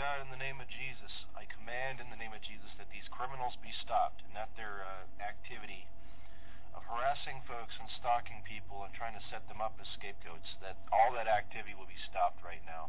God, 0.00 0.24
in 0.24 0.32
the 0.32 0.40
name 0.40 0.56
of 0.64 0.68
Jesus, 0.72 1.12
I 1.36 1.44
command 1.44 2.00
in 2.00 2.08
the 2.08 2.16
name 2.16 2.32
of 2.32 2.40
Jesus 2.40 2.72
that 2.80 2.88
these 2.88 3.04
criminals 3.12 3.60
be 3.60 3.68
stopped 3.84 4.24
and 4.24 4.32
that 4.32 4.48
their 4.56 4.80
uh, 4.80 5.04
activity 5.20 5.84
of 6.72 6.80
harassing 6.88 7.44
folks 7.44 7.76
and 7.76 7.84
stalking 8.00 8.40
people 8.48 8.80
and 8.80 8.96
trying 8.96 9.12
to 9.12 9.20
set 9.28 9.44
them 9.44 9.60
up 9.60 9.76
as 9.76 9.84
scapegoats, 9.92 10.56
that 10.64 10.80
all 10.88 11.12
that 11.12 11.28
activity 11.28 11.76
will 11.76 11.84
be 11.84 12.00
stopped 12.08 12.40
right 12.40 12.64
now. 12.64 12.88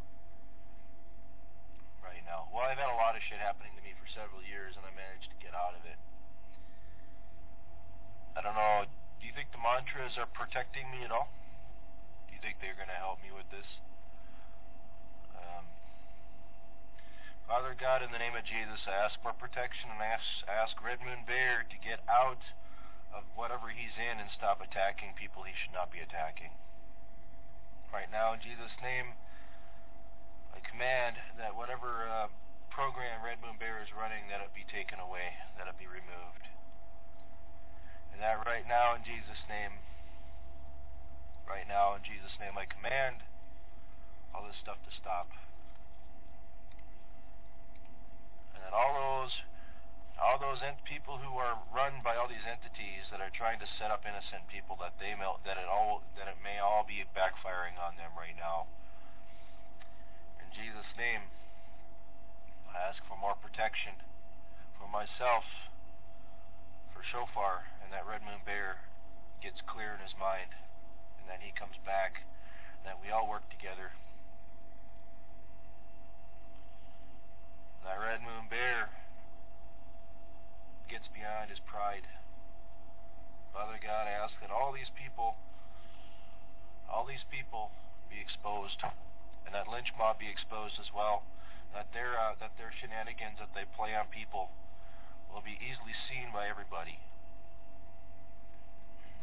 Right 1.99 2.23
now. 2.23 2.47
Well, 2.47 2.63
I've 2.63 2.79
had 2.79 2.87
a 2.87 2.95
lot 2.95 3.19
of 3.19 3.21
shit 3.27 3.43
happening 3.43 3.75
to 3.75 3.83
me 3.83 3.91
for 3.99 4.07
several 4.15 4.39
years, 4.47 4.79
and 4.79 4.87
I 4.87 4.95
managed 4.95 5.35
to 5.35 5.39
get 5.43 5.51
out 5.51 5.75
of 5.75 5.83
it. 5.83 5.99
I 8.33 8.39
don't 8.39 8.55
know. 8.55 8.87
Do 9.19 9.27
you 9.27 9.35
think 9.35 9.51
the 9.51 9.59
mantras 9.59 10.15
are 10.15 10.31
protecting 10.31 10.87
me 10.87 11.03
at 11.03 11.11
all? 11.11 11.27
Do 12.31 12.39
you 12.39 12.39
think 12.39 12.63
they're 12.63 12.79
going 12.79 12.87
to 12.87 13.01
help 13.03 13.19
me 13.19 13.35
with 13.35 13.51
this? 13.51 13.67
Father 17.47 17.73
God, 17.75 18.01
in 18.05 18.11
the 18.11 18.21
name 18.21 18.37
of 18.37 18.45
Jesus, 18.45 18.85
I 18.85 18.93
ask 19.07 19.17
for 19.21 19.33
protection 19.33 19.89
and 19.89 20.01
ask, 20.01 20.25
ask 20.45 20.77
Red 20.77 21.01
Moon 21.01 21.25
Bear 21.25 21.65
to 21.65 21.77
get 21.81 22.03
out 22.05 22.41
of 23.11 23.27
whatever 23.35 23.69
he's 23.69 23.95
in 23.99 24.19
and 24.21 24.29
stop 24.31 24.63
attacking 24.63 25.17
people 25.19 25.43
he 25.43 25.55
should 25.55 25.75
not 25.75 25.91
be 25.91 25.99
attacking. 25.99 26.53
Right 27.91 28.07
now, 28.07 28.31
in 28.31 28.39
Jesus' 28.39 28.71
name, 28.79 29.19
I 30.55 30.63
command 30.63 31.19
that 31.35 31.57
whatever 31.57 32.07
uh, 32.07 32.31
program 32.71 33.19
Red 33.19 33.43
Moon 33.43 33.59
Bear 33.59 33.83
is 33.83 33.91
running, 33.91 34.31
that 34.31 34.39
it 34.39 34.55
be 34.55 34.63
taken 34.63 35.03
away, 35.03 35.35
that 35.59 35.67
it 35.67 35.75
be 35.75 35.91
removed. 35.91 36.47
And 38.15 38.23
that 38.23 38.39
right 38.47 38.63
now, 38.63 38.95
in 38.95 39.03
Jesus' 39.03 39.43
name, 39.51 39.75
right 41.43 41.67
now, 41.67 41.99
in 41.99 42.03
Jesus' 42.07 42.37
name, 42.39 42.55
I 42.55 42.63
command 42.63 43.27
all 44.31 44.47
this 44.47 44.55
stuff 44.63 44.79
to 44.87 44.91
stop. 44.95 45.27
and 48.50 48.50
that 48.61 48.73
all 48.73 48.93
those 48.93 49.33
all 50.21 50.37
those 50.37 50.61
ent- 50.61 50.85
people 50.85 51.17
who 51.17 51.33
are 51.41 51.57
run 51.73 51.97
by 52.05 52.13
all 52.13 52.29
these 52.29 52.45
entities 52.45 53.09
that 53.09 53.17
are 53.17 53.33
trying 53.33 53.57
to 53.57 53.65
set 53.81 53.89
up 53.89 54.05
innocent 54.05 54.45
people 54.45 54.77
that 54.77 54.93
they 55.01 55.17
may, 55.17 55.25
that 55.41 55.57
it 55.57 55.65
all 55.65 56.05
that 56.13 56.29
it 56.29 56.37
may 56.45 56.61
all 56.61 56.85
be 56.85 57.01
backfiring 57.17 57.73
on 57.81 57.97
them 57.97 58.13
right 58.13 58.37
now. 58.37 58.69
In 60.37 60.47
Jesus' 60.53 60.93
name, 60.93 61.25
I 62.69 62.77
ask 62.85 63.01
for 63.09 63.17
more 63.17 63.33
protection 63.33 63.97
for 64.77 64.85
myself, 64.85 65.43
for 66.93 67.01
Shofar, 67.01 67.65
and 67.81 67.89
that 67.89 68.05
Red 68.05 68.21
Moon 68.21 68.45
Bear 68.45 68.77
gets 69.41 69.57
clear 69.65 69.97
in 69.97 70.05
his 70.05 70.13
mind, 70.21 70.53
and 71.17 71.25
that 71.25 71.41
he 71.41 71.49
comes 71.57 71.81
back, 71.81 72.21
and 72.77 72.85
that 72.85 73.01
we 73.01 73.09
all 73.09 73.25
work 73.25 73.49
together 73.49 73.97
That 77.83 77.97
red 77.97 78.21
moon 78.21 78.45
bear 78.45 78.93
gets 80.85 81.09
beyond 81.09 81.49
his 81.49 81.59
pride. 81.65 82.05
Father 83.53 83.81
God, 83.81 84.05
I 84.07 84.13
ask 84.13 84.37
that 84.39 84.53
all 84.53 84.71
these 84.71 84.91
people, 84.93 85.35
all 86.85 87.05
these 87.09 87.25
people 87.27 87.71
be 88.09 88.21
exposed, 88.21 88.79
and 89.45 89.51
that 89.55 89.67
lynch 89.67 89.91
mob 89.97 90.19
be 90.21 90.29
exposed 90.29 90.77
as 90.79 90.93
well. 90.93 91.23
That 91.73 91.89
their 91.95 92.19
uh, 92.19 92.35
that 92.39 92.53
their 92.59 92.71
shenanigans 92.75 93.39
that 93.39 93.55
they 93.55 93.65
play 93.75 93.95
on 93.95 94.11
people 94.11 94.51
will 95.31 95.41
be 95.41 95.57
easily 95.57 95.95
seen 96.11 96.29
by 96.35 96.47
everybody, 96.51 96.99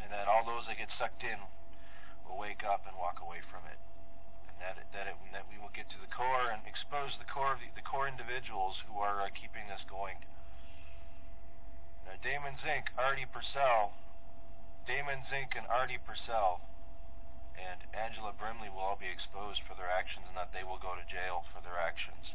and 0.02 0.10
that 0.10 0.26
all 0.26 0.44
those 0.44 0.64
that 0.66 0.80
get 0.80 0.88
sucked 0.96 1.22
in 1.22 1.38
will 2.24 2.40
wake 2.40 2.64
up 2.64 2.88
and 2.88 2.96
walk 2.96 3.20
away 3.20 3.44
from 3.44 3.68
it 3.68 3.78
that 4.58 4.76
it, 4.78 4.88
that 4.94 5.06
it, 5.06 5.16
that 5.32 5.46
we 5.50 5.58
will 5.58 5.72
get 5.72 5.88
to 5.90 6.00
the 6.00 6.10
core 6.10 6.50
and 6.50 6.62
expose 6.66 7.14
the 7.18 7.28
core 7.28 7.54
of 7.54 7.60
the, 7.62 7.70
the 7.78 7.86
core 7.86 8.10
individuals 8.10 8.78
who 8.86 8.98
are 8.98 9.22
uh, 9.22 9.30
keeping 9.34 9.70
us 9.70 9.82
going. 9.86 10.18
Now, 12.06 12.16
Damon 12.24 12.56
Zink, 12.64 12.90
Artie 12.96 13.28
Purcell, 13.28 13.92
Damon 14.88 15.22
Zink 15.28 15.52
and 15.52 15.68
Artie 15.68 16.00
Purcell, 16.00 16.64
and 17.58 17.84
Angela 17.92 18.32
Brimley 18.32 18.70
will 18.70 18.80
all 18.80 18.96
be 18.96 19.10
exposed 19.10 19.60
for 19.66 19.74
their 19.74 19.90
actions, 19.90 20.24
and 20.30 20.38
that 20.38 20.54
they 20.54 20.64
will 20.64 20.80
go 20.80 20.94
to 20.94 21.04
jail 21.10 21.44
for 21.52 21.60
their 21.60 21.76
actions. 21.76 22.32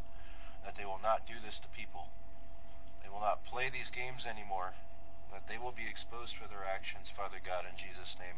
That 0.62 0.75
they 0.78 0.85
will 0.85 1.01
not 1.01 1.25
do 1.28 1.39
this 1.41 1.57
to 1.63 1.75
people. 1.75 2.12
They 3.01 3.09
will 3.09 3.23
not 3.23 3.44
play 3.47 3.67
these 3.67 3.89
games 3.91 4.23
anymore. 4.23 4.75
That 5.31 5.50
they 5.50 5.57
will 5.57 5.73
be 5.73 5.89
exposed 5.89 6.38
for 6.38 6.47
their 6.47 6.63
actions, 6.63 7.09
Father 7.17 7.41
God, 7.41 7.66
in 7.66 7.75
Jesus' 7.75 8.16
name. 8.22 8.38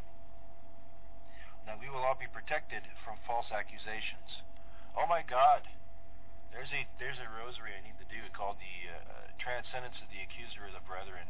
Now 1.66 1.74
we 1.82 1.90
will 1.90 2.06
all 2.06 2.14
be 2.14 2.30
protected 2.30 2.86
from 3.02 3.18
false 3.26 3.50
accusations. 3.50 4.46
Oh 4.94 5.10
my 5.10 5.26
God, 5.26 5.66
there's 6.54 6.70
a 6.70 6.86
there's 7.02 7.18
a 7.18 7.26
rosary 7.26 7.74
I 7.74 7.82
need 7.82 7.98
to 7.98 8.06
do 8.06 8.22
called 8.30 8.62
the 8.62 8.76
uh, 8.86 8.94
uh, 8.94 9.14
Transcendence 9.42 9.98
of 9.98 10.06
the 10.14 10.22
Accuser 10.22 10.70
of 10.70 10.78
the 10.78 10.86
Brethren. 10.86 11.26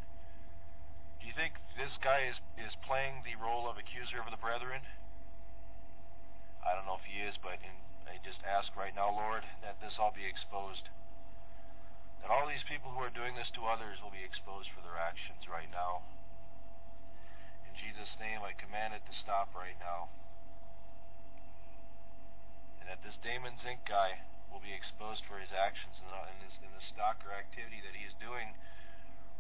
Do 1.19 1.25
you 1.25 1.33
think 1.33 1.57
this 1.81 1.91
guy 2.05 2.29
is 2.29 2.37
is 2.61 2.77
playing 2.85 3.25
the 3.25 3.41
role 3.41 3.65
of 3.65 3.81
accuser 3.81 4.21
of 4.21 4.29
the 4.29 4.39
brethren? 4.39 4.85
I 6.61 6.77
don't 6.77 6.85
know 6.85 7.01
if 7.01 7.09
he 7.09 7.25
is, 7.25 7.41
but 7.41 7.57
in, 7.65 7.73
I 8.05 8.21
just 8.21 8.45
ask 8.45 8.69
right 8.77 8.93
now, 8.93 9.09
Lord, 9.09 9.43
that 9.65 9.81
this 9.81 9.97
all 9.97 10.13
be 10.13 10.29
exposed. 10.29 10.93
That 12.21 12.29
all 12.29 12.45
these 12.45 12.67
people 12.69 12.93
who 12.93 13.01
are 13.01 13.11
doing 13.11 13.39
this 13.39 13.49
to 13.57 13.65
others 13.71 14.05
will 14.05 14.13
be 14.13 14.23
exposed 14.23 14.69
for 14.75 14.85
their 14.85 15.01
actions 15.01 15.49
right 15.49 15.71
now. 15.73 16.05
In 17.65 17.73
Jesus' 17.79 18.13
name, 18.21 18.45
I 18.45 18.53
command 18.53 18.99
it 18.99 19.03
to 19.07 19.15
stop 19.23 19.55
right 19.55 19.79
now 19.81 20.11
and 22.87 22.95
that 22.95 23.03
this 23.03 23.19
Damon 23.19 23.59
Zink 23.67 23.83
guy 23.83 24.23
will 24.47 24.63
be 24.63 24.71
exposed 24.71 25.27
for 25.27 25.43
his 25.43 25.51
actions 25.51 25.99
and 25.99 26.07
in, 26.39 26.71
in 26.71 26.71
the 26.71 26.85
stalker 26.95 27.35
activity 27.35 27.83
that 27.83 27.99
he 27.99 28.07
is 28.07 28.15
doing, 28.23 28.55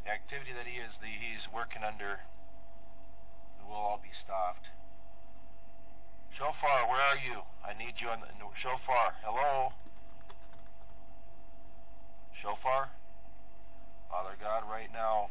the 0.02 0.10
activity 0.10 0.50
that 0.50 0.66
he 0.66 0.82
is 0.82 0.90
the, 0.98 1.06
he's 1.06 1.46
working 1.54 1.86
under, 1.86 2.26
will 3.62 3.78
all 3.78 4.02
be 4.02 4.10
stopped. 4.18 4.66
Shofar, 6.34 6.90
where 6.90 6.98
are 6.98 7.22
you? 7.22 7.46
I 7.62 7.70
need 7.78 8.02
you 8.02 8.10
on 8.10 8.18
the 8.18 8.34
Shofar. 8.34 9.14
Hello? 9.22 9.70
Shofar? 12.42 12.90
Father 14.10 14.34
God, 14.42 14.66
right 14.66 14.90
now, 14.90 15.30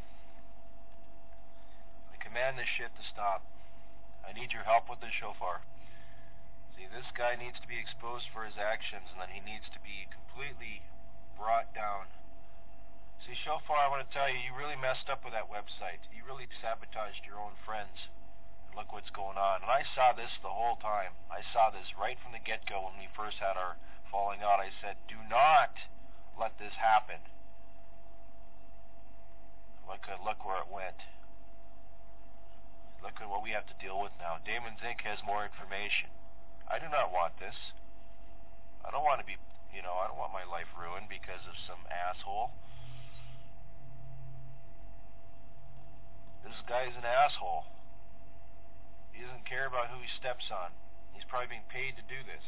I 2.12 2.16
command 2.24 2.56
this 2.56 2.72
shit 2.80 2.96
to 2.96 3.04
stop. 3.12 3.44
I 4.24 4.32
need 4.32 4.56
your 4.56 4.64
help 4.64 4.88
with 4.88 5.04
the 5.04 5.12
shofar. 5.12 5.68
See, 6.76 6.92
this 6.92 7.08
guy 7.16 7.40
needs 7.40 7.56
to 7.64 7.72
be 7.72 7.80
exposed 7.80 8.28
for 8.36 8.44
his 8.44 8.60
actions, 8.60 9.08
and 9.12 9.20
then 9.20 9.32
he 9.32 9.40
needs 9.40 9.66
to 9.72 9.80
be 9.80 10.12
completely 10.12 10.84
brought 11.40 11.72
down. 11.72 12.12
See, 13.24 13.34
Shofar, 13.34 13.80
I 13.80 13.90
want 13.90 14.04
to 14.06 14.12
tell 14.12 14.28
you, 14.28 14.38
you 14.38 14.52
really 14.54 14.78
messed 14.78 15.08
up 15.08 15.24
with 15.24 15.34
that 15.34 15.50
website. 15.50 16.04
You 16.12 16.28
really 16.28 16.52
sabotaged 16.60 17.24
your 17.24 17.40
own 17.40 17.58
friends. 17.64 18.12
Look 18.76 18.92
what's 18.92 19.10
going 19.10 19.40
on. 19.40 19.64
And 19.64 19.72
I 19.72 19.88
saw 19.96 20.12
this 20.12 20.36
the 20.44 20.52
whole 20.52 20.76
time. 20.78 21.16
I 21.32 21.42
saw 21.56 21.72
this 21.72 21.96
right 21.96 22.20
from 22.20 22.36
the 22.36 22.44
get-go 22.44 22.84
when 22.84 23.00
we 23.00 23.08
first 23.16 23.40
had 23.40 23.56
our 23.56 23.80
falling 24.12 24.44
out. 24.44 24.60
I 24.60 24.70
said, 24.84 25.00
do 25.08 25.16
not 25.32 25.74
let 26.36 26.60
this 26.60 26.76
happen. 26.76 27.24
Look 29.88 30.06
at 30.12 30.24
look 30.24 30.44
where 30.44 30.60
it 30.60 30.70
went. 30.70 31.00
Look 33.02 33.22
at 33.22 33.30
what 33.30 33.44
we 33.44 33.52
have 33.52 33.68
to 33.70 33.78
deal 33.82 34.02
with 34.02 34.12
now. 34.20 34.42
Damon 34.44 34.76
Zink 34.82 35.02
has 35.06 35.22
more 35.26 35.46
information. 35.46 36.10
I 36.66 36.82
do 36.82 36.90
not 36.90 37.14
want 37.14 37.38
this. 37.38 37.56
I 38.86 38.90
don't 38.90 39.06
want 39.06 39.22
to 39.22 39.28
be, 39.28 39.38
you 39.74 39.82
know, 39.82 39.98
I 39.98 40.10
don't 40.10 40.18
want 40.18 40.34
my 40.34 40.46
life 40.46 40.70
ruined 40.78 41.10
because 41.10 41.42
of 41.46 41.58
some 41.66 41.82
asshole. 41.90 42.54
This 46.46 46.58
guy 46.70 46.86
is 46.86 46.98
an 46.98 47.06
asshole. 47.06 47.66
He 49.14 49.22
doesn't 49.22 49.50
care 49.50 49.66
about 49.66 49.90
who 49.90 49.98
he 50.02 50.10
steps 50.18 50.52
on. 50.54 50.70
He's 51.14 51.26
probably 51.26 51.50
being 51.58 51.70
paid 51.72 51.98
to 51.98 52.06
do 52.06 52.22
this. 52.22 52.44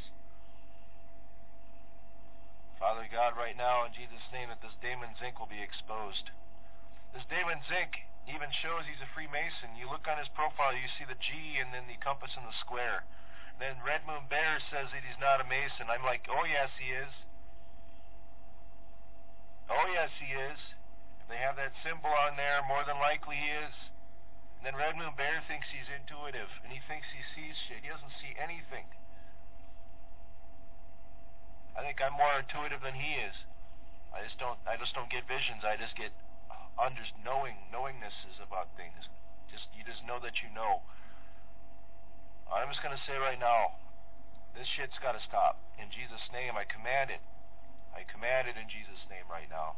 Father 2.77 3.09
God, 3.09 3.33
right 3.33 3.57
now, 3.57 3.89
in 3.89 3.97
Jesus' 3.97 4.29
name, 4.29 4.53
that 4.53 4.61
this 4.61 4.77
Damon 4.85 5.17
Zink 5.17 5.41
will 5.41 5.49
be 5.49 5.65
exposed. 5.65 6.29
This 7.09 7.25
Damon 7.25 7.57
Zink 7.65 8.05
even 8.29 8.53
shows 8.53 8.85
he's 8.85 9.01
a 9.01 9.09
Freemason. 9.17 9.73
You 9.73 9.89
look 9.89 10.05
on 10.05 10.21
his 10.21 10.29
profile, 10.29 10.77
you 10.77 10.85
see 10.93 11.07
the 11.07 11.17
G 11.17 11.57
and 11.57 11.73
then 11.73 11.89
the 11.89 11.97
compass 11.97 12.37
and 12.37 12.45
the 12.45 12.53
square. 12.61 13.01
Then 13.57 13.81
Red 13.81 14.05
Moon 14.05 14.29
Bear 14.29 14.61
says 14.69 14.93
that 14.93 15.01
he's 15.01 15.17
not 15.17 15.41
a 15.41 15.45
Mason. 15.49 15.89
I'm 15.89 16.05
like, 16.05 16.29
oh 16.29 16.45
yes, 16.45 16.69
he 16.77 16.93
is. 16.93 17.13
Oh 19.67 19.85
yes, 19.91 20.13
he 20.21 20.29
is. 20.31 20.61
If 21.21 21.25
they 21.27 21.41
have 21.41 21.57
that 21.57 21.73
symbol 21.81 22.13
on 22.13 22.37
there, 22.37 22.61
more 22.69 22.85
than 22.85 23.01
likely 23.01 23.35
he 23.35 23.49
is. 23.49 23.75
And 24.57 24.63
then 24.65 24.77
Red 24.77 24.97
Moon 24.97 25.13
Bear 25.17 25.41
thinks 25.45 25.69
he's 25.69 25.89
intuitive, 25.89 26.49
and 26.61 26.73
he 26.73 26.81
thinks 26.85 27.09
he 27.13 27.21
sees 27.33 27.57
shit. 27.67 27.81
He 27.81 27.89
doesn't 27.89 28.13
see 28.21 28.33
anything. 28.37 28.89
I 31.77 31.85
think 31.85 32.01
I'm 32.01 32.17
more 32.17 32.41
intuitive 32.41 32.81
than 32.81 32.97
he 32.97 33.21
is. 33.21 33.37
I 34.09 34.25
just 34.25 34.41
don't. 34.41 34.57
I 34.65 34.81
just 34.81 34.97
don't 34.97 35.13
get 35.13 35.29
visions. 35.29 35.61
I 35.61 35.77
just 35.77 35.93
get 35.93 36.09
under 36.77 37.05
knowing 37.21 37.57
knowingnesses 37.69 38.41
about 38.41 38.73
things. 38.73 39.09
Just 39.53 39.69
you 39.77 39.85
just 39.85 40.01
know 40.05 40.17
that 40.21 40.41
you 40.41 40.49
know. 40.53 40.81
I'm 42.51 42.71
just 42.71 42.83
going 42.83 42.95
to 42.95 43.03
say 43.07 43.19
right 43.19 43.39
now, 43.39 43.75
this 44.55 44.67
shit's 44.75 44.97
got 45.03 45.13
to 45.13 45.23
stop. 45.27 45.59
In 45.77 45.91
Jesus' 45.91 46.23
name, 46.31 46.55
I 46.55 46.63
command 46.63 47.11
it. 47.11 47.21
I 47.93 48.07
command 48.07 48.47
it 48.47 48.55
in 48.55 48.67
Jesus' 48.71 49.03
name 49.11 49.27
right 49.27 49.49
now. 49.51 49.77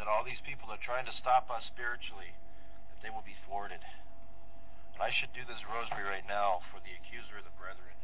That 0.00 0.08
all 0.08 0.24
these 0.24 0.40
people 0.42 0.72
that 0.72 0.80
are 0.80 0.88
trying 0.88 1.04
to 1.06 1.14
stop 1.20 1.52
us 1.52 1.62
spiritually, 1.68 2.32
that 2.90 3.00
they 3.04 3.12
will 3.12 3.24
be 3.24 3.36
thwarted. 3.44 3.84
And 4.96 5.00
I 5.04 5.12
should 5.12 5.32
do 5.36 5.44
this 5.44 5.60
rosary 5.68 6.04
right 6.04 6.24
now 6.24 6.64
for 6.72 6.80
the 6.80 6.96
accuser 6.96 7.40
of 7.40 7.44
the 7.44 7.56
brethren. 7.60 7.96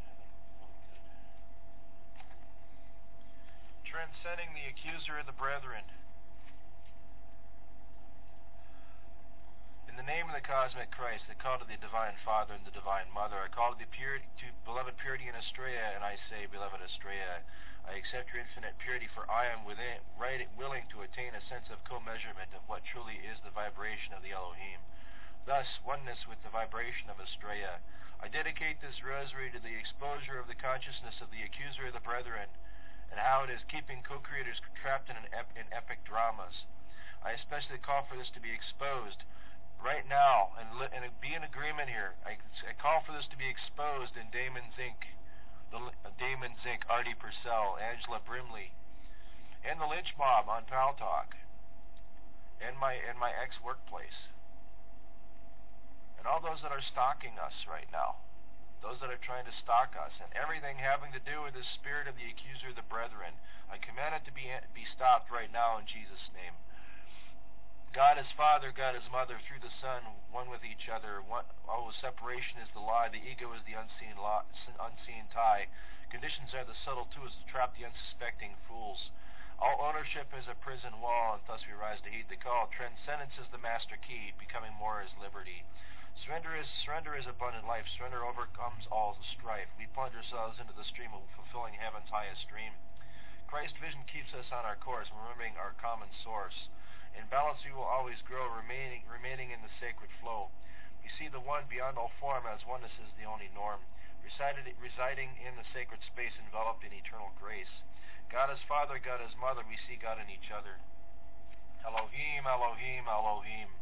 Transcending 3.89 4.53
the 4.53 4.69
accuser 4.69 5.17
of 5.17 5.25
the 5.25 5.37
brethren. 5.37 5.83
In 9.88 9.88
the 9.99 10.07
name 10.07 10.31
of 10.31 10.39
the 10.39 10.47
cosmic 10.47 10.95
Christ, 10.95 11.27
I 11.27 11.35
call 11.35 11.59
to 11.59 11.67
the 11.67 11.75
divine 11.83 12.15
Father 12.23 12.55
and 12.55 12.63
the 12.63 12.71
divine 12.71 13.11
Mother. 13.11 13.43
I 13.43 13.51
call 13.51 13.75
to 13.75 13.83
the 13.83 13.91
purity, 13.91 14.31
to 14.39 14.47
beloved 14.63 14.95
purity 15.03 15.27
in 15.27 15.35
Astrea, 15.35 15.91
and 15.99 16.07
I 16.07 16.15
say, 16.31 16.47
beloved 16.47 16.79
Astrea, 16.79 17.43
I 17.83 17.99
accept 17.99 18.31
your 18.31 18.39
infinite 18.39 18.79
purity, 18.79 19.11
for 19.11 19.27
I 19.27 19.51
am 19.51 19.67
within, 19.67 19.99
right, 20.15 20.39
willing 20.55 20.87
to 20.95 21.03
attain 21.03 21.35
a 21.35 21.43
sense 21.51 21.67
of 21.75 21.83
co-measurement 21.83 22.55
of 22.55 22.63
what 22.71 22.87
truly 22.87 23.19
is 23.27 23.43
the 23.43 23.51
vibration 23.51 24.15
of 24.15 24.23
the 24.23 24.31
Elohim. 24.31 24.79
Thus, 25.51 25.67
oneness 25.83 26.31
with 26.31 26.39
the 26.47 26.55
vibration 26.55 27.11
of 27.11 27.19
Astrea. 27.19 27.83
I 28.23 28.31
dedicate 28.31 28.79
this 28.79 29.03
rosary 29.03 29.51
to 29.51 29.59
the 29.59 29.75
exposure 29.75 30.39
of 30.39 30.47
the 30.47 30.63
consciousness 30.63 31.19
of 31.19 31.35
the 31.35 31.43
accuser 31.43 31.91
of 31.91 31.99
the 31.99 32.07
brethren, 32.07 32.47
and 33.11 33.19
how 33.19 33.43
it 33.43 33.51
is 33.51 33.67
keeping 33.67 34.07
co-creators 34.07 34.63
trapped 34.79 35.11
in, 35.11 35.19
ep- 35.35 35.59
in 35.59 35.67
epic 35.75 36.07
dramas. 36.07 36.55
I 37.19 37.35
especially 37.35 37.83
call 37.83 38.07
for 38.07 38.15
this 38.15 38.31
to 38.39 38.39
be 38.39 38.55
exposed 38.55 39.27
right 39.83 40.07
now 40.07 40.55
and, 40.59 40.67
li- 40.79 40.93
and 40.93 41.07
be 41.23 41.35
in 41.35 41.43
agreement 41.43 41.89
here. 41.89 42.19
I, 42.27 42.39
I, 42.67 42.75
call 42.77 43.03
for 43.07 43.15
this 43.15 43.27
to 43.31 43.39
be 43.39 43.49
exposed 43.49 44.19
in 44.19 44.31
Damon 44.35 44.75
Zink, 44.75 44.99
the 45.71 45.81
uh, 45.81 46.13
Damon 46.19 46.59
Zink, 46.63 46.85
Artie 46.91 47.17
Purcell, 47.19 47.79
Angela 47.79 48.21
Brimley, 48.23 48.75
and 49.63 49.79
the 49.79 49.89
lynch 49.89 50.15
mob 50.19 50.51
on 50.51 50.67
Paltalk, 50.67 51.35
and 52.59 52.75
my 52.79 52.99
and 52.99 53.19
my 53.19 53.31
ex 53.35 53.59
workplace, 53.63 54.31
and 56.19 56.27
all 56.27 56.43
those 56.43 56.63
that 56.63 56.75
are 56.75 56.83
stalking 56.83 57.39
us 57.39 57.55
right 57.67 57.89
now 57.91 58.23
those 58.83 58.99
that 59.03 59.11
are 59.11 59.21
trying 59.27 59.47
to 59.47 59.61
stalk 59.63 59.95
us, 59.99 60.15
and 60.23 60.31
everything 60.39 60.79
having 60.79 61.11
to 61.11 61.23
do 61.23 61.43
with 61.43 61.55
the 61.55 61.67
spirit 61.79 62.07
of 62.07 62.15
the 62.15 62.31
accuser 62.31 62.71
of 62.71 62.79
the 62.79 62.87
brethren. 62.87 63.35
I 63.67 63.79
command 63.83 64.15
it 64.15 64.25
to 64.31 64.35
be, 64.35 64.49
be 64.75 64.87
stopped 64.95 65.31
right 65.35 65.51
now 65.51 65.83
in 65.83 65.87
Jesus' 65.87 66.31
name. 66.31 66.55
God 67.97 68.21
is 68.21 68.29
Father, 68.37 68.69
God 68.69 68.93
is 68.93 69.09
Mother, 69.09 69.41
through 69.49 69.65
the 69.65 69.73
Son, 69.81 70.05
one 70.29 70.53
with 70.53 70.61
each 70.61 70.93
other. 70.93 71.25
One, 71.25 71.49
oh, 71.65 71.89
separation 72.05 72.61
is 72.61 72.69
the 72.77 72.85
lie, 72.85 73.09
the 73.09 73.25
ego 73.25 73.49
is 73.57 73.65
the 73.65 73.81
unseen, 73.81 74.13
unseen 74.77 75.25
tie. 75.33 75.73
Conditions 76.13 76.53
are 76.53 76.69
the 76.69 76.77
subtle 76.85 77.09
tools 77.17 77.33
to 77.33 77.49
trap 77.49 77.73
the 77.73 77.89
unsuspecting 77.89 78.61
fools. 78.69 79.09
All 79.57 79.81
ownership 79.81 80.29
is 80.37 80.45
a 80.47 80.55
prison 80.61 81.01
wall, 81.01 81.41
and 81.41 81.45
thus 81.49 81.65
we 81.65 81.73
rise 81.73 81.99
to 82.05 82.13
heed 82.13 82.29
the 82.29 82.37
call. 82.37 82.69
Transcendence 82.69 83.35
is 83.41 83.49
the 83.51 83.59
master 83.65 83.97
key, 83.97 84.37
becoming 84.37 84.77
more 84.77 85.01
is 85.01 85.11
liberty. 85.17 85.65
Surrender 86.21 86.53
is 86.61 86.69
surrender 86.85 87.17
is 87.17 87.25
abundant 87.25 87.65
life. 87.65 87.89
Surrender 87.97 88.21
overcomes 88.21 88.85
all 88.93 89.17
strife. 89.33 89.73
We 89.81 89.89
plunge 89.97 90.13
ourselves 90.13 90.61
into 90.61 90.77
the 90.77 90.85
stream 90.85 91.17
of 91.17 91.25
fulfilling 91.35 91.81
heaven's 91.81 92.13
highest 92.13 92.45
dream. 92.53 92.77
Christ's 93.49 93.81
vision 93.81 94.05
keeps 94.05 94.37
us 94.37 94.53
on 94.53 94.69
our 94.69 94.77
course, 94.77 95.09
remembering 95.09 95.57
our 95.57 95.73
common 95.81 96.13
source. 96.21 96.69
In 97.17 97.25
balance 97.31 97.65
we 97.65 97.73
will 97.73 97.87
always 97.87 98.21
grow, 98.25 98.49
remaining 98.51 99.05
remaining 99.09 99.51
in 99.51 99.63
the 99.63 99.73
sacred 99.81 100.11
flow. 100.21 100.51
We 101.01 101.09
see 101.17 101.29
the 101.29 101.41
one 101.41 101.65
beyond 101.71 101.97
all 101.97 102.13
form 102.21 102.45
as 102.45 102.67
oneness 102.69 102.93
is 103.01 103.13
the 103.17 103.25
only 103.25 103.49
norm, 103.55 103.81
resided, 104.21 104.69
residing 104.77 105.33
in 105.41 105.57
the 105.57 105.65
sacred 105.73 106.05
space 106.05 106.37
enveloped 106.37 106.85
in 106.85 106.93
eternal 106.93 107.33
grace. 107.41 107.73
God 108.29 108.53
is 108.53 108.61
Father, 108.69 109.01
God 109.01 109.25
is 109.25 109.33
Mother, 109.41 109.65
we 109.65 109.81
see 109.89 109.97
God 109.97 110.21
in 110.21 110.29
each 110.29 110.53
other. 110.53 110.77
Elohim, 111.81 112.45
Elohim, 112.45 113.09
Elohim. 113.09 113.73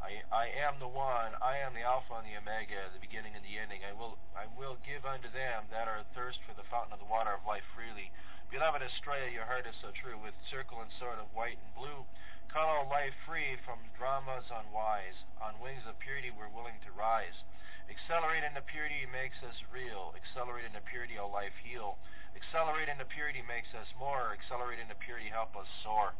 I, 0.00 0.24
I 0.32 0.46
am 0.64 0.80
the 0.80 0.88
one, 0.88 1.36
I 1.44 1.60
am 1.60 1.76
the 1.76 1.84
Alpha 1.84 2.16
and 2.16 2.28
the 2.28 2.36
Omega, 2.36 2.88
the 2.92 3.04
beginning 3.04 3.36
and 3.36 3.44
the 3.44 3.60
ending. 3.60 3.84
I 3.84 3.92
will 3.92 4.16
I 4.32 4.48
will 4.56 4.80
give 4.80 5.04
unto 5.04 5.28
them 5.28 5.68
that 5.68 5.88
are 5.88 6.04
thirst 6.16 6.40
for 6.48 6.56
the 6.56 6.64
fountain 6.72 6.96
of 6.96 7.00
the 7.00 7.08
water 7.08 7.36
of 7.36 7.44
life 7.44 7.64
freely. 7.76 8.08
Beloved 8.50 8.82
Astrea, 8.82 9.30
your 9.30 9.46
heart 9.46 9.62
is 9.62 9.78
so 9.78 9.94
true, 9.94 10.18
with 10.18 10.34
circle 10.50 10.82
and 10.82 10.90
sword 10.98 11.22
of 11.22 11.30
white 11.38 11.54
and 11.54 11.70
blue. 11.78 12.02
Cut 12.50 12.66
all 12.66 12.90
life 12.90 13.14
free 13.22 13.54
from 13.62 13.78
dramas 13.94 14.50
unwise. 14.50 15.14
On 15.38 15.54
wings 15.62 15.86
of 15.86 15.94
purity 16.02 16.34
we're 16.34 16.50
willing 16.50 16.82
to 16.82 16.90
rise. 16.90 17.46
Accelerate 17.86 18.42
into 18.42 18.58
purity 18.66 19.06
makes 19.06 19.38
us 19.46 19.54
real. 19.70 20.10
Accelerate 20.18 20.66
into 20.66 20.82
purity 20.82 21.14
all 21.14 21.30
life 21.30 21.54
heal. 21.62 21.94
Accelerate 22.34 22.90
into 22.90 23.06
purity 23.06 23.38
makes 23.38 23.70
us 23.70 23.86
more. 23.94 24.34
Accelerate 24.34 24.82
into 24.82 24.98
purity 24.98 25.30
help 25.30 25.54
us 25.54 25.70
soar. 25.86 26.18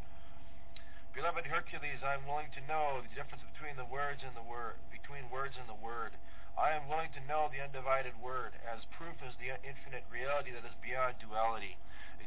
Beloved 1.11 1.51
Hercules, 1.51 1.99
I 2.07 2.15
am 2.15 2.31
willing 2.31 2.55
to 2.55 2.63
know 2.71 3.03
the 3.03 3.11
difference 3.11 3.43
between 3.51 3.75
the 3.75 3.91
words 3.91 4.23
and 4.23 4.39
the 4.39 4.47
word, 4.47 4.79
between 4.95 5.27
words 5.35 5.59
and 5.59 5.67
the 5.67 5.83
word. 5.83 6.15
I 6.55 6.79
am 6.79 6.87
willing 6.87 7.11
to 7.19 7.27
know 7.27 7.51
the 7.51 7.59
undivided 7.59 8.15
word, 8.23 8.55
as 8.63 8.87
proof 8.95 9.19
is 9.27 9.35
the 9.43 9.51
infinite 9.67 10.07
reality 10.07 10.55
that 10.55 10.63
is 10.63 10.79
beyond 10.79 11.19
duality. 11.19 11.75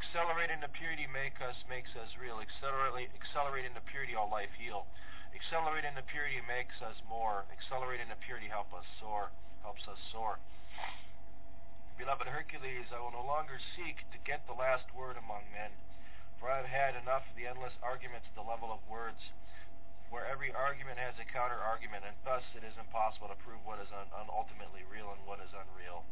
Accelerate 0.04 0.52
the 0.60 0.68
purity 0.76 1.08
make 1.08 1.40
us, 1.40 1.56
makes 1.72 1.96
us 1.96 2.12
real. 2.20 2.44
Accelerating 2.44 3.72
into 3.72 3.84
purity, 3.88 4.20
all 4.20 4.28
life 4.28 4.52
heal. 4.60 4.84
Accelerating 5.32 5.96
the 5.96 6.04
purity 6.04 6.44
makes 6.44 6.76
us 6.84 7.00
more. 7.08 7.48
Accelerating 7.50 8.12
the 8.12 8.20
purity 8.20 8.52
help 8.52 8.68
us 8.76 8.84
soar, 9.00 9.32
helps 9.64 9.88
us 9.88 9.98
soar. 10.12 10.44
Beloved 11.96 12.28
Hercules, 12.28 12.92
I 12.92 13.00
will 13.00 13.16
no 13.16 13.24
longer 13.24 13.58
seek 13.80 14.04
to 14.12 14.20
get 14.28 14.44
the 14.44 14.60
last 14.60 14.86
word 14.92 15.16
among 15.16 15.48
men. 15.56 15.72
For 16.38 16.52
I 16.52 16.60
have 16.60 16.68
had 16.68 16.94
enough 17.00 17.24
of 17.24 17.40
the 17.40 17.48
endless 17.48 17.74
arguments 17.80 18.28
at 18.28 18.36
the 18.36 18.44
level 18.44 18.76
of 18.76 18.84
words, 18.92 19.24
where 20.12 20.28
every 20.28 20.52
argument 20.52 21.00
has 21.00 21.16
a 21.16 21.26
counter 21.32 21.58
argument, 21.58 22.04
and 22.04 22.18
thus 22.28 22.44
it 22.54 22.68
is 22.68 22.76
impossible 22.76 23.32
to 23.32 23.40
prove 23.40 23.64
what 23.64 23.80
is 23.80 23.88
un- 23.96 24.12
un- 24.20 24.30
ultimately 24.30 24.84
real 24.92 25.16
and 25.16 25.24
what 25.24 25.40
is 25.40 25.50
unreal. 25.56 26.04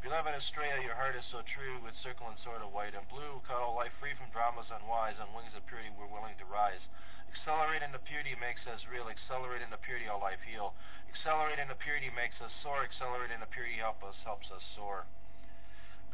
Beloved 0.00 0.32
Astrea, 0.32 0.80
your 0.80 0.96
heart 0.96 1.12
is 1.12 1.28
so 1.28 1.44
true, 1.44 1.76
with 1.84 1.92
circle 2.00 2.24
and 2.24 2.40
sword 2.40 2.64
of 2.64 2.72
white 2.72 2.96
and 2.96 3.04
blue, 3.12 3.36
cut 3.44 3.60
all 3.60 3.76
life 3.76 3.92
free 4.00 4.16
from 4.16 4.32
dramas 4.32 4.72
unwise, 4.72 5.20
on 5.20 5.28
wings 5.36 5.52
of 5.52 5.60
purity 5.68 5.92
we're 5.92 6.08
willing 6.08 6.32
to 6.40 6.48
rise. 6.48 6.80
Accelerate 7.28 7.84
into 7.84 8.00
purity 8.08 8.32
makes 8.40 8.64
us 8.64 8.80
real, 8.88 9.12
accelerate 9.12 9.60
into 9.60 9.76
purity 9.84 10.08
all 10.08 10.16
life 10.16 10.40
heal. 10.40 10.72
Accelerate 11.12 11.60
into 11.60 11.76
purity 11.76 12.08
makes 12.16 12.40
us 12.40 12.48
soar, 12.64 12.80
accelerate 12.80 13.28
into 13.28 13.44
purity 13.52 13.76
help 13.76 14.00
us, 14.00 14.16
helps 14.24 14.48
us 14.48 14.64
soar. 14.72 15.04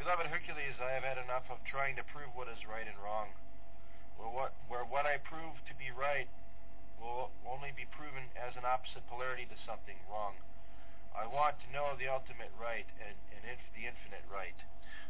Beloved 0.02 0.34
Hercules, 0.34 0.82
I 0.82 0.90
have 0.90 1.06
had 1.06 1.22
enough 1.22 1.46
of 1.46 1.62
trying 1.62 1.94
to 1.94 2.10
prove 2.10 2.34
what 2.34 2.50
is 2.50 2.66
right 2.66 2.90
and 2.90 2.98
wrong. 2.98 3.38
Where 4.18 4.34
what, 4.34 4.50
where 4.66 4.82
what 4.82 5.06
I 5.06 5.22
prove 5.22 5.62
to 5.70 5.74
be 5.78 5.94
right 5.94 6.26
will 6.98 7.30
only 7.46 7.70
be 7.70 7.86
proven 7.94 8.34
as 8.34 8.58
an 8.58 8.66
opposite 8.66 9.06
polarity 9.06 9.46
to 9.46 9.56
something 9.62 10.02
wrong. 10.10 10.34
I 11.16 11.24
want 11.24 11.56
to 11.64 11.72
know 11.72 11.96
the 11.96 12.12
ultimate 12.12 12.52
right 12.60 12.84
and, 13.00 13.16
and 13.32 13.42
inf- 13.48 13.72
the 13.72 13.88
infinite 13.88 14.28
right. 14.28 14.56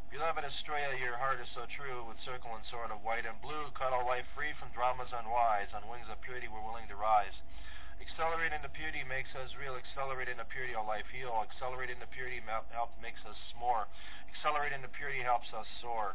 Beloved 0.07 0.47
Astrea, 0.47 0.95
your 1.03 1.19
heart 1.19 1.43
is 1.43 1.51
so 1.51 1.67
true, 1.67 2.07
with 2.07 2.15
circle 2.23 2.55
and 2.55 2.63
sword 2.71 2.95
of 2.95 3.03
white 3.03 3.27
and 3.27 3.35
blue, 3.43 3.75
cut 3.75 3.91
all 3.91 4.07
life 4.07 4.25
free 4.39 4.55
from 4.55 4.71
dramas 4.71 5.11
unwise. 5.11 5.67
On 5.75 5.83
wings 5.91 6.07
of 6.07 6.23
purity 6.23 6.47
we're 6.47 6.63
willing 6.63 6.87
to 6.87 6.95
rise. 6.95 7.35
Accelerate 7.99 8.55
into 8.55 8.71
purity 8.71 9.03
makes 9.03 9.35
us 9.35 9.51
real. 9.59 9.75
Accelerate 9.75 10.31
into 10.31 10.47
purity, 10.47 10.79
all 10.79 10.87
life 10.87 11.11
heal. 11.11 11.35
Accelerate 11.43 11.91
into 11.91 12.07
purity 12.15 12.39
help 12.71 12.95
makes 13.03 13.21
us 13.27 13.37
more. 13.59 13.91
Accelerate 14.31 14.71
into 14.71 14.87
purity 14.95 15.27
helps 15.27 15.51
us 15.51 15.67
soar. 15.83 16.15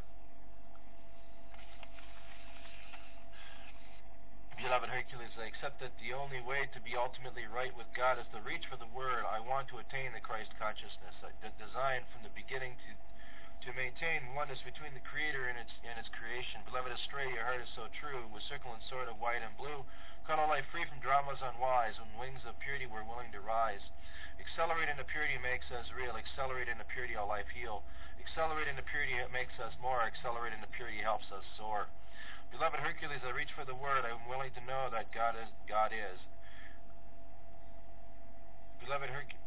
Beloved 4.61 4.93
Hercules, 4.93 5.33
I 5.41 5.49
accept 5.49 5.81
that 5.81 5.97
the 5.97 6.13
only 6.13 6.37
way 6.37 6.69
to 6.69 6.79
be 6.85 6.93
ultimately 6.93 7.49
right 7.49 7.73
with 7.73 7.89
God 7.97 8.21
is 8.21 8.29
to 8.29 8.45
reach 8.45 8.69
for 8.69 8.77
the 8.77 8.85
Word. 8.93 9.25
I 9.25 9.41
want 9.41 9.65
to 9.73 9.81
attain 9.81 10.13
the 10.13 10.21
Christ 10.21 10.53
consciousness, 10.61 11.17
the 11.17 11.49
design 11.57 12.05
from 12.13 12.21
the 12.21 12.37
beginning 12.37 12.77
to 12.77 12.89
to 13.65 13.73
maintain 13.73 14.37
oneness 14.37 14.61
between 14.61 14.93
the 14.93 15.01
Creator 15.01 15.49
and 15.49 15.57
its 15.57 15.73
and 15.81 15.97
its 15.97 16.13
creation. 16.13 16.61
Beloved 16.69 16.93
Astrea, 16.93 17.33
your 17.33 17.41
heart 17.41 17.65
is 17.65 17.73
so 17.73 17.89
true, 17.97 18.21
with 18.29 18.45
circle 18.45 18.69
and 18.69 18.85
sword 18.85 19.09
of 19.09 19.17
white 19.17 19.41
and 19.41 19.53
blue. 19.57 19.81
Cut 20.29 20.37
all 20.37 20.49
life 20.49 20.69
free 20.69 20.85
from 20.85 21.01
dramas 21.01 21.41
unwise. 21.41 21.97
when 21.97 22.13
wings 22.21 22.45
of 22.45 22.53
purity 22.61 22.85
we're 22.85 23.05
willing 23.05 23.33
to 23.33 23.41
rise. 23.41 23.81
Accelerate 24.37 24.93
into 24.93 25.09
purity 25.09 25.41
makes 25.41 25.73
us 25.73 25.89
real. 25.89 26.13
Accelerate 26.13 26.69
into 26.69 26.85
purity 26.85 27.17
all 27.17 27.25
life 27.25 27.49
heal. 27.49 27.81
Accelerate 28.21 28.69
into 28.69 28.85
purity 28.85 29.17
it 29.17 29.33
makes 29.33 29.57
us 29.57 29.73
more. 29.81 30.05
Accelerate 30.05 30.53
into 30.53 30.69
purity 30.69 31.01
helps 31.01 31.25
us 31.33 31.45
soar. 31.57 31.89
Beloved 32.51 32.83
Hercules, 32.83 33.23
I 33.23 33.31
reach 33.31 33.51
for 33.55 33.65
the 33.65 33.75
word. 33.75 34.03
I'm 34.03 34.27
willing 34.27 34.51
to 34.53 34.63
know 34.67 34.91
that 34.91 35.15
God 35.15 35.39
is 35.39 35.49
God 35.65 35.95
is. 35.95 36.19
Beloved 38.83 39.09
Hercules. 39.09 39.41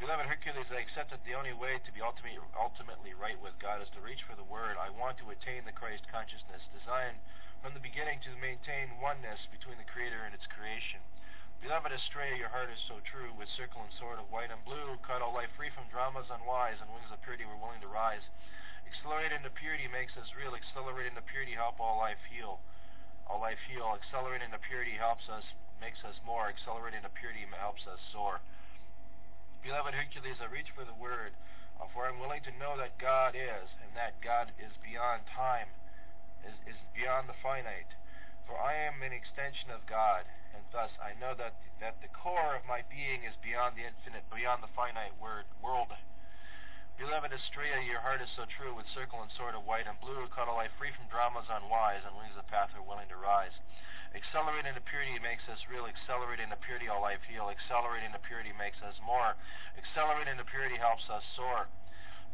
Beloved 0.00 0.24
Hercules, 0.24 0.64
I 0.72 0.80
accept 0.80 1.12
that 1.12 1.20
the 1.28 1.36
only 1.36 1.52
way 1.52 1.76
to 1.76 1.92
be 1.92 2.00
ultimately, 2.00 2.40
ultimately 2.56 3.12
right 3.12 3.36
with 3.36 3.52
God 3.60 3.84
is 3.84 3.92
to 3.92 4.00
reach 4.00 4.24
for 4.24 4.32
the 4.32 4.48
Word. 4.48 4.80
I 4.80 4.88
want 4.88 5.20
to 5.20 5.28
attain 5.28 5.68
the 5.68 5.76
Christ 5.76 6.08
consciousness, 6.08 6.64
designed 6.72 7.20
from 7.60 7.76
the 7.76 7.84
beginning 7.84 8.16
to 8.24 8.32
maintain 8.40 8.96
oneness 8.96 9.44
between 9.52 9.76
the 9.76 9.84
Creator 9.84 10.24
and 10.24 10.32
its 10.32 10.48
creation. 10.48 11.04
Beloved 11.60 11.92
Astrea, 11.92 12.40
your 12.40 12.48
heart 12.48 12.72
is 12.72 12.80
so 12.88 13.04
true, 13.04 13.36
with 13.36 13.52
circle 13.52 13.84
and 13.84 13.92
sword 14.00 14.16
of 14.16 14.32
white 14.32 14.48
and 14.48 14.64
blue, 14.64 14.96
cut 15.04 15.20
all 15.20 15.36
life 15.36 15.52
free 15.60 15.68
from 15.76 15.84
dramas 15.92 16.32
unwise, 16.32 16.80
and 16.80 16.88
wings 16.88 17.12
of 17.12 17.20
purity 17.20 17.44
we're 17.44 17.60
willing 17.60 17.84
to 17.84 17.92
rise. 17.92 18.24
Accelerate 18.90 19.30
the 19.46 19.54
purity 19.54 19.86
makes 19.86 20.18
us 20.18 20.26
real, 20.34 20.50
Accelerating 20.50 21.14
the 21.14 21.22
purity 21.22 21.54
help 21.54 21.78
all 21.78 22.02
life 22.02 22.18
heal. 22.26 22.58
All 23.30 23.38
life 23.38 23.62
heal, 23.70 23.94
Accelerating 23.94 24.50
the 24.50 24.58
purity 24.58 24.98
helps 24.98 25.30
us, 25.30 25.46
makes 25.78 26.02
us 26.02 26.18
more, 26.26 26.50
Accelerating 26.50 27.06
the 27.06 27.14
purity 27.14 27.46
helps 27.54 27.86
us 27.86 28.02
soar. 28.10 28.42
Beloved 29.62 29.94
Hercules, 29.94 30.42
I 30.42 30.50
reach 30.50 30.74
for 30.74 30.82
the 30.82 30.96
word, 30.98 31.38
for 31.94 32.10
I'm 32.10 32.18
willing 32.18 32.42
to 32.50 32.58
know 32.58 32.74
that 32.82 32.98
God 32.98 33.38
is, 33.38 33.70
and 33.78 33.94
that 33.94 34.18
God 34.18 34.50
is 34.58 34.74
beyond 34.82 35.22
time, 35.30 35.70
is, 36.42 36.58
is 36.66 36.80
beyond 36.90 37.30
the 37.30 37.38
finite. 37.38 37.94
For 38.50 38.58
I 38.58 38.74
am 38.74 38.98
an 39.06 39.14
extension 39.14 39.70
of 39.70 39.86
God, 39.86 40.26
and 40.50 40.66
thus 40.74 40.90
I 40.98 41.14
know 41.22 41.38
that 41.38 41.54
that 41.78 42.02
the 42.02 42.12
core 42.12 42.58
of 42.58 42.66
my 42.68 42.82
being 42.92 43.24
is 43.24 43.32
beyond 43.40 43.78
the 43.78 43.86
infinite, 43.86 44.26
beyond 44.28 44.60
the 44.60 44.74
finite 44.76 45.16
word 45.16 45.46
world. 45.62 45.88
Beloved 47.00 47.32
Astrea, 47.32 47.80
your 47.88 48.04
heart 48.04 48.20
is 48.20 48.28
so 48.36 48.44
true, 48.44 48.76
with 48.76 48.84
circle 48.92 49.24
and 49.24 49.32
sword 49.32 49.56
of 49.56 49.64
white 49.64 49.88
and 49.88 49.96
blue, 50.04 50.28
cut 50.36 50.52
a 50.52 50.52
life 50.52 50.68
free 50.76 50.92
from 50.92 51.08
dramas 51.08 51.48
unwise, 51.48 52.04
and 52.04 52.12
wings 52.12 52.36
of 52.36 52.44
path 52.52 52.68
we're 52.76 52.84
willing 52.84 53.08
to 53.08 53.16
rise. 53.16 53.56
Accelerate 54.12 54.68
into 54.68 54.84
purity 54.84 55.16
makes 55.16 55.40
us 55.48 55.64
real. 55.72 55.88
Accelerate 55.88 56.44
into 56.44 56.60
purity, 56.60 56.92
all 56.92 57.00
life 57.00 57.24
heal. 57.24 57.48
Accelerate 57.48 58.04
into 58.04 58.20
purity 58.28 58.52
makes 58.52 58.76
us 58.84 58.92
more. 59.00 59.32
Accelerate 59.80 60.28
into 60.28 60.44
purity 60.44 60.76
helps 60.76 61.08
us 61.08 61.24
soar. 61.32 61.72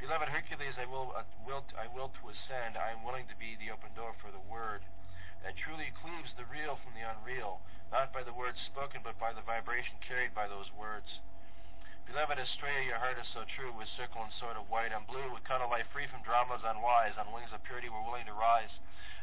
Beloved 0.03 0.35
Hercules, 0.35 0.75
I 0.83 0.91
will, 0.91 1.15
uh, 1.15 1.23
will, 1.47 1.63
I 1.79 1.87
will 1.87 2.11
to 2.19 2.35
ascend. 2.35 2.75
I 2.75 2.91
am 2.91 3.07
willing 3.07 3.31
to 3.31 3.39
be 3.39 3.55
the 3.63 3.71
open 3.71 3.95
door 3.95 4.19
for 4.19 4.35
the 4.35 4.43
word 4.51 4.83
that 5.47 5.55
truly 5.63 5.95
cleaves 6.03 6.35
the 6.35 6.49
real 6.51 6.75
from 6.83 6.99
the 6.99 7.07
unreal, 7.07 7.63
not 7.95 8.11
by 8.11 8.27
the 8.27 8.35
words 8.35 8.59
spoken, 8.67 9.07
but 9.07 9.15
by 9.23 9.31
the 9.31 9.47
vibration 9.47 9.95
carried 10.03 10.35
by 10.35 10.51
those 10.51 10.75
words. 10.75 11.23
Beloved 12.07 12.39
Astrea, 12.39 12.87
your 12.87 13.03
heart 13.03 13.19
is 13.19 13.27
so 13.35 13.43
true, 13.59 13.75
with 13.75 13.91
circle 13.99 14.23
and 14.23 14.31
sword 14.39 14.55
of 14.55 14.71
white 14.71 14.95
and 14.95 15.03
blue, 15.11 15.27
with 15.35 15.43
cut 15.43 15.59
a 15.59 15.67
life 15.67 15.91
free 15.91 16.07
from 16.07 16.23
dramas 16.23 16.63
unwise, 16.63 17.19
on 17.19 17.35
wings 17.35 17.51
of 17.51 17.59
purity 17.67 17.91
we're 17.91 18.07
willing 18.07 18.31
to 18.31 18.39
rise. 18.39 18.71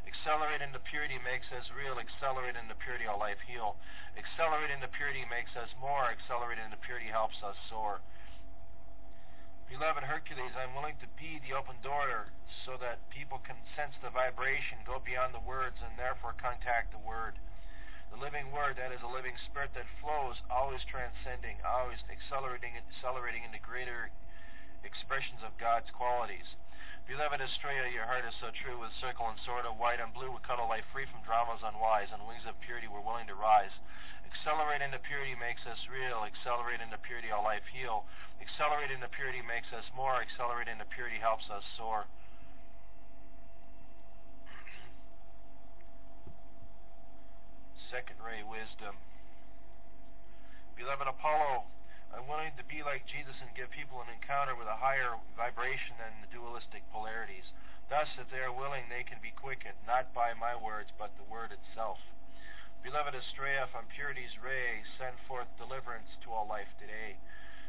Accelerate 0.04 0.60
into 0.60 0.84
purity 0.84 1.16
makes 1.24 1.48
us 1.56 1.72
real. 1.72 1.96
Accelerate 1.96 2.60
into 2.60 2.75
purity, 2.75 3.08
our 3.08 3.16
life 3.16 3.40
heal. 3.48 3.80
Accelerate 4.20 4.68
into 4.68 4.92
purity 4.92 5.24
makes 5.32 5.56
us 5.56 5.72
more. 5.80 6.12
Accelerate 6.12 6.60
into 6.60 6.75
purity 6.84 7.08
helps 7.08 7.40
us 7.40 7.56
soar. 7.72 8.04
Beloved 9.72 10.04
Hercules, 10.04 10.52
I'm 10.60 10.75
willing 10.75 11.00
to 11.00 11.08
be 11.16 11.40
the 11.40 11.56
open 11.56 11.80
door 11.80 12.36
so 12.68 12.75
that 12.84 13.00
people 13.10 13.40
can 13.48 13.56
sense 13.80 13.96
the 14.04 14.12
vibration, 14.12 14.84
go 14.84 15.00
beyond 15.00 15.32
the 15.32 15.42
words, 15.48 15.80
and 15.80 15.96
therefore 15.96 16.36
contact 16.36 16.92
the 16.92 17.00
Word. 17.00 17.40
The 18.13 18.22
living 18.22 18.53
Word, 18.53 18.77
that 18.77 18.93
is 18.93 19.01
a 19.01 19.10
living 19.10 19.34
spirit 19.50 19.74
that 19.74 19.89
flows, 19.98 20.38
always 20.46 20.86
transcending, 20.86 21.58
always 21.65 21.98
accelerating, 22.13 22.77
accelerating 22.77 23.41
into 23.41 23.58
greater 23.58 24.13
expressions 24.86 25.41
of 25.41 25.58
God's 25.58 25.89
qualities. 25.89 26.46
Beloved 27.10 27.41
Astrea, 27.41 27.89
your 27.89 28.05
heart 28.05 28.22
is 28.29 28.38
so 28.38 28.53
true, 28.53 28.77
with 28.77 28.93
circle 29.01 29.25
and 29.25 29.41
sword 29.41 29.65
of 29.65 29.82
white 29.82 29.98
and 29.98 30.13
blue, 30.13 30.29
we 30.29 30.38
cuddle 30.46 30.70
life 30.70 30.86
free 30.93 31.10
from 31.10 31.25
dramas 31.25 31.65
unwise, 31.65 32.13
and 32.13 32.22
wings 32.29 32.46
of 32.46 32.53
purity 32.62 32.86
we're 32.86 33.01
willing 33.01 33.25
to 33.25 33.36
rise. 33.36 33.74
Accelerate 34.29 34.86
into 34.86 35.01
purity 35.01 35.34
makes 35.34 35.65
us 35.65 35.82
real. 35.89 36.22
Accelerate 36.22 36.86
into 36.86 37.01
purity, 37.01 37.34
all 37.34 37.41
life 37.41 37.65
heal. 37.74 38.05
Accelerate 38.38 38.93
into 38.93 39.10
purity 39.10 39.41
makes 39.41 39.74
us 39.74 39.86
more. 39.98 40.22
Accelerate 40.22 40.70
into 40.70 40.86
purity 40.93 41.17
helps 41.17 41.50
us 41.50 41.65
soar. 41.77 42.05
Second 47.93 48.25
ray 48.25 48.41
wisdom. 48.41 48.97
Beloved 50.73 51.05
Apollo, 51.05 51.69
I'm 52.09 52.25
willing 52.25 52.57
to 52.57 52.65
be 52.65 52.81
like 52.81 53.05
Jesus 53.05 53.38
and 53.38 53.53
give 53.53 53.69
people 53.69 54.01
an 54.01 54.09
encounter 54.09 54.57
with 54.57 54.65
a 54.65 54.81
higher 54.81 55.13
vibration 55.38 56.01
than 56.01 56.25
the 56.25 56.33
dualistic 56.33 56.81
polarities. 56.89 57.45
Thus, 57.93 58.09
if 58.17 58.33
they 58.33 58.41
are 58.41 58.50
willing, 58.50 58.89
they 58.89 59.05
can 59.05 59.21
be 59.21 59.29
quickened, 59.38 59.77
not 59.85 60.09
by 60.09 60.33
my 60.33 60.57
words, 60.57 60.89
but 60.97 61.13
the 61.21 61.29
word 61.29 61.53
itself. 61.53 62.01
Beloved 62.81 63.13
Astrea, 63.13 63.69
from 63.69 63.85
purity's 63.93 64.41
ray, 64.41 64.81
send 64.97 65.13
forth 65.29 65.53
deliverance 65.62 66.17
to 66.25 66.33
all 66.33 66.50
life 66.50 66.73
today. 66.81 67.21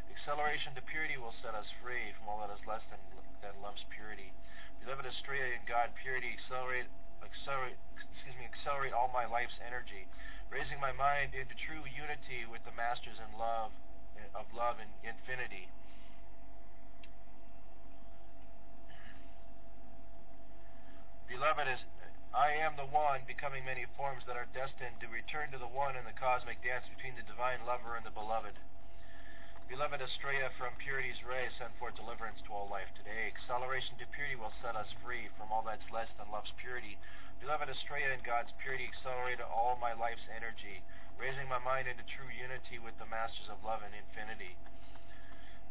Acceleration 0.08 0.72
to 0.72 0.88
purity 0.88 1.20
will 1.20 1.36
set 1.44 1.52
us 1.52 1.68
free 1.84 2.16
from 2.16 2.32
all 2.32 2.40
that 2.40 2.48
is 2.48 2.64
less 2.64 2.80
than, 2.88 3.00
than 3.44 3.60
love's 3.60 3.84
purity. 3.92 4.32
Beloved 4.80 5.04
Astrea, 5.04 5.52
in 5.52 5.68
God 5.68 5.92
purity, 6.00 6.32
accelerate, 6.40 6.88
accelerate, 7.24 7.80
excuse 7.96 8.36
me, 8.36 8.44
accelerate 8.46 8.92
all 8.92 9.10
my 9.10 9.24
life's 9.26 9.56
energy, 9.64 10.06
raising 10.52 10.78
my 10.78 10.92
mind 10.92 11.34
into 11.34 11.56
true 11.66 11.82
unity 11.88 12.46
with 12.46 12.62
the 12.68 12.74
masters 12.76 13.18
in 13.18 13.30
love, 13.40 13.72
of 14.36 14.46
love 14.54 14.78
and 14.78 14.90
infinity. 15.02 15.68
Beloved, 21.28 21.66
as 21.66 21.82
I 22.34 22.54
am 22.54 22.76
the 22.76 22.86
one, 22.86 23.26
becoming 23.26 23.64
many 23.64 23.86
forms 23.96 24.22
that 24.26 24.36
are 24.36 24.50
destined 24.54 24.98
to 25.00 25.08
return 25.08 25.50
to 25.50 25.58
the 25.58 25.70
one 25.70 25.94
in 25.94 26.04
the 26.04 26.14
cosmic 26.14 26.62
dance 26.62 26.86
between 26.90 27.14
the 27.14 27.26
divine 27.26 27.62
lover 27.66 27.96
and 27.96 28.06
the 28.06 28.14
beloved. 28.14 28.54
Beloved 29.64 29.96
Astrea, 29.96 30.52
from 30.60 30.76
purity's 30.76 31.16
ray, 31.24 31.48
send 31.56 31.72
forth 31.80 31.96
deliverance 31.96 32.36
to 32.44 32.52
all 32.52 32.68
life 32.68 32.92
today. 33.00 33.32
Acceleration 33.32 33.96
to 33.96 34.04
purity 34.12 34.36
will 34.36 34.52
set 34.60 34.76
us 34.76 34.92
free 35.00 35.32
from 35.40 35.48
all 35.48 35.64
that's 35.64 35.88
less 35.88 36.12
than 36.20 36.28
love's 36.28 36.52
purity. 36.60 37.00
Beloved 37.40 37.72
Astrea, 37.72 38.12
in 38.12 38.20
God's 38.20 38.52
purity, 38.60 38.84
accelerate 38.84 39.40
all 39.40 39.80
my 39.80 39.96
life's 39.96 40.28
energy, 40.36 40.84
raising 41.16 41.48
my 41.48 41.56
mind 41.64 41.88
into 41.88 42.04
true 42.12 42.28
unity 42.28 42.76
with 42.76 42.92
the 43.00 43.08
masters 43.08 43.48
of 43.48 43.56
love 43.64 43.80
and 43.80 43.96
infinity. 43.96 44.52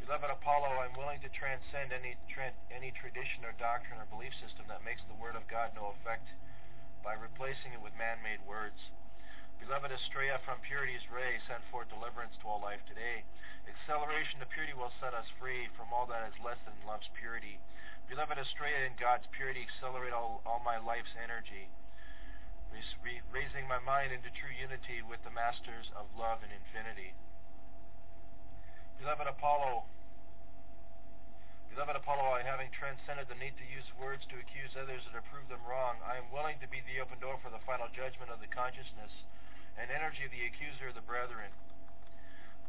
Beloved 0.02 0.42
Apollo, 0.42 0.74
I'm 0.82 0.98
willing 0.98 1.22
to 1.22 1.30
transcend 1.30 1.94
any, 1.94 2.18
tra- 2.34 2.58
any 2.74 2.90
tradition 2.98 3.46
or 3.46 3.54
doctrine 3.62 4.02
or 4.02 4.10
belief 4.10 4.34
system 4.42 4.66
that 4.74 4.82
makes 4.82 5.06
the 5.06 5.22
Word 5.22 5.38
of 5.38 5.46
God 5.46 5.70
no 5.78 5.94
effect 6.02 6.26
by 7.06 7.14
replacing 7.14 7.78
it 7.78 7.82
with 7.86 7.94
man-made 7.94 8.42
words. 8.50 8.90
Beloved 9.63 9.96
Astrea, 9.96 10.43
from 10.43 10.60
purity's 10.67 11.08
ray, 11.08 11.39
send 11.48 11.63
forth 11.72 11.88
deliverance 11.88 12.36
to 12.43 12.51
all 12.51 12.60
life 12.60 12.84
today. 12.84 13.24
Acceleration 13.63 14.43
to 14.43 14.48
purity 14.51 14.75
will 14.75 14.91
set 15.00 15.15
us 15.15 15.24
free 15.39 15.72
from 15.79 15.88
all 15.96 16.03
that 16.12 16.27
is 16.27 16.36
less 16.43 16.60
than 16.67 16.75
love's 16.84 17.08
purity. 17.15 17.63
Beloved 18.12 18.36
Astrea, 18.36 18.84
in 18.84 19.00
God's 19.00 19.24
purity, 19.32 19.63
accelerate 19.63 20.12
all, 20.12 20.43
all 20.43 20.60
my 20.67 20.75
life's 20.84 21.15
energy, 21.15 21.72
raising 23.32 23.63
my 23.72 23.79
mind 23.79 24.12
into 24.12 24.27
true 24.36 24.51
unity 24.51 25.00
with 25.00 25.24
the 25.24 25.32
masters 25.32 25.88
of 25.96 26.12
love 26.20 26.43
and 26.43 26.51
infinity. 26.51 27.15
Beloved 29.00 29.32
Apollo, 29.32 29.88
Beloved 31.72 31.96
Apollo, 31.96 32.36
I 32.36 32.43
having 32.43 32.67
transcended 32.75 33.32
the 33.32 33.39
need 33.39 33.55
to 33.55 33.65
use 33.72 33.88
words 33.96 34.27
to 34.27 34.38
accuse 34.43 34.75
others 34.75 35.08
or 35.08 35.17
to 35.17 35.24
prove 35.32 35.48
them 35.48 35.63
wrong, 35.63 36.03
I 36.03 36.20
am 36.20 36.27
willing 36.36 36.60
to 36.60 36.67
be 36.67 36.84
the 36.84 37.00
open 37.00 37.24
door 37.24 37.39
for 37.39 37.50
the 37.50 37.63
final 37.63 37.88
judgment 37.96 38.27
of 38.27 38.43
the 38.43 38.51
consciousness 38.51 39.10
and 39.77 39.89
energy 39.89 40.25
of 40.25 40.34
the 40.34 40.46
accuser 40.46 40.89
of 40.89 40.98
the 40.98 41.06
brethren. 41.06 41.50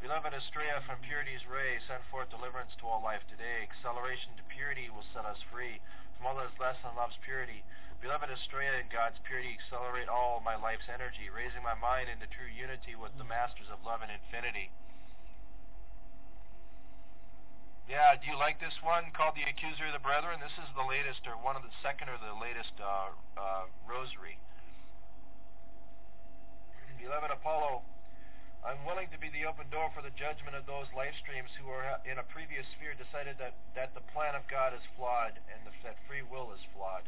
Beloved 0.01 0.35
Astrea, 0.35 0.85
from 0.85 1.01
purity's 1.01 1.45
ray, 1.49 1.81
send 1.87 2.03
forth 2.13 2.29
deliverance 2.29 2.75
to 2.77 2.85
all 2.85 3.01
life 3.01 3.25
today. 3.25 3.65
Acceleration 3.65 4.37
to 4.37 4.43
purity 4.53 4.91
will 4.91 5.07
set 5.15 5.25
us 5.25 5.39
free 5.49 5.81
from 6.17 6.27
all 6.29 6.37
that 6.37 6.51
is 6.51 6.61
less 6.61 6.77
than 6.83 6.93
love's 6.93 7.17
purity. 7.25 7.63
Beloved 8.03 8.29
Astrea, 8.29 8.83
in 8.83 8.91
God's 8.91 9.17
purity, 9.25 9.57
accelerate 9.57 10.11
all 10.11 10.43
my 10.43 10.53
life's 10.53 10.85
energy, 10.91 11.31
raising 11.31 11.63
my 11.65 11.73
mind 11.73 12.11
into 12.11 12.29
true 12.29 12.49
unity 12.49 12.93
with 12.93 13.15
the 13.17 13.25
masters 13.25 13.71
of 13.71 13.81
love 13.81 14.05
and 14.05 14.11
infinity. 14.13 14.69
Yeah, 17.89 18.17
do 18.17 18.25
you 18.25 18.37
like 18.37 18.57
this 18.57 18.73
one 18.81 19.13
called 19.13 19.37
The 19.37 19.45
Accuser 19.45 19.89
of 19.89 19.93
the 19.93 20.01
Brethren? 20.01 20.41
This 20.41 20.57
is 20.57 20.69
the 20.73 20.85
latest, 20.85 21.21
or 21.29 21.37
one 21.37 21.53
of 21.53 21.61
the 21.61 21.73
second 21.85 22.09
or 22.09 22.17
the 22.17 22.33
latest 22.33 22.73
uh, 22.81 23.13
uh, 23.37 23.69
rosary. 23.85 24.41
Beloved 26.99 27.31
Apollo, 27.31 27.83
I'm 28.65 28.81
willing 28.87 29.11
to 29.13 29.19
be 29.21 29.29
the 29.29 29.45
open 29.45 29.69
door 29.69 29.93
for 29.93 30.01
the 30.01 30.15
judgment 30.17 30.57
of 30.57 30.65
those 30.65 30.89
life 30.97 31.13
streams 31.21 31.53
who 31.59 31.69
are 31.69 32.01
in 32.07 32.17
a 32.17 32.25
previous 32.33 32.65
sphere 32.73 32.97
decided 32.97 33.37
that, 33.37 33.53
that 33.77 33.93
the 33.93 34.05
plan 34.15 34.33
of 34.33 34.47
God 34.49 34.73
is 34.73 34.81
flawed 34.97 35.37
and 35.51 35.59
the, 35.67 35.73
that 35.85 36.01
free 36.09 36.25
will 36.25 36.49
is 36.55 36.63
flawed. 36.73 37.05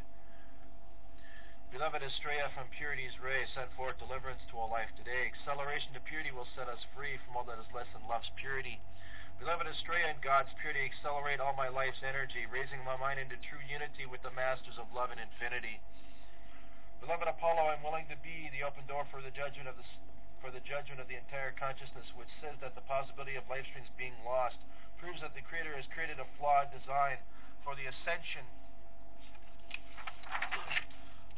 Beloved 1.73 1.99
Astrea, 1.99 2.47
from 2.55 2.71
purity's 2.71 3.19
ray, 3.19 3.43
send 3.51 3.67
forth 3.75 3.99
deliverance 3.99 4.39
to 4.47 4.55
all 4.55 4.71
life 4.71 4.91
today. 4.95 5.27
Acceleration 5.33 5.91
to 5.97 6.03
purity 6.07 6.31
will 6.31 6.47
set 6.55 6.71
us 6.71 6.79
free 6.95 7.19
from 7.25 7.35
all 7.35 7.47
that 7.47 7.59
is 7.59 7.67
less 7.75 7.89
than 7.91 8.07
love's 8.07 8.31
purity. 8.39 8.79
Beloved 9.39 9.67
Astrea, 9.67 10.15
in 10.15 10.19
God's 10.23 10.53
purity, 10.63 10.87
accelerate 10.87 11.43
all 11.43 11.53
my 11.59 11.67
life's 11.67 11.99
energy, 12.01 12.47
raising 12.47 12.79
my 12.87 12.95
mind 12.95 13.19
into 13.19 13.35
true 13.43 13.61
unity 13.67 14.07
with 14.07 14.23
the 14.23 14.31
masters 14.31 14.79
of 14.79 14.87
love 14.95 15.11
and 15.11 15.19
infinity. 15.19 15.81
Beloved 17.01 17.29
Apollo, 17.29 17.69
I'm 17.69 17.83
willing 17.85 18.09
to 18.09 18.17
be 18.25 18.49
the 18.49 18.65
open 18.65 18.83
door 18.89 19.05
for 19.13 19.21
the 19.21 19.31
judgment 19.31 19.69
of 19.69 19.77
the 19.77 19.85
for 20.37 20.53
the 20.53 20.61
judgment 20.61 21.01
of 21.01 21.09
the 21.09 21.17
entire 21.17 21.49
consciousness, 21.57 22.05
which 22.13 22.29
says 22.37 22.53
that 22.61 22.77
the 22.77 22.85
possibility 22.85 23.33
of 23.33 23.43
life 23.49 23.65
streams 23.73 23.89
being 23.97 24.13
lost 24.21 24.53
proves 25.01 25.17
that 25.25 25.33
the 25.33 25.41
Creator 25.41 25.73
has 25.73 25.85
created 25.89 26.21
a 26.21 26.27
flawed 26.37 26.69
design 26.69 27.17
for 27.65 27.73
the 27.73 27.89
ascension 27.89 28.45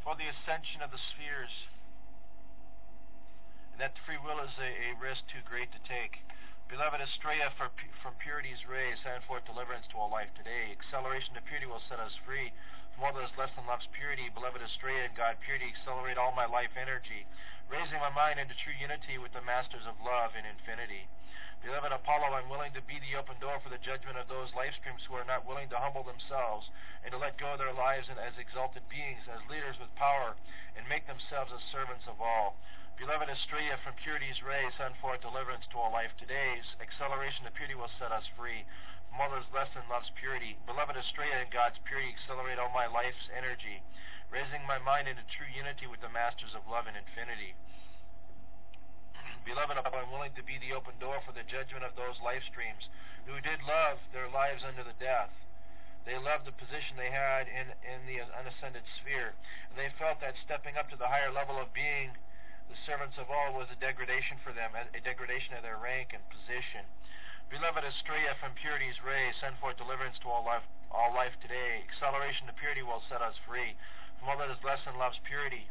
for 0.03 0.15
the 0.19 0.27
ascension 0.27 0.83
of 0.83 0.91
the 0.91 1.01
spheres. 1.11 1.53
and 3.71 3.79
that 3.79 3.95
free 4.03 4.19
will 4.19 4.39
is 4.43 4.55
a, 4.59 4.71
a 4.91 4.99
risk 4.99 5.23
too 5.31 5.43
great 5.47 5.71
to 5.71 5.81
take. 5.87 6.23
Beloved 6.69 7.01
Astrea, 7.01 7.49
from 7.57 8.13
purity's 8.21 8.61
rays, 8.69 8.97
send 9.01 9.23
forth 9.25 9.41
deliverance 9.49 9.85
to 9.89 9.97
all 9.97 10.09
life 10.13 10.29
today. 10.37 10.69
Acceleration 10.69 11.33
to 11.33 11.41
purity 11.41 11.65
will 11.65 11.81
set 11.89 11.97
us 11.97 12.13
free 12.25 12.53
that 12.99 13.23
is 13.23 13.31
less 13.39 13.47
than 13.55 13.63
love's 13.63 13.87
purity. 13.95 14.27
Beloved 14.27 14.59
and 14.59 15.15
God 15.15 15.39
purity, 15.39 15.71
accelerate 15.71 16.19
all 16.19 16.35
my 16.35 16.43
life 16.43 16.75
energy, 16.75 17.23
raising 17.71 17.95
my 18.03 18.11
mind 18.11 18.43
into 18.43 18.51
true 18.59 18.75
unity 18.75 19.15
with 19.15 19.31
the 19.31 19.39
masters 19.47 19.87
of 19.87 19.95
love 20.03 20.35
in 20.35 20.43
infinity. 20.43 21.07
Beloved 21.63 21.95
Apollo, 21.95 22.35
I'm 22.35 22.51
willing 22.51 22.75
to 22.75 22.83
be 22.83 22.99
the 22.99 23.15
open 23.15 23.39
door 23.39 23.55
for 23.63 23.71
the 23.71 23.79
judgment 23.87 24.19
of 24.19 24.27
those 24.27 24.51
life 24.51 24.75
streams 24.83 24.99
who 25.07 25.15
are 25.15 25.23
not 25.23 25.47
willing 25.47 25.71
to 25.71 25.79
humble 25.79 26.03
themselves 26.03 26.67
and 27.07 27.15
to 27.15 27.19
let 27.19 27.39
go 27.39 27.55
of 27.55 27.59
their 27.63 27.71
lives 27.71 28.11
and 28.11 28.19
as 28.19 28.35
exalted 28.35 28.83
beings, 28.91 29.23
as 29.31 29.39
leaders 29.47 29.79
with 29.79 29.91
power, 29.95 30.35
and 30.75 30.83
make 30.91 31.07
themselves 31.07 31.55
as 31.55 31.63
servants 31.71 32.03
of 32.03 32.19
all. 32.19 32.59
Beloved 32.99 33.31
Astrea, 33.31 33.79
from 33.79 33.95
purity's 34.03 34.43
rays, 34.43 34.75
send 34.75 34.91
forth 34.99 35.23
deliverance 35.23 35.63
to 35.71 35.79
all 35.79 35.95
life 35.95 36.11
today's. 36.19 36.67
Acceleration 36.83 37.47
of 37.47 37.55
purity 37.55 37.79
will 37.79 37.91
set 37.95 38.11
us 38.11 38.27
free. 38.35 38.67
Mother's 39.15 39.47
lesson 39.51 39.83
loves 39.89 40.11
purity. 40.15 40.57
Beloved 40.65 40.95
Astrea, 40.95 41.43
in 41.43 41.49
God's 41.51 41.77
purity, 41.83 42.15
accelerate 42.15 42.57
all 42.57 42.71
my 42.71 42.87
life's 42.87 43.27
energy, 43.35 43.83
raising 44.31 44.63
my 44.65 44.79
mind 44.79 45.07
into 45.07 45.25
true 45.27 45.49
unity 45.49 45.87
with 45.87 45.99
the 46.01 46.09
masters 46.11 46.55
of 46.55 46.67
love 46.69 46.87
and 46.87 46.95
infinity. 46.95 47.55
Beloved, 49.45 49.81
I'm 49.81 50.11
willing 50.13 50.35
to 50.37 50.45
be 50.45 50.61
the 50.61 50.77
open 50.77 50.93
door 51.01 51.19
for 51.25 51.33
the 51.33 51.47
judgment 51.47 51.81
of 51.81 51.95
those 51.97 52.21
life 52.21 52.43
streams 52.45 52.85
who 53.25 53.41
did 53.41 53.63
love 53.65 53.97
their 54.13 54.29
lives 54.29 54.61
under 54.61 54.83
the 54.83 54.97
death. 55.01 55.33
They 56.05 56.17
loved 56.17 56.45
the 56.45 56.55
position 56.55 56.95
they 56.95 57.11
had 57.11 57.49
in, 57.49 57.73
in 57.81 58.05
the 58.05 58.21
unascended 58.23 58.83
sphere. 59.01 59.33
And 59.69 59.75
they 59.77 59.91
felt 59.97 60.21
that 60.21 60.37
stepping 60.45 60.77
up 60.77 60.89
to 60.89 60.97
the 60.97 61.09
higher 61.09 61.31
level 61.31 61.57
of 61.57 61.73
being 61.73 62.13
the 62.69 62.77
servants 62.85 63.17
of 63.17 63.29
all 63.29 63.53
was 63.57 63.67
a 63.73 63.81
degradation 63.81 64.37
for 64.45 64.53
them, 64.53 64.77
a 64.77 65.01
degradation 65.01 65.57
of 65.57 65.63
their 65.65 65.77
rank 65.77 66.13
and 66.13 66.21
position. 66.29 66.85
Beloved 67.49 67.81
Astrea, 67.81 68.37
from 68.39 68.53
purity's 68.61 69.01
ray, 69.01 69.33
send 69.41 69.57
forth 69.57 69.75
deliverance 69.77 70.15
to 70.21 70.29
all 70.29 70.45
life, 70.45 70.61
all 70.91 71.13
life 71.17 71.33
today. 71.41 71.81
Acceleration 71.89 72.45
to 72.45 72.53
purity 72.53 72.83
will 72.85 73.01
set 73.09 73.25
us 73.25 73.33
free 73.49 73.73
from 74.19 74.29
all 74.29 74.37
that 74.37 74.53
is 74.53 74.63
less 74.63 74.79
than 74.85 74.97
love's 75.01 75.19
purity. 75.25 75.65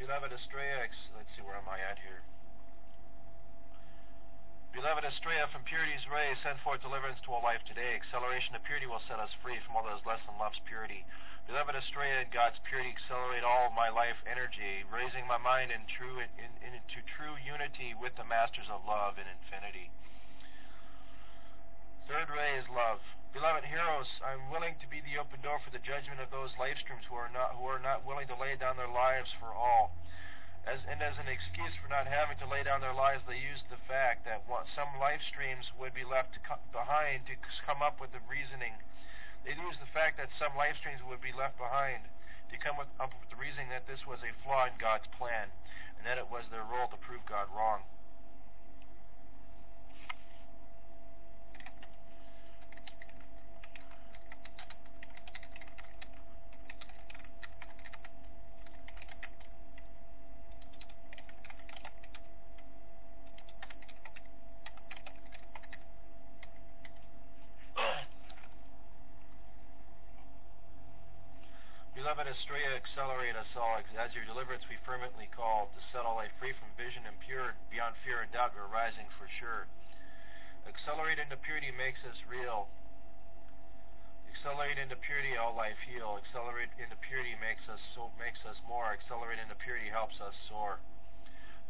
Beloved 0.00 0.29
Astrea, 0.40 0.88
let's 1.12 1.28
see, 1.36 1.44
where 1.44 1.60
am 1.60 1.68
I 1.68 1.76
at 1.84 2.00
here? 2.00 2.24
Beloved 4.72 5.04
Astrea, 5.04 5.44
from 5.52 5.68
purity's 5.68 6.08
rays, 6.08 6.40
send 6.40 6.56
forth 6.64 6.80
deliverance 6.80 7.20
to 7.28 7.36
all 7.36 7.44
life 7.44 7.60
today. 7.68 7.92
Acceleration 7.92 8.56
to 8.56 8.64
purity 8.64 8.88
will 8.88 9.04
set 9.04 9.20
us 9.20 9.28
free 9.44 9.60
from 9.60 9.76
all 9.76 9.84
that 9.84 10.00
is 10.00 10.08
less 10.08 10.24
than 10.24 10.40
love's 10.40 10.56
purity. 10.64 11.04
Beloved 11.44 11.76
Astrea, 11.76 12.24
God's 12.32 12.56
purity, 12.64 12.88
accelerate 12.88 13.44
all 13.44 13.68
of 13.68 13.76
my 13.76 13.92
life 13.92 14.16
energy, 14.24 14.80
raising 14.88 15.28
my 15.28 15.36
mind 15.36 15.76
in 15.76 15.84
true, 15.84 16.24
in, 16.24 16.32
in, 16.40 16.72
into 16.72 17.04
true 17.04 17.36
unity 17.36 17.92
with 17.92 18.16
the 18.16 18.24
masters 18.24 18.70
of 18.72 18.80
love 18.88 19.20
in 19.20 19.28
infinity. 19.28 19.92
Third 22.08 22.32
ray 22.32 22.56
is 22.56 22.64
love. 22.72 23.04
Beloved 23.36 23.68
heroes, 23.68 24.08
I'm 24.24 24.48
willing 24.48 24.80
to 24.80 24.88
be 24.88 25.04
the 25.04 25.20
open 25.20 25.44
door 25.44 25.60
for 25.60 25.68
the 25.68 25.84
judgment 25.84 26.24
of 26.24 26.32
those 26.32 26.56
life 26.56 26.80
streams 26.80 27.04
who 27.12 27.20
are 27.20 27.28
not 27.28 27.60
who 27.60 27.68
are 27.68 27.78
not 27.78 28.08
willing 28.08 28.26
to 28.32 28.40
lay 28.40 28.56
down 28.56 28.80
their 28.80 28.90
lives 28.90 29.28
for 29.36 29.52
all. 29.52 29.92
As, 30.68 30.78
and 30.86 31.00
as 31.00 31.16
an 31.16 31.26
excuse 31.26 31.72
for 31.80 31.88
not 31.88 32.04
having 32.04 32.36
to 32.38 32.48
lay 32.48 32.62
down 32.62 32.84
their 32.84 32.94
lives, 32.94 33.24
they 33.24 33.40
used 33.40 33.64
the 33.72 33.80
fact 33.88 34.28
that 34.28 34.44
some 34.76 34.92
life 35.00 35.22
streams 35.32 35.64
would 35.80 35.96
be 35.96 36.04
left 36.04 36.36
co- 36.44 36.60
behind 36.70 37.24
to 37.26 37.34
come 37.64 37.80
up 37.80 38.00
with 38.00 38.12
the 38.12 38.20
reasoning. 38.28 38.76
They 39.44 39.56
used 39.56 39.80
the 39.80 39.88
fact 39.96 40.20
that 40.20 40.28
some 40.36 40.52
life 40.54 40.76
streams 40.76 41.00
would 41.08 41.24
be 41.24 41.32
left 41.32 41.56
behind 41.56 42.04
to 42.52 42.56
come 42.60 42.76
with, 42.76 42.92
up 43.00 43.14
with 43.16 43.30
the 43.32 43.40
reasoning 43.40 43.72
that 43.72 43.88
this 43.88 44.04
was 44.04 44.20
a 44.20 44.36
flaw 44.44 44.68
in 44.68 44.76
God's 44.76 45.08
plan, 45.16 45.48
and 45.96 46.04
that 46.04 46.20
it 46.20 46.28
was 46.28 46.44
their 46.52 46.66
role 46.66 46.92
to 46.92 46.98
prove 47.00 47.24
God 47.24 47.48
wrong. 47.54 47.86
Astrea, 72.10 72.74
accelerate 72.74 73.38
us 73.38 73.46
all. 73.54 73.78
As 73.78 74.10
your 74.18 74.26
deliverance 74.26 74.66
we 74.66 74.74
fervently 74.82 75.30
call 75.30 75.70
to 75.70 75.80
set 75.94 76.02
all 76.02 76.18
life 76.18 76.34
free 76.42 76.50
from 76.58 76.66
vision 76.74 77.06
impure, 77.06 77.54
beyond 77.70 77.94
fear 78.02 78.26
and 78.26 78.30
doubt, 78.34 78.50
we're 78.50 78.66
rising 78.66 79.06
for 79.14 79.30
sure. 79.38 79.70
Accelerate 80.66 81.22
into 81.22 81.38
purity 81.38 81.70
makes 81.70 82.02
us 82.02 82.18
real. 82.26 82.66
Accelerate 84.26 84.82
into 84.82 84.98
purity, 84.98 85.38
all 85.38 85.54
life 85.54 85.78
heal. 85.86 86.18
Accelerate 86.18 86.74
into 86.82 86.98
purity 86.98 87.38
makes 87.38 87.62
us 87.70 87.78
so 87.94 88.10
makes 88.18 88.42
us 88.42 88.58
more. 88.66 88.90
Accelerate 88.90 89.38
into 89.38 89.54
purity 89.62 89.86
helps 89.86 90.18
us 90.18 90.34
soar. 90.50 90.82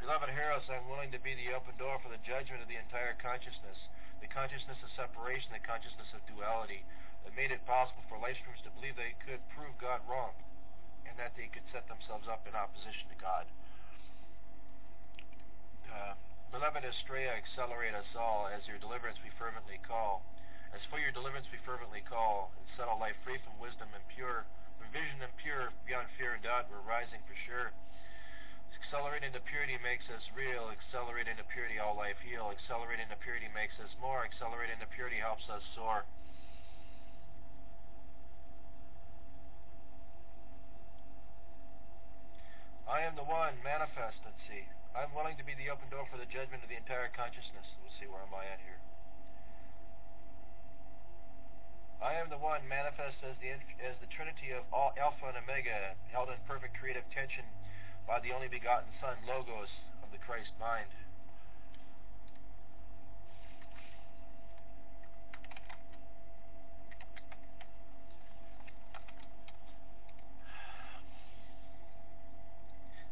Beloved 0.00 0.32
heroes, 0.32 0.64
I'm 0.72 0.88
willing 0.88 1.12
to 1.12 1.20
be 1.20 1.36
the 1.36 1.52
open 1.52 1.76
door 1.76 2.00
for 2.00 2.08
the 2.08 2.22
judgment 2.24 2.64
of 2.64 2.68
the 2.72 2.80
entire 2.80 3.12
consciousness, 3.20 3.76
the 4.24 4.32
consciousness 4.32 4.80
of 4.80 4.88
separation, 4.96 5.52
the 5.52 5.60
consciousness 5.60 6.08
of 6.16 6.24
duality, 6.24 6.80
that 7.30 7.38
made 7.38 7.54
it 7.54 7.62
possible 7.62 8.02
for 8.10 8.18
life 8.18 8.34
streams 8.42 8.58
to 8.66 8.74
believe 8.74 8.98
they 8.98 9.14
could 9.22 9.38
prove 9.54 9.70
God 9.78 10.02
wrong 10.10 10.34
and 11.06 11.14
that 11.14 11.30
they 11.38 11.46
could 11.46 11.62
set 11.70 11.86
themselves 11.86 12.26
up 12.26 12.42
in 12.42 12.58
opposition 12.58 13.06
to 13.06 13.18
God. 13.22 13.46
Uh, 15.86 16.18
Beloved 16.50 16.82
Astrea, 16.82 17.30
accelerate 17.38 17.94
us 17.94 18.10
all 18.18 18.50
as 18.50 18.66
your 18.66 18.82
deliverance 18.82 19.22
we 19.22 19.30
fervently 19.38 19.78
call. 19.86 20.26
As 20.74 20.82
for 20.90 20.98
your 20.98 21.14
deliverance 21.14 21.46
we 21.54 21.62
fervently 21.62 22.02
call, 22.02 22.50
and 22.58 22.66
set 22.74 22.90
all 22.90 22.98
life 22.98 23.18
free 23.22 23.38
from 23.42 23.54
wisdom 23.62 23.90
and 23.94 24.02
pure, 24.10 24.46
from 24.78 24.90
vision 24.90 25.22
and 25.22 25.34
pure, 25.38 25.70
beyond 25.86 26.10
fear 26.18 26.34
and 26.34 26.42
doubt, 26.42 26.66
we're 26.70 26.82
rising 26.82 27.22
for 27.26 27.34
sure. 27.46 27.70
Accelerate 28.74 29.22
into 29.22 29.38
purity 29.46 29.78
makes 29.82 30.06
us 30.10 30.22
real. 30.34 30.70
Accelerate 30.70 31.30
into 31.30 31.46
purity, 31.50 31.78
all 31.78 31.94
life 31.94 32.18
heal. 32.26 32.50
Accelerate 32.50 32.98
into 32.98 33.14
purity 33.22 33.46
makes 33.54 33.74
us 33.78 33.90
more. 34.02 34.26
Accelerate 34.26 34.70
into 34.70 34.86
purity 34.90 35.22
helps 35.22 35.46
us 35.46 35.62
soar. 35.78 36.02
I 42.90 43.06
am 43.06 43.14
the 43.14 43.22
one, 43.22 43.54
manifest, 43.62 44.18
let's 44.26 44.42
see. 44.50 44.66
I'm 44.98 45.14
willing 45.14 45.38
to 45.38 45.46
be 45.46 45.54
the 45.54 45.70
open 45.70 45.86
door 45.94 46.10
for 46.10 46.18
the 46.18 46.26
judgment 46.26 46.66
of 46.66 46.68
the 46.68 46.74
entire 46.74 47.06
consciousness. 47.14 47.62
We'll 47.78 47.94
see 48.02 48.10
where 48.10 48.18
am 48.18 48.34
I 48.34 48.42
at 48.50 48.58
here. 48.66 48.82
I 52.02 52.18
am 52.18 52.34
the 52.34 52.42
one, 52.42 52.66
manifest 52.66 53.22
as 53.22 53.38
the 53.38 53.54
as 53.78 53.94
the 54.02 54.10
Trinity 54.10 54.50
of 54.50 54.66
all 54.74 54.90
Alpha 54.98 55.30
and 55.30 55.38
Omega, 55.38 55.94
held 56.10 56.34
in 56.34 56.42
perfect 56.50 56.74
creative 56.74 57.06
tension 57.14 57.46
by 58.10 58.18
the 58.18 58.34
only 58.34 58.50
begotten 58.50 58.90
Son, 58.98 59.22
Logos, 59.22 59.70
of 60.02 60.10
the 60.10 60.18
Christ 60.18 60.50
mind. 60.58 60.90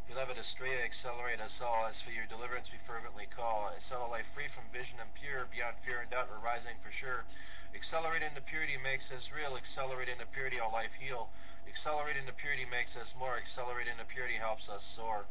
Beloved 0.08 0.40
Astrea, 0.40 0.88
accelerate 0.88 1.36
us 1.36 1.52
all. 1.60 1.84
As 1.84 2.00
for 2.00 2.16
your 2.16 2.24
deliverance, 2.32 2.64
we 2.72 2.80
fervently 2.88 3.28
call. 3.28 3.68
All 3.92 4.08
life 4.08 4.24
free 4.32 4.48
from 4.56 4.64
vision 4.72 4.96
and 5.04 5.12
pure, 5.20 5.44
beyond 5.52 5.76
fear 5.84 6.00
and 6.00 6.08
doubt, 6.08 6.32
we're 6.32 6.40
rising 6.40 6.80
for 6.80 6.88
sure. 6.96 7.28
Accelerate 7.76 8.24
into 8.24 8.40
purity 8.48 8.80
makes 8.80 9.04
us 9.12 9.20
real. 9.36 9.52
Accelerate 9.52 10.08
into 10.08 10.24
purity, 10.32 10.56
all 10.56 10.72
life 10.72 10.96
heal. 10.96 11.28
Accelerate 11.68 12.16
into 12.16 12.32
purity 12.40 12.64
makes 12.64 12.96
us 12.96 13.04
more. 13.20 13.36
Accelerate 13.36 13.84
into 13.84 14.08
purity 14.08 14.40
helps 14.40 14.64
us 14.72 14.80
soar. 14.96 15.28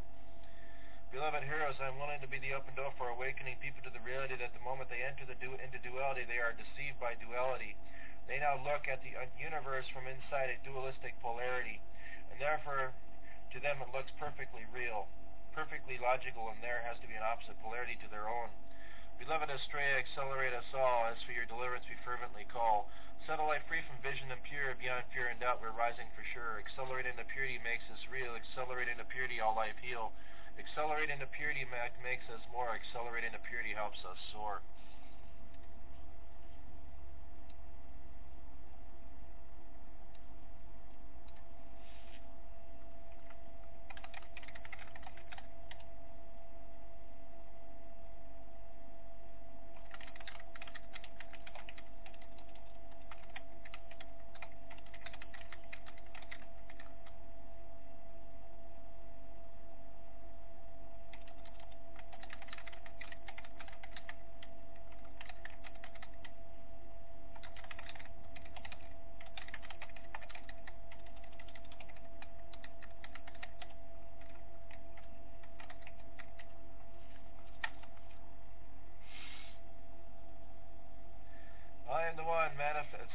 Beloved 1.10 1.42
heroes, 1.50 1.82
I'm 1.82 1.98
willing 1.98 2.22
to 2.22 2.30
be 2.30 2.38
the 2.38 2.54
open 2.54 2.78
door 2.78 2.94
for 3.02 3.10
awakening 3.10 3.58
people 3.58 3.82
to 3.82 3.90
the 3.90 4.06
reality 4.06 4.38
that 4.38 4.54
the 4.54 4.62
moment 4.62 4.94
they 4.94 5.02
enter 5.02 5.26
the 5.26 5.42
du- 5.42 5.58
into 5.58 5.82
duality, 5.82 6.30
they 6.30 6.38
are 6.38 6.54
deceived 6.54 7.02
by 7.02 7.18
duality. 7.18 7.74
They 8.30 8.38
now 8.38 8.62
look 8.62 8.86
at 8.86 9.02
the 9.02 9.18
universe 9.42 9.90
from 9.90 10.06
inside 10.06 10.54
a 10.54 10.62
dualistic 10.62 11.18
polarity, 11.26 11.82
and 12.30 12.38
therefore 12.38 12.94
to 13.54 13.60
them 13.60 13.80
it 13.82 13.92
looks 13.96 14.12
perfectly 14.20 14.68
real, 14.70 15.08
perfectly 15.56 15.98
logical, 15.98 16.52
and 16.52 16.60
there 16.60 16.84
has 16.86 17.00
to 17.02 17.08
be 17.10 17.16
an 17.16 17.26
opposite 17.26 17.58
polarity 17.64 17.98
to 18.04 18.10
their 18.12 18.28
own. 18.28 18.52
Beloved 19.18 19.50
Astrea, 19.50 19.98
accelerate 19.98 20.54
us 20.54 20.70
all. 20.78 21.10
As 21.10 21.18
for 21.26 21.34
your 21.34 21.50
deliverance, 21.50 21.86
we 21.90 21.98
fervently 22.06 22.46
call. 22.46 22.90
Life 23.28 23.68
free 23.68 23.84
from 23.84 24.00
vision 24.00 24.32
and 24.32 24.40
pure, 24.48 24.72
beyond 24.80 25.04
fear 25.12 25.28
and 25.28 25.40
doubt, 25.40 25.60
we're 25.60 25.76
rising 25.76 26.08
for 26.16 26.24
sure. 26.32 26.64
Accelerate 26.64 27.08
into 27.08 27.28
purity 27.28 27.60
makes 27.60 27.84
us 27.92 28.00
real. 28.08 28.36
Accelerate 28.36 28.88
into 28.88 29.04
purity, 29.08 29.44
all 29.44 29.52
life 29.52 29.76
heal. 29.84 30.16
Accelerate 30.56 31.12
into 31.12 31.28
purity 31.36 31.68
makes 31.68 32.24
us 32.32 32.40
more. 32.56 32.72
Accelerate 32.72 33.28
into 33.28 33.40
purity 33.44 33.76
helps 33.76 34.00
us 34.08 34.16
soar. 34.32 34.64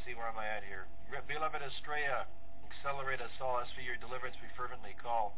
See 0.05 0.13
where 0.13 0.29
am 0.29 0.37
I 0.37 0.45
at 0.45 0.61
here. 0.69 0.85
Beloved 1.25 1.65
Astrea, 1.65 2.29
accelerate 2.69 3.25
us 3.25 3.33
all. 3.41 3.57
As 3.57 3.71
for 3.73 3.81
your 3.81 3.97
deliverance, 3.97 4.37
we 4.45 4.49
fervently 4.53 4.93
call. 5.01 5.33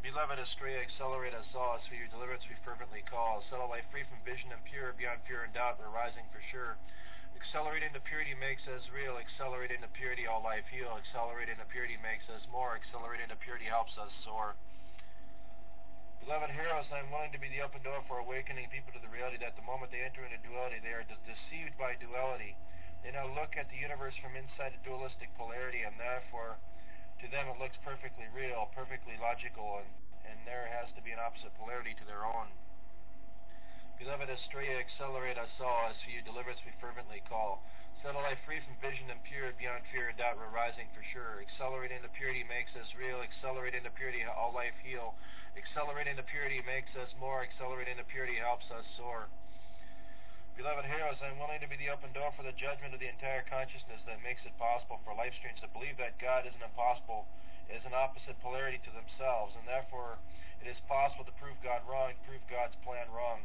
Beloved 0.00 0.40
Astrea, 0.40 0.80
accelerate 0.80 1.36
us 1.36 1.44
all. 1.52 1.76
As 1.76 1.84
for 1.84 1.94
your 1.98 2.08
deliverance, 2.08 2.48
we 2.48 2.56
fervently 2.64 3.04
call. 3.04 3.44
Set 3.52 3.60
all 3.60 3.68
life 3.68 3.84
free 3.92 4.08
from 4.08 4.16
vision 4.24 4.48
and 4.48 4.64
pure, 4.64 4.96
beyond 4.96 5.20
fear 5.28 5.44
and 5.44 5.52
doubt, 5.52 5.76
we're 5.76 5.92
rising 5.92 6.24
for 6.32 6.40
sure. 6.48 6.80
Accelerate 7.40 7.88
the 7.96 8.04
purity 8.04 8.36
makes 8.36 8.68
us 8.68 8.84
real. 8.92 9.16
Accelerating 9.16 9.80
the 9.80 9.88
purity, 9.96 10.28
all 10.28 10.44
life 10.44 10.68
heal. 10.68 10.92
Accelerate 11.00 11.48
into 11.48 11.64
purity 11.72 11.96
makes 12.04 12.28
us 12.28 12.44
more. 12.52 12.76
Accelerating 12.76 13.32
the 13.32 13.40
purity 13.40 13.64
helps 13.64 13.96
us 13.96 14.12
soar. 14.28 14.52
Beloved 16.20 16.52
heroes, 16.52 16.84
I 16.92 17.00
am 17.00 17.08
willing 17.08 17.32
to 17.32 17.40
be 17.40 17.48
the 17.48 17.64
open 17.64 17.80
door 17.80 18.04
for 18.04 18.20
awakening 18.20 18.68
people 18.68 18.92
to 18.92 19.00
the 19.00 19.08
reality 19.08 19.40
that 19.40 19.56
the 19.56 19.64
moment 19.64 19.88
they 19.88 20.04
enter 20.04 20.20
into 20.20 20.36
duality, 20.44 20.84
they 20.84 20.92
are 20.92 21.02
de- 21.08 21.24
deceived 21.24 21.80
by 21.80 21.96
duality. 21.96 22.52
They 23.00 23.16
now 23.16 23.32
look 23.32 23.56
at 23.56 23.72
the 23.72 23.80
universe 23.80 24.14
from 24.20 24.36
inside 24.36 24.76
a 24.76 24.80
dualistic 24.84 25.32
polarity, 25.40 25.88
and 25.88 25.96
therefore, 25.96 26.60
to 27.24 27.26
them 27.32 27.48
it 27.48 27.56
looks 27.56 27.80
perfectly 27.80 28.28
real, 28.36 28.68
perfectly 28.76 29.16
logical, 29.16 29.80
and, 29.80 29.90
and 30.28 30.36
there 30.44 30.68
has 30.68 30.92
to 30.92 31.00
be 31.00 31.16
an 31.16 31.18
opposite 31.18 31.56
polarity 31.56 31.96
to 31.96 32.04
their 32.04 32.28
own. 32.28 32.52
Beloved 34.00 34.32
Astrea, 34.32 34.80
accelerate 34.80 35.36
us 35.36 35.52
all. 35.60 35.92
As 35.92 36.00
for 36.00 36.08
you, 36.08 36.24
us, 36.24 36.56
we 36.64 36.72
fervently 36.80 37.20
call. 37.28 37.60
Set 38.00 38.16
a 38.16 38.24
life 38.24 38.40
free 38.48 38.56
from 38.64 38.72
vision 38.80 39.12
and 39.12 39.20
pure, 39.28 39.52
beyond 39.60 39.84
fear 39.92 40.08
and 40.08 40.16
doubt, 40.16 40.40
we're 40.40 40.48
rising 40.48 40.88
for 40.96 41.04
sure. 41.12 41.44
Accelerate 41.44 41.92
into 41.92 42.08
purity 42.16 42.40
makes 42.48 42.72
us 42.80 42.88
real. 42.96 43.20
Accelerate 43.20 43.76
into 43.76 43.92
purity, 43.92 44.24
all 44.24 44.56
life 44.56 44.72
heal. 44.80 45.12
Accelerate 45.52 46.08
into 46.08 46.24
purity 46.24 46.64
makes 46.64 46.88
us 46.96 47.12
more. 47.20 47.44
Accelerate 47.44 47.92
into 47.92 48.00
purity 48.08 48.40
helps 48.40 48.64
us 48.72 48.88
soar. 48.96 49.28
Beloved 50.56 50.88
heroes, 50.88 51.20
I 51.20 51.28
am 51.28 51.36
willing 51.36 51.60
to 51.60 51.68
be 51.68 51.76
the 51.76 51.92
open 51.92 52.16
door 52.16 52.32
for 52.32 52.40
the 52.40 52.56
judgment 52.56 52.96
of 52.96 53.04
the 53.04 53.12
entire 53.12 53.44
consciousness 53.52 54.00
that 54.08 54.24
makes 54.24 54.40
it 54.48 54.56
possible 54.56 54.96
for 55.04 55.12
life 55.12 55.36
streams 55.36 55.60
to 55.60 55.68
believe 55.76 56.00
that 56.00 56.16
God 56.16 56.48
is 56.48 56.56
an 56.56 56.64
impossible, 56.64 57.28
is 57.68 57.84
an 57.84 57.92
opposite 57.92 58.40
polarity 58.40 58.80
to 58.80 58.96
themselves, 58.96 59.52
and 59.60 59.68
therefore 59.68 60.16
it 60.64 60.72
is 60.72 60.80
possible 60.88 61.28
to 61.28 61.36
prove 61.36 61.60
God 61.60 61.84
wrong, 61.84 62.16
prove 62.24 62.40
God's 62.48 62.80
plan 62.80 63.04
wrong. 63.12 63.44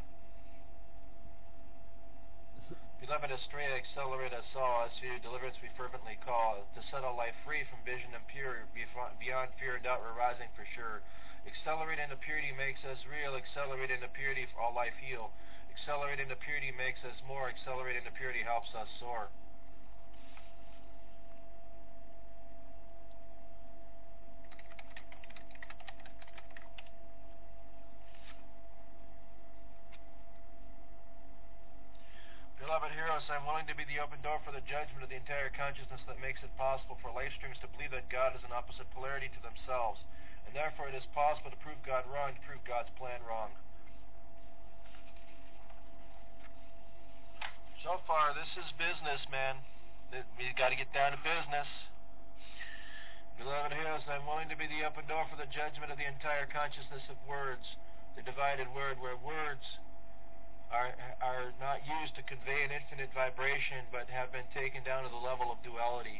Beloved 3.06 3.30
Astrea, 3.30 3.78
accelerate 3.78 4.34
us 4.34 4.50
all. 4.58 4.89
As 4.89 4.98
to 4.98 5.22
deliverance, 5.22 5.62
we 5.62 5.70
fervently 5.78 6.18
call. 6.26 6.65
To 6.74 6.82
set 6.89 7.06
a 7.06 7.13
life 7.13 7.38
free 7.46 7.62
from 7.70 7.78
vision 7.86 8.10
and 8.18 8.26
pure, 8.26 8.65
beyond 8.74 9.54
fear 9.62 9.78
and 9.78 9.86
doubt, 9.86 10.02
we're 10.02 10.18
rising 10.18 10.50
for 10.58 10.65
sure. 10.74 11.06
Accelerate 11.46 12.02
into 12.02 12.18
purity 12.18 12.50
makes 12.58 12.82
us 12.82 12.98
real. 13.06 13.38
Accelerate 13.38 13.94
into 13.94 14.10
purity, 14.10 14.50
all 14.58 14.74
life 14.74 14.98
heal. 14.98 15.30
Accelerate 15.70 16.18
into 16.18 16.34
purity 16.34 16.74
makes 16.74 16.98
us 17.06 17.13
more. 17.30 17.46
Accelerate 17.46 17.94
into 17.94 18.10
purity 18.18 18.41
helps 18.41 18.74
us 18.74 18.89
soar. 18.98 19.30
Beloved 32.65 32.97
heroes, 32.97 33.21
I 33.30 33.38
am 33.38 33.45
willing 33.45 33.69
to 33.69 33.78
be 33.78 33.86
the 33.86 34.01
open 34.01 34.17
door 34.25 34.41
for 34.41 34.49
the 34.49 34.65
judgment 34.65 35.06
of 35.06 35.13
the 35.13 35.21
entire 35.21 35.54
consciousness 35.54 36.01
that 36.10 36.17
makes 36.17 36.41
it 36.41 36.49
possible 36.58 36.97
for 36.97 37.13
life 37.13 37.30
streams 37.38 37.62
to 37.62 37.69
believe 37.69 37.93
that 37.93 38.10
God 38.10 38.34
is 38.34 38.41
an 38.41 38.49
opposite 38.49 38.89
polarity 38.89 39.30
to 39.30 39.41
themselves, 39.45 40.01
and 40.49 40.51
therefore 40.58 40.89
it 40.89 40.97
is 40.97 41.06
possible 41.13 41.54
to 41.54 41.62
prove 41.62 41.78
God 41.86 42.10
wrong, 42.10 42.34
to 42.34 42.41
prove 42.41 42.65
God's 42.65 42.89
plan 42.97 43.21
wrong. 43.21 43.54
So 47.86 48.01
far, 48.10 48.34
this 48.34 48.49
is 48.58 48.65
business, 48.82 49.21
man. 49.30 49.62
We've 50.34 50.58
got 50.58 50.73
to 50.73 50.78
get 50.82 50.89
down 50.89 51.13
to 51.13 51.21
business. 51.21 51.69
Beloved 53.38 53.78
heroes, 53.78 54.01
I'm 54.10 54.25
willing 54.25 54.49
to 54.49 54.58
be 54.58 54.65
the 54.65 54.89
open 54.89 55.06
door 55.06 55.30
for 55.30 55.38
the 55.38 55.45
judgment 55.54 55.93
of 55.93 56.01
the 56.01 56.10
entire 56.10 56.49
consciousness 56.49 57.06
of 57.13 57.17
words, 57.30 57.78
the 58.17 58.25
divided 58.25 58.65
word, 58.73 58.97
where 58.97 59.13
words 59.21 59.62
are, 60.76 60.92
are 61.24 61.56
not 61.64 61.80
used 61.88 62.20
to 62.20 62.24
convey 62.28 62.68
an 62.68 62.76
infinite 62.76 63.08
vibration, 63.16 63.88
but 63.96 64.12
have 64.12 64.36
been 64.36 64.48
taken 64.52 64.84
down 64.84 65.08
to 65.08 65.12
the 65.12 65.24
level 65.24 65.48
of 65.48 65.64
duality. 65.64 66.20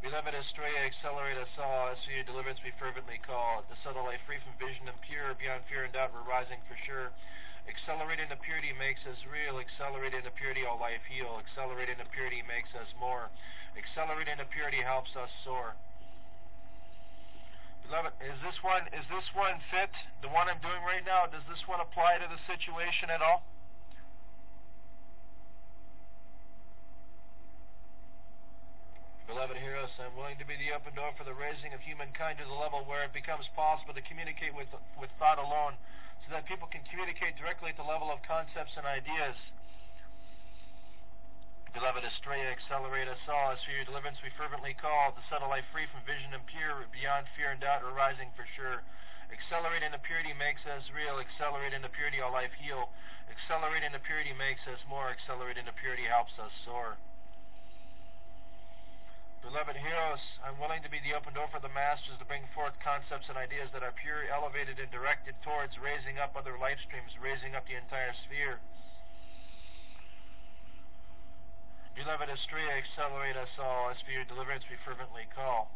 Beloved 0.00 0.32
Astrea, 0.32 0.88
accelerate 0.88 1.36
us 1.36 1.52
all. 1.60 1.92
As 1.92 2.00
for 2.08 2.16
your 2.16 2.24
deliverance, 2.24 2.64
we 2.64 2.72
fervently 2.80 3.20
call. 3.20 3.68
The 3.68 3.76
subtle 3.84 4.08
life 4.08 4.24
free 4.24 4.40
from 4.40 4.56
vision 4.56 4.88
and 4.88 4.96
pure, 5.04 5.36
beyond 5.36 5.68
fear 5.68 5.84
and 5.84 5.92
doubt, 5.92 6.16
we're 6.16 6.24
rising 6.24 6.56
for 6.64 6.76
sure. 6.88 7.12
Accelerate 7.68 8.16
into 8.16 8.40
purity 8.40 8.72
makes 8.72 9.04
us 9.04 9.20
real. 9.28 9.60
Accelerate 9.60 10.16
into 10.16 10.32
purity, 10.32 10.64
all 10.64 10.80
life 10.80 11.04
heal. 11.04 11.36
Accelerate 11.36 11.92
into 11.92 12.08
purity 12.08 12.40
makes 12.48 12.72
us 12.72 12.88
more. 12.96 13.28
Accelerate 13.76 14.32
into 14.32 14.48
purity 14.48 14.80
helps 14.80 15.12
us 15.12 15.28
soar. 15.44 15.76
Beloved, 17.84 18.16
is 18.24 18.40
this 18.40 18.56
one 18.64 18.88
is 18.96 19.04
this 19.12 19.28
one 19.36 19.60
fit? 19.68 19.92
The 20.24 20.32
one 20.32 20.48
I'm 20.48 20.62
doing 20.64 20.80
right 20.86 21.04
now, 21.04 21.28
does 21.28 21.44
this 21.44 21.60
one 21.68 21.84
apply 21.84 22.24
to 22.24 22.28
the 22.30 22.40
situation 22.48 23.12
at 23.12 23.20
all? 23.20 23.44
Beloved 29.30 29.62
heroes, 29.62 29.94
I'm 30.02 30.18
willing 30.18 30.42
to 30.42 30.48
be 30.50 30.58
the 30.58 30.74
open 30.74 30.90
door 30.98 31.14
for 31.14 31.22
the 31.22 31.38
raising 31.38 31.70
of 31.70 31.78
humankind 31.86 32.42
to 32.42 32.46
the 32.50 32.58
level 32.58 32.82
where 32.82 33.06
it 33.06 33.14
becomes 33.14 33.46
possible 33.54 33.94
to 33.94 34.02
communicate 34.02 34.50
with, 34.58 34.66
with 34.98 35.06
thought 35.22 35.38
alone, 35.38 35.78
so 36.26 36.34
that 36.34 36.50
people 36.50 36.66
can 36.66 36.82
communicate 36.90 37.38
directly 37.38 37.70
at 37.70 37.78
the 37.78 37.86
level 37.86 38.10
of 38.10 38.18
concepts 38.26 38.74
and 38.74 38.82
ideas. 38.82 39.38
Beloved 41.70 42.02
Astrea, 42.02 42.50
accelerate 42.50 43.06
us 43.06 43.22
all. 43.30 43.54
As 43.54 43.62
for 43.62 43.70
your 43.70 43.86
deliverance, 43.86 44.18
we 44.18 44.34
fervently 44.34 44.74
call 44.74 45.14
to 45.14 45.22
set 45.30 45.46
a 45.46 45.46
life 45.46 45.70
free 45.70 45.86
from 45.94 46.02
vision 46.02 46.34
and 46.34 46.42
pure, 46.50 46.90
beyond 46.90 47.30
fear 47.38 47.54
and 47.54 47.62
doubt, 47.62 47.86
arising 47.86 48.34
for 48.34 48.42
sure. 48.58 48.82
Accelerate 49.30 49.86
into 49.86 50.02
purity 50.02 50.34
makes 50.34 50.66
us 50.66 50.82
real. 50.90 51.22
Accelerate 51.22 51.70
into 51.70 51.86
purity, 51.94 52.18
all 52.18 52.34
life 52.34 52.50
heal. 52.58 52.90
Accelerate 53.30 53.86
into 53.86 54.02
purity 54.02 54.34
makes 54.34 54.66
us 54.66 54.82
more. 54.90 55.06
Accelerate 55.06 55.54
into 55.54 55.70
purity 55.78 56.10
helps 56.10 56.34
us 56.42 56.50
soar. 56.66 56.98
Beloved 59.40 59.72
heroes, 59.72 60.20
I'm 60.44 60.60
willing 60.60 60.84
to 60.84 60.92
be 60.92 61.00
the 61.00 61.16
open 61.16 61.32
door 61.32 61.48
for 61.48 61.64
the 61.64 61.72
masters 61.72 62.20
to 62.20 62.28
bring 62.28 62.44
forth 62.52 62.76
concepts 62.84 63.32
and 63.32 63.40
ideas 63.40 63.72
that 63.72 63.80
are 63.80 63.96
pure, 63.96 64.28
elevated, 64.28 64.76
and 64.76 64.92
directed 64.92 65.32
towards 65.40 65.80
raising 65.80 66.20
up 66.20 66.36
other 66.36 66.60
life 66.60 66.76
streams, 66.84 67.16
raising 67.16 67.56
up 67.56 67.64
the 67.64 67.80
entire 67.80 68.12
sphere. 68.28 68.60
Beloved 71.96 72.28
Astrea, 72.28 72.84
accelerate 72.84 73.36
us 73.36 73.50
all. 73.56 73.88
As 73.88 74.00
for 74.04 74.12
your 74.12 74.28
deliverance, 74.28 74.64
we 74.68 74.76
fervently 74.84 75.24
call. 75.32 75.72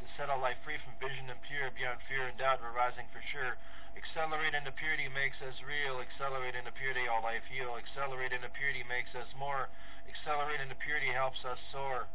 To 0.00 0.06
set 0.16 0.28
all 0.28 0.40
life 0.40 0.60
free 0.64 0.80
from 0.84 0.96
vision 1.00 1.28
and 1.32 1.40
pure, 1.48 1.72
beyond 1.72 2.00
fear 2.08 2.28
and 2.28 2.36
doubt, 2.36 2.60
we're 2.60 2.76
rising 2.76 3.08
for 3.12 3.24
sure. 3.32 3.56
Accelerate 3.96 4.54
into 4.54 4.72
purity 4.72 5.08
makes 5.10 5.38
us 5.42 5.54
real. 5.62 6.02
Accelerate 6.02 6.54
into 6.54 6.72
purity, 6.72 7.06
all 7.06 7.22
life 7.22 7.46
heal. 7.50 7.78
Accelerate 7.78 8.32
into 8.32 8.48
purity 8.54 8.82
makes 8.86 9.14
us 9.14 9.28
more. 9.38 9.70
Accelerate 10.08 10.60
into 10.60 10.74
purity 10.82 11.10
helps 11.14 11.44
us 11.46 11.58
soar. 11.70 12.06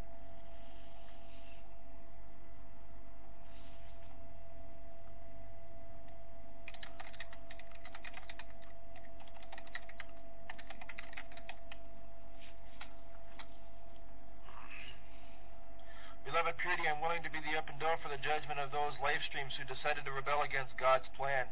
Beloved 16.26 16.58
purity, 16.58 16.84
I'm 16.90 17.00
willing 17.00 17.24
to 17.24 17.32
be 17.32 17.40
the 17.40 17.56
open 17.56 17.80
door 17.80 17.96
for 18.04 18.10
the 18.10 18.20
judgment 18.20 18.60
of 18.60 18.68
those 18.74 18.92
life 19.00 19.24
streams 19.30 19.56
who 19.56 19.64
decided 19.64 20.04
to 20.04 20.12
rebel 20.12 20.44
against 20.44 20.76
God's 20.76 21.08
plan, 21.16 21.48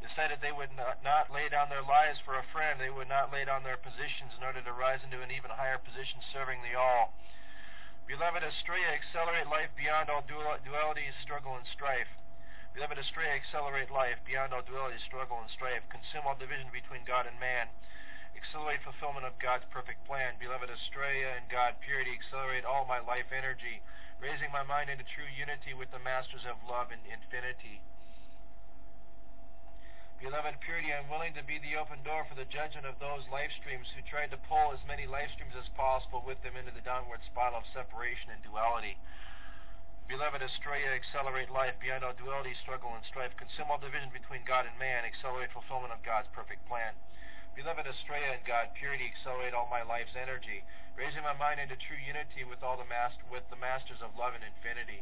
decided 0.00 0.40
they 0.40 0.52
would 0.52 0.72
not, 0.76 1.00
not 1.04 1.32
lay 1.32 1.48
down 1.48 1.68
their 1.68 1.84
lives 1.84 2.18
for 2.24 2.36
a 2.36 2.50
friend, 2.52 2.80
they 2.80 2.90
would 2.90 3.08
not 3.08 3.32
lay 3.32 3.44
down 3.44 3.62
their 3.62 3.80
positions 3.80 4.32
in 4.36 4.42
order 4.44 4.60
to 4.60 4.72
rise 4.72 5.00
into 5.04 5.20
an 5.20 5.30
even 5.30 5.52
higher 5.52 5.78
position 5.78 6.20
serving 6.32 6.60
the 6.60 6.76
all. 6.76 7.12
Beloved 8.08 8.42
Astrea, 8.42 8.90
accelerate 8.90 9.46
life 9.46 9.70
beyond 9.78 10.10
all 10.10 10.24
dualities, 10.26 11.14
struggle, 11.22 11.54
and 11.54 11.68
strife. 11.70 12.10
Beloved 12.74 12.98
Astrea, 12.98 13.38
accelerate 13.38 13.90
life 13.90 14.18
beyond 14.26 14.50
all 14.50 14.66
dualities, 14.66 15.04
struggle, 15.06 15.38
and 15.38 15.50
strife. 15.50 15.86
Consume 15.92 16.26
all 16.26 16.34
division 16.34 16.74
between 16.74 17.06
God 17.06 17.30
and 17.30 17.38
man. 17.38 17.70
Accelerate 18.34 18.82
fulfillment 18.82 19.26
of 19.26 19.38
God's 19.38 19.66
perfect 19.70 20.02
plan. 20.06 20.40
Beloved 20.42 20.70
Astrea 20.70 21.38
and 21.38 21.46
God, 21.50 21.78
purity, 21.82 22.14
accelerate 22.14 22.66
all 22.66 22.82
my 22.88 22.98
life 22.98 23.30
energy 23.30 23.82
raising 24.20 24.52
my 24.52 24.62
mind 24.62 24.92
into 24.92 25.04
true 25.16 25.28
unity 25.32 25.72
with 25.72 25.88
the 25.90 26.04
masters 26.04 26.44
of 26.44 26.60
love 26.68 26.92
and 26.92 27.00
infinity. 27.08 27.80
Beloved 30.20 30.60
purity, 30.60 30.92
I'm 30.92 31.08
willing 31.08 31.32
to 31.32 31.44
be 31.48 31.56
the 31.64 31.80
open 31.80 32.04
door 32.04 32.28
for 32.28 32.36
the 32.36 32.44
judgment 32.52 32.84
of 32.84 33.00
those 33.00 33.24
life 33.32 33.48
streams 33.56 33.88
who 33.96 34.04
tried 34.04 34.28
to 34.36 34.46
pull 34.52 34.68
as 34.76 34.84
many 34.84 35.08
life 35.08 35.32
streams 35.32 35.56
as 35.56 35.64
possible 35.72 36.20
with 36.20 36.36
them 36.44 36.60
into 36.60 36.76
the 36.76 36.84
downward 36.84 37.24
spiral 37.24 37.64
of 37.64 37.64
separation 37.72 38.28
and 38.28 38.44
duality. 38.44 39.00
Beloved 40.12 40.44
Astrea, 40.44 40.92
accelerate 40.92 41.48
life 41.48 41.72
beyond 41.80 42.04
all 42.04 42.12
duality, 42.12 42.52
struggle, 42.60 42.92
and 42.92 43.04
strife. 43.08 43.32
Consume 43.40 43.72
all 43.72 43.80
division 43.80 44.12
between 44.12 44.44
God 44.44 44.68
and 44.68 44.76
man. 44.76 45.08
Accelerate 45.08 45.56
fulfillment 45.56 45.96
of 45.96 46.04
God's 46.04 46.28
perfect 46.36 46.68
plan. 46.68 46.92
Beloved 47.56 47.88
Astrea 47.88 48.36
and 48.36 48.44
God, 48.44 48.76
purity, 48.76 49.08
accelerate 49.08 49.56
all 49.56 49.72
my 49.72 49.80
life's 49.80 50.12
energy 50.20 50.60
raising 51.00 51.24
my 51.24 51.32
mind 51.40 51.56
into 51.56 51.80
true 51.80 51.96
unity 51.96 52.44
with 52.44 52.60
all 52.60 52.76
the 52.76 52.84
with 53.32 53.48
the 53.48 53.56
masters 53.56 54.04
of 54.04 54.12
love 54.20 54.36
and 54.36 54.44
infinity. 54.44 55.00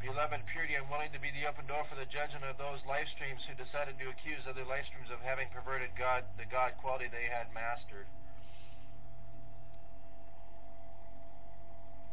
Beloved 0.00 0.44
purity, 0.52 0.76
I'm 0.76 0.88
willing 0.92 1.12
to 1.12 1.20
be 1.20 1.32
the 1.32 1.48
open 1.48 1.66
door 1.66 1.84
for 1.88 1.96
the 1.96 2.08
judgment 2.08 2.44
of 2.44 2.60
those 2.60 2.80
life 2.84 3.08
streams 3.16 3.42
who 3.48 3.56
decided 3.56 3.96
to 3.96 4.12
accuse 4.12 4.44
other 4.44 4.64
life 4.64 4.84
streams 4.88 5.08
of 5.08 5.20
having 5.24 5.48
perverted 5.50 5.92
God, 5.96 6.24
the 6.36 6.48
God 6.48 6.76
quality 6.80 7.08
they 7.08 7.26
had 7.28 7.48
mastered. 7.56 8.06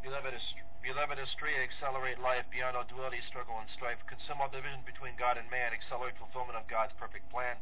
Beloved, 0.04 0.36
beloved 0.84 1.16
Astrea, 1.16 1.64
accelerate 1.64 2.20
life 2.20 2.44
beyond 2.52 2.76
all 2.76 2.84
duality, 2.84 3.24
struggle, 3.32 3.56
and 3.56 3.72
strife. 3.72 4.04
Consume 4.04 4.44
all 4.44 4.52
division 4.52 4.84
between 4.84 5.16
God 5.16 5.40
and 5.40 5.48
man. 5.48 5.72
Accelerate 5.72 6.20
fulfillment 6.20 6.60
of 6.60 6.68
God's 6.68 6.92
perfect 7.00 7.24
plan. 7.32 7.56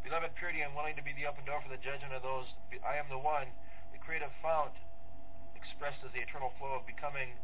Beloved 0.00 0.32
purity, 0.40 0.64
I'm 0.64 0.72
willing 0.72 0.96
to 0.96 1.04
be 1.04 1.12
the 1.12 1.28
open 1.28 1.44
door 1.44 1.60
for 1.60 1.68
the 1.68 1.78
judgment 1.84 2.16
of 2.16 2.24
those. 2.24 2.48
I 2.80 2.96
am 2.96 3.12
the 3.12 3.20
one, 3.20 3.52
the 3.92 4.00
creative 4.00 4.32
fount, 4.40 4.72
expressed 5.52 6.00
as 6.00 6.10
the 6.16 6.24
eternal 6.24 6.56
flow 6.56 6.80
of 6.80 6.88
becoming, 6.88 7.36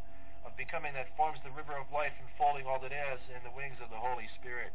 of 0.44 0.54
becoming 0.58 0.94
that 0.94 1.10
forms 1.16 1.38
the 1.42 1.54
river 1.54 1.74
of 1.74 1.90
life, 1.90 2.14
enfolding 2.18 2.66
all 2.66 2.78
that 2.82 2.94
is 2.94 3.22
in 3.32 3.42
the 3.42 3.54
wings 3.54 3.78
of 3.82 3.90
the 3.90 3.98
Holy 3.98 4.26
Spirit. 4.38 4.70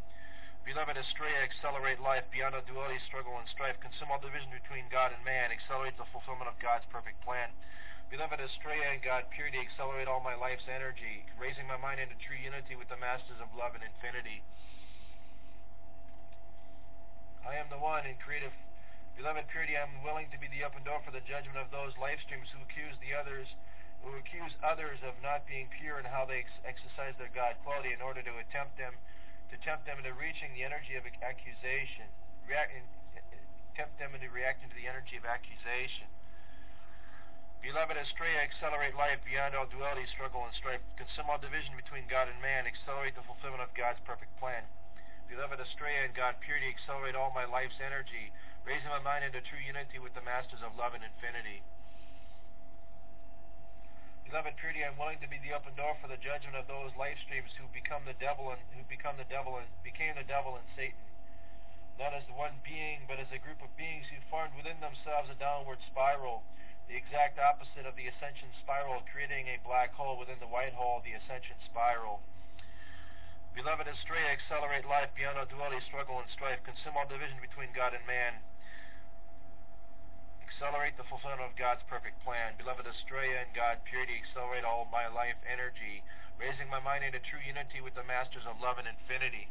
Beloved 0.64 0.96
Astrea, 0.96 1.44
accelerate 1.44 2.00
life 2.00 2.24
beyond 2.32 2.56
a 2.56 2.64
duality, 2.64 3.00
struggle, 3.04 3.36
and 3.36 3.48
strife. 3.52 3.76
Consume 3.84 4.12
all 4.12 4.24
division 4.24 4.48
between 4.48 4.88
God 4.88 5.12
and 5.12 5.20
man. 5.28 5.52
Accelerate 5.52 6.00
the 6.00 6.08
fulfillment 6.16 6.48
of 6.48 6.56
God's 6.64 6.88
perfect 6.88 7.20
plan. 7.28 7.52
Beloved 8.08 8.40
Astrea 8.40 8.96
and 8.96 9.04
God, 9.04 9.28
purity, 9.36 9.60
accelerate 9.60 10.08
all 10.08 10.24
my 10.24 10.40
life's 10.40 10.70
energy, 10.72 11.28
raising 11.36 11.68
my 11.68 11.76
mind 11.76 12.00
into 12.00 12.16
true 12.24 12.40
unity 12.40 12.80
with 12.80 12.88
the 12.88 13.00
masters 13.02 13.44
of 13.44 13.52
love 13.58 13.76
and 13.76 13.84
infinity. 13.84 14.40
I 17.44 17.60
am 17.60 17.68
the 17.68 17.82
one 17.82 18.08
in 18.08 18.16
creative 18.24 18.56
beloved 19.20 19.52
purity. 19.52 19.76
I 19.76 19.84
am 19.84 20.00
willing 20.00 20.32
to 20.32 20.40
be 20.40 20.48
the 20.48 20.64
open 20.64 20.88
door 20.88 21.04
for 21.04 21.12
the 21.12 21.26
judgment 21.28 21.60
of 21.60 21.74
those 21.76 21.92
life 22.00 22.24
streams 22.24 22.48
who 22.56 22.64
accuse 22.64 22.96
the 23.04 23.12
others, 23.12 23.52
who 24.04 24.20
accuse 24.20 24.52
others 24.60 25.00
of 25.08 25.16
not 25.24 25.48
being 25.48 25.72
pure 25.80 25.98
in 25.98 26.06
how 26.06 26.28
they 26.28 26.44
ex- 26.44 26.64
exercise 26.68 27.16
their 27.16 27.32
God 27.32 27.56
quality 27.64 27.96
in 27.96 28.04
order 28.04 28.20
to 28.20 28.34
attempt 28.44 28.76
them, 28.76 28.92
to 29.50 29.56
tempt 29.64 29.88
them 29.88 29.98
into 29.98 30.12
reaching 30.14 30.52
the 30.52 30.68
energy 30.68 31.00
of 31.00 31.08
accusation, 31.24 32.12
react, 32.44 32.76
tempt 33.80 33.96
them 33.98 34.12
into 34.12 34.28
reacting 34.30 34.68
to 34.68 34.78
the 34.78 34.86
energy 34.86 35.16
of 35.16 35.24
accusation. 35.24 36.12
Beloved 37.64 37.96
Astrea, 37.96 38.44
accelerate 38.44 38.92
life 39.00 39.24
beyond 39.24 39.56
all 39.56 39.72
duality, 39.72 40.04
struggle, 40.12 40.44
and 40.44 40.52
strife. 40.52 40.84
Consume 41.00 41.32
all 41.32 41.40
division 41.40 41.72
between 41.80 42.04
God 42.12 42.28
and 42.28 42.36
man. 42.44 42.68
Accelerate 42.68 43.16
the 43.16 43.24
fulfillment 43.24 43.64
of 43.64 43.72
God's 43.72 44.04
perfect 44.04 44.36
plan. 44.36 44.68
Beloved 45.32 45.64
Astrea 45.64 46.04
and 46.04 46.12
God, 46.12 46.36
purity, 46.44 46.68
accelerate 46.68 47.16
all 47.16 47.32
my 47.32 47.48
life's 47.48 47.80
energy, 47.80 48.36
raising 48.68 48.92
my 48.92 49.00
mind 49.00 49.24
into 49.24 49.40
true 49.48 49.64
unity 49.64 49.96
with 49.96 50.12
the 50.12 50.28
masters 50.28 50.60
of 50.60 50.76
love 50.76 50.92
and 50.92 51.08
infinity. 51.08 51.64
Beloved 54.34 54.58
purity, 54.58 54.82
I'm 54.82 54.98
willing 54.98 55.22
to 55.22 55.30
be 55.30 55.38
the 55.46 55.54
open 55.54 55.78
door 55.78 55.94
for 56.02 56.10
the 56.10 56.18
judgment 56.18 56.58
of 56.58 56.66
those 56.66 56.90
life 56.98 57.22
streams 57.22 57.54
who 57.54 57.70
become 57.70 58.02
the 58.02 58.18
devil 58.18 58.50
and 58.50 58.58
who 58.74 58.82
become 58.90 59.14
the 59.14 59.30
devil 59.30 59.62
and 59.62 59.70
became 59.86 60.18
the 60.18 60.26
devil 60.26 60.58
and 60.58 60.66
Satan. 60.74 61.06
Not 62.02 62.18
as 62.18 62.26
one 62.34 62.58
being, 62.66 63.06
but 63.06 63.22
as 63.22 63.30
a 63.30 63.38
group 63.38 63.62
of 63.62 63.70
beings 63.78 64.10
who 64.10 64.18
formed 64.34 64.58
within 64.58 64.82
themselves 64.82 65.30
a 65.30 65.38
downward 65.38 65.78
spiral, 65.86 66.42
the 66.90 66.98
exact 66.98 67.38
opposite 67.38 67.86
of 67.86 67.94
the 67.94 68.10
ascension 68.10 68.50
spiral, 68.58 69.06
creating 69.06 69.54
a 69.54 69.62
black 69.62 69.94
hole 69.94 70.18
within 70.18 70.42
the 70.42 70.50
white 70.50 70.74
hole 70.74 71.06
the 71.06 71.14
ascension 71.14 71.62
spiral. 71.70 72.18
Beloved 73.54 73.86
Astrea, 73.86 74.34
accelerate 74.34 74.90
life 74.90 75.14
beyond 75.14 75.38
all 75.38 75.46
duality, 75.46 75.78
struggle, 75.86 76.18
and 76.18 76.30
strife. 76.34 76.58
Consume 76.66 76.98
all 76.98 77.06
division 77.06 77.38
between 77.38 77.70
God 77.78 77.94
and 77.94 78.02
man. 78.10 78.42
Accelerate 80.54 80.94
the 81.02 81.10
fulfillment 81.10 81.42
of 81.42 81.58
God's 81.58 81.82
perfect 81.90 82.22
plan. 82.22 82.54
Beloved 82.62 82.86
Astrea 82.86 83.42
and 83.42 83.50
God, 83.58 83.82
purity, 83.90 84.22
accelerate 84.22 84.62
all 84.62 84.86
my 84.94 85.10
life 85.10 85.34
energy, 85.50 86.06
raising 86.38 86.70
my 86.70 86.78
mind 86.78 87.02
into 87.02 87.18
true 87.26 87.42
unity 87.42 87.82
with 87.82 87.98
the 87.98 88.06
masters 88.06 88.46
of 88.46 88.62
love 88.62 88.78
and 88.78 88.86
infinity. 88.86 89.50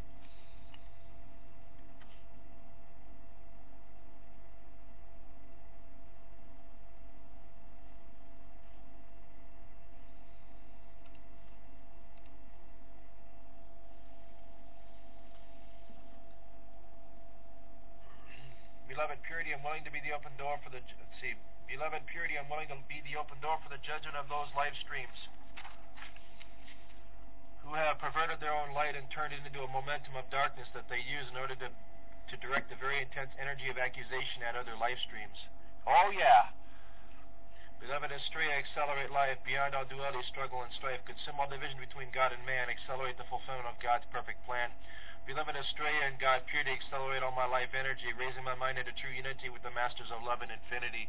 Beloved 18.92 19.24
purity, 19.24 19.56
I'm 19.56 19.64
willing 19.64 19.88
to 19.88 19.94
be 19.94 20.04
the 20.04 20.12
open 20.12 20.36
door 20.36 20.60
for 20.60 20.68
the 20.68 20.76
let's 20.76 21.16
see. 21.16 21.32
Beloved 21.64 22.04
purity, 22.12 22.36
I'm 22.36 22.44
willing 22.52 22.68
to 22.68 22.76
be 22.92 23.00
the 23.08 23.16
open 23.16 23.40
door 23.40 23.56
for 23.64 23.72
the 23.72 23.80
judgment 23.80 24.20
of 24.20 24.28
those 24.28 24.52
life 24.52 24.76
streams 24.84 25.16
who 27.64 27.72
have 27.72 27.96
perverted 27.96 28.36
their 28.44 28.52
own 28.52 28.76
light 28.76 28.92
and 28.92 29.08
turned 29.08 29.32
it 29.32 29.40
into 29.48 29.64
a 29.64 29.70
momentum 29.72 30.12
of 30.12 30.28
darkness 30.28 30.68
that 30.76 30.84
they 30.92 31.00
use 31.00 31.24
in 31.32 31.40
order 31.40 31.56
to 31.56 31.72
to 31.72 32.36
direct 32.44 32.68
the 32.68 32.76
very 32.76 33.00
intense 33.00 33.32
energy 33.40 33.72
of 33.72 33.80
accusation 33.80 34.44
at 34.44 34.60
other 34.60 34.76
life 34.76 35.00
streams. 35.08 35.40
Oh 35.88 36.12
yeah. 36.12 36.52
Beloved 37.80 38.12
Astrea, 38.12 38.60
accelerate 38.60 39.08
life 39.08 39.40
beyond 39.40 39.72
all 39.72 39.88
duality, 39.88 40.20
struggle, 40.28 40.60
and 40.60 40.72
strife. 40.76 41.00
Consume 41.08 41.40
all 41.40 41.48
division 41.48 41.80
between 41.80 42.12
God 42.12 42.36
and 42.36 42.44
man. 42.44 42.68
Accelerate 42.68 43.16
the 43.16 43.24
fulfillment 43.32 43.72
of 43.72 43.80
God's 43.80 44.04
perfect 44.12 44.44
plan. 44.44 44.68
Beloved 45.22 45.54
Astrea 45.54 46.10
and 46.10 46.18
God, 46.18 46.42
purity, 46.50 46.74
accelerate 46.74 47.22
all 47.22 47.30
my 47.30 47.46
life 47.46 47.70
energy, 47.78 48.10
raising 48.18 48.42
my 48.42 48.58
mind 48.58 48.74
into 48.74 48.90
true 48.98 49.14
unity 49.14 49.54
with 49.54 49.62
the 49.62 49.70
masters 49.70 50.10
of 50.10 50.26
love 50.26 50.42
and 50.42 50.50
infinity. 50.50 51.06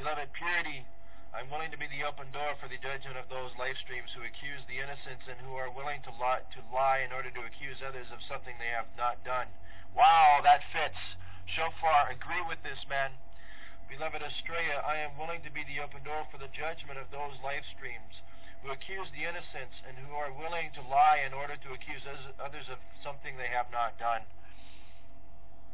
Beloved 0.00 0.32
purity, 0.32 0.88
I'm 1.36 1.52
willing 1.52 1.68
to 1.68 1.76
be 1.76 1.84
the 1.92 2.08
open 2.08 2.32
door 2.32 2.56
for 2.56 2.64
the 2.72 2.80
judgment 2.80 3.20
of 3.20 3.28
those 3.28 3.52
life 3.60 3.76
streams 3.84 4.08
who 4.16 4.24
accuse 4.24 4.64
the 4.64 4.80
innocents 4.80 5.28
and 5.28 5.36
who 5.44 5.52
are 5.60 5.68
willing 5.68 6.00
to 6.08 6.12
lie, 6.16 6.40
to 6.56 6.60
lie 6.72 7.04
in 7.04 7.12
order 7.12 7.28
to 7.28 7.44
accuse 7.44 7.84
others 7.84 8.08
of 8.08 8.24
something 8.24 8.56
they 8.56 8.72
have 8.72 8.88
not 8.96 9.20
done. 9.20 9.52
Wow, 9.92 10.40
that 10.40 10.64
fits. 10.72 10.98
Shofar, 11.44 12.08
agree 12.08 12.40
with 12.48 12.64
this, 12.64 12.80
man. 12.88 13.12
Beloved 13.92 14.24
Astrea, 14.24 14.80
I 14.80 14.96
am 14.96 15.20
willing 15.20 15.44
to 15.44 15.52
be 15.52 15.68
the 15.68 15.84
open 15.84 16.00
door 16.08 16.24
for 16.32 16.40
the 16.40 16.48
judgment 16.56 16.96
of 16.96 17.12
those 17.12 17.36
life 17.44 17.68
streams 17.76 18.24
who 18.60 18.70
accuse 18.70 19.08
the 19.12 19.24
innocents 19.24 19.76
and 19.88 19.96
who 19.96 20.12
are 20.12 20.32
willing 20.32 20.68
to 20.76 20.84
lie 20.84 21.24
in 21.24 21.32
order 21.32 21.56
to 21.56 21.72
accuse 21.72 22.04
others 22.36 22.68
of 22.68 22.76
something 23.00 23.36
they 23.36 23.48
have 23.48 23.72
not 23.72 23.96
done. 23.96 24.20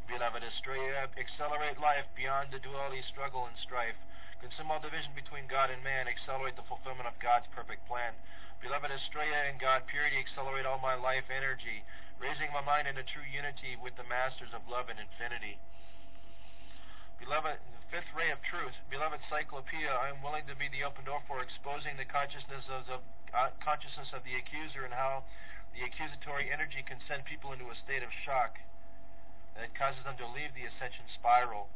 Beloved 0.06 0.46
accelerate 0.46 1.82
life 1.82 2.06
beyond 2.14 2.54
the 2.54 2.62
duality, 2.62 3.02
struggle, 3.10 3.50
and 3.50 3.58
strife. 3.58 3.98
Consume 4.38 4.70
all 4.70 4.78
division 4.78 5.10
between 5.18 5.50
God 5.50 5.74
and 5.74 5.82
man. 5.82 6.06
Accelerate 6.06 6.54
the 6.54 6.68
fulfillment 6.70 7.10
of 7.10 7.18
God's 7.18 7.50
perfect 7.50 7.82
plan. 7.90 8.14
Beloved 8.62 8.88
Astrea 8.88 9.50
and 9.50 9.58
God, 9.58 9.82
purity, 9.90 10.16
accelerate 10.22 10.64
all 10.64 10.78
my 10.78 10.94
life 10.94 11.26
energy, 11.26 11.82
raising 12.22 12.54
my 12.54 12.62
mind 12.62 12.86
into 12.86 13.02
true 13.02 13.26
unity 13.26 13.74
with 13.76 13.98
the 13.98 14.06
masters 14.06 14.54
of 14.54 14.62
love 14.70 14.86
and 14.88 15.02
infinity. 15.02 15.58
Beloved, 17.18 17.58
fifth 17.90 18.10
ray 18.14 18.34
of 18.34 18.42
truth. 18.42 18.74
Beloved 18.90 19.22
Cyclopea, 19.30 19.90
I 19.90 20.10
am 20.10 20.22
willing 20.22 20.46
to 20.50 20.58
be 20.58 20.66
the 20.66 20.82
open 20.82 21.06
door 21.06 21.22
for 21.30 21.38
exposing 21.38 21.94
the 21.94 22.08
consciousness 22.08 22.66
of, 22.66 22.86
of 22.90 23.00
uh, 23.30 23.54
consciousness 23.62 24.10
of 24.10 24.26
the 24.26 24.34
accuser 24.34 24.82
and 24.82 24.94
how 24.94 25.22
the 25.74 25.86
accusatory 25.86 26.50
energy 26.50 26.82
can 26.82 26.98
send 27.06 27.28
people 27.28 27.52
into 27.54 27.68
a 27.70 27.76
state 27.84 28.02
of 28.02 28.10
shock 28.24 28.58
that 29.54 29.72
causes 29.76 30.02
them 30.02 30.18
to 30.18 30.26
leave 30.26 30.52
the 30.52 30.66
ascension 30.66 31.06
spiral. 31.14 31.70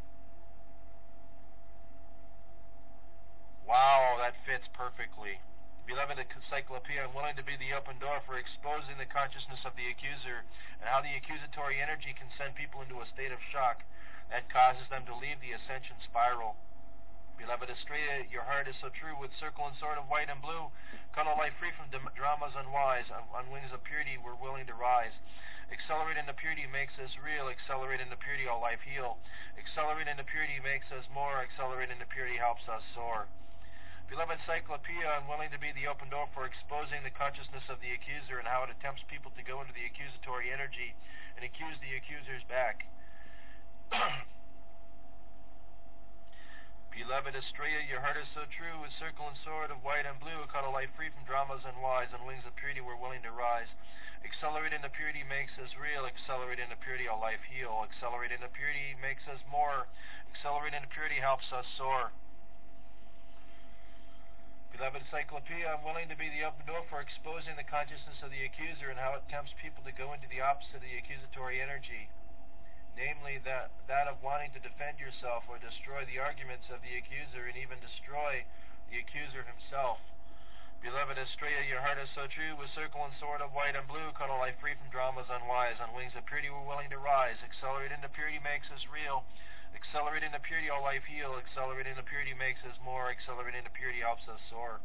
Wow, 3.65 4.19
that 4.19 4.35
fits 4.43 4.67
perfectly. 4.75 5.39
Beloved 5.87 6.19
Encyclopedia, 6.19 7.03
I'm 7.03 7.15
willing 7.15 7.39
to 7.39 7.47
be 7.47 7.55
the 7.59 7.75
open 7.75 7.99
door 7.99 8.23
for 8.27 8.39
exposing 8.39 8.99
the 8.99 9.11
consciousness 9.11 9.63
of 9.67 9.75
the 9.79 9.91
accuser 9.91 10.47
and 10.83 10.87
how 10.87 11.03
the 11.03 11.15
accusatory 11.15 11.83
energy 11.83 12.15
can 12.15 12.31
send 12.35 12.55
people 12.55 12.83
into 12.83 12.99
a 12.99 13.11
state 13.11 13.31
of 13.31 13.43
shock 13.51 13.83
that 14.31 14.51
causes 14.51 14.87
them 14.89 15.03
to 15.07 15.15
leave 15.15 15.39
the 15.43 15.53
ascension 15.53 15.99
spiral. 16.07 16.55
Beloved 17.41 17.73
Astrea, 17.73 18.29
your 18.29 18.45
heart 18.45 18.69
is 18.69 18.77
so 18.79 18.93
true 18.93 19.17
with 19.17 19.33
circle 19.41 19.65
and 19.65 19.73
sword 19.81 19.97
of 19.97 20.07
white 20.13 20.29
and 20.29 20.45
blue. 20.45 20.69
Cut 21.17 21.27
all 21.27 21.41
life 21.41 21.57
free 21.57 21.73
from 21.73 21.89
dramas 21.91 22.53
unwise. 22.53 23.09
On, 23.09 23.25
on 23.33 23.49
wings 23.49 23.73
of 23.73 23.81
purity, 23.83 24.21
we're 24.21 24.37
willing 24.37 24.69
to 24.69 24.77
rise. 24.77 25.17
Accelerate 25.73 26.21
into 26.21 26.37
purity 26.37 26.69
makes 26.69 26.99
us 27.01 27.17
real. 27.17 27.49
Accelerate 27.49 28.03
into 28.03 28.19
purity, 28.21 28.45
all 28.45 28.61
life 28.61 28.85
heal. 28.85 29.17
Accelerate 29.57 30.11
into 30.11 30.27
purity 30.27 30.61
makes 30.61 30.93
us 30.93 31.09
more. 31.09 31.41
Accelerate 31.41 31.89
into 31.89 32.05
purity 32.13 32.37
helps 32.37 32.69
us 32.69 32.85
soar. 32.93 33.25
Beloved 34.11 34.43
Cyclopea, 34.43 35.07
I'm 35.07 35.31
willing 35.31 35.55
to 35.55 35.63
be 35.63 35.71
the 35.73 35.87
open 35.87 36.11
door 36.11 36.27
for 36.35 36.45
exposing 36.45 37.07
the 37.07 37.15
consciousness 37.15 37.63
of 37.71 37.79
the 37.79 37.95
accuser 37.95 38.43
and 38.43 38.51
how 38.51 38.67
it 38.67 38.75
attempts 38.75 39.07
people 39.07 39.31
to 39.39 39.47
go 39.47 39.63
into 39.63 39.73
the 39.73 39.87
accusatory 39.87 40.51
energy 40.51 40.93
and 41.39 41.47
accuse 41.47 41.79
the 41.79 41.95
accusers 41.95 42.43
back. 42.51 42.85
Beloved 46.95 47.35
Astrea, 47.35 47.83
your 47.91 47.99
heart 48.01 48.17
is 48.23 48.31
so 48.31 48.47
true, 48.47 48.79
with 48.79 48.95
circle 49.03 49.27
and 49.27 49.35
sword 49.43 49.75
of 49.75 49.83
white 49.83 50.07
and 50.07 50.15
blue, 50.23 50.47
caught 50.47 50.63
a 50.63 50.71
life 50.71 50.95
free 50.95 51.11
from 51.11 51.27
dramas 51.27 51.67
and 51.67 51.83
wise, 51.83 52.07
on 52.15 52.23
wings 52.23 52.47
of 52.47 52.55
purity 52.55 52.79
we're 52.79 52.95
willing 52.95 53.23
to 53.27 53.35
rise. 53.35 53.67
Accelerate 54.23 54.71
into 54.71 54.87
purity 54.93 55.25
makes 55.27 55.59
us 55.59 55.75
real, 55.75 56.07
accelerate 56.07 56.63
into 56.63 56.77
purity 56.79 57.09
our 57.11 57.19
life 57.19 57.43
heal, 57.51 57.83
accelerate 57.83 58.31
into 58.31 58.47
purity 58.53 58.95
makes 59.03 59.27
us 59.27 59.43
more, 59.51 59.91
accelerate 60.31 60.77
into 60.77 60.87
purity 60.93 61.19
helps 61.19 61.51
us 61.51 61.67
soar. 61.75 62.13
Beloved 64.71 65.03
Cyclopea, 65.11 65.67
I'm 65.67 65.83
willing 65.83 66.07
to 66.09 66.17
be 66.17 66.31
the 66.31 66.47
open 66.47 66.63
door 66.65 66.87
for 66.87 67.03
exposing 67.03 67.59
the 67.59 67.67
consciousness 67.67 68.23
of 68.23 68.31
the 68.31 68.45
accuser 68.47 68.87
and 68.93 69.01
how 69.01 69.19
it 69.19 69.27
tempts 69.27 69.51
people 69.59 69.83
to 69.83 69.93
go 69.93 70.15
into 70.15 70.31
the 70.31 70.41
opposite 70.45 70.79
of 70.79 70.87
the 70.87 70.95
accusatory 70.95 71.59
energy, 71.59 72.07
namely 73.01 73.41
that, 73.49 73.73
that 73.89 74.05
of 74.05 74.21
wanting 74.21 74.53
to 74.53 74.61
defend 74.61 75.01
yourself 75.01 75.49
or 75.49 75.57
destroy 75.57 76.05
the 76.05 76.21
arguments 76.21 76.69
of 76.69 76.85
the 76.85 76.93
accuser 77.01 77.49
and 77.49 77.57
even 77.57 77.81
destroy 77.81 78.45
the 78.93 79.01
accuser 79.01 79.41
himself. 79.49 79.97
Beloved 80.85 81.17
Astrea, 81.17 81.65
your 81.65 81.81
heart 81.81 82.01
is 82.01 82.09
so 82.13 82.25
true, 82.29 82.57
with 82.57 82.73
circle 82.73 83.05
and 83.05 83.13
sword 83.21 83.41
of 83.45 83.53
white 83.53 83.77
and 83.77 83.85
blue, 83.89 84.13
cut 84.17 84.33
a 84.33 84.37
life 84.37 84.57
free 84.61 84.77
from 84.77 84.89
dramas 84.93 85.29
unwise. 85.29 85.77
On 85.81 85.93
wings 85.93 86.17
of 86.17 86.25
purity 86.25 86.49
we're 86.49 86.65
willing 86.65 86.89
to 86.93 87.01
rise. 87.01 87.37
Accelerate 87.45 87.93
into 87.93 88.09
purity 88.13 88.41
makes 88.41 88.69
us 88.73 88.85
real. 88.89 89.25
Accelerate 89.77 90.25
into 90.25 90.41
purity, 90.41 90.73
all 90.73 90.81
life 90.81 91.05
heal. 91.05 91.37
Accelerate 91.37 91.85
into 91.85 92.05
purity 92.05 92.33
makes 92.33 92.65
us 92.65 92.77
more. 92.81 93.13
Accelerate 93.13 93.57
into 93.57 93.73
purity 93.77 94.01
helps 94.01 94.25
us 94.25 94.41
soar. 94.49 94.81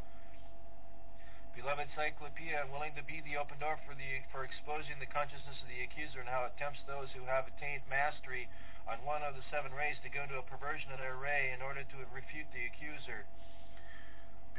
Beloved 1.55 1.87
Cyclopea, 1.95 2.67
I'm 2.67 2.71
willing 2.75 2.91
to 2.99 3.05
be 3.07 3.23
the 3.23 3.39
open 3.39 3.55
door 3.63 3.79
for 3.87 3.95
the 3.95 4.19
for 4.27 4.43
exposing 4.43 4.99
the 4.99 5.07
consciousness 5.07 5.55
of 5.63 5.71
the 5.71 5.87
accuser 5.87 6.19
and 6.19 6.27
how 6.27 6.43
it 6.43 6.53
tempts 6.59 6.83
those 6.83 7.07
who 7.15 7.23
have 7.31 7.47
attained 7.47 7.87
mastery 7.87 8.51
on 8.83 8.99
one 9.07 9.23
of 9.23 9.39
the 9.39 9.45
seven 9.47 9.71
rays 9.71 9.95
to 10.03 10.11
go 10.11 10.27
into 10.27 10.35
a 10.35 10.43
perversion 10.43 10.91
of 10.91 10.99
their 10.99 11.15
ray 11.15 11.55
in 11.55 11.63
order 11.63 11.87
to 11.87 11.95
refute 12.11 12.43
the 12.51 12.67
accuser. 12.67 13.23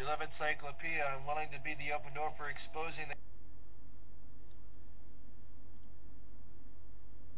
Beloved 0.00 0.32
Cyclopea, 0.40 1.04
I'm 1.04 1.28
willing 1.28 1.52
to 1.52 1.60
be 1.60 1.76
the 1.76 1.92
open 1.92 2.16
door 2.16 2.32
for 2.40 2.48
exposing 2.48 3.12
the 3.12 3.16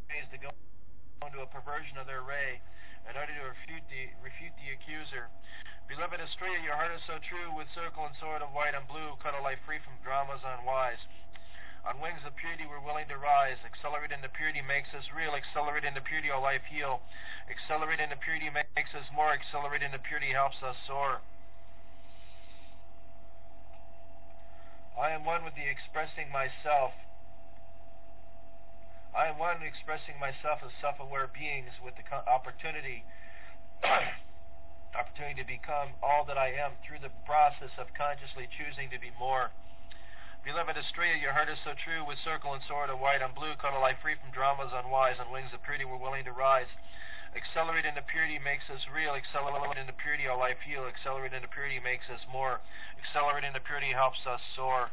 rays 0.06 0.30
to 0.30 0.38
go 0.38 0.54
into 1.26 1.42
a 1.42 1.50
perversion 1.50 1.98
of 1.98 2.06
their 2.06 2.22
ray 2.22 2.62
in 3.10 3.18
order 3.18 3.34
to 3.34 3.44
refute 3.58 3.82
the, 3.90 4.06
refute 4.22 4.54
the 4.62 4.70
accuser. 4.70 5.26
Beloved 5.88 6.20
Astrea, 6.20 6.60
your 6.60 6.76
heart 6.76 6.92
is 6.92 7.00
so 7.08 7.16
true, 7.16 7.48
with 7.56 7.64
circle 7.72 8.04
and 8.04 8.12
sword 8.20 8.44
of 8.44 8.52
white 8.52 8.76
and 8.76 8.84
blue, 8.84 9.16
cut 9.24 9.32
a 9.32 9.40
life 9.40 9.56
free 9.64 9.80
from 9.80 9.96
dramas 10.04 10.44
unwise. 10.44 11.00
On 11.88 11.96
wings 12.04 12.20
of 12.28 12.36
purity 12.36 12.68
we're 12.68 12.84
willing 12.84 13.08
to 13.08 13.16
rise. 13.16 13.56
Accelerate 13.64 14.12
into 14.12 14.28
purity 14.28 14.60
makes 14.60 14.92
us 14.92 15.08
real. 15.16 15.32
Accelerate 15.32 15.88
into 15.88 16.04
purity 16.04 16.28
our 16.28 16.44
life 16.44 16.60
heal. 16.68 17.00
Accelerate 17.48 18.04
into 18.04 18.20
purity 18.20 18.52
makes 18.52 18.92
us 18.92 19.08
more. 19.16 19.32
Accelerate 19.32 19.80
into 19.80 19.96
purity 19.96 20.36
helps 20.36 20.60
us 20.60 20.76
soar. 20.84 21.24
I 25.00 25.16
am 25.16 25.24
one 25.24 25.40
with 25.40 25.56
the 25.56 25.64
expressing 25.64 26.28
myself. 26.28 26.92
I 29.16 29.32
am 29.32 29.40
one 29.40 29.64
expressing 29.64 30.20
myself 30.20 30.60
as 30.60 30.76
self-aware 30.84 31.32
beings 31.32 31.72
with 31.80 31.96
the 31.96 32.04
opportunity 32.28 33.08
opportunity 34.96 35.40
to 35.42 35.46
become 35.48 35.92
all 36.00 36.24
that 36.24 36.38
I 36.38 36.54
am 36.54 36.76
through 36.84 37.00
the 37.04 37.12
process 37.28 37.72
of 37.76 37.92
consciously 37.96 38.48
choosing 38.48 38.88
to 38.92 38.98
be 39.00 39.12
more. 39.18 39.52
Beloved 40.46 40.78
Astrea, 40.78 41.20
your 41.20 41.34
heart 41.34 41.50
is 41.50 41.58
so 41.66 41.74
true 41.76 42.06
with 42.06 42.16
circle 42.24 42.54
and 42.54 42.62
sword 42.64 42.88
of 42.88 43.02
white 43.02 43.20
and 43.20 43.34
blue, 43.34 43.52
a 43.52 43.80
life 43.82 44.00
free 44.00 44.16
from 44.16 44.30
dramas 44.32 44.72
unwise, 44.72 45.20
on 45.20 45.28
wings 45.28 45.52
of 45.52 45.60
purity 45.66 45.84
we're 45.84 46.00
willing 46.00 46.24
to 46.24 46.32
rise. 46.32 46.70
Accelerate 47.36 47.84
into 47.84 48.00
purity 48.08 48.40
makes 48.40 48.64
us 48.72 48.80
real. 48.88 49.12
Accelerate 49.12 49.76
into 49.76 49.92
purity 50.00 50.24
our 50.24 50.38
life 50.38 50.56
heal. 50.64 50.88
Accelerate 50.88 51.36
into 51.36 51.48
purity 51.52 51.76
makes 51.78 52.08
us 52.08 52.24
more. 52.32 52.60
Accelerate 52.96 53.44
into 53.44 53.60
purity 53.60 53.92
helps 53.92 54.24
us 54.24 54.40
soar. 54.56 54.88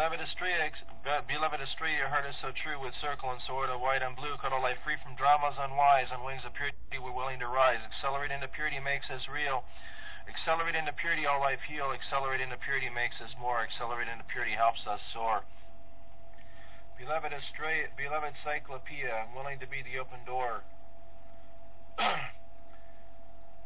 Beloved 0.00 0.24
Astrea, 0.24 0.72
beloved 1.28 1.60
Astrea, 1.60 1.92
your 1.92 2.08
heart 2.08 2.24
is 2.24 2.32
so 2.40 2.56
true 2.56 2.80
with 2.80 2.96
circle 3.04 3.36
and 3.36 3.40
sword 3.44 3.68
of 3.68 3.84
white 3.84 4.00
and 4.00 4.16
blue. 4.16 4.32
Cut 4.40 4.48
all 4.48 4.64
life 4.64 4.80
free 4.80 4.96
from 5.04 5.12
dramas 5.12 5.60
unwise. 5.60 6.08
On 6.08 6.24
wings 6.24 6.40
of 6.48 6.56
purity, 6.56 6.96
we're 6.96 7.12
willing 7.12 7.36
to 7.44 7.52
rise. 7.52 7.84
Accelerate 7.84 8.32
into 8.32 8.48
purity 8.48 8.80
makes 8.80 9.12
us 9.12 9.28
real. 9.28 9.60
Accelerate 10.24 10.72
into 10.72 10.96
purity, 10.96 11.28
all 11.28 11.44
life 11.44 11.60
heal. 11.68 11.92
Accelerate 11.92 12.40
into 12.40 12.56
purity 12.64 12.88
makes 12.88 13.20
us 13.20 13.28
more. 13.36 13.60
Accelerate 13.60 14.08
into 14.08 14.24
purity 14.24 14.56
helps 14.56 14.80
us 14.88 15.04
soar. 15.12 15.44
Beloved 16.96 17.36
Astrea, 17.36 17.92
beloved 17.92 18.32
Cyclopea, 18.40 19.12
I'm 19.12 19.36
willing 19.36 19.60
to 19.60 19.68
be 19.68 19.84
the 19.84 20.00
open 20.00 20.24
door. 20.24 20.64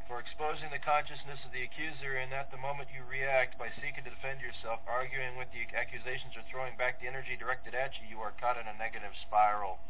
for 0.06 0.20
exposing 0.20 0.68
the 0.68 0.82
consciousness 0.82 1.40
of 1.44 1.52
the 1.52 1.64
accuser 1.64 2.20
and 2.20 2.32
at 2.32 2.52
the 2.52 2.60
moment 2.60 2.92
you 2.92 3.00
react 3.08 3.56
by 3.56 3.72
seeking 3.80 4.04
to 4.04 4.12
defend 4.12 4.44
yourself, 4.44 4.84
arguing 4.84 5.36
with 5.40 5.48
the 5.50 5.64
accusations 5.72 6.36
or 6.36 6.44
throwing 6.52 6.76
back 6.76 7.00
the 7.00 7.08
energy 7.08 7.36
directed 7.40 7.72
at 7.72 7.96
you, 7.98 8.16
you 8.16 8.18
are 8.20 8.36
caught 8.36 8.60
in 8.60 8.68
a 8.68 8.76
negative 8.76 9.12
spiral. 9.24 9.80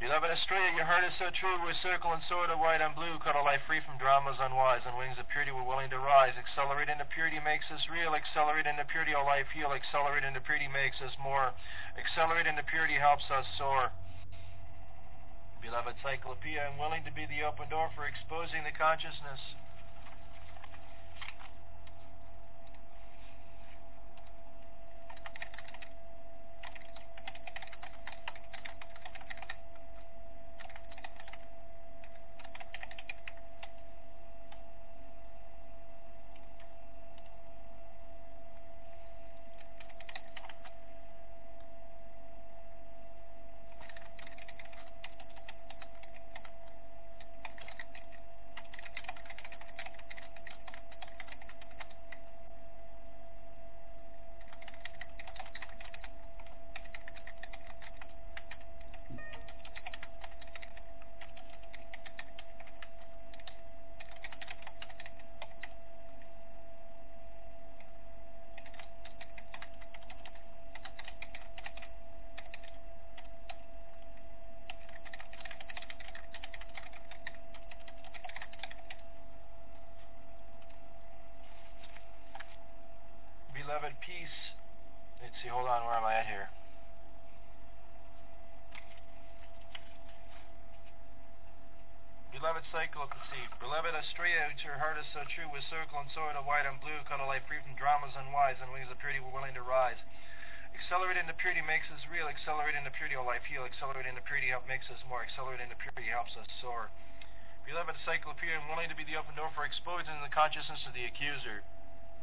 Beloved 0.00 0.32
Astrea, 0.32 0.72
your 0.72 0.88
heart 0.88 1.04
is 1.04 1.12
so 1.20 1.28
true 1.28 1.60
with 1.60 1.76
circle 1.84 2.16
and 2.16 2.24
sword 2.24 2.48
of 2.48 2.56
white 2.56 2.80
and 2.80 2.96
blue, 2.96 3.20
cut 3.20 3.36
a 3.36 3.44
life 3.44 3.60
free 3.68 3.84
from 3.84 4.00
dramas 4.00 4.40
unwise, 4.40 4.80
on 4.88 4.96
wings 4.96 5.20
of 5.20 5.28
purity 5.28 5.52
we're 5.52 5.68
willing 5.68 5.92
to 5.92 6.00
rise. 6.00 6.32
Accelerate 6.40 6.88
into 6.88 7.04
purity 7.12 7.36
makes 7.36 7.68
us 7.68 7.84
real, 7.92 8.16
accelerate 8.16 8.64
into 8.64 8.80
purity 8.88 9.12
all 9.12 9.28
life 9.28 9.44
heal, 9.52 9.76
accelerate 9.76 10.24
into 10.24 10.40
purity 10.40 10.72
makes 10.72 10.96
us 11.04 11.12
more, 11.20 11.52
accelerate 12.00 12.48
into 12.48 12.64
purity 12.64 12.96
helps 12.96 13.28
us 13.28 13.44
soar. 13.60 13.92
Beloved 15.60 15.94
Cyclopea, 16.00 16.72
I'm 16.72 16.78
willing 16.78 17.04
to 17.04 17.12
be 17.12 17.26
the 17.26 17.44
open 17.44 17.68
door 17.68 17.90
for 17.94 18.08
exposing 18.08 18.64
the 18.64 18.72
consciousness. 18.72 19.40
Beloved 83.90 84.06
peace. 84.06 84.38
Let's 85.18 85.34
see, 85.42 85.50
hold 85.50 85.66
on, 85.66 85.82
where 85.82 85.98
am 85.98 86.06
I 86.06 86.22
at 86.22 86.30
here? 86.30 86.46
Beloved 92.30 92.62
cycle 92.70 93.10
sea. 93.34 93.50
Beloved 93.58 93.90
which 93.90 94.62
your 94.62 94.78
heart 94.78 94.94
is 94.94 95.10
so 95.10 95.26
true, 95.34 95.50
with 95.50 95.66
circle 95.66 95.98
and 95.98 96.06
sword 96.14 96.38
of 96.38 96.46
white 96.46 96.70
and 96.70 96.78
blue, 96.78 97.02
cut 97.10 97.18
a 97.18 97.26
life 97.26 97.42
free 97.50 97.58
from 97.66 97.74
dramas 97.74 98.14
unwise, 98.14 98.62
and 98.62 98.70
wings 98.70 98.86
of 98.86 99.02
purity 99.02 99.18
we're 99.18 99.34
willing 99.34 99.58
to 99.58 99.66
rise. 99.66 99.98
Accelerating 100.70 101.26
the 101.26 101.34
purity 101.34 101.66
makes 101.66 101.90
us 101.90 102.06
real. 102.06 102.30
Accelerating 102.30 102.86
the 102.86 102.94
purity, 102.94 103.18
all 103.18 103.26
life 103.26 103.42
heal. 103.50 103.66
Accelerating 103.66 104.14
the 104.14 104.22
purity 104.22 104.54
help 104.54 104.70
makes 104.70 104.86
us 104.86 105.02
more. 105.10 105.26
Accelerating 105.26 105.66
the 105.66 105.82
purity 105.82 106.14
helps 106.14 106.38
us 106.38 106.46
soar. 106.62 106.94
Beloved 107.66 107.98
Cyclopea, 108.06 108.54
I'm 108.54 108.70
willing 108.70 108.86
to 108.86 108.94
be 108.94 109.02
the 109.02 109.18
open 109.18 109.34
door 109.34 109.50
for 109.50 109.66
exposing 109.66 110.14
the 110.22 110.30
consciousness 110.30 110.86
of 110.86 110.94
the 110.94 111.10
accuser 111.10 111.66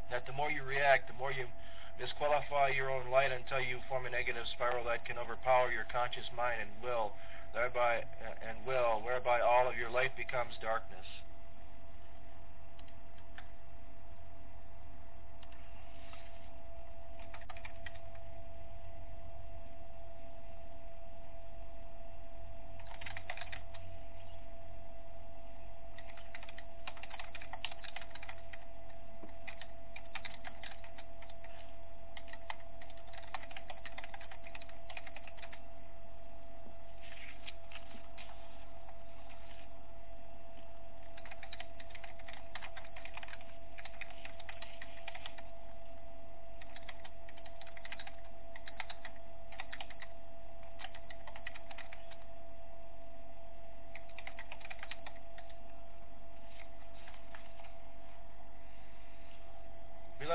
that 0.09 0.25
the 0.25 0.33
more 0.33 0.51
you 0.51 0.63
react, 0.63 1.07
the 1.07 1.17
more 1.17 1.31
you 1.31 1.45
disqualify 1.99 2.69
your 2.69 2.91
own 2.91 3.09
light 3.09 3.31
until 3.31 3.59
you 3.59 3.79
form 3.89 4.05
a 4.05 4.09
negative 4.09 4.45
spiral 4.53 4.85
that 4.85 5.05
can 5.05 5.17
overpower 5.17 5.71
your 5.71 5.85
conscious 5.91 6.29
mind 6.35 6.61
and 6.61 6.69
will, 6.83 7.11
thereby 7.53 8.03
and 8.47 8.57
will, 8.65 9.01
whereby 9.03 9.41
all 9.41 9.67
of 9.67 9.77
your 9.77 9.89
life 9.89 10.11
becomes 10.15 10.53
darkness. 10.61 11.05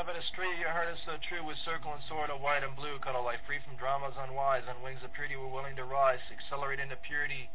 Beloved 0.03 0.35
Street, 0.35 0.59
your 0.59 0.75
heart 0.75 0.91
is 0.91 0.99
so 1.07 1.15
true 1.31 1.47
with 1.47 1.55
circle 1.63 1.95
and 1.95 2.03
sword 2.11 2.27
of 2.27 2.43
white 2.43 2.67
and 2.67 2.75
blue. 2.75 2.99
Cut 3.07 3.15
a 3.15 3.23
life 3.23 3.39
free 3.47 3.63
from 3.63 3.79
dramas 3.79 4.19
unwise. 4.19 4.67
On 4.67 4.75
wings 4.83 4.99
of 5.07 5.15
purity, 5.15 5.39
we're 5.39 5.47
willing 5.47 5.79
to 5.79 5.87
rise. 5.87 6.19
Accelerate 6.27 6.83
into 6.83 6.99
purity. 7.07 7.47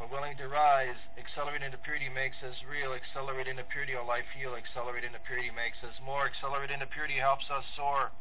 We're 0.00 0.08
willing 0.08 0.40
to 0.40 0.48
rise. 0.48 0.96
Accelerate 1.20 1.60
into 1.60 1.76
purity 1.84 2.08
makes 2.08 2.40
us 2.40 2.56
real. 2.64 2.96
Accelerate 2.96 3.52
into 3.52 3.68
purity, 3.68 3.92
our 3.92 4.06
life 4.08 4.24
heal. 4.32 4.56
Accelerate 4.56 5.04
into 5.04 5.20
purity 5.28 5.52
makes 5.52 5.76
us 5.84 5.92
more. 6.00 6.24
Accelerate 6.24 6.72
into 6.72 6.88
purity 6.88 7.20
helps 7.20 7.44
us 7.52 7.68
soar. 7.76 8.16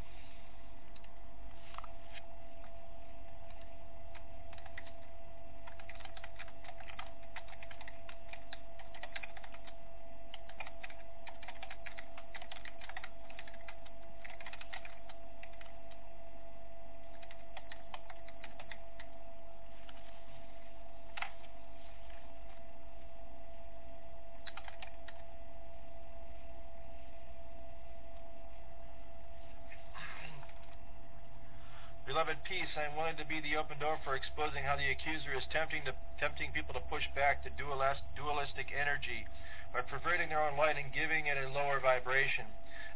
Beloved 32.29 32.45
peace, 32.45 32.77
I 32.77 32.85
am 32.85 32.93
willing 32.93 33.17
to 33.17 33.25
be 33.25 33.41
the 33.41 33.57
open 33.57 33.81
door 33.81 33.97
for 34.05 34.13
exposing 34.13 34.61
how 34.61 34.77
the 34.77 34.85
accuser 34.93 35.33
is 35.33 35.49
tempting 35.49 35.81
to, 35.89 35.97
tempting 36.21 36.53
people 36.53 36.77
to 36.77 36.85
push 36.85 37.09
back 37.17 37.41
to 37.41 37.49
dualistic 37.57 38.69
energy 38.69 39.25
by 39.73 39.81
perverting 39.81 40.29
their 40.29 40.45
own 40.45 40.53
light 40.53 40.77
and 40.77 40.93
giving 40.93 41.25
it 41.25 41.41
a 41.41 41.49
lower 41.49 41.81
vibration, 41.81 42.45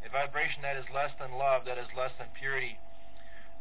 a 0.05 0.09
vibration 0.13 0.61
that 0.61 0.77
is 0.77 0.85
less 0.93 1.09
than 1.17 1.33
love, 1.33 1.65
that 1.65 1.81
is 1.81 1.89
less 1.97 2.13
than 2.21 2.29
purity. 2.37 2.77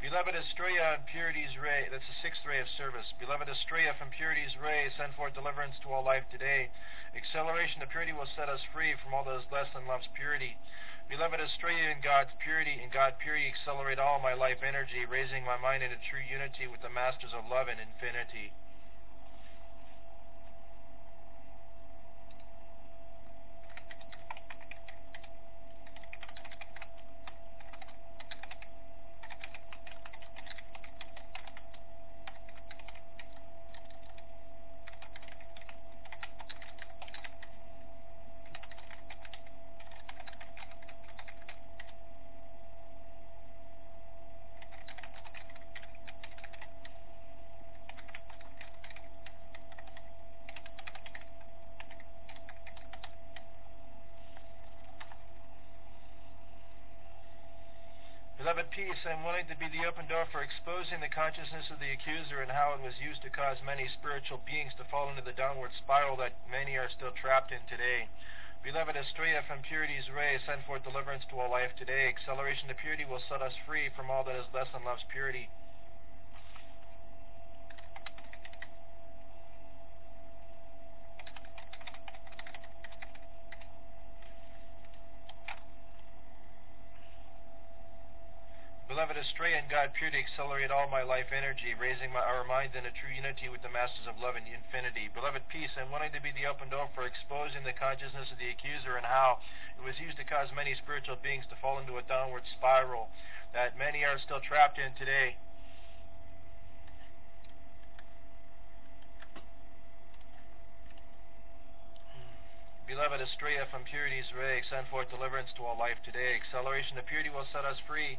Beloved 0.05 0.37
Astrea 0.37 1.01
and 1.01 1.09
Purity's 1.09 1.57
ray, 1.57 1.89
that's 1.89 2.05
the 2.05 2.21
sixth 2.21 2.45
ray 2.45 2.61
of 2.61 2.69
service. 2.77 3.09
Beloved 3.17 3.49
Astrea 3.49 3.97
from 3.97 4.13
Purity's 4.13 4.53
ray, 4.61 4.93
send 5.01 5.17
forth 5.17 5.33
deliverance 5.33 5.81
to 5.81 5.89
all 5.89 6.05
life 6.05 6.29
today. 6.29 6.69
Acceleration 7.17 7.81
to 7.81 7.89
purity 7.89 8.13
will 8.13 8.29
set 8.37 8.53
us 8.53 8.61
free 8.77 8.93
from 9.01 9.17
all 9.17 9.25
those 9.25 9.49
less 9.49 9.73
than 9.73 9.89
love's 9.89 10.13
purity. 10.13 10.61
Beloved 11.09 11.41
Astrea 11.41 11.91
in 11.91 12.01
God's 12.01 12.31
purity, 12.43 12.81
in 12.83 12.91
God 12.91 13.15
purity 13.19 13.47
accelerate 13.47 13.99
all 13.99 14.19
my 14.21 14.35
life 14.35 14.63
energy, 14.67 15.05
raising 15.09 15.45
my 15.45 15.57
mind 15.57 15.83
into 15.83 15.97
true 16.11 16.23
unity 16.23 16.67
with 16.67 16.83
the 16.83 16.91
masters 16.91 17.33
of 17.35 17.49
love 17.51 17.69
and 17.69 17.79
infinity. 17.79 18.53
Beloved 58.53 58.77
peace, 58.77 59.01
I'm 59.09 59.25
willing 59.25 59.49
to 59.49 59.57
be 59.57 59.73
the 59.73 59.89
open 59.89 60.05
door 60.13 60.29
for 60.29 60.45
exposing 60.45 61.01
the 61.01 61.09
consciousness 61.09 61.73
of 61.73 61.81
the 61.81 61.89
accuser 61.89 62.45
and 62.45 62.53
how 62.53 62.77
it 62.77 62.85
was 62.85 62.93
used 63.01 63.25
to 63.25 63.33
cause 63.33 63.57
many 63.65 63.89
spiritual 63.89 64.45
beings 64.45 64.77
to 64.77 64.85
fall 64.93 65.09
into 65.09 65.25
the 65.25 65.33
downward 65.33 65.73
spiral 65.81 66.21
that 66.21 66.37
many 66.45 66.77
are 66.77 66.93
still 66.93 67.17
trapped 67.17 67.49
in 67.49 67.65
today. 67.65 68.13
Beloved 68.61 68.93
Astrea 68.93 69.41
from 69.49 69.65
Purity's 69.65 70.13
ray, 70.13 70.37
send 70.45 70.69
forth 70.69 70.85
deliverance 70.85 71.25
to 71.33 71.41
all 71.41 71.49
life 71.49 71.73
today. 71.81 72.13
Acceleration 72.13 72.69
to 72.69 72.77
purity 72.77 73.09
will 73.09 73.25
set 73.25 73.41
us 73.41 73.57
free 73.65 73.89
from 73.97 74.13
all 74.13 74.21
that 74.29 74.37
is 74.37 74.45
less 74.53 74.69
than 74.77 74.85
love's 74.85 75.09
purity. 75.09 75.49
Astrea 89.23 89.55
and 89.55 89.71
God 89.71 89.95
purity 89.95 90.19
accelerate 90.19 90.75
all 90.75 90.91
my 90.91 91.07
life 91.07 91.31
energy, 91.31 91.79
raising 91.79 92.11
my, 92.11 92.19
our 92.19 92.43
minds 92.43 92.75
into 92.75 92.91
true 92.91 93.15
unity 93.15 93.47
with 93.47 93.63
the 93.63 93.71
masters 93.71 94.11
of 94.11 94.19
love 94.19 94.35
and 94.35 94.43
infinity. 94.51 95.07
Beloved 95.15 95.47
peace, 95.47 95.71
I'm 95.79 95.95
to 95.95 96.19
be 96.19 96.35
the 96.35 96.51
open 96.51 96.75
door 96.75 96.91
for 96.91 97.07
exposing 97.07 97.63
the 97.63 97.71
consciousness 97.71 98.35
of 98.35 98.43
the 98.43 98.51
accuser 98.51 98.99
and 98.99 99.07
how 99.07 99.39
it 99.79 99.87
was 99.87 99.95
used 100.03 100.19
to 100.19 100.27
cause 100.27 100.51
many 100.51 100.75
spiritual 100.75 101.15
beings 101.23 101.47
to 101.55 101.61
fall 101.63 101.79
into 101.79 102.03
a 102.03 102.09
downward 102.11 102.43
spiral 102.59 103.15
that 103.55 103.79
many 103.79 104.03
are 104.03 104.19
still 104.19 104.43
trapped 104.43 104.83
in 104.83 104.91
today. 104.99 105.39
Beloved 112.91 113.23
Astrea 113.23 113.71
from 113.71 113.87
Purity's 113.87 114.35
ray, 114.35 114.67
send 114.67 114.91
forth 114.91 115.15
deliverance 115.15 115.55
to 115.55 115.63
all 115.63 115.79
life 115.79 116.03
today. 116.03 116.35
Acceleration 116.35 116.99
to 116.99 117.07
purity 117.07 117.31
will 117.31 117.47
set 117.55 117.63
us 117.63 117.79
free 117.87 118.19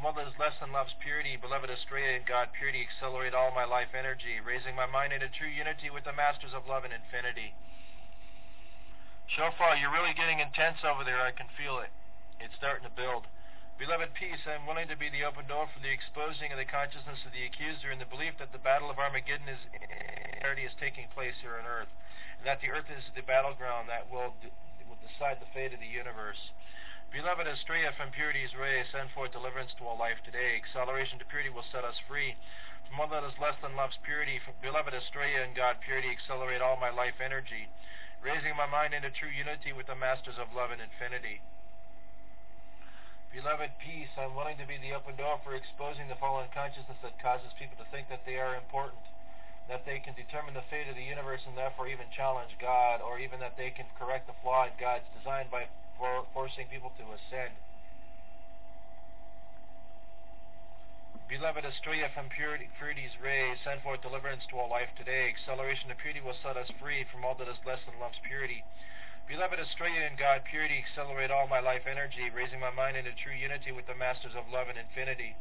Mother's 0.00 0.32
lesson 0.40 0.72
loves 0.72 0.96
purity, 0.96 1.36
beloved 1.36 1.68
Astrea 1.68 2.24
God, 2.24 2.56
purity 2.56 2.80
accelerate 2.80 3.36
all 3.36 3.52
my 3.52 3.68
life 3.68 3.92
energy, 3.92 4.40
raising 4.40 4.72
my 4.72 4.88
mind 4.88 5.12
into 5.12 5.28
true 5.28 5.52
unity 5.52 5.92
with 5.92 6.08
the 6.08 6.16
masters 6.16 6.56
of 6.56 6.64
love 6.64 6.88
and 6.88 6.92
infinity. 6.96 7.52
Shofar, 9.28 9.76
you're 9.76 9.92
really 9.92 10.16
getting 10.16 10.40
intense 10.40 10.80
over 10.88 11.04
there. 11.04 11.20
I 11.20 11.36
can 11.36 11.52
feel 11.52 11.84
it. 11.84 11.92
It's 12.40 12.56
starting 12.56 12.88
to 12.88 12.96
build. 12.96 13.28
Beloved 13.76 14.16
peace, 14.16 14.40
I 14.48 14.56
am 14.56 14.64
willing 14.64 14.88
to 14.88 14.96
be 14.96 15.12
the 15.12 15.28
open 15.28 15.44
door 15.44 15.68
for 15.68 15.84
the 15.84 15.92
exposing 15.92 16.48
of 16.48 16.56
the 16.56 16.64
consciousness 16.64 17.20
of 17.28 17.36
the 17.36 17.44
accuser 17.44 17.92
in 17.92 18.00
the 18.00 18.08
belief 18.08 18.40
that 18.40 18.56
the 18.56 18.60
battle 18.64 18.88
of 18.88 18.96
Armageddon 18.96 19.52
is 19.52 19.60
is 20.60 20.76
taking 20.80 21.08
place 21.12 21.36
here 21.40 21.56
on 21.56 21.64
earth, 21.64 21.92
and 22.40 22.44
that 22.48 22.60
the 22.60 22.68
earth 22.68 22.88
is 22.88 23.04
the 23.16 23.24
battleground 23.24 23.88
that 23.88 24.08
will, 24.08 24.32
will 24.88 25.00
decide 25.00 25.40
the 25.40 25.48
fate 25.52 25.72
of 25.72 25.80
the 25.80 25.88
universe. 25.88 26.52
Beloved 27.10 27.42
Astrea 27.42 27.90
from 27.98 28.14
Purity's 28.14 28.54
ray, 28.54 28.86
send 28.86 29.10
forth 29.10 29.34
deliverance 29.34 29.74
to 29.74 29.82
all 29.82 29.98
life 29.98 30.22
today. 30.22 30.54
Acceleration 30.54 31.18
to 31.18 31.26
purity 31.26 31.50
will 31.50 31.66
set 31.74 31.82
us 31.82 31.98
free 32.06 32.38
from 32.86 33.02
all 33.02 33.10
that 33.10 33.26
is 33.26 33.34
less 33.42 33.58
than 33.58 33.74
love's 33.74 33.98
purity. 34.06 34.38
from 34.38 34.54
Beloved 34.62 34.94
Astrea 34.94 35.42
and 35.42 35.58
God, 35.58 35.82
purity 35.82 36.06
accelerate 36.06 36.62
all 36.62 36.78
my 36.78 36.94
life 36.94 37.18
energy, 37.18 37.66
raising 38.22 38.54
my 38.54 38.70
mind 38.70 38.94
into 38.94 39.10
true 39.10 39.30
unity 39.30 39.74
with 39.74 39.90
the 39.90 39.98
masters 39.98 40.38
of 40.38 40.54
love 40.54 40.70
and 40.70 40.78
infinity. 40.78 41.42
Beloved 43.34 43.74
peace, 43.82 44.14
I'm 44.14 44.38
willing 44.38 44.62
to 44.62 44.70
be 44.70 44.78
the 44.78 44.94
open 44.94 45.18
door 45.18 45.42
for 45.42 45.58
exposing 45.58 46.06
the 46.06 46.18
fallen 46.22 46.46
consciousness 46.54 47.02
that 47.02 47.18
causes 47.18 47.50
people 47.58 47.74
to 47.82 47.90
think 47.90 48.06
that 48.06 48.22
they 48.22 48.38
are 48.38 48.54
important, 48.54 49.02
that 49.66 49.82
they 49.82 49.98
can 49.98 50.14
determine 50.14 50.54
the 50.54 50.66
fate 50.70 50.86
of 50.86 50.94
the 50.94 51.10
universe 51.10 51.42
and 51.42 51.58
therefore 51.58 51.90
even 51.90 52.06
challenge 52.14 52.54
God, 52.62 53.02
or 53.02 53.18
even 53.18 53.42
that 53.42 53.58
they 53.58 53.74
can 53.74 53.90
correct 53.98 54.30
the 54.30 54.38
flaw 54.46 54.70
in 54.70 54.78
God's 54.78 55.10
design 55.10 55.50
by 55.50 55.66
for 56.00 56.24
forcing 56.32 56.64
people 56.72 56.88
to 56.96 57.04
ascend. 57.12 57.52
Beloved 61.28 61.62
Astrea 61.62 62.10
from 62.10 62.26
purity, 62.32 62.66
purity's 62.80 63.14
rays, 63.22 63.60
send 63.62 63.84
forth 63.86 64.02
deliverance 64.02 64.42
to 64.50 64.58
all 64.58 64.66
life 64.66 64.90
today. 64.98 65.30
Acceleration 65.30 65.86
to 65.92 65.94
purity 65.94 66.18
will 66.18 66.34
set 66.42 66.58
us 66.58 66.66
free 66.82 67.06
from 67.12 67.22
all 67.22 67.38
that 67.38 67.46
is 67.46 67.60
less 67.62 67.78
than 67.86 68.00
love's 68.02 68.18
purity. 68.26 68.64
Beloved 69.30 69.62
Astrea 69.62 70.10
in 70.10 70.18
God, 70.18 70.42
purity 70.42 70.82
accelerate 70.82 71.30
all 71.30 71.46
my 71.46 71.62
life 71.62 71.86
energy, 71.86 72.34
raising 72.34 72.58
my 72.58 72.74
mind 72.74 72.98
into 72.98 73.14
true 73.14 73.36
unity 73.36 73.70
with 73.70 73.86
the 73.86 73.94
masters 73.94 74.34
of 74.34 74.50
love 74.50 74.66
and 74.66 74.80
infinity. 74.80 75.38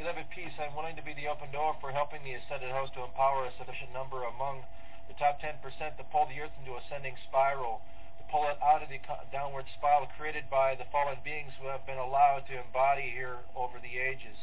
Beloved 0.00 0.24
peace, 0.32 0.56
I'm 0.56 0.72
willing 0.72 0.96
to 0.96 1.04
be 1.04 1.12
the 1.12 1.28
open 1.28 1.52
door 1.52 1.76
for 1.76 1.92
helping 1.92 2.24
the 2.24 2.32
ascended 2.32 2.72
host 2.72 2.96
to 2.96 3.04
empower 3.04 3.44
a 3.44 3.52
sufficient 3.60 3.92
number 3.92 4.24
among 4.24 4.64
the 5.04 5.18
top 5.20 5.36
10% 5.44 5.60
to 5.60 6.04
pull 6.08 6.24
the 6.32 6.40
earth 6.40 6.54
into 6.62 6.80
ascending 6.80 7.18
spiral 7.28 7.84
pull 8.30 8.46
it 8.46 8.58
out 8.62 8.82
of 8.82 8.88
the 8.88 8.98
downward 9.32 9.64
spiral 9.76 10.06
created 10.16 10.44
by 10.50 10.74
the 10.74 10.84
fallen 10.92 11.18
beings 11.24 11.50
who 11.60 11.66
have 11.66 11.84
been 11.84 11.98
allowed 11.98 12.46
to 12.46 12.54
embody 12.54 13.10
here 13.10 13.36
over 13.56 13.78
the 13.82 13.98
ages. 13.98 14.38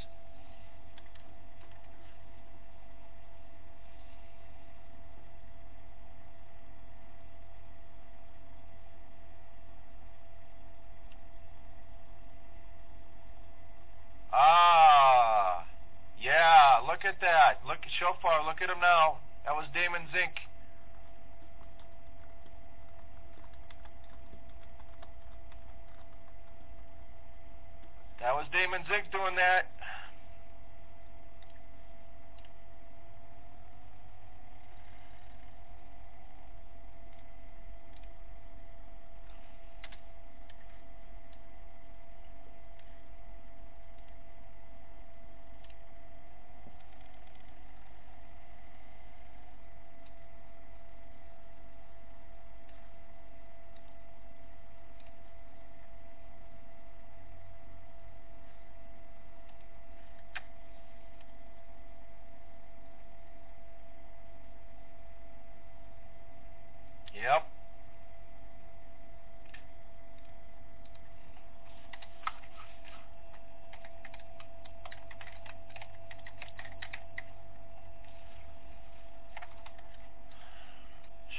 Ah, 14.34 15.64
yeah, 16.22 16.80
look 16.86 17.06
at 17.06 17.20
that. 17.22 17.64
Look 17.66 17.80
Shofar, 17.98 18.46
look 18.46 18.62
at 18.62 18.70
him 18.70 18.82
now. 18.82 19.18
That 19.46 19.56
was 19.56 19.66
Damon 19.74 20.04
Zink. 20.12 20.36
That 28.20 28.34
was 28.36 28.46
Damon 28.52 28.82
Zink 28.90 29.12
doing 29.12 29.36
that. 29.36 29.68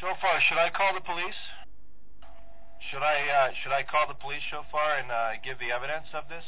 Shofar, 0.01 0.38
should 0.49 0.57
I 0.57 0.71
call 0.71 0.95
the 0.95 1.05
police? 1.05 1.37
Should 2.91 3.05
I 3.05 3.21
uh, 3.29 3.49
should 3.63 3.73
I 3.73 3.83
call 3.85 4.09
the 4.09 4.17
police, 4.17 4.41
Shofar 4.49 4.97
and 4.97 5.11
uh, 5.13 5.37
give 5.45 5.59
the 5.61 5.69
evidence 5.69 6.09
of 6.15 6.25
this? 6.33 6.45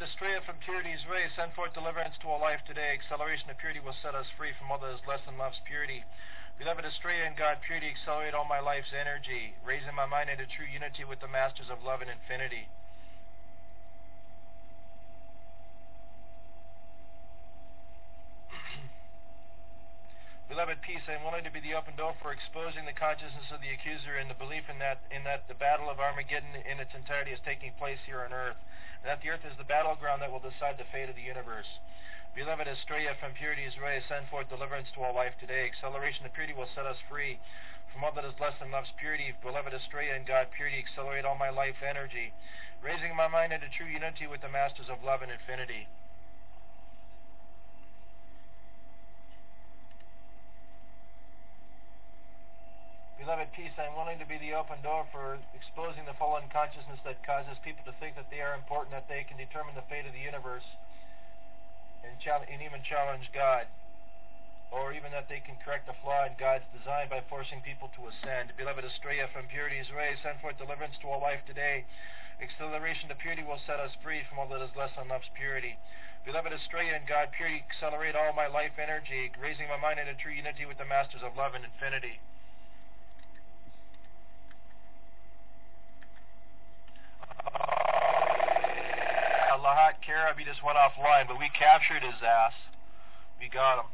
Astrea 0.00 0.40
from 0.48 0.56
Purity's 0.64 1.04
ray, 1.04 1.28
send 1.36 1.52
forth 1.52 1.76
deliverance 1.76 2.16
to 2.24 2.28
all 2.32 2.40
life 2.40 2.64
today. 2.64 2.96
Acceleration 2.96 3.52
of 3.52 3.60
purity 3.60 3.84
will 3.84 3.96
set 4.00 4.16
us 4.16 4.24
free 4.32 4.56
from 4.56 4.72
all 4.72 4.80
less 4.80 5.20
than 5.28 5.36
love's 5.36 5.60
purity. 5.68 6.04
Beloved, 6.56 6.88
Astrea 6.88 7.28
and 7.28 7.36
God, 7.36 7.60
purity 7.60 7.92
accelerate 7.92 8.32
all 8.32 8.48
my 8.48 8.60
life's 8.60 8.96
energy, 8.96 9.52
raising 9.60 9.92
my 9.92 10.08
mind 10.08 10.32
into 10.32 10.48
true 10.48 10.64
unity 10.64 11.04
with 11.04 11.20
the 11.20 11.28
masters 11.28 11.68
of 11.68 11.84
love 11.84 12.00
and 12.00 12.08
infinity. 12.08 12.68
Beloved, 20.48 20.79
peace. 20.90 21.06
I 21.06 21.22
willing 21.22 21.46
to 21.46 21.54
be 21.54 21.62
the 21.62 21.78
open 21.78 21.94
door 21.94 22.18
for 22.18 22.34
exposing 22.34 22.82
the 22.82 22.96
consciousness 22.98 23.54
of 23.54 23.62
the 23.62 23.70
accuser 23.70 24.18
and 24.18 24.26
the 24.26 24.34
belief 24.34 24.66
in 24.66 24.82
that 24.82 24.98
in 25.14 25.22
that 25.22 25.46
the 25.46 25.54
battle 25.54 25.86
of 25.86 26.02
Armageddon 26.02 26.66
in 26.66 26.82
its 26.82 26.90
entirety 26.98 27.30
is 27.30 27.38
taking 27.46 27.70
place 27.78 28.02
here 28.10 28.26
on 28.26 28.34
earth, 28.34 28.58
and 28.98 29.06
that 29.06 29.22
the 29.22 29.30
earth 29.30 29.46
is 29.46 29.54
the 29.54 29.70
battleground 29.70 30.18
that 30.18 30.34
will 30.34 30.42
decide 30.42 30.82
the 30.82 30.90
fate 30.90 31.06
of 31.06 31.14
the 31.14 31.22
universe. 31.22 31.78
Beloved 32.34 32.66
Astrea 32.66 33.14
from 33.22 33.38
purity's 33.38 33.78
ray, 33.78 34.02
send 34.10 34.26
forth 34.34 34.50
deliverance 34.50 34.90
to 34.98 35.06
all 35.06 35.14
life 35.14 35.38
today. 35.38 35.70
Acceleration 35.70 36.26
of 36.26 36.34
purity 36.34 36.58
will 36.58 36.70
set 36.74 36.90
us 36.90 36.98
free 37.06 37.38
from 37.94 38.02
all 38.02 38.14
that 38.18 38.26
is 38.26 38.34
less 38.42 38.58
than 38.58 38.74
love's 38.74 38.90
purity. 38.98 39.30
Beloved 39.46 39.70
Astrea 39.70 40.18
and 40.18 40.26
God, 40.26 40.50
purity 40.50 40.82
accelerate 40.82 41.22
all 41.22 41.38
my 41.38 41.54
life 41.54 41.78
energy, 41.86 42.34
raising 42.82 43.14
my 43.14 43.30
mind 43.30 43.54
into 43.54 43.70
true 43.70 43.86
unity 43.86 44.26
with 44.26 44.42
the 44.42 44.50
masters 44.50 44.90
of 44.90 45.06
love 45.06 45.22
and 45.22 45.30
infinity. 45.30 45.86
Beloved 53.20 53.52
peace, 53.52 53.76
I 53.76 53.84
am 53.84 54.00
willing 54.00 54.16
to 54.16 54.24
be 54.24 54.40
the 54.40 54.56
open 54.56 54.80
door 54.80 55.04
for 55.12 55.36
exposing 55.52 56.08
the 56.08 56.16
fallen 56.16 56.48
consciousness 56.48 57.04
that 57.04 57.20
causes 57.20 57.52
people 57.60 57.84
to 57.84 57.92
think 58.00 58.16
that 58.16 58.32
they 58.32 58.40
are 58.40 58.56
important, 58.56 58.96
that 58.96 59.12
they 59.12 59.28
can 59.28 59.36
determine 59.36 59.76
the 59.76 59.84
fate 59.92 60.08
of 60.08 60.16
the 60.16 60.24
universe, 60.24 60.64
and, 62.00 62.16
and 62.16 62.60
even 62.64 62.80
challenge 62.80 63.28
God. 63.36 63.68
Or 64.72 64.96
even 64.96 65.12
that 65.12 65.28
they 65.28 65.44
can 65.44 65.60
correct 65.60 65.84
a 65.92 66.00
flaw 66.00 66.24
in 66.24 66.32
God's 66.40 66.64
design 66.72 67.12
by 67.12 67.20
forcing 67.28 67.60
people 67.60 67.92
to 67.92 68.08
ascend. 68.08 68.56
Beloved 68.56 68.88
Astrea 68.88 69.28
from 69.28 69.52
purity's 69.52 69.92
ray, 69.92 70.16
send 70.24 70.40
forth 70.40 70.56
deliverance 70.56 70.96
to 71.04 71.12
all 71.12 71.20
life 71.20 71.44
today. 71.44 71.84
Acceleration 72.40 73.12
to 73.12 73.20
purity 73.20 73.44
will 73.44 73.60
set 73.68 73.84
us 73.84 73.92
free 74.00 74.24
from 74.32 74.40
all 74.40 74.48
that 74.48 74.64
is 74.64 74.72
less 74.72 74.96
than 74.96 75.12
love's 75.12 75.28
purity. 75.36 75.76
Beloved 76.24 76.56
Astrea 76.56 76.96
and 76.96 77.04
God, 77.04 77.36
purity 77.36 77.60
accelerate 77.68 78.16
all 78.16 78.32
my 78.32 78.48
life 78.48 78.80
energy, 78.80 79.28
raising 79.36 79.68
my 79.68 79.76
mind 79.76 80.00
into 80.00 80.16
true 80.16 80.32
unity 80.32 80.64
with 80.64 80.80
the 80.80 80.88
masters 80.88 81.20
of 81.20 81.36
love 81.36 81.52
and 81.52 81.68
infinity. 81.68 82.16
Lahat 89.60 90.00
Karab, 90.02 90.34
he 90.40 90.44
just 90.44 90.64
went 90.64 90.74
offline, 90.80 91.28
but 91.28 91.38
we 91.38 91.46
captured 91.52 92.02
his 92.02 92.16
ass. 92.24 92.56
We 93.38 93.46
got 93.52 93.78
him. 93.78 93.88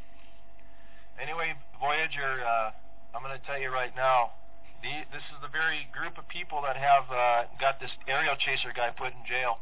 Anyway, 1.20 1.52
Voyager, 1.76 2.40
uh, 2.40 2.70
I'm 3.12 3.20
going 3.20 3.36
to 3.36 3.44
tell 3.44 3.60
you 3.60 3.68
right 3.68 3.92
now, 3.92 4.32
the, 4.80 5.04
this 5.12 5.24
is 5.34 5.38
the 5.42 5.52
very 5.52 5.84
group 5.92 6.16
of 6.16 6.24
people 6.28 6.62
that 6.62 6.80
have 6.80 7.04
uh, 7.10 7.50
got 7.60 7.76
this 7.82 7.90
aerial 8.08 8.36
chaser 8.40 8.72
guy 8.72 8.88
put 8.94 9.12
in 9.12 9.22
jail. 9.28 9.58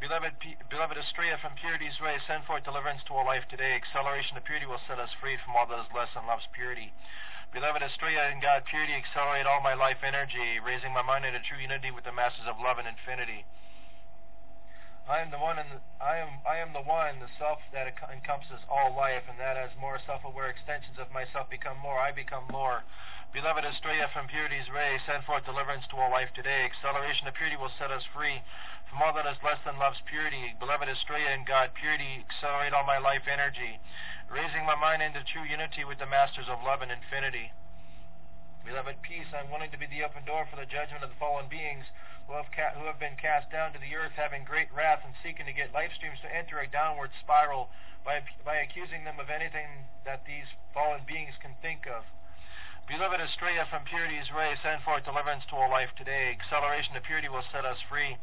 Beloved, 0.00 0.34
beloved 0.68 0.96
Astrea 0.98 1.38
from 1.40 1.54
Purity's 1.56 1.96
Way, 2.02 2.18
send 2.26 2.44
forth 2.44 2.64
deliverance 2.64 3.00
to 3.08 3.14
our 3.14 3.24
life 3.24 3.46
today. 3.48 3.72
Acceleration 3.78 4.36
of 4.36 4.44
purity 4.44 4.66
will 4.66 4.82
set 4.84 4.98
us 4.98 5.08
free 5.20 5.38
from 5.44 5.56
all 5.56 5.64
that 5.70 5.80
is 5.80 5.90
less 5.94 6.10
than 6.12 6.26
love's 6.26 6.48
purity. 6.52 6.92
Beloved 7.54 7.86
Astrea 7.86 8.34
and 8.34 8.42
God, 8.42 8.66
purity 8.66 8.98
accelerate 8.98 9.46
all 9.46 9.62
my 9.62 9.78
life 9.78 10.02
energy, 10.02 10.58
raising 10.58 10.90
my 10.90 11.06
mind 11.06 11.22
into 11.22 11.38
true 11.46 11.62
unity 11.62 11.94
with 11.94 12.02
the 12.02 12.10
masses 12.10 12.50
of 12.50 12.58
love 12.58 12.82
and 12.82 12.90
infinity. 12.90 13.46
I 15.06 15.22
am 15.22 15.30
the 15.30 15.38
one, 15.38 15.62
I 16.02 16.18
am 16.18 16.42
I 16.42 16.58
am 16.58 16.74
the 16.74 16.82
one, 16.82 17.22
the 17.22 17.30
self 17.38 17.62
that 17.70 17.86
encompasses 18.10 18.58
all 18.66 18.90
life, 18.98 19.22
and 19.30 19.38
that 19.38 19.54
as 19.54 19.70
more 19.78 20.02
self-aware 20.02 20.50
extensions 20.50 20.98
of 20.98 21.14
myself 21.14 21.46
become 21.46 21.78
more, 21.78 22.02
I 22.02 22.10
become 22.10 22.42
more. 22.50 22.82
Beloved 23.30 23.62
Astrea 23.62 24.10
from 24.10 24.26
Purity's 24.26 24.66
ray, 24.74 24.98
send 25.06 25.22
forth 25.22 25.46
deliverance 25.46 25.86
to 25.94 25.96
all 25.96 26.10
life 26.10 26.34
today. 26.34 26.66
Acceleration 26.66 27.30
of 27.30 27.38
purity 27.38 27.54
will 27.54 27.70
set 27.78 27.94
us 27.94 28.02
free 28.10 28.42
all 29.02 29.14
that 29.14 29.26
is 29.26 29.38
less 29.42 29.58
than 29.64 29.78
love's 29.78 30.02
purity. 30.06 30.54
Beloved 30.58 30.88
Astrea 30.88 31.32
and 31.34 31.46
God, 31.46 31.70
purity 31.74 32.24
accelerate 32.26 32.72
all 32.72 32.86
my 32.86 32.98
life 32.98 33.26
energy 33.30 33.80
raising 34.30 34.64
my 34.64 34.74
mind 34.74 35.02
into 35.02 35.20
true 35.24 35.44
unity 35.44 35.84
with 35.84 35.98
the 36.00 36.08
masters 36.08 36.48
of 36.48 36.64
love 36.64 36.80
and 36.80 36.92
infinity. 36.92 37.52
Beloved, 38.64 38.96
peace, 39.04 39.28
I'm 39.36 39.52
willing 39.52 39.70
to 39.70 39.78
be 39.78 39.84
the 39.86 40.02
open 40.02 40.24
door 40.24 40.48
for 40.48 40.56
the 40.56 40.64
judgment 40.64 41.04
of 41.04 41.12
the 41.12 41.20
fallen 41.20 41.52
beings 41.52 41.84
who 42.24 42.32
have, 42.32 42.48
ca- 42.48 42.72
who 42.80 42.88
have 42.88 42.96
been 42.96 43.20
cast 43.20 43.52
down 43.52 43.76
to 43.76 43.80
the 43.80 43.92
earth, 43.92 44.16
having 44.16 44.48
great 44.48 44.72
wrath 44.72 45.04
and 45.04 45.12
seeking 45.20 45.44
to 45.44 45.52
get 45.52 45.76
life 45.76 45.92
streams 45.92 46.16
to 46.24 46.32
enter 46.32 46.56
a 46.58 46.66
downward 46.66 47.12
spiral 47.20 47.68
by, 48.00 48.24
by 48.40 48.56
accusing 48.64 49.04
them 49.04 49.20
of 49.20 49.28
anything 49.28 49.84
that 50.08 50.24
these 50.24 50.48
fallen 50.72 51.04
beings 51.04 51.36
can 51.44 51.52
think 51.60 51.84
of. 51.84 52.08
Beloved 52.86 53.20
Astrea 53.20 53.64
from 53.72 53.88
Purity's 53.88 54.28
ray, 54.30 54.54
send 54.60 54.82
forth 54.84 55.04
deliverance 55.08 55.44
to 55.48 55.56
all 55.56 55.70
life 55.70 55.88
today. 55.96 56.36
Acceleration 56.36 56.94
of 56.96 57.02
purity 57.02 57.32
will 57.32 57.44
set 57.50 57.64
us 57.64 57.80
free 57.88 58.16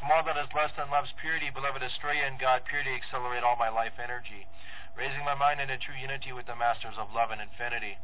from 0.00 0.10
all 0.10 0.24
that 0.24 0.40
is 0.40 0.48
less 0.56 0.72
than 0.76 0.88
love's 0.88 1.12
purity. 1.20 1.52
Beloved 1.52 1.84
Astrea 1.84 2.24
and 2.24 2.40
God, 2.40 2.64
purity 2.64 2.96
accelerate 2.96 3.44
all 3.44 3.60
my 3.60 3.68
life 3.68 4.00
energy 4.00 4.48
raising 4.96 5.20
my 5.28 5.36
mind 5.36 5.60
into 5.60 5.76
true 5.76 5.94
unity 5.94 6.32
with 6.32 6.48
the 6.48 6.56
masters 6.56 6.96
of 6.96 7.12
love 7.12 7.28
and 7.28 7.40
infinity. 7.44 8.00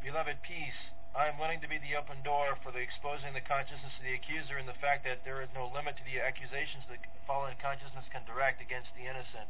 Beloved, 0.00 0.40
peace. 0.40 0.80
I 1.12 1.28
am 1.32 1.40
willing 1.40 1.60
to 1.64 1.68
be 1.68 1.80
the 1.80 1.96
open 1.96 2.20
door 2.24 2.60
for 2.60 2.72
the 2.72 2.80
exposing 2.80 3.32
the 3.32 3.44
consciousness 3.44 3.92
of 3.96 4.04
the 4.04 4.16
accuser 4.16 4.60
and 4.60 4.68
the 4.68 4.76
fact 4.84 5.04
that 5.08 5.24
there 5.24 5.40
is 5.40 5.48
no 5.56 5.68
limit 5.72 5.96
to 5.96 6.04
the 6.04 6.20
accusations 6.20 6.84
the 6.88 7.00
fallen 7.24 7.56
consciousness 7.56 8.04
can 8.12 8.24
direct 8.28 8.60
against 8.60 8.92
the 8.92 9.08
innocent. 9.08 9.48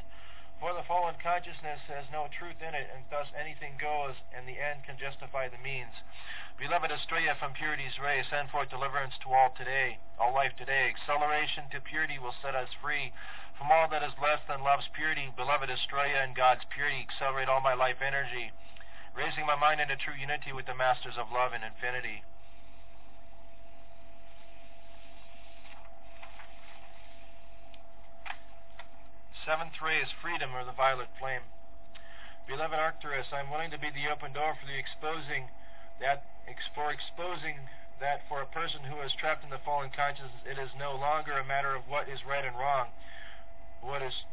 For 0.60 0.72
the 0.72 0.88
fallen 0.88 1.14
consciousness 1.22 1.80
has 1.92 2.08
no 2.10 2.28
truth 2.32 2.56
in 2.64 2.74
it, 2.74 2.88
and 2.94 3.04
thus 3.10 3.28
anything 3.36 3.76
goes, 3.76 4.16
and 4.32 4.48
the 4.48 4.56
end 4.56 4.84
can 4.88 4.96
justify 4.96 5.48
the 5.48 5.60
means. 5.60 5.92
Beloved 6.56 6.90
Astrea 6.90 7.36
from 7.36 7.52
Purity's 7.52 8.00
ray, 8.00 8.24
send 8.24 8.48
forth 8.48 8.72
deliverance 8.72 9.12
to 9.20 9.32
all 9.32 9.52
today, 9.52 9.98
all 10.18 10.32
life 10.32 10.56
today. 10.56 10.88
Acceleration 10.88 11.68
to 11.70 11.80
purity 11.84 12.18
will 12.18 12.34
set 12.40 12.56
us 12.56 12.72
free 12.80 13.12
from 13.58 13.72
all 13.72 13.88
that 13.88 14.02
is 14.02 14.12
less 14.20 14.40
than 14.48 14.62
love's 14.62 14.88
purity, 14.92 15.32
beloved 15.34 15.70
Astrea 15.70 16.24
and 16.24 16.36
God's 16.36 16.64
purity, 16.68 17.00
accelerate 17.00 17.48
all 17.48 17.60
my 17.60 17.72
life 17.72 18.02
energy, 18.04 18.52
raising 19.16 19.46
my 19.46 19.56
mind 19.56 19.80
into 19.80 19.96
true 19.96 20.14
unity 20.14 20.52
with 20.52 20.66
the 20.66 20.74
masters 20.74 21.16
of 21.16 21.32
love 21.32 21.52
and 21.52 21.64
infinity. 21.64 22.22
Seventh 29.46 29.78
ray 29.78 30.02
is 30.02 30.10
freedom 30.10 30.50
or 30.58 30.66
the 30.66 30.74
violet 30.74 31.06
flame. 31.22 31.46
Beloved 32.50 32.74
Arcturus, 32.74 33.30
I 33.30 33.38
am 33.38 33.50
willing 33.50 33.70
to 33.70 33.78
be 33.78 33.94
the 33.94 34.10
open 34.10 34.34
door 34.34 34.58
for 34.58 34.66
the 34.66 34.74
exposing 34.74 35.54
that 36.02 36.26
for 36.74 36.90
exposing 36.90 37.70
that 38.02 38.26
for 38.26 38.42
a 38.42 38.50
person 38.50 38.82
who 38.82 38.98
is 39.06 39.14
trapped 39.14 39.46
in 39.46 39.50
the 39.54 39.62
fallen 39.62 39.94
consciousness, 39.94 40.42
it 40.42 40.58
is 40.58 40.74
no 40.74 40.98
longer 40.98 41.38
a 41.38 41.46
matter 41.46 41.78
of 41.78 41.86
what 41.86 42.10
is 42.10 42.26
right 42.26 42.44
and 42.44 42.58
wrong, 42.58 42.90
what 43.78 44.02
is 44.02 44.26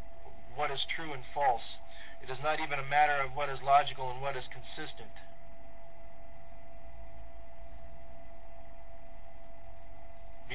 what 0.58 0.74
is 0.74 0.82
true 0.90 1.14
and 1.14 1.22
false. 1.30 1.78
It 2.26 2.34
is 2.34 2.42
not 2.42 2.58
even 2.58 2.82
a 2.82 2.90
matter 2.90 3.22
of 3.22 3.38
what 3.38 3.54
is 3.54 3.62
logical 3.62 4.10
and 4.10 4.18
what 4.18 4.34
is 4.34 4.50
consistent. 4.50 5.14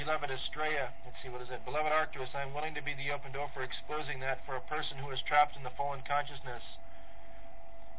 Beloved 0.08 0.32
Astrea, 0.32 0.88
let's 1.04 1.20
see, 1.20 1.28
what 1.28 1.44
is 1.44 1.52
it? 1.52 1.60
Beloved 1.68 1.92
Arcturus, 1.92 2.32
I 2.32 2.40
am 2.40 2.56
willing 2.56 2.72
to 2.72 2.80
be 2.80 2.96
the 2.96 3.12
open 3.12 3.28
door 3.28 3.52
for 3.52 3.60
exposing 3.60 4.24
that 4.24 4.40
for 4.48 4.56
a 4.56 4.64
person 4.64 4.96
who 4.96 5.12
is 5.12 5.20
trapped 5.28 5.52
in 5.52 5.60
the 5.68 5.76
fallen 5.76 6.00
consciousness. 6.00 6.64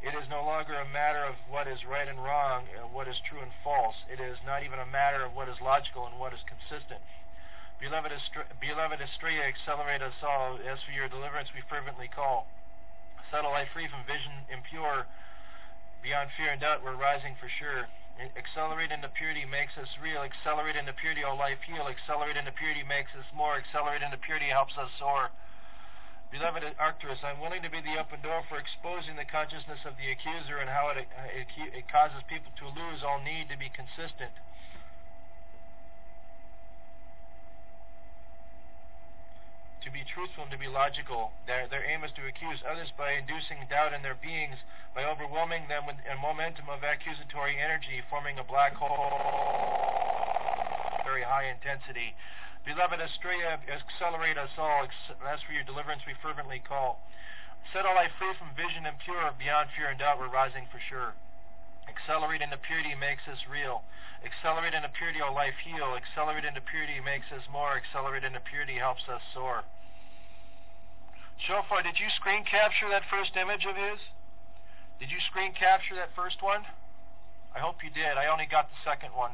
It 0.02 0.18
is 0.18 0.26
no 0.26 0.42
longer 0.42 0.74
a 0.74 0.90
matter 0.90 1.22
of 1.22 1.38
what 1.54 1.70
is 1.70 1.86
right 1.86 2.10
and 2.10 2.18
wrong, 2.18 2.66
uh, 2.74 2.90
what 2.90 3.06
is 3.06 3.22
true 3.30 3.46
and 3.46 3.54
false. 3.62 3.94
It 4.10 4.18
is 4.18 4.42
not 4.42 4.66
even 4.66 4.82
a 4.82 4.90
matter 4.90 5.22
of 5.22 5.38
what 5.38 5.54
is 5.54 5.62
logical 5.62 6.10
and 6.10 6.18
what 6.18 6.34
is 6.34 6.42
consistent. 6.50 6.98
Beloved, 7.78 8.10
beloved 8.58 8.98
Astrea, 9.06 9.46
accelerate 9.46 10.02
us 10.02 10.18
all. 10.26 10.58
As 10.66 10.82
for 10.82 10.98
your 10.98 11.14
deliverance, 11.14 11.54
we 11.54 11.62
fervently 11.70 12.10
call. 12.10 12.50
Settle 13.30 13.54
life 13.54 13.70
free 13.70 13.86
from 13.86 14.02
vision 14.10 14.50
impure. 14.50 15.06
Beyond 16.02 16.34
fear 16.34 16.58
and 16.58 16.62
doubt, 16.66 16.82
we're 16.82 16.98
rising 16.98 17.38
for 17.38 17.54
sure. 17.62 17.86
Accelerate 18.20 18.92
into 18.92 19.08
purity 19.16 19.48
makes 19.48 19.80
us 19.80 19.88
real. 20.04 20.20
Accelerate 20.28 20.76
into 20.76 20.92
purity, 20.92 21.24
all 21.24 21.40
life 21.40 21.64
heal. 21.64 21.88
Accelerate 21.88 22.36
into 22.36 22.52
purity 22.52 22.84
makes 22.84 23.16
us 23.16 23.24
more. 23.32 23.56
Accelerate 23.56 24.04
into 24.04 24.20
purity 24.20 24.52
helps 24.52 24.76
us 24.76 24.92
soar. 25.00 25.32
Beloved 26.30 26.62
Arcturus, 26.78 27.24
I'm 27.24 27.40
willing 27.40 27.64
to 27.64 27.72
be 27.72 27.82
the 27.82 27.98
open 27.98 28.22
door 28.22 28.44
for 28.52 28.60
exposing 28.60 29.16
the 29.16 29.26
consciousness 29.26 29.82
of 29.88 29.98
the 29.98 30.12
accuser 30.12 30.60
and 30.60 30.70
how 30.70 30.92
it, 30.94 31.08
uh, 31.10 31.26
it, 31.34 31.48
it 31.74 31.86
causes 31.90 32.22
people 32.28 32.52
to 32.60 32.68
lose 32.70 33.02
all 33.02 33.24
need 33.24 33.50
to 33.50 33.58
be 33.58 33.72
consistent. 33.72 34.30
To 39.88 39.92
be 39.96 40.04
truthful 40.04 40.44
and 40.44 40.52
to 40.52 40.60
be 40.60 40.68
logical. 40.68 41.32
Their, 41.48 41.66
their 41.72 41.88
aim 41.88 42.04
is 42.04 42.12
to 42.20 42.28
accuse 42.28 42.60
others 42.68 42.92
by 43.00 43.16
inducing 43.16 43.64
doubt 43.72 43.96
in 43.96 44.04
their 44.04 44.20
beings, 44.20 44.60
by 44.94 45.08
overwhelming 45.08 45.72
them 45.72 45.88
with 45.88 45.96
a 46.04 46.20
momentum 46.20 46.68
of 46.68 46.84
accusatory 46.84 47.56
energy, 47.56 48.04
forming 48.12 48.38
a 48.38 48.44
black 48.44 48.76
hole. 48.76 48.92
very 51.08 51.24
high 51.24 51.48
intensity. 51.48 52.14
Beloved 52.68 53.00
Astrea, 53.00 53.58
accelerate 53.72 54.38
us 54.38 54.52
all. 54.60 54.84
As 55.26 55.40
for 55.48 55.54
your 55.56 55.64
deliverance, 55.64 56.04
we 56.06 56.14
fervently 56.22 56.60
call. 56.60 57.00
Set 57.72 57.86
all 57.86 57.96
life 57.96 58.12
free 58.20 58.36
from 58.36 58.52
vision 58.60 58.86
impure, 58.86 59.32
beyond 59.40 59.70
fear 59.74 59.90
and 59.90 60.00
doubt, 60.00 60.20
we're 60.20 60.28
rising 60.28 60.68
for 60.70 60.80
sure. 60.92 61.16
Accelerate 61.90 62.46
into 62.46 62.58
purity 62.62 62.94
makes 62.94 63.26
us 63.26 63.42
real. 63.50 63.82
Accelerate 64.22 64.78
into 64.78 64.90
purity, 64.94 65.22
all 65.22 65.34
life 65.34 65.58
heal. 65.66 65.98
Accelerate 65.98 66.46
into 66.46 66.62
purity 66.62 67.02
makes 67.02 67.26
us 67.34 67.42
more. 67.50 67.74
Accelerate 67.74 68.24
into 68.24 68.40
purity 68.46 68.78
helps 68.78 69.10
us 69.10 69.22
soar. 69.34 69.66
Shofar, 71.48 71.82
did 71.82 71.98
you 71.98 72.12
screen 72.20 72.44
capture 72.44 72.90
that 72.92 73.08
first 73.10 73.34
image 73.34 73.66
of 73.66 73.76
his? 73.76 73.98
Did 75.00 75.10
you 75.10 75.18
screen 75.32 75.56
capture 75.56 75.96
that 75.96 76.14
first 76.16 76.44
one? 76.44 76.68
I 77.56 77.60
hope 77.60 77.82
you 77.82 77.90
did. 77.90 78.20
I 78.20 78.28
only 78.28 78.46
got 78.46 78.70
the 78.70 78.80
second 78.84 79.16
one. 79.16 79.32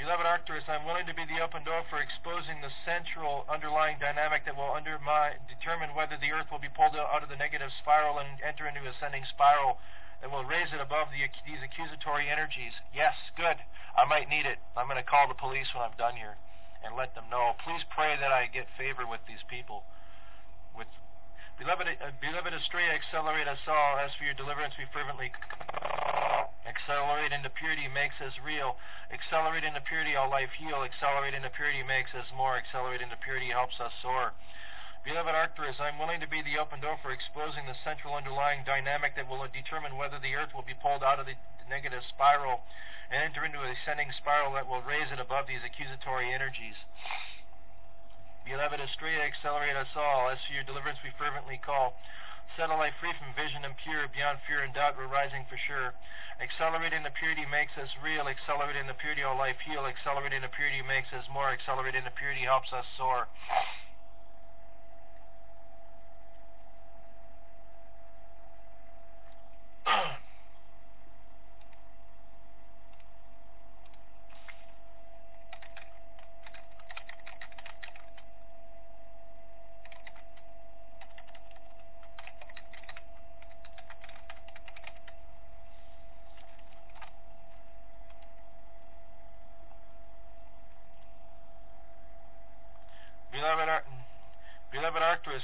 Beloved 0.00 0.24
Arcturus, 0.24 0.64
I'm 0.64 0.88
willing 0.88 1.04
to 1.04 1.12
be 1.12 1.28
the 1.28 1.44
open 1.44 1.60
door 1.60 1.84
for 1.92 2.00
exposing 2.00 2.64
the 2.64 2.72
central 2.88 3.44
underlying 3.52 4.00
dynamic 4.00 4.48
that 4.48 4.56
will 4.56 4.72
undermine, 4.72 5.36
determine 5.44 5.92
whether 5.92 6.16
the 6.16 6.32
Earth 6.32 6.48
will 6.48 6.58
be 6.58 6.72
pulled 6.72 6.96
out 6.96 7.20
of 7.20 7.28
the 7.28 7.36
negative 7.36 7.68
spiral 7.84 8.16
and 8.16 8.40
enter 8.40 8.64
into 8.64 8.80
ascending 8.88 9.28
spiral 9.28 9.76
that 10.24 10.32
will 10.32 10.48
raise 10.48 10.72
it 10.72 10.80
above 10.80 11.12
the, 11.12 11.28
these 11.44 11.60
accusatory 11.60 12.32
energies. 12.32 12.72
Yes, 12.96 13.12
good. 13.36 13.60
I 13.92 14.08
might 14.08 14.32
need 14.32 14.48
it. 14.48 14.56
I'm 14.72 14.88
going 14.88 14.96
to 14.96 15.04
call 15.04 15.28
the 15.28 15.36
police 15.36 15.68
when 15.76 15.84
I'm 15.84 15.92
done 16.00 16.16
here 16.16 16.40
and 16.80 16.96
let 16.96 17.12
them 17.12 17.28
know. 17.28 17.52
Please 17.60 17.84
pray 17.92 18.16
that 18.16 18.32
I 18.32 18.48
get 18.48 18.72
favor 18.80 19.04
with 19.04 19.20
these 19.28 19.44
people. 19.52 19.84
With 20.72 20.88
Beloved, 21.60 21.92
uh, 21.92 22.08
beloved 22.24 22.56
accelerate 22.56 23.44
us 23.44 23.60
all. 23.68 24.00
As 24.00 24.08
for 24.16 24.24
your 24.24 24.32
deliverance, 24.32 24.72
we 24.80 24.88
fervently 24.96 25.28
accelerate 26.64 27.36
into 27.36 27.52
purity 27.52 27.84
makes 27.84 28.16
us 28.24 28.32
real. 28.40 28.80
Accelerate 29.12 29.68
into 29.68 29.84
purity, 29.84 30.16
all 30.16 30.32
life 30.32 30.48
heal. 30.56 30.80
Accelerate 30.80 31.36
into 31.36 31.52
purity 31.52 31.84
makes 31.84 32.16
us 32.16 32.24
more. 32.32 32.56
Accelerate 32.56 33.04
into 33.04 33.20
purity 33.20 33.52
helps 33.52 33.76
us 33.76 33.92
soar. 34.00 34.32
Beloved 35.04 35.36
Arcturus, 35.36 35.76
I'm 35.76 36.00
willing 36.00 36.24
to 36.24 36.28
be 36.32 36.40
the 36.40 36.56
open 36.56 36.80
door 36.80 36.96
for 37.04 37.12
exposing 37.12 37.68
the 37.68 37.76
central 37.84 38.16
underlying 38.16 38.64
dynamic 38.64 39.12
that 39.20 39.28
will 39.28 39.44
determine 39.52 40.00
whether 40.00 40.16
the 40.16 40.32
Earth 40.32 40.56
will 40.56 40.64
be 40.64 40.80
pulled 40.80 41.04
out 41.04 41.20
of 41.20 41.28
the 41.28 41.36
negative 41.68 42.08
spiral 42.08 42.64
and 43.12 43.20
enter 43.20 43.44
into 43.44 43.60
a 43.60 43.68
ascending 43.68 44.16
spiral 44.16 44.56
that 44.56 44.64
will 44.64 44.80
raise 44.80 45.12
it 45.12 45.20
above 45.20 45.44
these 45.44 45.60
accusatory 45.60 46.32
energies. 46.32 46.80
Beloved 48.50 48.82
Astrea, 48.82 49.22
accelerate 49.22 49.78
us 49.78 49.94
all. 49.94 50.26
As 50.26 50.42
for 50.42 50.50
your 50.58 50.66
deliverance, 50.66 50.98
we 51.06 51.14
fervently 51.14 51.62
call. 51.62 51.94
Set 52.58 52.66
a 52.66 52.74
life 52.74 52.98
free 52.98 53.14
from 53.14 53.30
vision 53.38 53.62
impure, 53.62 54.10
beyond 54.10 54.42
fear 54.42 54.66
and 54.66 54.74
doubt, 54.74 54.98
we're 54.98 55.06
rising 55.06 55.46
for 55.46 55.54
sure. 55.70 55.94
Accelerating 56.42 57.06
the 57.06 57.14
purity 57.14 57.46
makes 57.46 57.78
us 57.78 57.86
real. 58.02 58.26
Accelerating 58.26 58.90
the 58.90 58.98
purity, 58.98 59.22
all 59.22 59.38
life 59.38 59.54
heal. 59.62 59.86
Accelerating 59.86 60.42
the 60.42 60.50
purity 60.50 60.82
makes 60.82 61.14
us 61.14 61.22
more. 61.30 61.54
Accelerating 61.54 62.02
the 62.02 62.10
purity 62.10 62.42
helps 62.42 62.74
us 62.74 62.82
soar. 62.98 63.30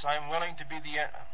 I 0.05 0.17
am 0.17 0.29
willing 0.29 0.57
to 0.57 0.67
be 0.67 0.77
the 0.83 1.01
uh, 1.01 1.25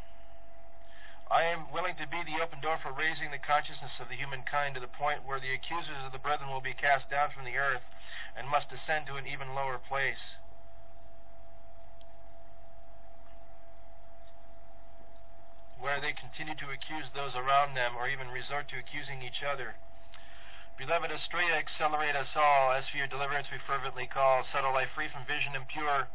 I 1.32 1.48
am 1.48 1.72
willing 1.72 1.96
to 1.96 2.04
be 2.04 2.20
the 2.28 2.44
open 2.44 2.60
door 2.60 2.76
for 2.84 2.92
raising 2.92 3.32
the 3.32 3.40
consciousness 3.40 3.96
of 3.96 4.12
the 4.12 4.20
humankind 4.20 4.76
to 4.76 4.84
the 4.84 4.92
point 4.92 5.24
where 5.24 5.40
the 5.40 5.56
accusers 5.56 5.96
of 6.04 6.12
the 6.12 6.20
brethren 6.20 6.52
will 6.52 6.60
be 6.60 6.76
cast 6.76 7.08
down 7.08 7.32
from 7.32 7.48
the 7.48 7.56
earth 7.56 7.80
and 8.36 8.44
must 8.44 8.68
descend 8.68 9.08
to 9.08 9.16
an 9.16 9.24
even 9.24 9.56
lower 9.56 9.80
place. 9.80 10.20
Where 15.80 16.04
they 16.04 16.12
continue 16.12 16.54
to 16.60 16.68
accuse 16.68 17.08
those 17.16 17.32
around 17.32 17.72
them 17.72 17.96
or 17.96 18.12
even 18.12 18.28
resort 18.28 18.68
to 18.68 18.78
accusing 18.78 19.24
each 19.24 19.40
other. 19.40 19.74
Beloved 20.76 21.08
Astrea, 21.08 21.56
accelerate 21.56 22.14
us 22.14 22.36
all. 22.36 22.76
As 22.76 22.84
for 22.92 23.00
your 23.00 23.08
deliverance, 23.08 23.48
we 23.48 23.58
fervently 23.64 24.04
call. 24.06 24.44
Set 24.52 24.68
our 24.68 24.72
life 24.76 24.92
free 24.94 25.08
from 25.08 25.24
vision 25.24 25.56
impure 25.56 26.12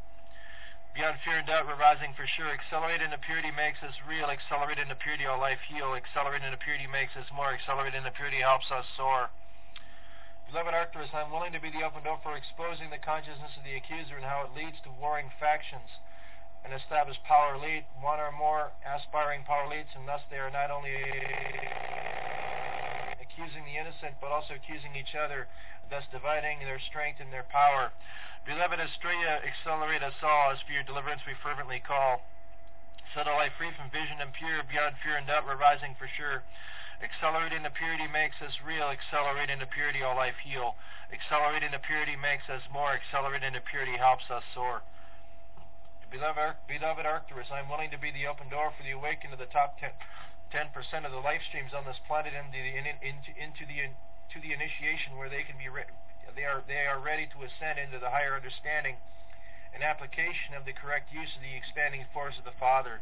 Beyond 0.98 1.22
fear 1.22 1.38
and 1.38 1.46
doubt, 1.46 1.70
we're 1.70 1.78
rising 1.78 2.18
for 2.18 2.26
sure. 2.26 2.50
Accelerate 2.50 3.06
into 3.06 3.22
purity 3.22 3.54
makes 3.54 3.78
us 3.86 3.94
real. 4.10 4.34
Accelerate 4.34 4.82
into 4.82 4.98
purity, 4.98 5.30
our 5.30 5.38
life 5.38 5.62
heal. 5.70 5.94
Accelerate 5.94 6.42
into 6.42 6.58
purity 6.58 6.90
makes 6.90 7.14
us 7.14 7.30
more. 7.30 7.54
Accelerate 7.54 7.94
into 7.94 8.10
purity 8.18 8.42
helps 8.42 8.66
us 8.74 8.82
soar. 8.98 9.30
Beloved 10.50 10.74
Arcturus, 10.74 11.14
I'm 11.14 11.30
willing 11.30 11.54
to 11.54 11.62
be 11.62 11.70
the 11.70 11.86
open 11.86 12.02
door 12.02 12.18
for 12.26 12.34
exposing 12.34 12.90
the 12.90 12.98
consciousness 12.98 13.54
of 13.54 13.62
the 13.62 13.78
accuser 13.78 14.18
and 14.18 14.26
how 14.26 14.50
it 14.50 14.58
leads 14.58 14.82
to 14.90 14.92
warring 14.98 15.30
factions 15.38 15.86
and 16.66 16.74
establish 16.74 17.22
power 17.30 17.62
elite, 17.62 17.86
one 18.02 18.18
or 18.18 18.34
more 18.34 18.74
aspiring 18.82 19.46
power 19.46 19.70
elites, 19.70 19.94
and 19.94 20.10
thus 20.10 20.26
they 20.34 20.42
are 20.42 20.50
not 20.50 20.74
only 20.74 20.98
accusing 23.22 23.70
the 23.70 23.78
innocent, 23.78 24.18
but 24.18 24.34
also 24.34 24.58
accusing 24.58 24.98
each 24.98 25.14
other, 25.14 25.46
thus 25.94 26.10
dividing 26.10 26.58
their 26.66 26.82
strength 26.90 27.22
and 27.22 27.30
their 27.30 27.46
power. 27.54 27.94
Beloved 28.48 28.80
Astrea, 28.80 29.44
accelerate 29.44 30.00
us 30.00 30.16
all. 30.24 30.56
As 30.56 30.64
for 30.64 30.72
your 30.72 30.88
deliverance, 30.88 31.20
we 31.28 31.36
fervently 31.44 31.84
call. 31.84 32.24
Set 33.12 33.28
all 33.28 33.44
life 33.44 33.52
free 33.60 33.76
from 33.76 33.92
vision 33.92 34.24
impure, 34.24 34.64
beyond 34.72 34.96
fear 35.04 35.20
and 35.20 35.28
doubt, 35.28 35.44
we're 35.44 35.60
rising 35.60 36.00
for 36.00 36.08
sure. 36.08 36.48
Accelerate 37.04 37.52
into 37.52 37.68
purity 37.76 38.08
makes 38.08 38.40
us 38.40 38.56
real. 38.64 38.88
Accelerate 38.88 39.52
into 39.52 39.68
purity, 39.68 40.00
all 40.00 40.16
life 40.16 40.40
heal. 40.40 40.80
Accelerate 41.12 41.60
into 41.60 41.76
purity 41.84 42.16
makes 42.16 42.48
us 42.48 42.64
more. 42.72 42.96
Accelerate 42.96 43.44
into 43.44 43.60
purity 43.68 44.00
helps 44.00 44.32
us 44.32 44.48
soar. 44.56 44.80
Beloved, 46.08 46.56
beloved 46.72 47.04
Arcturus, 47.04 47.52
I'm 47.52 47.68
willing 47.68 47.92
to 47.92 48.00
be 48.00 48.16
the 48.16 48.32
open 48.32 48.48
door 48.48 48.72
for 48.72 48.84
the 48.88 48.96
awakening 48.96 49.36
of 49.36 49.44
the 49.44 49.52
top 49.52 49.76
10, 49.84 49.92
10% 50.56 50.72
of 51.04 51.12
the 51.12 51.20
life 51.20 51.44
streams 51.52 51.76
on 51.76 51.84
this 51.84 52.00
planet 52.08 52.32
into 52.32 52.56
the, 52.56 52.80
in, 52.80 52.88
into, 53.04 53.32
into 53.36 53.68
the, 53.68 53.92
to 54.32 54.40
the 54.40 54.56
initiation 54.56 55.20
where 55.20 55.28
they 55.28 55.44
can 55.44 55.60
be 55.60 55.68
re- 55.68 55.92
they 56.36 56.44
are 56.44 56.64
they 56.68 56.86
are 56.86 57.00
ready 57.00 57.28
to 57.32 57.44
ascend 57.46 57.80
into 57.80 58.00
the 58.00 58.10
higher 58.10 58.36
understanding 58.36 58.98
and 59.74 59.84
application 59.84 60.58
of 60.58 60.66
the 60.66 60.74
correct 60.74 61.14
use 61.14 61.30
of 61.36 61.42
the 61.46 61.54
expanding 61.56 62.06
force 62.14 62.36
of 62.40 62.46
the 62.46 62.56
Father. 62.60 63.00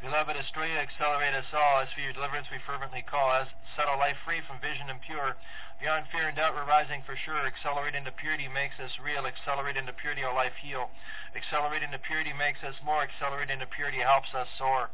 Beloved 0.00 0.32
Astrea, 0.32 0.80
accelerate 0.80 1.36
us 1.36 1.52
all. 1.52 1.84
As 1.84 1.92
for 1.92 2.00
your 2.00 2.16
deliverance, 2.16 2.48
we 2.48 2.56
fervently 2.64 3.04
call. 3.04 3.36
As 3.36 3.52
set 3.76 3.84
our 3.84 4.00
life 4.00 4.16
free 4.24 4.40
from 4.48 4.56
vision 4.56 4.88
impure. 4.88 5.36
Beyond 5.76 6.08
fear 6.08 6.28
and 6.28 6.36
doubt, 6.36 6.56
we're 6.56 6.64
rising 6.64 7.04
for 7.04 7.16
sure. 7.20 7.36
Accelerate 7.44 7.94
into 7.94 8.10
purity 8.10 8.48
makes 8.48 8.80
us 8.80 8.96
real. 8.96 9.28
Accelerate 9.28 9.76
into 9.76 9.92
purity, 9.92 10.24
our 10.24 10.32
life 10.32 10.56
heal. 10.56 10.88
Accelerate 11.36 11.84
into 11.84 12.00
purity 12.00 12.32
makes 12.32 12.64
us 12.64 12.74
more. 12.80 13.04
Accelerate 13.04 13.52
into 13.52 13.68
purity 13.68 14.00
helps 14.00 14.32
us 14.32 14.48
soar. 14.56 14.88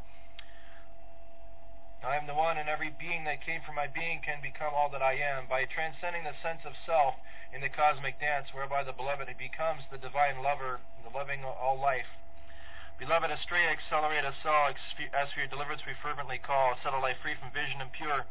I 2.05 2.15
am 2.15 2.27
the 2.27 2.37
one, 2.37 2.57
and 2.57 2.69
every 2.69 2.93
being 2.93 3.25
that 3.25 3.45
came 3.45 3.61
from 3.65 3.75
my 3.75 3.87
being 3.87 4.21
can 4.21 4.41
become 4.41 4.73
all 4.73 4.89
that 4.89 5.01
I 5.01 5.17
am, 5.17 5.47
by 5.49 5.65
transcending 5.65 6.23
the 6.23 6.37
sense 6.41 6.61
of 6.65 6.77
self 6.85 7.15
in 7.53 7.61
the 7.61 7.69
cosmic 7.69 8.19
dance, 8.19 8.53
whereby 8.53 8.83
the 8.83 8.93
beloved 8.93 9.27
becomes 9.37 9.81
the 9.89 9.97
divine 9.97 10.43
lover, 10.43 10.79
the 11.03 11.09
loving 11.15 11.43
all 11.43 11.79
life. 11.79 12.09
Beloved 12.99 13.29
Astrea, 13.29 13.69
accelerate 13.69 14.25
us 14.25 14.37
all. 14.45 14.73
As 14.73 15.29
for 15.33 15.39
your 15.39 15.47
deliverance, 15.49 15.85
we 15.85 15.93
fervently 16.01 16.37
call. 16.41 16.73
Set 16.81 16.93
our 16.93 17.01
life 17.01 17.17
free 17.21 17.37
from 17.37 17.53
vision 17.53 17.81
and 17.81 17.91
pure. 17.93 18.25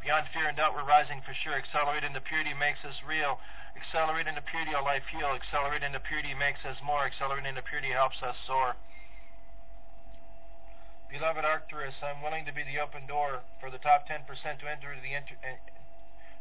Beyond 0.00 0.28
fear 0.32 0.48
and 0.48 0.56
doubt, 0.56 0.72
we're 0.72 0.88
rising 0.88 1.20
for 1.20 1.34
sure. 1.34 1.52
Accelerate 1.52 2.04
into 2.04 2.20
purity 2.20 2.54
makes 2.54 2.80
us 2.84 2.96
real. 3.04 3.40
Accelerate 3.76 4.26
into 4.26 4.40
purity, 4.40 4.72
our 4.72 4.84
life 4.84 5.04
heal. 5.12 5.36
Accelerate 5.36 5.84
into 5.84 6.00
purity 6.00 6.32
makes 6.32 6.64
us 6.64 6.80
more. 6.80 7.04
Accelerate 7.04 7.44
into 7.44 7.60
purity 7.60 7.92
helps 7.92 8.16
us 8.24 8.36
soar. 8.46 8.76
Beloved 11.06 11.44
Arcturus, 11.46 11.94
I'm 12.02 12.18
willing 12.18 12.44
to 12.46 12.52
be 12.52 12.66
the 12.66 12.82
open 12.82 13.06
door 13.06 13.46
for 13.62 13.70
the 13.70 13.78
top 13.78 14.10
10% 14.10 14.26
to 14.26 14.66
enter 14.66 14.90
the 14.98 15.14
uh, 15.14 15.54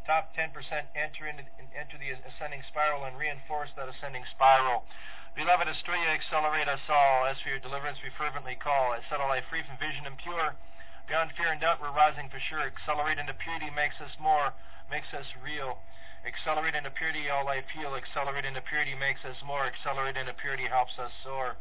top 0.10 0.34
10% 0.34 0.50
enter 0.98 1.26
into, 1.30 1.46
enter 1.78 1.98
the 2.02 2.18
ascending 2.26 2.66
spiral 2.66 3.06
and 3.06 3.14
reinforce 3.18 3.70
that 3.78 3.86
ascending 3.90 4.26
spiral. 4.34 4.82
Beloved 5.38 5.70
Astrea, 5.70 6.10
accelerate 6.10 6.66
us 6.68 6.82
all. 6.90 7.30
As 7.30 7.38
for 7.42 7.50
your 7.50 7.60
deliverance, 7.62 8.02
we 8.02 8.10
fervently 8.18 8.56
call. 8.58 8.94
I 8.96 9.06
set 9.06 9.22
our 9.22 9.30
life 9.30 9.46
free 9.50 9.62
from 9.62 9.78
vision 9.78 10.10
impure. 10.10 10.58
Beyond 11.06 11.38
fear 11.38 11.54
and 11.54 11.62
doubt, 11.62 11.78
we're 11.78 11.94
rising 11.94 12.30
for 12.34 12.40
sure. 12.40 12.66
Accelerate 12.66 13.22
into 13.22 13.38
purity 13.38 13.70
makes 13.70 14.02
us 14.02 14.18
more, 14.18 14.50
makes 14.90 15.14
us 15.14 15.30
real. 15.46 15.78
Accelerate 16.26 16.74
into 16.74 16.90
purity, 16.90 17.30
all 17.30 17.46
life 17.46 17.70
heal. 17.70 17.94
Accelerate 17.94 18.50
into 18.50 18.66
purity 18.66 18.98
makes 18.98 19.22
us 19.22 19.38
more. 19.46 19.70
Accelerate 19.70 20.18
into 20.18 20.34
purity 20.34 20.66
helps 20.66 20.98
us 20.98 21.14
soar. 21.22 21.54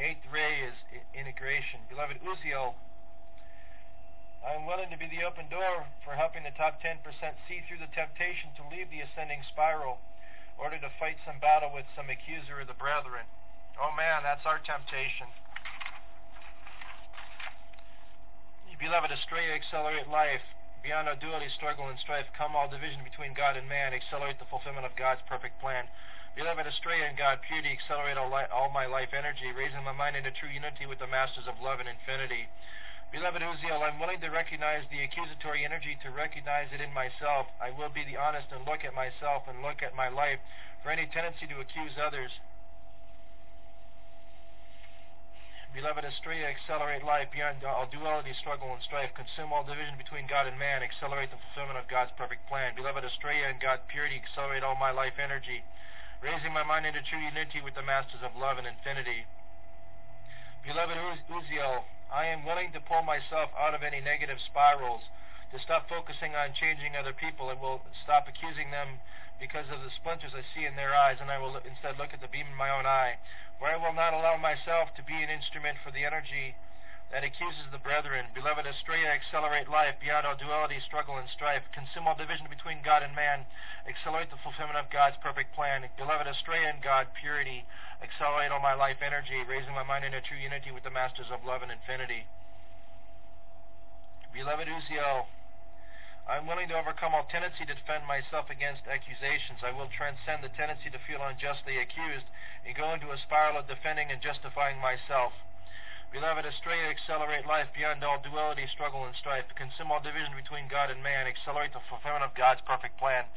Eighth 0.00 0.24
ray 0.32 0.64
is 0.64 0.72
integration. 1.12 1.84
Beloved 1.92 2.24
Uziel, 2.24 2.72
I 4.40 4.56
am 4.56 4.64
willing 4.64 4.88
to 4.88 4.96
be 4.96 5.12
the 5.12 5.28
open 5.28 5.52
door 5.52 5.84
for 6.00 6.16
helping 6.16 6.40
the 6.40 6.56
top 6.56 6.80
10% 6.80 7.04
see 7.44 7.60
through 7.68 7.84
the 7.84 7.92
temptation 7.92 8.48
to 8.56 8.64
leave 8.72 8.88
the 8.88 9.04
ascending 9.04 9.44
spiral 9.52 10.00
order 10.56 10.80
to 10.80 10.88
fight 10.96 11.20
some 11.28 11.36
battle 11.36 11.68
with 11.68 11.84
some 11.92 12.08
accuser 12.08 12.64
of 12.64 12.68
the 12.72 12.80
brethren. 12.80 13.28
Oh 13.76 13.92
man, 13.92 14.24
that's 14.24 14.48
our 14.48 14.56
temptation. 14.64 15.28
Beloved, 18.80 19.12
Astrea, 19.12 19.52
accelerate 19.52 20.08
life. 20.08 20.40
Beyond 20.80 21.12
our 21.12 21.16
duality, 21.20 21.52
struggle, 21.52 21.92
and 21.92 22.00
strife, 22.00 22.24
come 22.32 22.56
all 22.56 22.64
division 22.64 23.04
between 23.04 23.36
God 23.36 23.60
and 23.60 23.68
man, 23.68 23.92
accelerate 23.92 24.40
the 24.40 24.48
fulfillment 24.48 24.88
of 24.88 24.96
God's 24.96 25.20
perfect 25.28 25.60
plan. 25.60 25.84
Beloved, 26.38 26.66
Astrea 26.66 27.10
in 27.10 27.16
God, 27.18 27.42
purity, 27.42 27.74
accelerate 27.74 28.16
all, 28.16 28.30
li- 28.30 28.50
all 28.54 28.70
my 28.70 28.86
life 28.86 29.10
energy, 29.10 29.50
raising 29.50 29.82
my 29.82 29.92
mind 29.92 30.14
into 30.14 30.30
true 30.30 30.48
unity 30.48 30.86
with 30.86 31.02
the 31.02 31.10
masters 31.10 31.50
of 31.50 31.58
love 31.58 31.80
and 31.82 31.90
infinity. 31.90 32.46
Beloved 33.10 33.42
Uziel, 33.42 33.82
I'm 33.82 33.98
willing 33.98 34.22
to 34.22 34.30
recognize 34.30 34.86
the 34.86 35.02
accusatory 35.02 35.66
energy, 35.66 35.98
to 36.06 36.14
recognize 36.14 36.70
it 36.70 36.78
in 36.78 36.94
myself. 36.94 37.50
I 37.58 37.74
will 37.74 37.90
be 37.90 38.06
the 38.06 38.14
honest 38.14 38.46
and 38.54 38.62
look 38.62 38.86
at 38.86 38.94
myself 38.94 39.50
and 39.50 39.58
look 39.58 39.82
at 39.82 39.98
my 39.98 40.06
life 40.06 40.38
for 40.86 40.94
any 40.94 41.10
tendency 41.10 41.50
to 41.50 41.58
accuse 41.58 41.98
others. 41.98 42.30
Beloved 45.74 46.06
Astrea, 46.06 46.50
accelerate 46.50 47.02
life 47.02 47.30
beyond 47.30 47.62
all 47.62 47.86
duality, 47.90 48.34
struggle, 48.38 48.74
and 48.74 48.82
strife. 48.82 49.10
Consume 49.14 49.50
all 49.54 49.62
division 49.62 49.94
between 49.98 50.26
God 50.26 50.46
and 50.46 50.58
man. 50.58 50.82
Accelerate 50.82 51.30
the 51.30 51.38
fulfillment 51.50 51.78
of 51.78 51.86
God's 51.90 52.10
perfect 52.18 52.46
plan. 52.46 52.74
Beloved 52.74 53.02
Astrea 53.02 53.50
and 53.50 53.62
God 53.62 53.82
purity, 53.86 54.18
accelerate 54.18 54.62
all 54.62 54.74
my 54.74 54.90
life 54.90 55.18
energy. 55.18 55.62
Raising 56.20 56.52
my 56.52 56.62
mind 56.62 56.84
into 56.84 57.00
true 57.00 57.18
unity 57.18 57.64
with 57.64 57.72
the 57.74 57.82
masters 57.82 58.20
of 58.20 58.36
love 58.36 58.58
and 58.60 58.68
infinity. 58.68 59.24
Beloved 60.60 60.98
Uziel, 61.32 61.84
I 62.12 62.26
am 62.26 62.44
willing 62.44 62.72
to 62.72 62.80
pull 62.84 63.00
myself 63.00 63.48
out 63.56 63.72
of 63.72 63.82
any 63.82 64.04
negative 64.04 64.36
spirals, 64.44 65.00
to 65.50 65.58
stop 65.58 65.88
focusing 65.88 66.36
on 66.36 66.52
changing 66.52 66.94
other 66.94 67.14
people, 67.16 67.48
and 67.48 67.58
will 67.58 67.80
stop 68.04 68.28
accusing 68.28 68.70
them 68.70 69.00
because 69.40 69.64
of 69.72 69.80
the 69.80 69.90
splinters 69.96 70.36
I 70.36 70.44
see 70.52 70.66
in 70.66 70.76
their 70.76 70.94
eyes, 70.94 71.16
and 71.24 71.30
I 71.30 71.38
will 71.40 71.56
instead 71.64 71.96
look 71.96 72.12
at 72.12 72.20
the 72.20 72.28
beam 72.28 72.52
in 72.52 72.54
my 72.54 72.68
own 72.68 72.84
eye, 72.84 73.16
where 73.58 73.72
I 73.72 73.80
will 73.80 73.96
not 73.96 74.12
allow 74.12 74.36
myself 74.36 74.92
to 74.96 75.02
be 75.02 75.16
an 75.16 75.32
instrument 75.32 75.78
for 75.80 75.90
the 75.90 76.04
energy 76.04 76.54
that 77.10 77.26
accuses 77.26 77.66
the 77.74 77.82
brethren. 77.82 78.30
Beloved 78.34 78.62
Astrea, 78.66 79.10
accelerate 79.10 79.66
life 79.66 79.98
beyond 79.98 80.26
all 80.26 80.38
duality, 80.38 80.78
struggle, 80.78 81.18
and 81.18 81.26
strife. 81.28 81.66
Consume 81.74 82.06
all 82.06 82.14
division 82.14 82.46
between 82.46 82.86
God 82.86 83.02
and 83.02 83.14
man. 83.18 83.50
Accelerate 83.82 84.30
the 84.30 84.38
fulfillment 84.38 84.78
of 84.78 84.94
God's 84.94 85.18
perfect 85.18 85.50
plan. 85.50 85.82
Beloved 85.98 86.30
Astrea 86.30 86.70
and 86.70 86.78
God, 86.78 87.10
purity. 87.18 87.66
Accelerate 87.98 88.54
all 88.54 88.62
my 88.62 88.78
life 88.78 89.02
energy, 89.02 89.42
raising 89.42 89.74
my 89.74 89.82
mind 89.82 90.06
into 90.06 90.22
true 90.22 90.38
unity 90.38 90.70
with 90.70 90.86
the 90.86 90.94
masters 90.94 91.34
of 91.34 91.42
love 91.42 91.66
and 91.66 91.74
infinity. 91.74 92.30
Beloved 94.30 94.70
Uziel, 94.70 95.26
I 96.30 96.38
am 96.38 96.46
willing 96.46 96.70
to 96.70 96.78
overcome 96.78 97.10
all 97.10 97.26
tendency 97.26 97.66
to 97.66 97.74
defend 97.74 98.06
myself 98.06 98.46
against 98.54 98.86
accusations. 98.86 99.66
I 99.66 99.74
will 99.74 99.90
transcend 99.90 100.46
the 100.46 100.54
tendency 100.54 100.86
to 100.94 101.02
feel 101.02 101.18
unjustly 101.26 101.82
accused 101.82 102.30
and 102.62 102.78
go 102.78 102.94
into 102.94 103.10
a 103.10 103.18
spiral 103.18 103.58
of 103.58 103.66
defending 103.66 104.14
and 104.14 104.22
justifying 104.22 104.78
myself. 104.78 105.34
Beloved, 106.10 106.42
Astrea, 106.42 106.90
accelerate 106.90 107.46
life 107.46 107.70
beyond 107.70 108.02
all 108.02 108.18
duality, 108.18 108.66
struggle, 108.74 109.06
and 109.06 109.14
strife. 109.14 109.46
Consume 109.54 109.94
all 109.94 110.02
division 110.02 110.34
between 110.34 110.66
God 110.66 110.90
and 110.90 110.98
man. 110.98 111.30
Accelerate 111.30 111.70
the 111.70 111.82
fulfillment 111.86 112.26
of 112.26 112.34
God's 112.34 112.60
perfect 112.66 112.98
plan. 112.98 113.30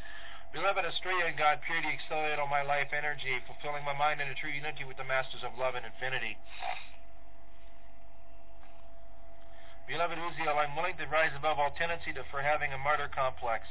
Beloved, 0.54 0.82
Astrea 0.82 1.30
in 1.30 1.38
God, 1.38 1.62
purity, 1.66 1.94
accelerate 1.94 2.42
all 2.42 2.50
my 2.50 2.66
life 2.66 2.90
energy, 2.90 3.42
fulfilling 3.46 3.86
my 3.86 3.94
mind 3.94 4.22
into 4.22 4.34
true 4.34 4.54
unity 4.54 4.86
with 4.86 4.98
the 4.98 5.06
masters 5.06 5.46
of 5.46 5.54
love 5.58 5.78
and 5.78 5.86
infinity. 5.86 6.38
Beloved 9.86 10.18
Uziel, 10.18 10.58
I'm 10.58 10.74
willing 10.74 10.98
to 10.98 11.06
rise 11.14 11.34
above 11.38 11.60
all 11.60 11.74
tendency 11.78 12.14
to, 12.14 12.26
for 12.32 12.42
having 12.42 12.74
a 12.74 12.78
martyr 12.78 13.10
complex. 13.10 13.70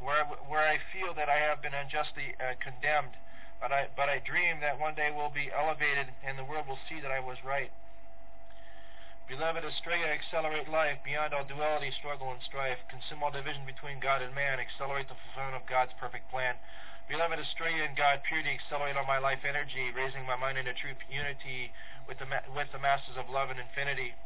Where 0.00 0.24
I, 0.24 0.24
where 0.48 0.64
I 0.64 0.76
feel 0.92 1.14
that 1.14 1.28
I 1.28 1.40
have 1.40 1.60
been 1.60 1.76
unjustly 1.76 2.36
uh, 2.40 2.56
condemned, 2.60 3.16
but 3.60 3.70
I, 3.70 3.92
but 3.94 4.08
I 4.08 4.24
dream 4.24 4.58
that 4.64 4.80
one 4.80 4.96
day 4.96 5.12
we'll 5.12 5.32
be 5.32 5.52
elevated 5.52 6.08
and 6.24 6.40
the 6.40 6.48
world 6.48 6.66
will 6.66 6.80
see 6.88 6.98
that 7.04 7.12
I 7.12 7.20
was 7.20 7.36
right. 7.44 7.70
Beloved 9.30 9.62
Astrea, 9.62 10.10
accelerate 10.10 10.66
life 10.66 10.98
beyond 11.06 11.30
all 11.30 11.46
duality, 11.46 11.94
struggle, 11.94 12.34
and 12.34 12.42
strife. 12.42 12.82
Consume 12.90 13.22
all 13.22 13.30
division 13.30 13.62
between 13.62 14.02
God 14.02 14.26
and 14.26 14.34
man. 14.34 14.58
Accelerate 14.58 15.06
the 15.06 15.14
fulfillment 15.14 15.54
of 15.54 15.70
God's 15.70 15.94
perfect 16.02 16.26
plan. 16.34 16.58
Beloved 17.06 17.38
Astrea 17.38 17.86
and 17.86 17.94
God, 17.94 18.26
purity, 18.26 18.50
accelerate 18.58 18.98
all 18.98 19.06
my 19.06 19.22
life 19.22 19.46
energy, 19.46 19.94
raising 19.94 20.26
my 20.26 20.34
mind 20.34 20.58
into 20.58 20.74
true 20.74 20.98
unity 21.06 21.70
with 22.10 22.18
the, 22.18 22.26
with 22.58 22.74
the 22.74 22.82
masters 22.82 23.14
of 23.14 23.30
love 23.30 23.54
and 23.54 23.62
infinity. 23.62 24.18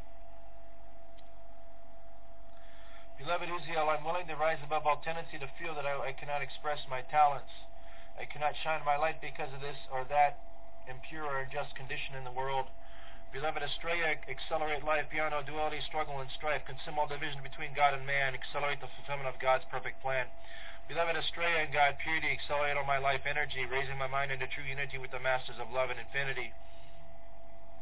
Beloved 3.21 3.45
Uziel, 3.45 3.85
I'm 3.85 4.01
willing 4.01 4.25
to 4.27 4.35
rise 4.41 4.59
above 4.65 4.89
all 4.89 5.05
tendency 5.05 5.37
to 5.37 5.49
feel 5.61 5.77
that 5.77 5.85
I, 5.85 6.09
I 6.09 6.13
cannot 6.17 6.41
express 6.41 6.81
my 6.89 7.05
talents. 7.13 7.53
I 8.15 8.25
cannot 8.25 8.55
shine 8.63 8.81
my 8.85 8.95
light 8.95 9.19
because 9.19 9.51
of 9.53 9.61
this 9.61 9.77
or 9.91 10.05
that 10.07 10.39
impure 10.87 11.25
or 11.25 11.43
unjust 11.43 11.75
condition 11.75 12.15
in 12.15 12.23
the 12.23 12.31
world. 12.31 12.67
Beloved 13.35 13.59
Astrea, 13.59 14.15
accelerate 14.31 14.87
life 14.87 15.11
beyond 15.11 15.35
all 15.35 15.43
duality, 15.43 15.83
struggle, 15.83 16.23
and 16.23 16.31
strife. 16.31 16.63
Consume 16.63 16.95
all 16.95 17.07
division 17.07 17.43
between 17.43 17.75
God 17.75 17.91
and 17.91 18.07
man. 18.07 18.31
Accelerate 18.31 18.79
the 18.79 18.87
fulfillment 18.95 19.27
of 19.27 19.41
God's 19.43 19.67
perfect 19.67 19.99
plan. 19.99 20.31
Beloved 20.87 21.17
Astrea 21.17 21.65
and 21.65 21.73
God, 21.73 21.97
purity, 21.99 22.31
accelerate 22.31 22.77
all 22.77 22.87
my 22.87 23.01
life 23.01 23.25
energy, 23.27 23.65
raising 23.65 23.97
my 23.97 24.07
mind 24.07 24.31
into 24.31 24.47
true 24.47 24.63
unity 24.63 25.01
with 25.01 25.11
the 25.11 25.19
masters 25.19 25.59
of 25.59 25.73
love 25.73 25.89
and 25.89 25.99
infinity. 25.99 26.53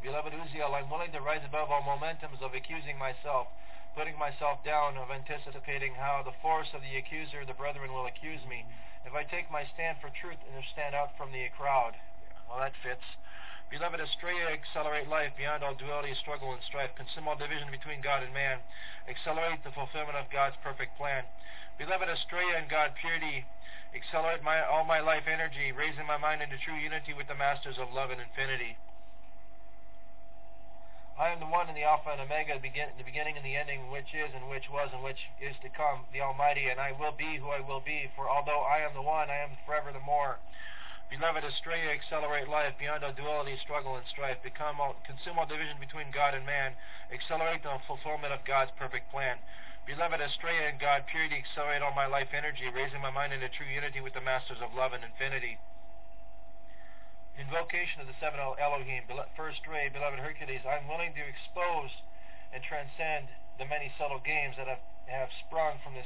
Beloved 0.01 0.33
Uziel, 0.33 0.73
I'm 0.73 0.89
willing 0.89 1.11
to 1.11 1.21
rise 1.21 1.43
above 1.45 1.69
all 1.69 1.83
momentums 1.83 2.41
of 2.41 2.55
accusing 2.55 2.97
myself, 2.97 3.47
putting 3.95 4.17
myself 4.17 4.63
down, 4.65 4.97
of 4.97 5.11
anticipating 5.11 5.93
how 5.95 6.23
the 6.25 6.35
force 6.41 6.73
of 6.73 6.81
the 6.81 6.97
accuser, 6.97 7.45
the 7.45 7.53
brethren, 7.53 7.93
will 7.93 8.07
accuse 8.07 8.41
me. 8.49 8.65
If 9.05 9.13
I 9.13 9.23
take 9.27 9.51
my 9.51 9.67
stand 9.75 9.99
for 9.99 10.09
truth 10.09 10.39
and 10.47 10.63
stand 10.71 10.95
out 10.95 11.11
from 11.17 11.31
the 11.31 11.47
crowd, 11.57 11.93
well, 12.47 12.59
that 12.59 12.73
fits. 12.83 13.03
Beloved 13.69 13.99
Astrea, 13.99 14.53
accelerate 14.53 15.09
life 15.09 15.33
beyond 15.35 15.63
all 15.63 15.73
duality, 15.73 16.13
struggle, 16.21 16.53
and 16.53 16.61
strife. 16.63 16.93
Consume 16.95 17.27
all 17.27 17.35
division 17.35 17.71
between 17.71 18.01
God 18.05 18.21
and 18.21 18.33
man. 18.33 18.59
Accelerate 19.09 19.63
the 19.63 19.73
fulfillment 19.73 20.15
of 20.15 20.29
God's 20.29 20.55
perfect 20.61 20.95
plan. 20.95 21.25
Beloved 21.77 22.07
Astrea 22.07 22.61
and 22.61 22.69
God, 22.69 22.93
purity, 23.01 23.45
accelerate 23.95 24.43
my, 24.43 24.61
all 24.61 24.85
my 24.85 24.99
life 24.99 25.25
energy, 25.25 25.71
raising 25.73 26.05
my 26.05 26.17
mind 26.17 26.41
into 26.41 26.57
true 26.61 26.77
unity 26.77 27.13
with 27.13 27.27
the 27.27 27.35
masters 27.35 27.79
of 27.81 27.91
love 27.91 28.11
and 28.11 28.21
infinity. 28.21 28.77
I 31.13 31.29
am 31.29 31.39
the 31.39 31.45
one 31.45 31.69
and 31.69 31.77
the 31.77 31.85
Alpha 31.85 32.09
and 32.09 32.21
Omega, 32.21 32.57
the, 32.57 32.65
begin, 32.65 32.89
the 32.97 33.05
beginning 33.05 33.37
and 33.37 33.45
the 33.45 33.53
ending, 33.55 33.91
which 33.93 34.09
is 34.17 34.33
and 34.33 34.49
which 34.49 34.65
was 34.73 34.89
and 34.91 35.03
which 35.05 35.29
is 35.37 35.53
to 35.61 35.69
come, 35.69 36.09
the 36.09 36.21
Almighty, 36.25 36.69
and 36.73 36.81
I 36.81 36.91
will 36.91 37.13
be 37.13 37.37
who 37.37 37.53
I 37.53 37.61
will 37.61 37.81
be. 37.85 38.09
For 38.17 38.25
although 38.25 38.65
I 38.65 38.81
am 38.81 38.97
the 38.97 39.05
one, 39.05 39.29
I 39.29 39.37
am 39.45 39.53
forever 39.65 39.93
the 39.93 40.01
more. 40.01 40.41
Beloved, 41.13 41.45
Astrea, 41.45 41.93
accelerate 41.93 42.49
life 42.49 42.73
beyond 42.81 43.03
all 43.05 43.13
duality, 43.13 43.53
struggle, 43.61 43.95
and 43.95 44.05
strife. 44.09 44.41
Become 44.41 44.81
all, 44.81 44.95
consume 45.05 45.37
all 45.37 45.45
division 45.45 45.77
between 45.77 46.09
God 46.09 46.33
and 46.33 46.45
man. 46.49 46.73
Accelerate 47.13 47.61
the 47.61 47.77
fulfillment 47.85 48.33
of 48.33 48.41
God's 48.45 48.71
perfect 48.81 49.11
plan. 49.13 49.37
Beloved, 49.85 50.17
Astrea 50.17 50.69
and 50.73 50.79
God, 50.79 51.05
purity, 51.05 51.37
accelerate 51.37 51.83
all 51.85 51.93
my 51.93 52.07
life 52.07 52.33
energy, 52.33 52.65
raising 52.73 53.01
my 53.05 53.11
mind 53.13 53.33
into 53.33 53.49
true 53.49 53.69
unity 53.69 54.01
with 54.01 54.17
the 54.17 54.25
masters 54.25 54.57
of 54.65 54.73
love 54.73 54.93
and 54.97 55.03
infinity. 55.05 55.59
Invocation 57.33 57.97
of 57.97 58.05
the 58.05 58.13
seven 58.21 58.37
Elohim. 58.37 59.09
First 59.33 59.65
ray, 59.65 59.89
beloved 59.89 60.21
Hercules, 60.21 60.61
I'm 60.69 60.85
willing 60.85 61.17
to 61.17 61.23
expose 61.25 61.89
and 62.53 62.61
transcend 62.61 63.25
the 63.57 63.65
many 63.65 63.89
subtle 63.97 64.21
games 64.21 64.53
that 64.61 64.69
have, 64.69 64.85
have 65.09 65.33
sprung 65.41 65.81
from 65.81 65.97
this 65.97 66.05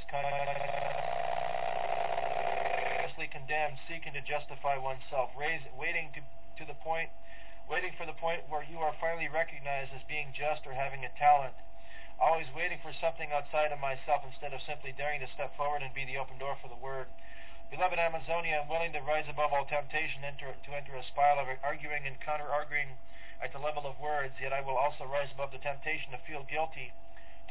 consciously 3.18 3.28
condemned, 3.28 3.76
seeking 3.84 4.16
to 4.16 4.24
justify 4.24 4.80
oneself, 4.80 5.28
raise, 5.36 5.60
waiting 5.76 6.08
to, 6.16 6.24
to 6.60 6.64
the 6.64 6.72
point, 6.80 7.12
waiting 7.68 7.92
for 8.00 8.08
the 8.08 8.16
point 8.16 8.48
where 8.48 8.64
you 8.64 8.80
are 8.80 8.96
finally 8.96 9.28
recognized 9.28 9.92
as 9.92 10.00
being 10.08 10.32
just 10.32 10.64
or 10.64 10.72
having 10.72 11.04
a 11.04 11.12
talent. 11.20 11.52
Always 12.16 12.48
waiting 12.56 12.80
for 12.80 12.96
something 12.96 13.28
outside 13.36 13.68
of 13.68 13.78
myself 13.84 14.24
instead 14.24 14.56
of 14.56 14.64
simply 14.64 14.96
daring 14.96 15.20
to 15.20 15.28
step 15.36 15.52
forward 15.60 15.84
and 15.84 15.92
be 15.92 16.08
the 16.08 16.16
open 16.16 16.40
door 16.40 16.56
for 16.56 16.72
the 16.72 16.80
word. 16.80 17.06
Beloved 17.68 18.00
Amazonia, 18.00 18.64
I'm 18.64 18.68
willing 18.68 18.96
to 18.96 19.04
rise 19.04 19.28
above 19.28 19.52
all 19.52 19.68
temptation 19.68 20.24
enter, 20.24 20.56
to 20.56 20.70
enter 20.72 20.96
a 20.96 21.04
spiral 21.04 21.44
of 21.44 21.52
arguing 21.60 22.08
and 22.08 22.16
counter-arguing 22.20 22.96
at 23.44 23.52
the 23.52 23.60
level 23.60 23.84
of 23.84 24.00
words, 24.00 24.32
yet 24.40 24.56
I 24.56 24.64
will 24.64 24.80
also 24.80 25.04
rise 25.04 25.28
above 25.30 25.52
the 25.52 25.60
temptation 25.60 26.10
to 26.16 26.18
feel 26.24 26.48
guilty, 26.48 26.96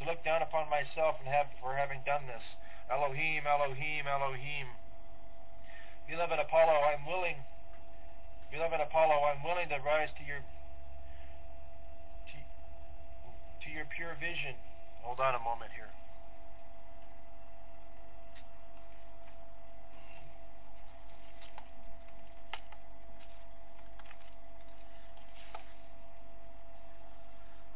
to 0.01 0.09
look 0.09 0.25
down 0.25 0.41
upon 0.41 0.73
myself 0.73 1.21
and 1.21 1.29
have 1.29 1.53
for 1.61 1.77
having 1.77 2.01
done 2.01 2.25
this. 2.25 2.41
Elohim, 2.89 3.45
Elohim, 3.45 4.07
Elohim. 4.09 4.67
Beloved 6.09 6.39
Apollo, 6.39 6.81
I'm 6.87 7.05
willing, 7.05 7.37
beloved 8.49 8.81
Apollo, 8.81 9.21
I'm 9.21 9.43
willing 9.43 9.69
to 9.69 9.77
rise 9.85 10.09
to 10.17 10.23
your 10.25 10.41
to, 12.31 12.37
to 12.41 13.67
your 13.69 13.85
pure 13.85 14.15
vision. 14.17 14.55
Hold 15.03 15.19
on 15.19 15.35
a 15.35 15.43
moment 15.43 15.71
here. 15.75 15.91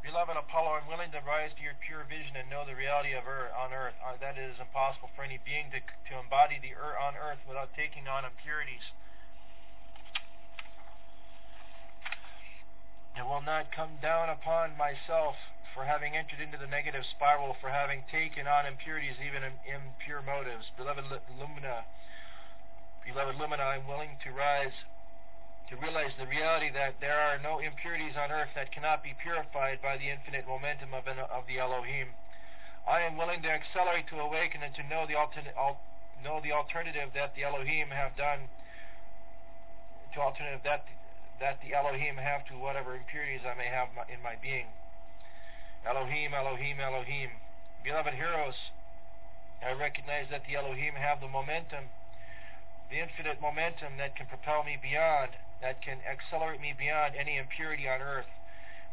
Beloved 0.02 0.34
Apollo, 0.34 0.82
I'm 0.82 0.89
willing 0.89 1.14
to 1.14 1.22
rise 1.22 1.54
to 1.54 1.62
your 1.62 1.78
pure 1.78 2.02
vision 2.10 2.34
and 2.34 2.49
know 2.49 2.66
the 2.66 2.74
reality 2.74 3.14
of 3.14 3.30
earth, 3.30 3.54
on 3.54 3.70
earth, 3.70 3.93
uh, 4.02 4.18
that 4.18 4.34
it 4.34 4.49
is 4.49 4.58
impossible 4.58 5.14
for 5.14 5.22
any 5.22 5.38
being 5.45 5.70
to, 5.70 5.78
to 5.78 6.14
embody 6.18 6.58
the 6.58 6.74
earth 6.74 6.97
on 6.97 7.14
earth 7.14 7.38
without 7.45 7.70
taking 7.78 8.10
on 8.10 8.26
impurities. 8.26 8.82
It 13.14 13.30
will 13.30 13.45
not 13.45 13.70
come 13.70 14.02
down 14.02 14.34
upon 14.34 14.74
myself 14.74 15.38
for 15.78 15.86
having 15.86 16.18
entered 16.18 16.41
into 16.41 16.58
the 16.58 16.68
negative 16.68 17.06
spiral, 17.06 17.56
for 17.62 17.70
having 17.70 18.02
taken 18.10 18.49
on 18.49 18.66
impurities, 18.66 19.22
even 19.22 19.45
in, 19.45 19.54
impure 19.70 20.26
motives. 20.26 20.74
Beloved 20.82 21.06
Lumina, 21.38 21.86
beloved 23.06 23.38
Lumina, 23.38 23.64
I'm 23.78 23.86
willing 23.86 24.18
to 24.26 24.34
rise 24.34 24.74
to 25.72 25.80
realize 25.80 26.11
the 26.19 26.28
reality 26.28 26.67
that 26.76 26.99
there 26.99 27.15
are 27.15 27.39
no 27.39 27.63
impurities 27.63 28.19
on 28.19 28.28
earth 28.28 28.51
that 28.59 28.76
cannot 28.76 28.99
be 28.99 29.15
purified 29.24 29.80
by 29.80 29.95
the 29.95 30.11
infinite 30.11 30.43
momentum 30.43 30.91
of, 30.91 31.07
an, 31.07 31.15
of 31.32 31.47
the 31.47 31.63
Elohim. 31.63 32.11
I 32.84 33.07
am 33.07 33.15
willing 33.15 33.39
to 33.47 33.49
accelerate 33.49 34.11
to 34.11 34.19
awaken 34.19 34.67
and 34.67 34.76
to 34.76 34.84
know 34.91 35.07
the, 35.07 35.15
al- 35.15 35.80
know 36.19 36.43
the 36.43 36.51
alternative 36.51 37.15
that 37.15 37.32
the 37.39 37.47
Elohim 37.47 37.88
have 37.88 38.19
done, 38.19 38.51
to 40.11 40.19
alternative 40.19 40.59
that 40.67 40.84
that 41.39 41.57
the 41.65 41.74
Elohim 41.74 42.22
have 42.22 42.45
to 42.45 42.53
whatever 42.53 42.93
impurities 42.93 43.41
I 43.41 43.57
may 43.57 43.65
have 43.65 43.89
in 44.13 44.22
my 44.22 44.38
being. 44.38 44.69
Elohim, 45.89 46.38
Elohim, 46.38 46.78
Elohim. 46.78 47.34
Beloved 47.82 48.13
Heros, 48.13 48.53
I 49.65 49.74
recognize 49.74 50.30
that 50.30 50.45
the 50.45 50.53
Elohim 50.53 50.93
have 50.93 51.17
the 51.17 51.28
momentum, 51.28 51.89
the 52.93 53.01
infinite 53.01 53.41
momentum 53.41 53.97
that 53.97 54.13
can 54.13 54.30
propel 54.30 54.61
me 54.61 54.78
beyond, 54.78 55.34
that 55.62 55.82
can 55.82 56.01
accelerate 56.09 56.59
me 56.59 56.74
beyond 56.78 57.16
any 57.16 57.38
impurity 57.38 57.88
on 57.88 58.01
earth. 58.01 58.30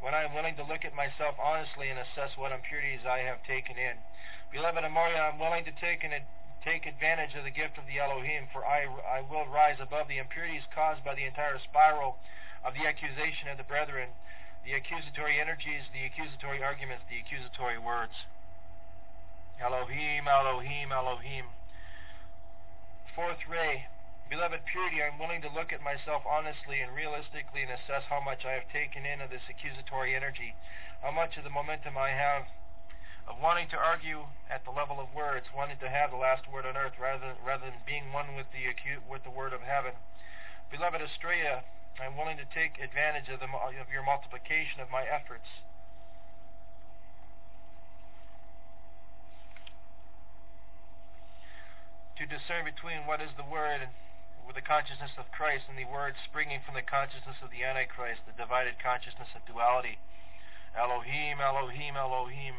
When 0.01 0.15
I 0.15 0.23
am 0.23 0.35
willing 0.35 0.55
to 0.57 0.69
look 0.69 0.85
at 0.85 0.95
myself 0.95 1.35
honestly 1.43 1.91
and 1.91 1.99
assess 1.99 2.37
what 2.37 2.53
impurities 2.53 3.03
I 3.03 3.27
have 3.27 3.43
taken 3.43 3.77
in. 3.77 3.99
Beloved 4.53 4.85
Amora, 4.85 5.33
I'm 5.33 5.41
willing 5.41 5.65
to 5.65 5.75
take 5.81 6.05
an 6.05 6.13
take 6.65 6.87
advantage 6.87 7.35
of 7.39 7.45
the 7.45 7.55
gift 7.55 7.79
of 7.79 7.87
the 7.87 7.99
Elohim, 8.03 8.51
for 8.53 8.67
I, 8.67 8.85
I 9.07 9.23
will 9.23 9.47
rise 9.47 9.79
above 9.81 10.09
the 10.09 10.19
impurities 10.19 10.67
caused 10.75 11.05
by 11.05 11.15
the 11.15 11.25
entire 11.25 11.59
spiral 11.63 12.19
of 12.67 12.75
the 12.75 12.87
accusation 12.87 13.49
of 13.49 13.59
the 13.59 13.65
brethren, 13.65 14.11
the 14.67 14.75
accusatory 14.75 15.41
energies, 15.41 15.87
the 15.95 16.05
accusatory 16.05 16.63
arguments, 16.63 17.07
the 17.09 17.23
accusatory 17.23 17.79
words. 17.79 18.13
Elohim, 19.63 20.27
Elohim, 20.27 20.93
Elohim. 20.93 21.47
Fourth 23.15 23.43
ray, 23.49 23.87
beloved 24.29 24.61
purity, 24.69 25.01
I'm 25.01 25.19
willing 25.19 25.41
to 25.43 25.53
look 25.53 25.73
at 25.73 25.81
myself 25.81 26.23
honestly 26.29 26.85
and 26.85 26.93
realistically 26.93 27.65
and 27.65 27.73
assess 27.73 28.05
how 28.09 28.21
much 28.21 28.45
I 28.45 28.53
have 28.53 28.69
taken 28.69 29.09
in 29.09 29.25
of 29.25 29.33
this 29.33 29.45
accusatory 29.49 30.13
energy, 30.15 30.55
how 31.01 31.11
much 31.11 31.37
of 31.37 31.45
the 31.45 31.53
momentum 31.53 31.97
I 31.97 32.13
have 32.13 32.45
of 33.29 33.37
wanting 33.45 33.69
to 33.69 33.77
argue 33.77 34.25
at 34.49 34.65
the 34.65 34.73
level 34.73 34.97
of 35.01 35.13
words, 35.13 35.45
wanting 35.53 35.77
to 35.85 35.89
have 35.89 36.11
the 36.13 36.21
last 36.21 36.49
word 36.49 36.65
on 36.65 36.77
earth 36.77 36.97
rather 36.97 37.33
than, 37.33 37.37
rather 37.45 37.69
than 37.69 37.85
being 37.85 38.09
one 38.13 38.33
with 38.33 38.49
the 38.57 38.65
acu- 38.65 39.05
with 39.05 39.21
the 39.25 39.33
word 39.33 39.53
of 39.53 39.61
heaven. 39.61 39.93
Beloved 40.73 41.01
Astrea, 41.01 41.65
I'm 42.01 42.17
willing 42.17 42.41
to 42.41 42.49
take 42.55 42.81
advantage 42.81 43.29
of, 43.29 43.41
the, 43.41 43.49
of 43.53 43.93
your 43.93 44.05
multiplication 44.05 44.81
of 44.81 44.89
my 44.89 45.05
efforts. 45.05 45.49
To 52.17 52.27
discern 52.27 52.65
between 52.65 53.07
what 53.07 53.23
is 53.23 53.31
the 53.39 53.47
Word 53.47 53.87
with 54.49 54.57
the 54.57 54.65
consciousness 54.65 55.13
of 55.21 55.29
Christ 55.29 55.69
and 55.69 55.77
the 55.77 55.85
Word 55.85 56.17
springing 56.25 56.65
from 56.65 56.73
the 56.73 56.81
consciousness 56.81 57.37
of 57.45 57.53
the 57.53 57.61
Antichrist, 57.61 58.25
the 58.25 58.33
divided 58.33 58.81
consciousness 58.81 59.29
of 59.37 59.45
duality. 59.45 60.01
Elohim, 60.73 61.37
Elohim, 61.37 62.01
Elohim. 62.01 62.57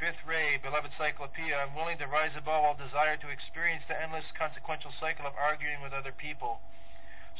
Fifth 0.00 0.24
ray, 0.24 0.56
beloved 0.56 0.96
Cyclopea, 0.96 1.60
I'm 1.60 1.76
willing 1.76 2.00
to 2.00 2.08
rise 2.08 2.32
above 2.32 2.64
all 2.64 2.72
desire 2.72 3.20
to 3.20 3.28
experience 3.28 3.84
the 3.84 4.00
endless 4.00 4.24
consequential 4.32 4.96
cycle 4.96 5.28
of 5.28 5.36
arguing 5.36 5.84
with 5.84 5.92
other 5.92 6.16
people 6.16 6.64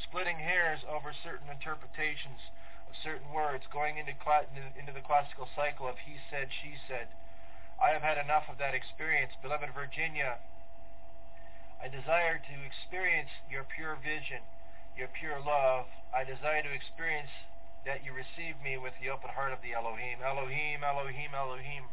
splitting 0.05 0.39
hairs 0.39 0.85
over 0.85 1.17
certain 1.25 1.49
interpretations 1.49 2.53
of 2.85 2.95
certain 3.03 3.33
words, 3.33 3.65
going 3.73 3.97
into, 3.97 4.13
into 4.77 4.93
the 4.93 5.03
classical 5.03 5.49
cycle 5.57 5.89
of 5.89 5.97
he 6.05 6.21
said, 6.29 6.53
she 6.53 6.77
said. 6.87 7.09
I 7.81 7.97
have 7.97 8.03
had 8.03 8.19
enough 8.19 8.45
of 8.51 8.59
that 8.59 8.75
experience. 8.75 9.33
Beloved 9.41 9.73
Virginia, 9.73 10.37
I 11.79 11.87
desire 11.87 12.43
to 12.43 12.55
experience 12.67 13.31
your 13.47 13.63
pure 13.63 13.95
vision, 14.03 14.43
your 14.99 15.09
pure 15.15 15.39
love. 15.39 15.87
I 16.11 16.25
desire 16.25 16.63
to 16.63 16.73
experience 16.75 17.31
that 17.87 18.03
you 18.03 18.11
receive 18.13 18.59
me 18.61 18.77
with 18.77 18.95
the 18.99 19.11
open 19.15 19.31
heart 19.31 19.55
of 19.55 19.63
the 19.63 19.73
Elohim. 19.79 20.19
Elohim, 20.19 20.83
Elohim, 20.83 21.33
Elohim. 21.35 21.85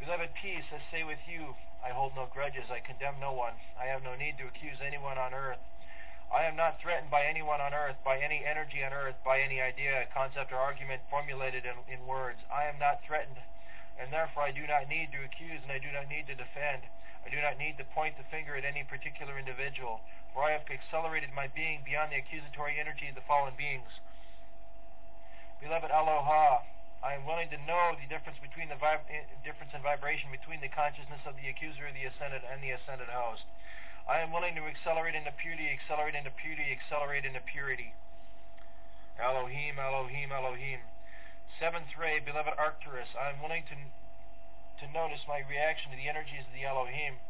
Beloved, 0.00 0.32
peace, 0.40 0.64
I 0.72 0.80
say 0.88 1.04
with 1.04 1.20
you, 1.28 1.52
I 1.84 1.92
hold 1.92 2.16
no 2.16 2.32
grudges. 2.32 2.64
I 2.72 2.80
condemn 2.80 3.20
no 3.20 3.36
one. 3.36 3.52
I 3.76 3.84
have 3.92 4.02
no 4.02 4.16
need 4.16 4.40
to 4.40 4.48
accuse 4.48 4.80
anyone 4.80 5.20
on 5.20 5.36
earth. 5.36 5.60
I 6.32 6.48
am 6.48 6.56
not 6.56 6.80
threatened 6.80 7.10
by 7.10 7.26
anyone 7.26 7.60
on 7.60 7.74
earth, 7.74 8.00
by 8.04 8.16
any 8.18 8.46
energy 8.46 8.80
on 8.86 8.94
earth, 8.94 9.16
by 9.24 9.40
any 9.40 9.60
idea, 9.60 10.06
concept, 10.14 10.52
or 10.52 10.62
argument 10.62 11.02
formulated 11.10 11.66
in, 11.66 11.76
in 11.92 12.06
words. 12.06 12.38
I 12.48 12.64
am 12.64 12.78
not 12.78 13.02
threatened, 13.04 13.36
and 13.98 14.12
therefore 14.12 14.44
I 14.44 14.52
do 14.52 14.64
not 14.64 14.88
need 14.88 15.12
to 15.12 15.26
accuse 15.26 15.60
and 15.60 15.72
I 15.72 15.82
do 15.82 15.90
not 15.92 16.08
need 16.08 16.30
to 16.30 16.38
defend. 16.38 16.86
I 17.24 17.28
do 17.28 17.40
not 17.40 17.58
need 17.60 17.76
to 17.78 17.84
point 17.92 18.16
the 18.16 18.24
finger 18.32 18.56
at 18.56 18.64
any 18.64 18.84
particular 18.84 19.38
individual, 19.38 20.00
for 20.32 20.44
I 20.44 20.56
have 20.56 20.64
accelerated 20.70 21.30
my 21.34 21.48
being 21.52 21.84
beyond 21.84 22.12
the 22.12 22.20
accusatory 22.20 22.80
energy 22.80 23.08
of 23.08 23.14
the 23.14 23.26
fallen 23.28 23.54
beings. 23.56 23.90
Beloved 25.60 25.92
Aloha, 25.92 26.64
I 27.04 27.16
am 27.16 27.24
willing 27.24 27.48
to 27.52 27.60
know 27.68 27.96
the 27.96 28.08
difference 28.08 28.40
between 28.40 28.68
the 28.68 28.76
vib- 28.76 29.08
eh, 29.08 29.24
difference 29.44 29.72
in 29.72 29.80
vibration 29.80 30.30
between 30.32 30.60
the 30.60 30.68
consciousness 30.68 31.20
of 31.24 31.36
the 31.36 31.48
accuser, 31.48 31.88
of 31.88 31.94
the 31.96 32.04
ascended, 32.04 32.44
and 32.44 32.60
the 32.60 32.76
ascended 32.76 33.08
host. 33.08 33.44
I 34.08 34.20
am 34.20 34.32
willing 34.32 34.56
to 34.56 34.64
accelerate 34.64 35.14
into 35.14 35.32
purity, 35.32 35.68
accelerate 35.68 36.14
into 36.14 36.30
purity, 36.30 36.72
accelerate 36.72 37.24
into 37.24 37.40
purity. 37.40 37.92
Elohim, 39.20 39.78
Elohim, 39.78 40.32
Elohim. 40.32 40.80
Seventh 41.60 41.92
ray, 42.00 42.20
beloved 42.20 42.56
Arcturus, 42.56 43.08
I 43.16 43.30
am 43.30 43.40
willing 43.44 43.64
to, 43.68 43.76
to 44.80 44.86
notice 44.90 45.20
my 45.28 45.44
reaction 45.44 45.92
to 45.92 45.98
the 46.00 46.08
energies 46.08 46.44
of 46.48 46.54
the 46.56 46.64
Elohim 46.64 47.20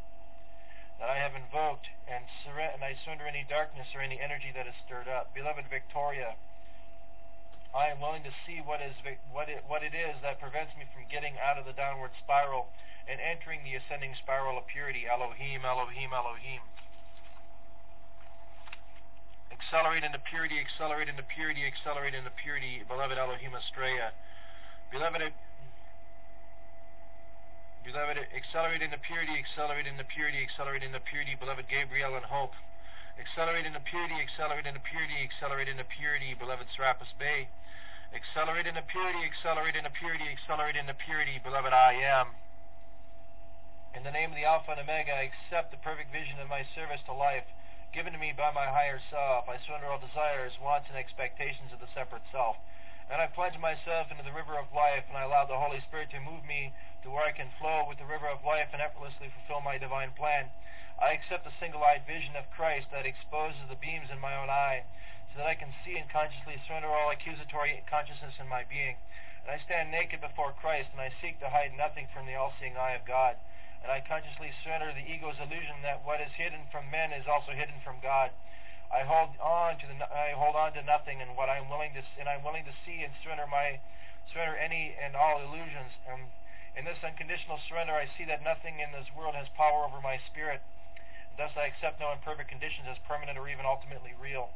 that 0.99 1.09
I 1.09 1.17
have 1.17 1.33
invoked, 1.33 1.89
and, 2.07 2.23
and 2.47 2.81
I 2.85 2.93
surrender 3.03 3.25
any 3.25 3.43
darkness 3.49 3.89
or 3.97 4.05
any 4.05 4.21
energy 4.21 4.53
that 4.53 4.69
is 4.69 4.77
stirred 4.85 5.09
up. 5.09 5.33
Beloved 5.33 5.65
Victoria, 5.67 6.37
I 7.73 7.87
am 7.87 8.03
willing 8.03 8.21
to 8.23 8.33
see 8.45 8.61
what 8.61 8.83
is 8.83 8.93
what 9.31 9.47
it, 9.47 9.63
what 9.65 9.81
it 9.81 9.95
is 9.95 10.19
that 10.21 10.43
prevents 10.43 10.75
me 10.75 10.85
from 10.91 11.07
getting 11.07 11.39
out 11.39 11.57
of 11.57 11.63
the 11.65 11.73
downward 11.73 12.11
spiral 12.19 12.67
and 13.07 13.17
entering 13.17 13.63
the 13.63 13.79
ascending 13.79 14.13
spiral 14.21 14.59
of 14.59 14.67
purity. 14.67 15.07
Elohim, 15.07 15.63
Elohim, 15.65 16.11
Elohim. 16.13 16.61
Accelerate 19.49 20.03
into 20.03 20.19
purity, 20.27 20.59
accelerate 20.59 21.07
into 21.09 21.23
purity, 21.23 21.63
accelerate 21.65 22.13
into 22.13 22.31
purity, 22.37 22.83
beloved 22.87 23.17
Elohim 23.17 23.55
Astrea. 23.55 24.11
Beloved, 24.91 25.33
beloved, 27.83 28.17
accelerate 28.35 28.81
into 28.81 28.97
purity, 29.01 29.33
accelerate 29.37 29.87
into 29.87 30.05
purity, 30.05 30.41
accelerate 30.41 30.83
into 30.83 30.99
purity, 31.01 31.35
beloved 31.39 31.65
Gabriel 31.67 32.15
and 32.15 32.25
Hope. 32.25 32.53
Accelerate 33.17 33.65
into 33.65 33.81
purity, 33.81 34.15
accelerate 34.21 34.65
into 34.65 34.79
purity, 34.79 35.19
accelerate 35.21 35.67
into 35.67 35.83
purity, 35.83 36.33
beloved 36.37 36.67
Serapis 36.75 37.11
Bey. 37.17 37.49
Accelerate 38.13 38.67
into 38.67 38.81
purity, 38.85 39.23
accelerate 39.23 39.75
into 39.75 39.89
purity, 39.91 40.27
accelerate 40.29 40.75
into 40.75 40.93
purity, 40.93 41.39
beloved 41.43 41.73
I 41.73 41.93
am. 41.95 42.35
In 43.95 44.03
the 44.03 44.11
name 44.11 44.31
of 44.31 44.37
the 44.37 44.47
Alpha 44.47 44.71
and 44.71 44.81
Omega, 44.81 45.11
I 45.11 45.27
accept 45.27 45.71
the 45.71 45.81
perfect 45.83 46.11
vision 46.15 46.39
of 46.39 46.47
my 46.47 46.63
service 46.75 47.03
to 47.07 47.13
life, 47.13 47.43
given 47.91 48.13
to 48.13 48.19
me 48.19 48.31
by 48.31 48.51
my 48.55 48.67
higher 48.67 48.99
self. 49.11 49.49
I 49.49 49.59
surrender 49.63 49.91
all 49.91 49.99
desires, 49.99 50.55
wants, 50.63 50.87
and 50.87 50.95
expectations 50.95 51.75
of 51.75 51.83
the 51.83 51.91
separate 51.91 52.23
self. 52.31 52.55
And 53.11 53.19
I 53.19 53.27
plunge 53.27 53.59
myself 53.59 54.07
into 54.07 54.23
the 54.23 54.31
river 54.31 54.55
of 54.55 54.71
life, 54.71 55.03
and 55.11 55.19
I 55.19 55.27
allow 55.27 55.43
the 55.43 55.59
Holy 55.59 55.83
Spirit 55.83 56.07
to 56.15 56.23
move 56.23 56.43
me 56.47 56.71
to 57.03 57.09
where 57.09 57.25
I 57.25 57.35
can 57.35 57.51
flow 57.59 57.85
with 57.87 57.97
the 57.97 58.09
river 58.09 58.27
of 58.27 58.45
life 58.45 58.69
and 58.71 58.81
effortlessly 58.81 59.33
fulfill 59.33 59.61
my 59.61 59.77
divine 59.77 60.13
plan. 60.13 60.49
I 61.01 61.17
accept 61.17 61.43
the 61.43 61.55
single-eyed 61.59 62.05
vision 62.05 62.35
of 62.35 62.49
Christ 62.53 62.87
that 62.93 63.09
exposes 63.09 63.65
the 63.67 63.79
beams 63.79 64.13
in 64.13 64.21
my 64.21 64.37
own 64.37 64.49
eye, 64.49 64.85
so 65.33 65.41
that 65.41 65.49
I 65.49 65.55
can 65.55 65.73
see 65.81 65.97
and 65.97 66.09
consciously 66.09 66.61
surrender 66.67 66.89
all 66.89 67.09
accusatory 67.09 67.81
consciousness 67.89 68.37
in 68.37 68.47
my 68.47 68.63
being. 68.67 68.97
And 69.43 69.49
I 69.51 69.63
stand 69.65 69.89
naked 69.89 70.21
before 70.21 70.53
Christ, 70.53 70.89
and 70.93 71.01
I 71.01 71.09
seek 71.21 71.41
to 71.41 71.49
hide 71.49 71.73
nothing 71.73 72.07
from 72.13 72.27
the 72.27 72.35
all-seeing 72.35 72.77
eye 72.77 72.93
of 72.93 73.07
God 73.09 73.37
and 73.81 73.89
I 73.89 74.01
consciously 74.05 74.53
surrender 74.61 74.93
the 74.93 75.05
ego's 75.05 75.37
illusion 75.41 75.81
that 75.81 76.05
what 76.05 76.21
is 76.21 76.29
hidden 76.37 76.69
from 76.69 76.89
men 76.93 77.13
is 77.13 77.25
also 77.25 77.51
hidden 77.51 77.81
from 77.81 77.97
God. 78.01 78.29
I 78.93 79.01
hold 79.01 79.33
on 79.41 79.79
to 79.81 79.85
the 79.87 79.97
I 80.05 80.35
hold 80.37 80.53
on 80.53 80.73
to 80.77 80.83
nothing, 80.83 81.21
and 81.21 81.33
what 81.33 81.49
I'm 81.49 81.69
willing 81.71 81.93
to 81.97 82.03
and 82.19 82.29
I'm 82.29 82.43
willing 82.43 82.65
to 82.69 82.75
see 82.85 83.01
and 83.01 83.13
surrender 83.23 83.47
my 83.49 83.79
surrender 84.29 84.57
any 84.57 84.93
and 85.01 85.15
all 85.15 85.41
illusions. 85.41 85.95
And 86.05 86.29
in 86.75 86.85
this 86.85 87.03
unconditional 87.03 87.59
surrender, 87.67 87.93
I 87.93 88.07
see 88.17 88.25
that 88.25 88.43
nothing 88.43 88.79
in 88.79 88.91
this 88.91 89.07
world 89.15 89.35
has 89.35 89.47
power 89.59 89.83
over 89.83 89.99
my 89.99 90.19
spirit. 90.31 90.61
Thus, 91.37 91.51
I 91.55 91.67
accept 91.67 91.99
no 91.99 92.11
imperfect 92.11 92.49
conditions 92.49 92.87
as 92.87 92.97
permanent 93.07 93.37
or 93.37 93.47
even 93.49 93.65
ultimately 93.65 94.15
real. 94.19 94.51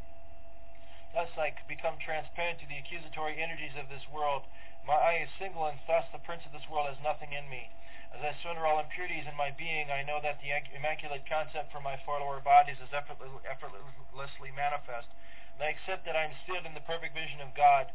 Thus 1.16 1.32
I 1.40 1.56
become 1.72 1.96
transparent 1.96 2.60
to 2.60 2.68
the 2.68 2.76
accusatory 2.76 3.40
energies 3.40 3.80
of 3.80 3.88
this 3.88 4.04
world. 4.12 4.44
My 4.84 5.00
eye 5.00 5.24
is 5.24 5.32
single, 5.40 5.64
and 5.66 5.80
thus 5.88 6.04
the 6.12 6.20
prince 6.20 6.44
of 6.46 6.52
this 6.52 6.68
world 6.68 6.92
has 6.92 7.00
nothing 7.00 7.32
in 7.32 7.48
me. 7.48 7.72
As 8.12 8.20
I 8.20 8.36
surrender 8.44 8.68
all 8.68 8.80
impurities 8.80 9.28
in 9.28 9.36
my 9.36 9.52
being, 9.52 9.92
I 9.92 10.04
know 10.04 10.20
that 10.20 10.40
the 10.44 10.52
immaculate 10.76 11.28
concept 11.28 11.72
for 11.72 11.80
my 11.80 11.96
four 12.04 12.20
lower 12.20 12.40
bodies 12.40 12.80
is 12.84 12.92
effortlessly 12.92 14.52
manifest. 14.52 15.08
And 15.56 15.64
I 15.64 15.72
accept 15.72 16.04
that 16.04 16.16
I 16.16 16.28
am 16.28 16.36
sealed 16.44 16.66
in 16.68 16.76
the 16.76 16.84
perfect 16.84 17.16
vision 17.16 17.40
of 17.40 17.56
God. 17.56 17.92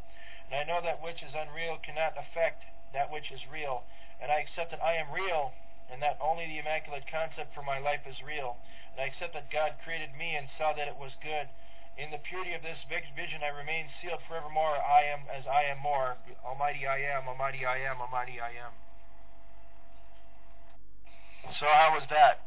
And 0.49 0.57
I 0.57 0.65
know 0.65 0.81
that 0.81 1.01
which 1.01 1.23
is 1.23 1.37
unreal 1.37 1.77
cannot 1.85 2.17
affect 2.17 2.65
that 2.93 3.13
which 3.13 3.31
is 3.31 3.41
real. 3.53 3.85
And 4.21 4.31
I 4.31 4.45
accept 4.45 4.71
that 4.71 4.85
I 4.85 5.01
am 5.01 5.09
real, 5.11 5.53
and 5.89 6.01
that 6.05 6.21
only 6.21 6.47
the 6.47 6.61
immaculate 6.61 7.09
concept 7.11 7.57
for 7.57 7.65
my 7.65 7.81
life 7.81 8.05
is 8.05 8.17
real. 8.21 8.57
And 8.93 9.01
I 9.01 9.09
accept 9.09 9.33
that 9.35 9.51
God 9.51 9.81
created 9.83 10.13
me 10.15 10.37
and 10.37 10.47
saw 10.61 10.73
that 10.77 10.89
it 10.89 10.97
was 10.97 11.13
good. 11.25 11.49
In 11.99 12.11
the 12.13 12.23
purity 12.29 12.55
of 12.55 12.63
this 12.63 12.79
vision, 12.89 13.43
I 13.43 13.51
remain 13.53 13.89
sealed 14.01 14.21
forevermore. 14.29 14.77
I 14.77 15.05
am 15.11 15.21
as 15.29 15.45
I 15.49 15.65
am 15.73 15.83
more. 15.83 16.17
Almighty 16.45 16.87
I 16.87 17.01
am, 17.17 17.29
Almighty 17.29 17.67
I 17.67 17.79
am, 17.91 18.01
Almighty 18.01 18.41
I 18.41 18.51
am. 18.61 18.73
So 21.59 21.67
how 21.67 21.93
was 21.93 22.05
that? 22.11 22.47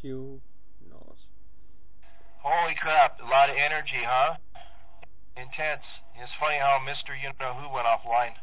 Q. 0.00 0.40
Holy 2.42 2.74
crap, 2.74 3.20
a 3.22 3.30
lot 3.30 3.50
of 3.50 3.56
energy, 3.56 4.02
huh? 4.02 4.34
Intense. 5.36 5.86
It's 6.18 6.32
funny 6.40 6.58
how 6.58 6.82
Mr. 6.82 7.14
You 7.14 7.30
know 7.38 7.54
who 7.54 7.72
went 7.72 7.86
offline. 7.86 8.34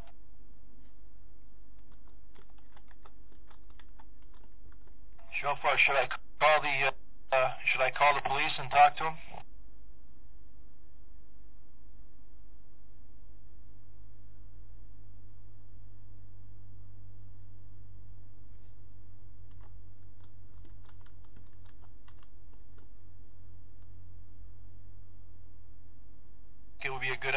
Shofar, 5.41 5.77
should 5.77 5.99
I 5.99 6.07
call 6.39 6.61
the 6.61 7.35
uh, 7.35 7.51
should 7.71 7.81
I 7.81 7.91
call 7.91 8.15
the 8.15 8.21
police 8.27 8.51
and 8.57 8.71
talk 8.71 8.97
to 8.97 9.03
him? 9.03 9.17
it 26.89 26.93
would 26.93 27.01
be 27.01 27.09
a 27.09 27.17
good 27.17 27.35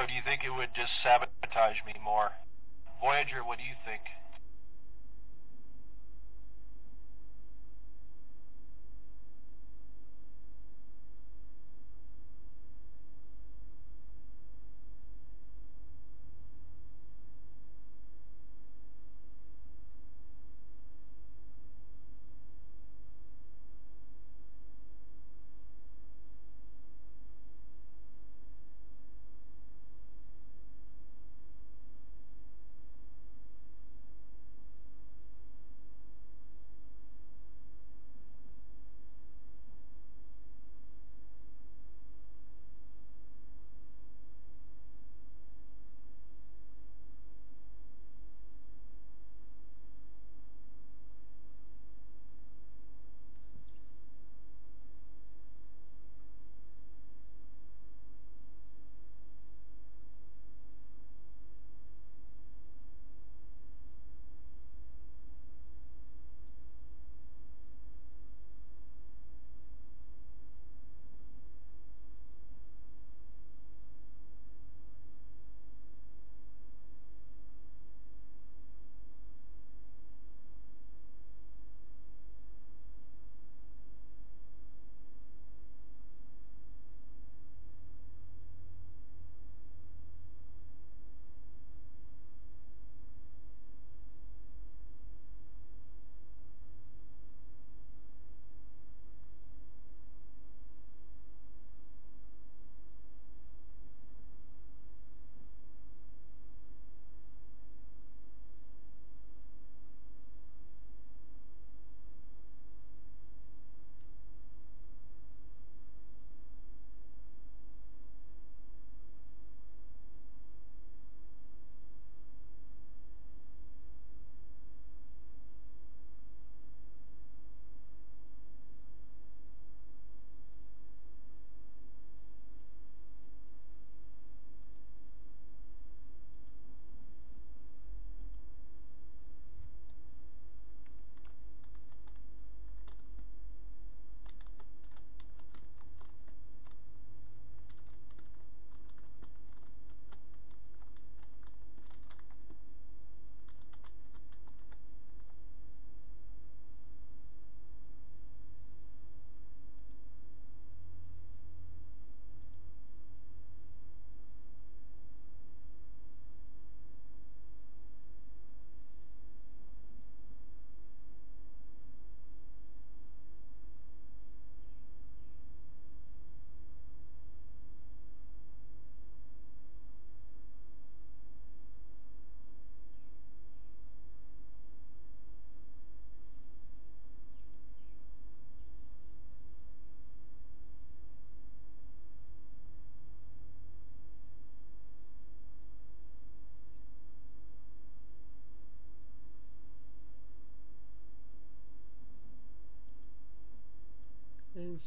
idea, 0.00 0.08
do 0.08 0.14
you 0.16 0.24
think 0.24 0.44
it 0.44 0.50
would 0.50 0.72
just 0.72 0.92
sabotage 1.04 1.84
me 1.84 1.92
more? 2.02 2.32
Voyager, 3.00 3.44
what 3.44 3.58
do 3.58 3.64
you 3.64 3.76
think? 3.84 4.00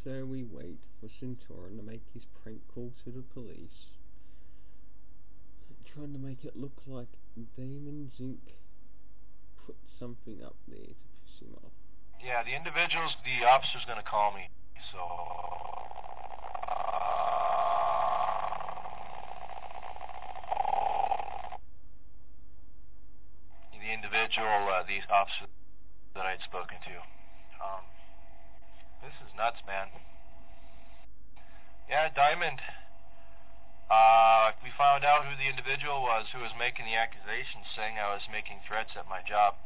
So 0.04 0.26
we 0.26 0.44
wait 0.44 0.80
for 1.00 1.08
Centauran 1.08 1.78
to 1.78 1.84
make 1.84 2.04
his 2.14 2.24
prank 2.44 2.60
call 2.74 2.92
to 3.06 3.12
the 3.12 3.24
police. 3.34 3.88
Trying 5.94 6.14
to 6.14 6.20
make 6.20 6.44
it 6.44 6.58
look 6.58 6.74
like 6.88 7.08
Damon 7.56 8.12
Zink 8.18 8.58
put 9.66 9.76
something 10.00 10.44
up 10.44 10.56
there 10.68 10.80
to 10.80 10.96
piss 11.22 11.40
him 11.40 11.54
off. 11.64 11.72
Yeah, 12.24 12.42
the 12.44 12.56
individuals, 12.56 13.12
the 13.24 13.46
officer's 13.46 13.86
going 13.86 14.02
to 14.02 14.10
call 14.10 14.34
me. 14.34 14.50
So. 14.92 15.00
The 23.78 23.92
individual, 23.92 24.72
uh, 24.72 24.84
the 24.88 25.04
officer 25.14 25.52
that 26.16 26.26
I 26.26 26.32
had 26.32 26.42
spoken 26.48 26.78
to. 26.88 26.96
Um, 27.60 27.84
this 29.04 29.20
is 29.20 29.36
nuts, 29.36 29.60
man. 29.68 29.92
Yeah, 31.92 32.08
Diamond. 32.16 32.64
Uh, 33.92 34.56
we 34.64 34.72
found 34.80 35.04
out 35.04 35.28
who 35.28 35.36
the 35.36 35.52
individual 35.52 36.02
was 36.02 36.32
who 36.32 36.40
was 36.40 36.56
making 36.56 36.88
the 36.88 36.96
accusations, 36.96 37.68
saying 37.76 38.00
I 38.00 38.16
was 38.16 38.24
making 38.32 38.64
threats 38.64 38.96
at 38.96 39.06
my 39.12 39.20
job. 39.28 39.60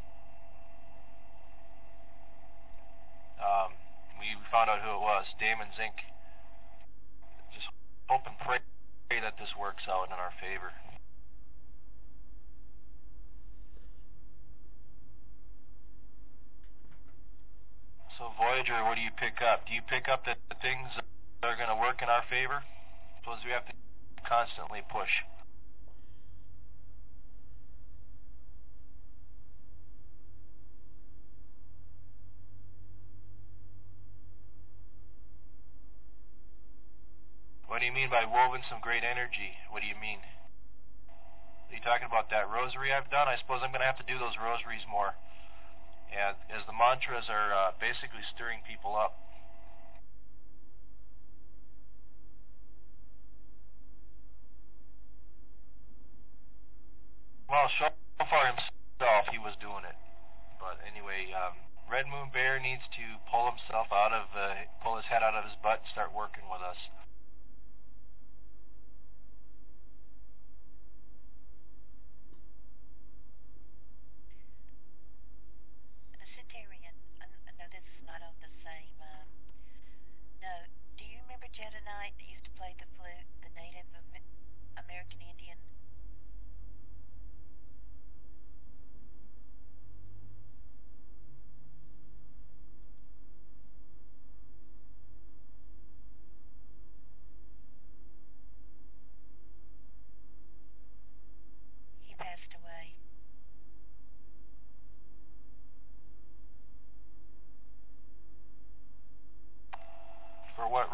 Um, 3.38 3.78
we 4.18 4.34
found 4.50 4.74
out 4.74 4.82
who 4.82 4.98
it 4.98 5.04
was, 5.06 5.30
Damon 5.38 5.70
Zink. 5.78 6.02
Just 7.54 7.70
hope 8.10 8.26
and 8.26 8.36
pray 8.42 8.60
that 9.22 9.38
this 9.38 9.54
works 9.54 9.86
out 9.86 10.10
in 10.10 10.18
our 10.18 10.34
favor. 10.42 10.74
So 18.18 18.34
Voyager, 18.34 18.82
what 18.84 18.96
do 18.98 19.02
you 19.06 19.14
pick 19.14 19.46
up? 19.46 19.68
Do 19.70 19.78
you 19.78 19.82
pick 19.86 20.10
up 20.10 20.26
that 20.26 20.42
the 20.50 20.58
things 20.58 20.90
that 20.98 21.06
are 21.46 21.56
going 21.56 21.70
to 21.70 21.78
work 21.78 22.02
in 22.02 22.10
our 22.10 22.26
favor? 22.26 22.66
Suppose 23.22 23.38
we 23.46 23.52
have 23.54 23.66
to 23.70 23.74
constantly 24.26 24.82
push. 24.90 25.22
What 37.70 37.82
do 37.82 37.86
you 37.86 37.94
mean 37.94 38.10
by 38.10 38.26
woven 38.26 38.66
some 38.66 38.82
great 38.82 39.06
energy? 39.06 39.54
What 39.70 39.86
do 39.86 39.88
you 39.88 39.94
mean? 40.02 40.18
Are 41.70 41.76
you 41.76 41.84
talking 41.86 42.10
about 42.10 42.34
that 42.34 42.50
rosary 42.50 42.90
I've 42.90 43.12
done? 43.14 43.30
I 43.30 43.38
suppose 43.38 43.62
I'm 43.62 43.70
going 43.70 43.86
to 43.86 43.92
have 43.92 44.02
to 44.02 44.10
do 44.10 44.18
those 44.18 44.34
rosaries 44.42 44.82
more. 44.90 45.14
And 46.12 46.36
as 46.50 46.66
the 46.66 46.74
mantras 46.74 47.30
are 47.30 47.54
uh, 47.54 47.72
basically 47.80 48.24
stirring 48.36 48.60
people 48.68 48.96
up. 48.96 49.16
Well, 57.50 57.72
so 57.80 57.88
Shofar 58.20 58.52
himself, 58.52 59.32
he 59.32 59.40
was 59.40 59.56
doing 59.62 59.88
it. 59.88 59.96
But 60.60 60.84
anyway, 60.84 61.32
um, 61.32 61.56
Red 61.88 62.08
Moon 62.12 62.28
Bear 62.34 62.60
needs 62.60 62.84
to 63.00 63.06
pull 63.32 63.48
himself 63.48 63.88
out 63.96 64.12
of, 64.12 64.28
uh, 64.36 64.68
pull 64.84 64.98
his 65.00 65.06
head 65.08 65.24
out 65.24 65.34
of 65.34 65.48
his 65.48 65.56
butt 65.64 65.80
and 65.80 65.90
start 65.96 66.12
working 66.12 66.44
with 66.52 66.60
us. 66.60 66.76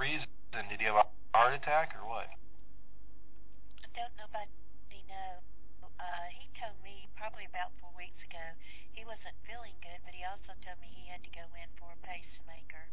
Reason? 0.04 0.28
Did 0.52 0.84
he 0.84 0.86
have 0.92 1.00
a 1.00 1.08
heart 1.32 1.56
attack 1.56 1.96
or 1.96 2.04
what? 2.04 2.28
I 3.80 3.88
don't 3.96 4.12
know, 4.20 4.28
nobody 4.28 5.00
know. 5.08 5.40
Uh, 5.96 6.28
he 6.36 6.52
told 6.60 6.76
me 6.84 7.08
probably 7.16 7.48
about 7.48 7.72
four 7.80 7.96
weeks 7.96 8.20
ago 8.28 8.44
he 8.92 9.08
wasn't 9.08 9.34
feeling 9.48 9.74
good, 9.80 10.04
but 10.04 10.12
he 10.12 10.28
also 10.28 10.52
told 10.68 10.76
me 10.84 10.92
he 10.92 11.08
had 11.08 11.24
to 11.24 11.32
go 11.32 11.48
in 11.56 11.72
for 11.80 11.88
a 11.96 12.00
pacemaker. 12.04 12.86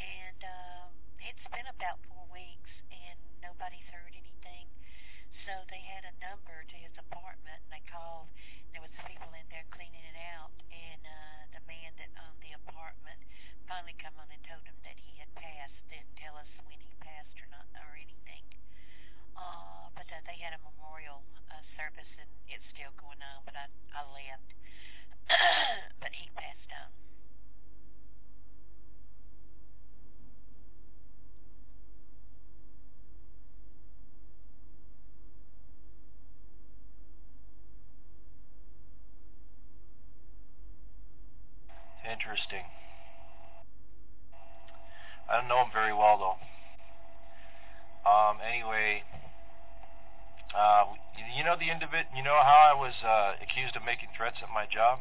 And 0.00 0.40
um, 0.40 0.88
it's 1.20 1.44
been 1.52 1.68
about 1.68 2.00
four 2.08 2.24
weeks, 2.32 2.72
and 2.88 3.18
nobody's 3.44 3.84
heard 3.92 4.16
anything. 4.16 4.66
So 5.44 5.52
they 5.68 5.84
had 5.84 6.08
a 6.08 6.14
number 6.24 6.64
to 6.64 6.76
his 6.80 6.96
apartment, 6.96 7.60
and 7.68 7.70
they 7.70 7.84
called. 7.92 8.32
And 8.64 8.72
there 8.72 8.84
was 8.84 8.94
people 9.04 9.28
in 9.36 9.44
there 9.52 9.68
cleaning 9.68 10.04
it 10.08 10.18
out, 10.32 10.52
and 10.72 11.02
uh, 11.04 11.40
the 11.52 11.62
man 11.68 11.92
that 12.00 12.08
owned 12.24 12.40
the 12.40 12.56
apartment 12.56 13.20
finally 13.68 13.94
come 14.00 14.16
on 14.16 14.26
and 14.32 14.40
told 14.48 14.64
him 14.64 14.76
that 14.80 14.96
he 14.96 15.12
had 15.20 15.28
passed. 15.36 15.76
Didn't 15.92 16.16
tell 16.16 16.34
us 16.40 16.48
when 16.64 16.80
he 16.80 16.92
passed 17.04 17.36
or 17.36 17.48
not 17.52 17.68
or 17.84 17.94
anything. 18.00 18.44
Uh, 19.36 19.92
but 19.92 20.08
uh, 20.08 20.18
they 20.38 20.44
had 20.44 20.54
a 20.54 20.62
memorial 20.62 21.26
uh, 21.50 21.58
service 21.74 22.06
and 22.14 22.30
it's 22.46 22.62
still 22.70 22.94
going 23.02 23.18
on. 23.18 23.42
But 23.42 23.58
I 23.58 23.66
I 23.90 24.06
left. 24.06 24.54
but 26.00 26.14
he 26.14 26.30
passed 26.38 26.70
on. 26.70 26.94
Interesting. 42.08 42.64
I 45.28 45.36
don't 45.40 45.48
know 45.48 45.64
him 45.64 45.72
very 45.74 45.92
well 45.92 46.16
though. 46.16 46.38
Um, 48.08 48.38
anyway, 48.40 49.02
uh, 50.56 50.84
you 51.36 51.44
know 51.44 51.56
the 51.56 51.68
individ. 51.68 52.08
You 52.16 52.22
know 52.24 52.40
how 52.40 52.72
I 52.72 52.74
was 52.74 52.94
uh, 53.04 53.36
accused 53.42 53.76
of 53.76 53.84
making 53.84 54.10
threats 54.16 54.40
at 54.40 54.48
my 54.48 54.64
job. 54.64 55.00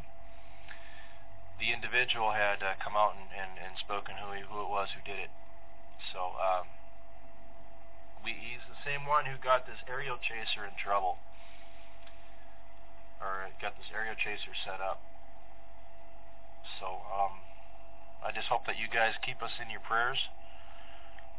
The 1.60 1.74
individual 1.74 2.38
had 2.38 2.62
uh, 2.62 2.78
come 2.78 2.94
out 2.94 3.18
and, 3.18 3.34
and, 3.34 3.58
and 3.58 3.74
spoken 3.82 4.22
who 4.22 4.36
he, 4.36 4.46
who 4.46 4.62
it 4.62 4.70
was 4.70 4.94
who 4.94 5.02
did 5.02 5.18
it. 5.18 5.34
So 6.14 6.38
um, 6.38 6.70
we, 8.22 8.38
he's 8.38 8.62
the 8.70 8.78
same 8.86 9.10
one 9.10 9.26
who 9.26 9.42
got 9.42 9.66
this 9.66 9.82
aerial 9.90 10.22
chaser 10.22 10.68
in 10.68 10.78
trouble, 10.78 11.18
or 13.18 13.50
got 13.58 13.74
this 13.80 13.90
aerial 13.90 14.14
chaser 14.14 14.54
set 14.54 14.78
up. 14.78 15.02
So 16.78 17.02
um, 17.10 17.42
I 18.22 18.30
just 18.36 18.52
hope 18.52 18.68
that 18.70 18.78
you 18.78 18.86
guys 18.86 19.18
keep 19.24 19.42
us 19.42 19.58
in 19.58 19.72
your 19.72 19.82
prayers 19.82 20.30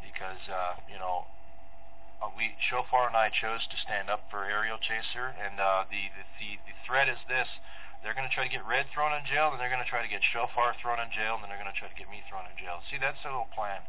because 0.03 0.43
uh, 0.51 0.81
you 0.91 0.99
know 0.99 1.31
uh, 2.19 2.31
we 2.35 2.55
Shofar 2.59 3.07
and 3.07 3.17
I 3.17 3.31
chose 3.31 3.67
to 3.71 3.77
stand 3.79 4.11
up 4.11 4.27
for 4.31 4.45
Aerial 4.45 4.79
Chaser, 4.79 5.35
and 5.39 5.61
uh, 5.61 5.87
the, 5.91 6.11
the 6.43 6.59
the 6.67 6.75
threat 6.87 7.09
is 7.09 7.21
this: 7.31 7.47
they're 8.03 8.15
going 8.15 8.27
to 8.27 8.35
try 8.35 8.47
to 8.47 8.53
get 8.53 8.67
Red 8.67 8.91
thrown 8.91 9.15
in 9.15 9.27
jail, 9.27 9.51
and 9.51 9.59
they're 9.59 9.71
going 9.71 9.83
to 9.83 9.89
try 9.89 10.03
to 10.03 10.11
get 10.11 10.23
Shofar 10.23 10.75
thrown 10.79 10.99
in 10.99 11.11
jail, 11.11 11.39
and 11.39 11.43
then 11.43 11.51
they're 11.51 11.63
going 11.63 11.71
to 11.71 11.79
try 11.79 11.91
to 11.91 11.99
get 11.99 12.11
me 12.11 12.23
thrown 12.27 12.47
in 12.47 12.55
jail. 12.59 12.83
See, 12.91 12.99
that's 12.99 13.19
their 13.23 13.35
little 13.35 13.51
plan. 13.55 13.87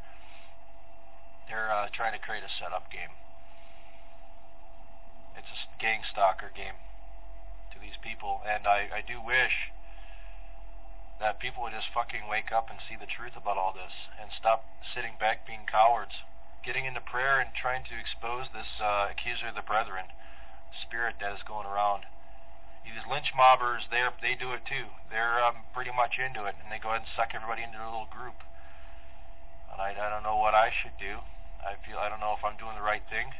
They're 1.49 1.73
uh, 1.73 1.89
trying 1.89 2.13
to 2.13 2.21
create 2.21 2.45
a 2.45 2.51
setup 2.61 2.93
game. 2.93 3.13
It's 5.33 5.49
a 5.49 5.57
gang 5.81 6.05
stalker 6.05 6.53
game 6.53 6.77
to 7.73 7.77
these 7.81 7.97
people, 8.01 8.41
and 8.45 8.65
I, 8.65 8.89
I 8.89 9.01
do 9.01 9.21
wish 9.21 9.73
that 11.19 11.39
people 11.39 11.63
would 11.63 11.73
just 11.75 11.91
fucking 11.93 12.29
wake 12.29 12.51
up 12.53 12.69
and 12.69 12.79
see 12.87 12.95
the 12.95 13.09
truth 13.09 13.35
about 13.35 13.57
all 13.57 13.73
this 13.73 14.09
and 14.21 14.31
stop 14.31 14.63
sitting 14.95 15.19
back 15.19 15.45
being 15.45 15.67
cowards, 15.67 16.23
getting 16.65 16.85
into 16.85 17.01
prayer 17.01 17.39
and 17.39 17.49
trying 17.55 17.83
to 17.87 17.95
expose 17.95 18.47
this 18.51 18.67
uh, 18.81 19.07
accuser 19.11 19.49
of 19.49 19.55
the 19.55 19.65
brethren 19.65 20.11
spirit 20.85 21.15
that 21.19 21.33
is 21.33 21.43
going 21.47 21.65
around. 21.65 22.05
These 22.85 23.05
lynch 23.05 23.35
mobbers, 23.35 23.85
they 23.91 24.01
they 24.21 24.33
do 24.33 24.53
it 24.53 24.65
too. 24.65 24.89
They're 25.11 25.43
um, 25.43 25.67
pretty 25.73 25.91
much 25.91 26.17
into 26.17 26.45
it, 26.47 26.55
and 26.57 26.71
they 26.71 26.79
go 26.81 26.89
ahead 26.89 27.05
and 27.05 27.11
suck 27.13 27.35
everybody 27.35 27.61
into 27.61 27.77
their 27.77 27.89
little 27.89 28.09
group. 28.09 28.41
And 29.69 29.77
I, 29.77 29.93
I 29.93 30.09
don't 30.09 30.23
know 30.23 30.37
what 30.37 30.55
I 30.55 30.71
should 30.73 30.97
do. 30.97 31.21
I 31.61 31.77
feel 31.85 31.99
I 31.99 32.09
don't 32.09 32.23
know 32.23 32.33
if 32.33 32.41
I'm 32.41 32.57
doing 32.57 32.73
the 32.73 32.85
right 32.85 33.03
thing, 33.11 33.35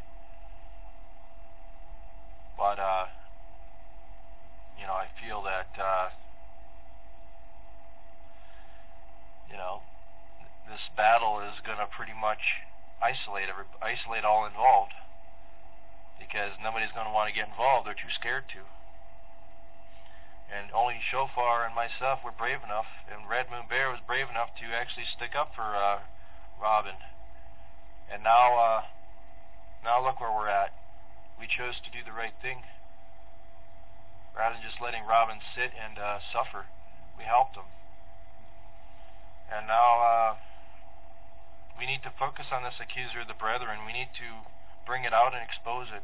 but 2.60 2.78
uh, 2.78 3.10
you 4.78 4.86
know 4.86 4.94
I 4.94 5.08
feel 5.18 5.42
that. 5.44 5.72
Uh, 5.80 6.14
you 9.50 9.58
know, 9.58 9.82
this 10.70 10.82
battle 10.96 11.42
is 11.42 11.58
going 11.66 11.82
to 11.82 11.90
pretty 11.90 12.14
much 12.14 12.62
isolate 13.02 13.50
every, 13.50 13.66
isolate 13.82 14.24
all 14.24 14.46
involved 14.46 14.94
because 16.20 16.52
nobody's 16.62 16.92
going 16.92 17.08
to 17.08 17.16
want 17.16 17.32
to 17.32 17.36
get 17.36 17.48
involved. 17.48 17.88
They're 17.88 17.98
too 17.98 18.12
scared 18.12 18.46
to. 18.54 18.62
and 20.52 20.72
only 20.74 21.00
Shofar 21.00 21.66
and 21.66 21.74
myself 21.74 22.20
were 22.26 22.36
brave 22.36 22.60
enough, 22.64 22.90
and 23.08 23.30
Red 23.30 23.50
Moon 23.50 23.70
Bear 23.70 23.90
was 23.90 24.02
brave 24.06 24.30
enough 24.30 24.50
to 24.60 24.76
actually 24.76 25.06
stick 25.06 25.38
up 25.38 25.56
for 25.56 25.76
uh, 25.78 26.04
Robin. 26.60 26.98
And 28.12 28.24
now, 28.24 28.58
uh, 28.58 28.82
now 29.84 30.04
look 30.04 30.20
where 30.20 30.34
we're 30.34 30.50
at. 30.50 30.74
We 31.40 31.48
chose 31.48 31.80
to 31.86 31.94
do 31.94 32.04
the 32.04 32.12
right 32.12 32.34
thing. 32.42 32.66
Rather 34.36 34.56
than 34.56 34.66
just 34.66 34.82
letting 34.82 35.06
Robin 35.06 35.40
sit 35.56 35.72
and 35.78 35.98
uh, 35.98 36.20
suffer, 36.34 36.66
we 37.18 37.24
helped 37.24 37.56
him. 37.56 37.70
And 39.50 39.68
now 39.68 40.02
uh, 40.02 40.36
we 41.80 41.88
need 41.88 42.04
to 42.04 42.12
focus 42.20 42.52
on 42.52 42.68
this 42.68 42.76
accuser 42.84 43.24
of 43.24 43.32
the 43.32 43.40
brethren. 43.40 43.88
We 43.88 43.96
need 43.96 44.12
to 44.20 44.44
bring 44.84 45.08
it 45.08 45.16
out 45.16 45.32
and 45.32 45.40
expose 45.40 45.88
it. 45.96 46.04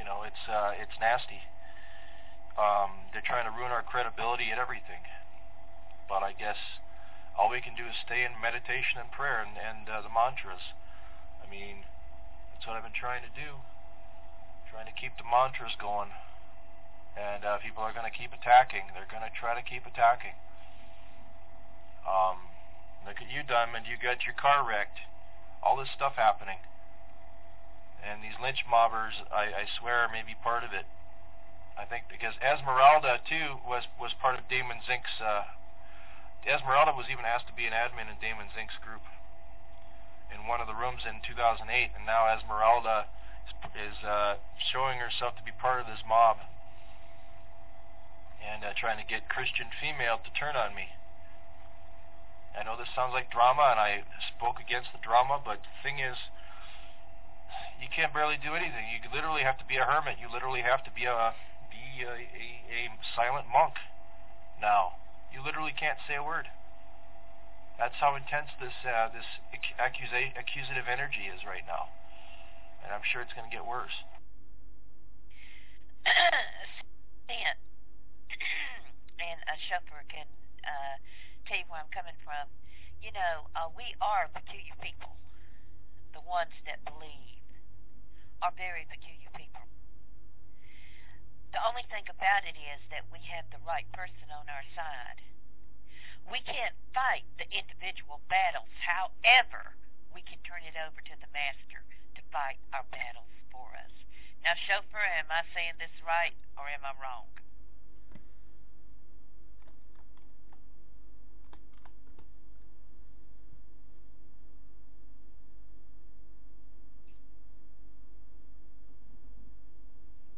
You 0.00 0.08
know, 0.08 0.24
it's 0.24 0.48
uh, 0.48 0.72
it's 0.80 0.96
nasty. 0.96 1.44
Um, 2.56 3.12
they're 3.12 3.24
trying 3.24 3.44
to 3.44 3.52
ruin 3.52 3.68
our 3.68 3.84
credibility 3.84 4.48
and 4.48 4.56
everything. 4.56 5.04
But 6.08 6.24
I 6.24 6.32
guess 6.32 6.58
all 7.36 7.52
we 7.52 7.60
can 7.60 7.76
do 7.76 7.84
is 7.84 7.94
stay 8.00 8.24
in 8.24 8.40
meditation 8.40 8.96
and 8.96 9.12
prayer 9.12 9.44
and, 9.44 9.60
and 9.60 9.84
uh, 9.86 10.00
the 10.00 10.10
mantras. 10.10 10.72
I 11.38 11.46
mean, 11.46 11.84
that's 12.52 12.64
what 12.64 12.80
I've 12.80 12.84
been 12.84 12.96
trying 12.96 13.22
to 13.22 13.32
do. 13.36 13.60
Trying 14.72 14.88
to 14.88 14.96
keep 14.96 15.20
the 15.20 15.28
mantras 15.28 15.76
going. 15.76 16.16
And 17.14 17.44
uh, 17.44 17.60
people 17.60 17.84
are 17.84 17.92
going 17.92 18.08
to 18.08 18.14
keep 18.14 18.32
attacking. 18.32 18.88
They're 18.96 19.08
going 19.10 19.26
to 19.26 19.34
try 19.34 19.52
to 19.52 19.62
keep 19.62 19.84
attacking. 19.84 20.34
Um, 22.08 22.49
look 23.06 23.20
at 23.20 23.30
you, 23.30 23.42
Diamond. 23.42 23.86
You 23.86 23.96
got 24.00 24.24
your 24.24 24.34
car 24.34 24.66
wrecked. 24.66 25.04
All 25.62 25.76
this 25.76 25.90
stuff 25.94 26.16
happening. 26.16 26.58
And 28.00 28.24
these 28.24 28.36
lynch 28.40 28.64
mobbers, 28.64 29.20
I, 29.28 29.52
I 29.52 29.64
swear, 29.68 30.08
may 30.08 30.24
be 30.24 30.34
part 30.34 30.64
of 30.64 30.72
it. 30.72 30.88
I 31.76 31.84
think 31.84 32.08
because 32.08 32.36
Esmeralda 32.40 33.20
too 33.24 33.60
was 33.64 33.88
was 33.96 34.12
part 34.12 34.36
of 34.36 34.48
Damon 34.48 34.84
Zink's. 34.84 35.20
Uh, 35.20 35.48
Esmeralda 36.44 36.92
was 36.92 37.08
even 37.12 37.24
asked 37.24 37.48
to 37.48 37.56
be 37.56 37.68
an 37.68 37.76
admin 37.76 38.08
in 38.08 38.16
Damon 38.20 38.48
Zink's 38.56 38.76
group 38.80 39.04
in 40.32 40.46
one 40.46 40.60
of 40.60 40.66
the 40.66 40.74
rooms 40.74 41.04
in 41.04 41.20
2008, 41.20 41.68
and 41.96 42.06
now 42.06 42.28
Esmeralda 42.28 43.06
is, 43.74 43.98
uh, 44.06 44.36
showing 44.56 44.98
herself 44.98 45.36
to 45.36 45.42
be 45.42 45.52
part 45.52 45.80
of 45.80 45.86
this 45.86 46.02
mob 46.06 46.38
and 48.40 48.64
uh, 48.64 48.72
trying 48.72 48.96
to 48.96 49.04
get 49.04 49.28
Christian 49.28 49.68
female 49.80 50.16
to 50.22 50.30
turn 50.32 50.56
on 50.56 50.74
me. 50.74 50.96
I 52.58 52.66
know 52.66 52.76
this 52.76 52.90
sounds 52.94 53.14
like 53.14 53.30
drama, 53.30 53.72
and 53.72 53.80
I 53.80 54.02
spoke 54.34 54.58
against 54.58 54.90
the 54.92 55.02
drama, 55.02 55.38
but 55.38 55.62
the 55.62 55.74
thing 55.82 56.00
is, 56.02 56.18
you 57.80 57.88
can't 57.88 58.12
barely 58.12 58.36
do 58.36 58.54
anything. 58.54 58.92
You 58.92 59.00
literally 59.08 59.42
have 59.42 59.56
to 59.58 59.64
be 59.64 59.78
a 59.80 59.86
hermit. 59.86 60.20
You 60.20 60.28
literally 60.28 60.60
have 60.60 60.84
to 60.84 60.92
be 60.92 61.08
a 61.08 61.32
be 61.70 62.02
a, 62.02 62.12
a, 62.12 62.46
a 62.68 62.80
silent 63.16 63.48
monk 63.48 63.74
now. 64.60 64.92
You 65.32 65.40
literally 65.40 65.72
can't 65.72 65.96
say 66.04 66.16
a 66.18 66.24
word. 66.24 66.50
That's 67.78 67.96
how 67.96 68.16
intense 68.18 68.50
this 68.60 68.74
uh, 68.84 69.08
this 69.14 69.24
accusa- 69.80 70.36
accusative 70.36 70.84
energy 70.90 71.32
is 71.32 71.40
right 71.48 71.64
now, 71.64 71.88
and 72.84 72.92
I'm 72.92 73.00
sure 73.08 73.22
it's 73.22 73.32
going 73.32 73.48
to 73.48 73.54
get 73.54 73.64
worse. 73.64 73.96
and 79.20 79.40
a 79.48 79.56
Shofar 79.68 80.04
can 80.12 80.28
uh, 80.60 80.96
tell 81.46 81.58
you 81.58 81.68
where 81.68 81.80
I'm 81.80 81.92
coming 81.92 82.16
from. 82.24 82.48
You 83.00 83.12
know, 83.16 83.48
uh, 83.56 83.72
we 83.72 83.96
are 84.00 84.28
peculiar 84.32 84.76
people. 84.80 85.16
The 86.12 86.20
ones 86.24 86.52
that 86.68 86.84
believe 86.84 87.44
are 88.44 88.52
very 88.56 88.84
peculiar 88.88 89.30
people. 89.36 89.64
The 91.52 91.62
only 91.66 91.82
thing 91.90 92.06
about 92.06 92.46
it 92.46 92.54
is 92.54 92.80
that 92.94 93.08
we 93.10 93.18
have 93.26 93.48
the 93.50 93.62
right 93.66 93.88
person 93.90 94.30
on 94.30 94.46
our 94.46 94.66
side. 94.76 95.18
We 96.30 96.38
can't 96.46 96.76
fight 96.94 97.26
the 97.42 97.48
individual 97.50 98.22
battles. 98.30 98.70
However, 98.78 99.74
we 100.14 100.22
can 100.22 100.38
turn 100.46 100.62
it 100.62 100.78
over 100.78 101.02
to 101.02 101.14
the 101.18 101.30
master 101.34 101.82
to 102.14 102.20
fight 102.30 102.62
our 102.70 102.86
battles 102.94 103.32
for 103.50 103.74
us. 103.74 103.90
Now, 104.46 104.54
Shofar, 104.54 105.02
am 105.02 105.28
I 105.28 105.42
saying 105.52 105.82
this 105.82 105.92
right 106.06 106.36
or 106.54 106.70
am 106.70 106.86
I 106.86 106.94
wrong? 107.02 107.26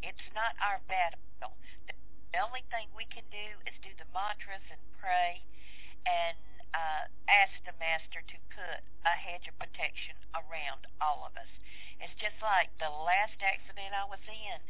It's 0.02 0.28
not 0.34 0.58
our 0.58 0.82
battle. 0.90 1.22
The 2.32 2.40
only 2.40 2.64
thing 2.72 2.88
we 2.96 3.04
can 3.12 3.28
do 3.28 3.60
is 3.68 3.76
do 3.84 3.92
the 4.00 4.08
mantras 4.08 4.64
and 4.72 4.80
pray 4.96 5.44
and 6.08 6.40
uh, 6.72 7.04
ask 7.28 7.52
the 7.68 7.76
master 7.76 8.24
to 8.24 8.36
put 8.50 8.80
a 9.04 9.14
hedge 9.14 9.44
of 9.46 9.54
protection 9.60 10.16
around 10.32 10.88
all 10.96 11.28
of 11.28 11.36
us. 11.36 11.52
It's 12.00 12.16
just 12.16 12.40
like 12.40 12.72
the 12.80 12.88
last 12.88 13.36
accident 13.44 13.92
I 13.92 14.08
was 14.08 14.24
in. 14.24 14.64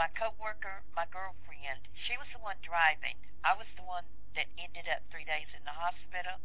My 0.00 0.08
coworker, 0.16 0.82
my 0.96 1.04
girlfriend, 1.12 1.86
she 1.94 2.16
was 2.16 2.26
the 2.32 2.40
one 2.40 2.58
driving. 2.64 3.20
I 3.44 3.54
was 3.54 3.68
the 3.76 3.84
one 3.84 4.08
that 4.34 4.50
ended 4.58 4.88
up 4.90 5.04
three 5.12 5.28
days 5.28 5.52
in 5.54 5.62
the 5.68 5.76
hospital. 5.76 6.40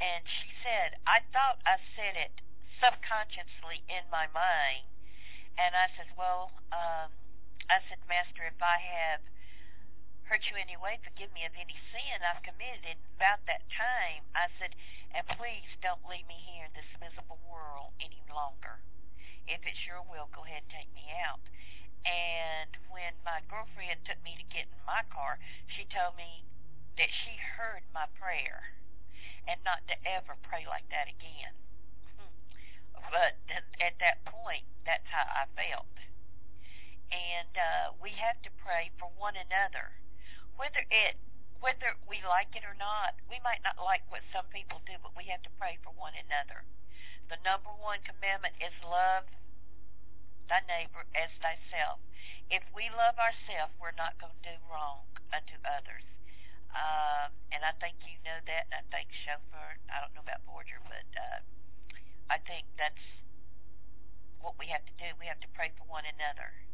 And 0.00 0.22
she 0.24 0.48
said, 0.62 0.96
I 1.04 1.20
thought 1.34 1.60
I 1.66 1.82
said 1.98 2.16
it 2.16 2.40
subconsciously 2.80 3.84
in 3.90 4.06
my 4.08 4.30
mind 4.32 4.86
and 5.56 5.72
I 5.72 5.88
said, 5.96 6.12
well, 6.16 6.52
um, 6.72 7.08
I 7.72 7.80
said, 7.88 7.98
Master, 8.06 8.44
if 8.44 8.60
I 8.60 8.76
have 8.78 9.24
hurt 10.28 10.44
you 10.50 10.58
any 10.58 10.76
way, 10.76 11.00
forgive 11.00 11.32
me 11.32 11.46
of 11.48 11.54
any 11.56 11.74
sin 11.90 12.20
I've 12.20 12.44
committed. 12.44 12.84
In 12.84 12.98
about 13.16 13.40
that 13.48 13.64
time, 13.72 14.26
I 14.36 14.52
said, 14.60 14.76
and 15.16 15.24
please 15.38 15.70
don't 15.80 16.02
leave 16.04 16.28
me 16.28 16.36
here 16.44 16.68
in 16.68 16.74
this 16.76 16.90
miserable 17.00 17.40
world 17.48 17.96
any 18.02 18.20
longer. 18.28 18.84
If 19.48 19.64
it's 19.64 19.80
your 19.86 20.04
will, 20.04 20.28
go 20.34 20.44
ahead 20.44 20.66
and 20.66 20.72
take 20.74 20.90
me 20.92 21.08
out. 21.24 21.40
And 22.04 22.76
when 22.92 23.16
my 23.24 23.40
girlfriend 23.48 24.04
took 24.04 24.20
me 24.20 24.36
to 24.36 24.46
get 24.52 24.68
in 24.68 24.82
my 24.84 25.08
car, 25.08 25.40
she 25.72 25.88
told 25.88 26.20
me 26.20 26.44
that 27.00 27.08
she 27.08 27.40
heard 27.56 27.82
my 27.96 28.04
prayer 28.20 28.76
and 29.48 29.56
not 29.64 29.80
to 29.88 29.96
ever 30.04 30.36
pray 30.44 30.68
like 30.68 30.86
that 30.92 31.08
again. 31.08 31.54
But 33.10 33.38
at 33.80 33.96
that 34.02 34.26
point, 34.26 34.66
that's 34.84 35.06
how 35.06 35.24
I 35.36 35.44
felt. 35.52 35.92
And 37.12 37.52
uh, 37.54 37.92
we 38.00 38.16
have 38.16 38.40
to 38.42 38.50
pray 38.56 38.88
for 38.96 39.12
one 39.20 39.36
another, 39.36 40.00
whether 40.56 40.82
it 40.88 41.20
whether 41.60 41.96
we 42.04 42.20
like 42.24 42.52
it 42.52 42.64
or 42.64 42.76
not. 42.76 43.16
We 43.28 43.40
might 43.40 43.64
not 43.64 43.80
like 43.80 44.04
what 44.12 44.20
some 44.32 44.44
people 44.52 44.80
do, 44.84 44.96
but 45.00 45.16
we 45.16 45.28
have 45.32 45.40
to 45.44 45.52
pray 45.56 45.80
for 45.80 45.92
one 45.96 46.12
another. 46.16 46.64
The 47.32 47.40
number 47.44 47.72
one 47.72 48.04
commandment 48.04 48.56
is 48.60 48.72
love 48.84 49.24
thy 50.48 50.62
neighbor 50.68 51.04
as 51.16 51.32
thyself. 51.42 51.98
If 52.52 52.62
we 52.70 52.86
love 52.94 53.18
ourselves, 53.18 53.74
we're 53.80 53.96
not 53.98 54.14
going 54.22 54.36
to 54.36 54.44
do 54.44 54.56
wrong 54.70 55.02
unto 55.34 55.56
others. 55.66 56.06
Uh, 56.70 57.32
and 57.50 57.64
I 57.64 57.72
think 57.80 57.98
you 58.04 58.20
know 58.22 58.38
that, 58.46 58.68
and 58.70 58.78
I 58.78 58.82
think 58.92 59.08
Shofar, 59.24 59.80
I 59.90 60.04
don't 60.04 60.12
know 60.14 60.22
about 60.22 60.44
Borger, 60.46 60.78
but 60.86 61.08
uh, 61.16 61.40
I 62.30 62.38
think 62.44 62.68
that's 62.78 63.00
what 64.40 64.58
we 64.58 64.66
have 64.68 64.84
to 64.86 64.94
do. 64.98 65.08
We 65.20 65.26
have 65.26 65.40
to 65.40 65.50
pray 65.54 65.72
for 65.76 65.84
one 65.88 66.04
another. 66.04 66.65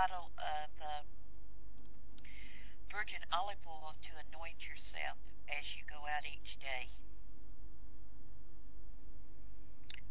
Bottle 0.00 0.32
of 0.40 0.72
uh, 0.80 1.04
virgin 2.88 3.20
olive 3.36 3.60
oil 3.68 3.92
to 4.00 4.12
anoint 4.16 4.56
yourself 4.64 5.20
as 5.44 5.60
you 5.76 5.84
go 5.92 6.08
out 6.08 6.24
each 6.24 6.56
day. 6.56 6.88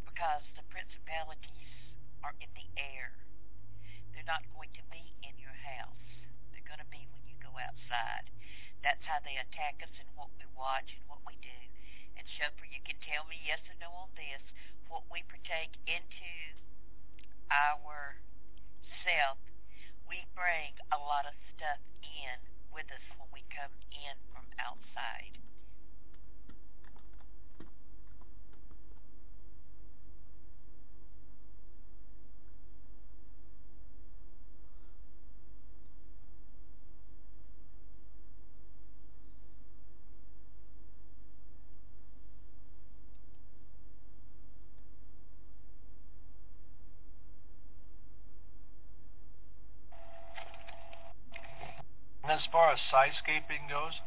Because 0.05 0.45
the 0.53 0.61
principalities 0.69 1.73
are 2.21 2.37
in 2.37 2.53
the 2.53 2.69
air. 2.77 3.17
They're 4.13 4.29
not 4.29 4.45
going 4.53 4.69
to 4.77 4.85
be 4.93 5.01
in 5.25 5.33
your 5.41 5.57
house. 5.57 6.05
They're 6.53 6.69
going 6.69 6.85
to 6.85 6.91
be 6.93 7.09
when 7.09 7.25
you 7.25 7.33
go 7.41 7.49
outside. 7.57 8.29
That's 8.85 9.01
how 9.09 9.17
they 9.25 9.41
attack 9.41 9.81
us 9.81 9.89
and 9.97 10.09
what 10.13 10.29
we 10.37 10.45
watch 10.53 10.93
and 10.93 11.01
what 11.09 11.25
we 11.25 11.33
do. 11.41 11.59
And 12.13 12.29
Shofar, 12.37 12.69
you 12.69 12.85
can 12.85 13.01
tell 13.01 13.25
me 13.25 13.41
yes 13.41 13.65
or 13.65 13.73
no 13.81 13.89
on 14.05 14.13
this. 14.13 14.45
What 14.85 15.09
we 15.09 15.25
partake 15.25 15.73
into 15.89 16.33
our 17.49 18.21
self, 19.01 19.41
bring 20.39 20.71
a 20.95 20.99
lot 21.03 21.27
of 21.27 21.35
stuff 21.51 21.83
in 21.99 22.39
with 22.71 22.87
us 22.95 23.03
when 23.19 23.27
we 23.35 23.43
come 23.51 23.75
in 23.91 24.15
from 24.31 24.47
outside. 24.55 25.35
And 52.29 52.37
as 52.79 52.87
sidescaping 52.87 53.67
goes, 53.69 53.99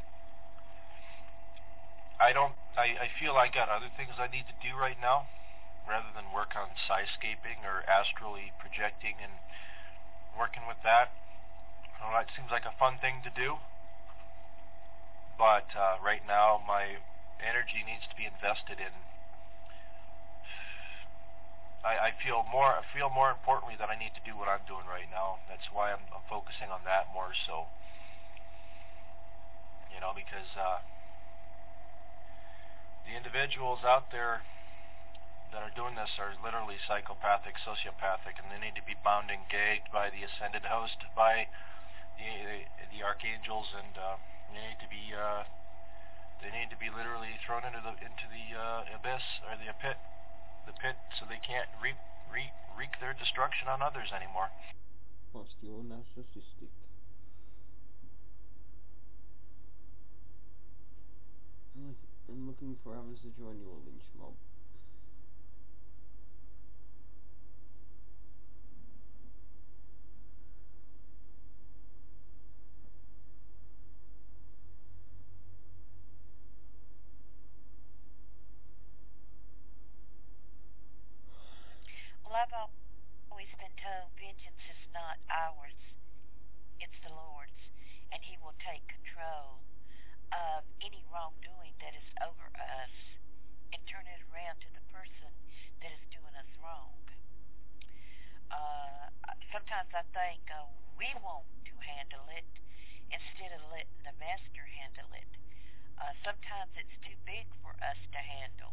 I 2.21 2.33
don't. 2.33 2.55
I, 2.77 2.97
I 2.97 3.09
feel 3.21 3.37
I 3.37 3.49
got 3.53 3.69
other 3.69 3.93
things 3.97 4.17
I 4.17 4.33
need 4.33 4.49
to 4.49 4.57
do 4.65 4.77
right 4.79 4.97
now, 4.97 5.29
rather 5.85 6.09
than 6.15 6.33
work 6.33 6.57
on 6.57 6.73
sidescaping 6.89 7.67
or 7.67 7.85
astrally 7.85 8.53
projecting 8.57 9.21
and 9.21 9.33
working 10.39 10.65
with 10.65 10.81
that. 10.85 11.13
Well, 12.01 12.17
that 12.17 12.33
seems 12.33 12.51
like 12.51 12.65
a 12.65 12.75
fun 12.79 12.99
thing 12.99 13.21
to 13.23 13.31
do, 13.31 13.61
but 15.37 15.69
uh, 15.77 16.01
right 16.01 16.25
now 16.27 16.63
my 16.65 17.03
energy 17.43 17.85
needs 17.85 18.09
to 18.09 18.17
be 18.17 18.25
invested 18.25 18.81
in. 18.81 18.95
I, 21.83 22.15
I 22.15 22.21
feel 22.23 22.47
more. 22.47 22.79
I 22.79 22.87
feel 22.95 23.11
more 23.11 23.35
importantly 23.35 23.75
that 23.83 23.91
I 23.91 23.99
need 23.99 24.15
to 24.15 24.23
do 24.23 24.39
what 24.39 24.47
I'm 24.47 24.63
doing 24.71 24.87
right 24.87 25.11
now. 25.11 25.43
That's 25.51 25.67
why 25.75 25.91
I'm, 25.91 26.07
I'm 26.15 26.23
focusing 26.31 26.71
on 26.71 26.87
that 26.87 27.11
more 27.11 27.35
so 27.35 27.67
know, 30.03 30.11
because 30.11 30.51
uh, 30.59 30.83
the 33.07 33.15
individuals 33.15 33.87
out 33.87 34.11
there 34.11 34.43
that 35.55 35.63
are 35.63 35.75
doing 35.79 35.95
this 35.95 36.11
are 36.19 36.35
literally 36.43 36.77
psychopathic, 36.91 37.55
sociopathic, 37.63 38.35
and 38.43 38.51
they 38.51 38.59
need 38.59 38.75
to 38.75 38.83
be 38.83 38.99
bound 39.07 39.31
and 39.31 39.47
gagged 39.47 39.87
by 39.95 40.11
the 40.11 40.27
ascended 40.27 40.67
host, 40.67 40.99
by 41.15 41.47
the 42.19 42.31
the, 42.83 42.99
the 42.99 43.01
archangels, 43.07 43.71
and 43.79 43.95
uh, 43.95 44.19
they 44.51 44.59
need 44.59 44.81
to 44.83 44.91
be 44.91 45.15
uh, 45.15 45.47
they 46.43 46.51
need 46.51 46.67
to 46.75 46.81
be 46.83 46.91
literally 46.91 47.39
thrown 47.47 47.63
into 47.63 47.79
the 47.79 47.95
into 48.03 48.27
the 48.27 48.59
uh, 48.59 48.99
abyss 48.99 49.23
or 49.47 49.55
the 49.55 49.71
pit, 49.79 50.01
the 50.67 50.75
pit, 50.83 50.99
so 51.15 51.31
they 51.31 51.39
can't 51.39 51.71
reap, 51.79 52.01
reap, 52.27 52.51
wreak 52.75 52.99
their 52.99 53.15
destruction 53.15 53.71
on 53.71 53.79
others 53.79 54.11
anymore. 54.11 54.51
You're 55.63 55.87
narcissistic. 55.87 56.82
I'm 61.75 62.47
looking 62.47 62.77
for 62.85 62.93
others 62.93 63.19
to 63.25 63.31
join 63.41 63.57
your 63.59 63.73
lynch 63.87 64.05
mob. 64.19 64.37
Well, 82.25 82.37
I've 82.37 82.53
always 83.31 83.49
been 83.57 83.73
told 83.81 84.13
vengeance 84.21 84.61
is 84.69 84.93
not 84.93 85.17
ours, 85.33 85.73
it's 86.81 87.01
the 87.01 87.13
Lord's, 87.17 87.57
and 88.13 88.21
He 88.21 88.37
will 88.45 88.57
take 88.61 88.85
control 88.89 89.65
of 90.33 90.65
any 90.81 91.05
wrongdoing 91.13 91.77
that 91.85 91.93
is 91.93 92.09
over 92.25 92.49
us 92.57 92.95
and 93.73 93.81
turn 93.85 94.05
it 94.09 94.21
around 94.33 94.57
to 94.65 94.71
the 94.73 94.85
person 94.89 95.29
that 95.85 95.93
is 95.93 96.05
doing 96.09 96.33
us 96.33 96.49
wrong. 96.65 96.97
Uh, 98.49 99.13
sometimes 99.53 99.93
I 99.93 100.05
think 100.17 100.41
uh, 100.49 100.69
we 100.97 101.09
want 101.21 101.45
to 101.69 101.75
handle 101.85 102.25
it 102.33 102.49
instead 103.13 103.53
of 103.53 103.61
letting 103.69 104.01
the 104.09 104.17
master 104.17 104.65
handle 104.65 105.13
it. 105.13 105.29
Uh, 106.01 106.17
sometimes 106.25 106.73
it's 106.81 106.97
too 107.05 107.17
big 107.29 107.45
for 107.61 107.77
us 107.85 108.01
to 108.17 108.21
handle. 108.21 108.73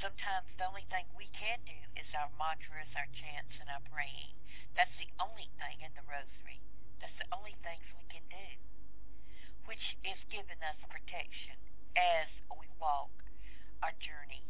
Sometimes 0.00 0.48
the 0.60 0.68
only 0.68 0.84
thing 0.92 1.08
we 1.16 1.28
can 1.32 1.60
do 1.64 1.78
is 1.96 2.08
our 2.16 2.28
mantras, 2.36 2.90
our 2.96 3.08
chants, 3.16 3.56
and 3.60 3.68
our 3.72 3.84
praying. 3.88 4.36
That's 4.76 4.92
the 5.00 5.08
only 5.20 5.48
thing 5.56 5.80
in 5.84 5.92
the 5.96 6.04
rosary. 6.04 6.60
That's 7.00 7.16
the 7.16 7.28
only 7.32 7.56
things 7.64 7.84
we 7.96 8.04
can 8.08 8.24
do 8.28 8.48
which 9.66 9.96
is 10.02 10.18
giving 10.30 10.58
us 10.62 10.78
protection 10.90 11.58
as 11.94 12.28
we 12.58 12.66
walk 12.82 13.12
our 13.82 13.94
journey 14.02 14.42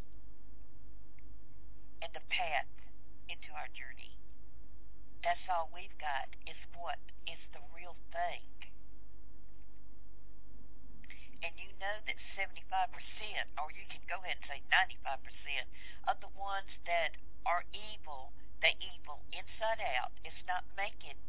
and 2.01 2.09
the 2.13 2.23
path 2.29 2.69
into 3.29 3.49
our 3.53 3.69
journey. 3.73 4.17
That's 5.23 5.41
all 5.47 5.71
we've 5.71 5.95
got 6.01 6.27
is 6.43 6.59
what 6.75 6.99
is 7.29 7.39
the 7.55 7.63
real 7.71 7.95
thing. 8.11 8.43
And 11.43 11.51
you 11.59 11.71
know 11.79 11.99
that 12.07 12.19
75%, 12.35 12.59
or 13.59 13.67
you 13.75 13.87
can 13.91 14.03
go 14.07 14.19
ahead 14.23 14.39
and 14.39 14.47
say 14.47 14.59
95% 14.71 15.23
of 16.07 16.19
the 16.23 16.31
ones 16.35 16.71
that 16.87 17.19
are 17.43 17.67
evil, 17.71 18.31
the 18.63 18.71
evil 18.79 19.23
inside 19.31 19.83
out, 19.99 20.15
is 20.23 20.35
not 20.47 20.63
making 20.75 21.19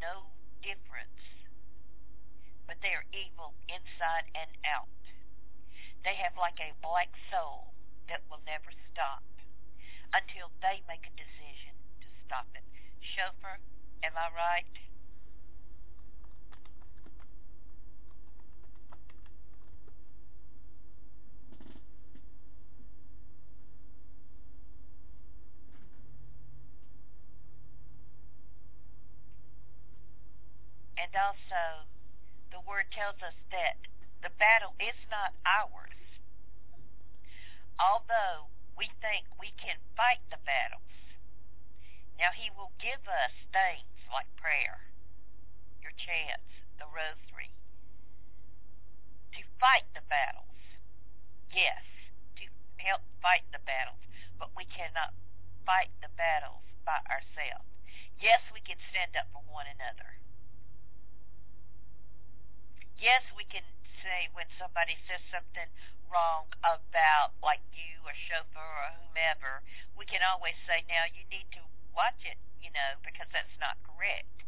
no 0.00 0.32
difference 0.64 1.40
but 2.70 2.78
they 2.86 2.94
are 2.94 3.02
evil 3.10 3.50
inside 3.66 4.30
and 4.30 4.54
out. 4.62 4.86
They 6.06 6.14
have 6.22 6.38
like 6.38 6.62
a 6.62 6.70
black 6.78 7.10
soul 7.30 7.70
that 8.10 8.20
will 8.28 8.42
never 8.44 8.74
stop 8.90 9.22
until 10.12 10.50
they 10.60 10.82
make 10.90 11.06
a 11.06 11.14
decision 11.14 11.78
to 12.02 12.08
stop 12.26 12.46
it. 12.58 12.66
Shofar, 12.98 13.62
am 14.02 14.12
I 14.18 14.28
right? 14.34 14.66
And 30.98 31.10
also, 31.16 31.88
the 32.50 32.60
word 32.68 32.86
tells 32.92 33.16
us 33.22 33.34
that 33.50 33.78
the 34.22 34.30
battle 34.38 34.74
is 34.78 34.98
not 35.10 35.32
ours. 35.46 35.79
Although 37.80 38.52
we 38.76 38.92
think 39.00 39.24
we 39.40 39.56
can 39.56 39.80
fight 39.96 40.20
the 40.28 40.36
battles. 40.44 40.84
Now 42.20 42.36
he 42.36 42.52
will 42.52 42.76
give 42.76 43.00
us 43.08 43.32
things 43.48 43.88
like 44.12 44.28
prayer, 44.36 44.84
your 45.80 45.96
chants, 45.96 46.52
the 46.76 46.84
rosary, 46.84 47.56
to 49.32 49.40
fight 49.56 49.88
the 49.96 50.04
battles. 50.04 50.60
Yes, 51.48 51.80
to 52.36 52.44
help 52.76 53.00
fight 53.24 53.48
the 53.48 53.64
battles, 53.64 54.04
but 54.36 54.52
we 54.52 54.68
cannot 54.68 55.16
fight 55.64 55.88
the 56.04 56.12
battles 56.20 56.68
by 56.84 57.00
ourselves. 57.08 57.64
Yes, 58.20 58.44
we 58.52 58.60
can 58.60 58.76
stand 58.92 59.16
up 59.16 59.32
for 59.32 59.40
one 59.48 59.64
another 59.64 60.20
yes, 63.00 63.24
we 63.32 63.48
can 63.48 63.64
say 64.02 64.28
when 64.32 64.48
somebody 64.56 64.96
says 65.08 65.22
something 65.30 65.68
wrong 66.10 66.50
about 66.66 67.36
like 67.40 67.62
you 67.70 68.02
or 68.02 68.14
Shofar 68.28 68.60
or 68.60 68.90
whomever, 69.00 69.62
we 69.94 70.04
can 70.04 70.20
always 70.24 70.56
say, 70.66 70.82
now 70.90 71.06
you 71.08 71.22
need 71.30 71.46
to 71.54 71.62
watch 71.94 72.18
it, 72.26 72.40
you 72.58 72.72
know, 72.74 72.98
because 73.04 73.30
that's 73.30 73.54
not 73.62 73.78
correct. 73.86 74.44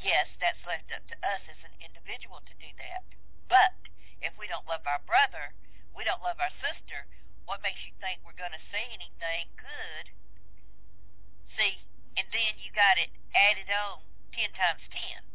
Yes, 0.00 0.30
that's 0.40 0.60
left 0.64 0.88
up 0.94 1.04
to 1.12 1.16
us 1.20 1.42
as 1.50 1.60
an 1.66 1.74
individual 1.82 2.40
to 2.46 2.54
do 2.56 2.70
that. 2.80 3.04
But 3.50 3.76
if 4.24 4.32
we 4.40 4.48
don't 4.48 4.64
love 4.68 4.84
our 4.88 5.02
brother, 5.04 5.52
we 5.92 6.06
don't 6.06 6.22
love 6.24 6.40
our 6.40 6.54
sister, 6.62 7.04
what 7.44 7.60
makes 7.60 7.82
you 7.84 7.92
think 7.98 8.22
we're 8.22 8.38
going 8.38 8.54
to 8.54 8.66
say 8.70 8.84
anything 8.94 9.50
good? 9.58 10.14
See, 11.58 11.82
and 12.16 12.24
then 12.30 12.54
you 12.62 12.70
got 12.72 12.96
it 12.96 13.10
added 13.34 13.68
on 13.68 14.06
10 14.32 14.54
times 14.54 14.84
10. 14.92 15.29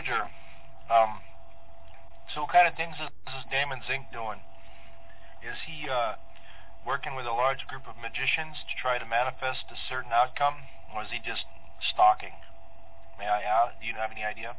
Voyager. 0.00 0.30
Um, 0.88 1.20
so 2.34 2.42
what 2.42 2.52
kind 2.52 2.66
of 2.66 2.74
things 2.74 2.96
is, 2.96 3.08
is 3.28 3.44
Damon 3.50 3.80
Zink 3.86 4.06
doing? 4.12 4.40
Is 5.44 5.56
he 5.66 5.88
uh, 5.88 6.14
working 6.86 7.14
with 7.16 7.26
a 7.26 7.32
large 7.32 7.66
group 7.68 7.84
of 7.84 7.96
magicians 8.00 8.56
to 8.64 8.74
try 8.80 8.98
to 8.98 9.04
manifest 9.04 9.68
a 9.68 9.76
certain 9.88 10.12
outcome, 10.12 10.54
or 10.94 11.02
is 11.02 11.10
he 11.12 11.18
just 11.20 11.44
stalking? 11.92 12.32
May 13.18 13.28
I 13.28 13.42
ask? 13.44 13.80
Do 13.80 13.86
you 13.86 13.94
have 13.94 14.10
any 14.10 14.24
idea? 14.24 14.56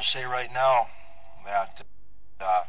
I'll 0.00 0.16
say 0.16 0.24
right 0.24 0.48
now 0.48 0.88
that 1.44 1.84
uh, 2.40 2.64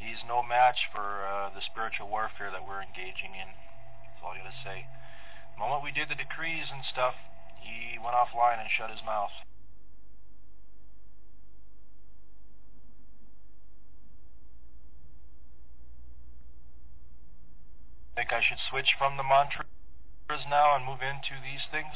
he's 0.00 0.16
no 0.26 0.40
match 0.40 0.88
for 0.88 1.04
uh, 1.04 1.52
the 1.52 1.60
spiritual 1.60 2.08
warfare 2.08 2.48
that 2.48 2.64
we're 2.64 2.80
engaging 2.80 3.36
in. 3.36 3.44
That's 3.44 4.24
all 4.24 4.32
I 4.32 4.40
gotta 4.40 4.56
say. 4.64 4.88
The 5.52 5.60
moment 5.60 5.84
we 5.84 5.92
did 5.92 6.08
the 6.08 6.16
decrees 6.16 6.64
and 6.72 6.80
stuff, 6.88 7.12
he 7.60 8.00
went 8.00 8.16
offline 8.16 8.56
and 8.56 8.72
shut 8.72 8.88
his 8.88 9.04
mouth. 9.04 9.36
I 18.16 18.24
Think 18.24 18.32
I 18.32 18.40
should 18.40 18.64
switch 18.72 18.96
from 18.96 19.20
the 19.20 19.28
mantras 19.28 19.68
now 20.48 20.72
and 20.72 20.88
move 20.88 21.04
into 21.04 21.36
these 21.44 21.68
things? 21.68 21.92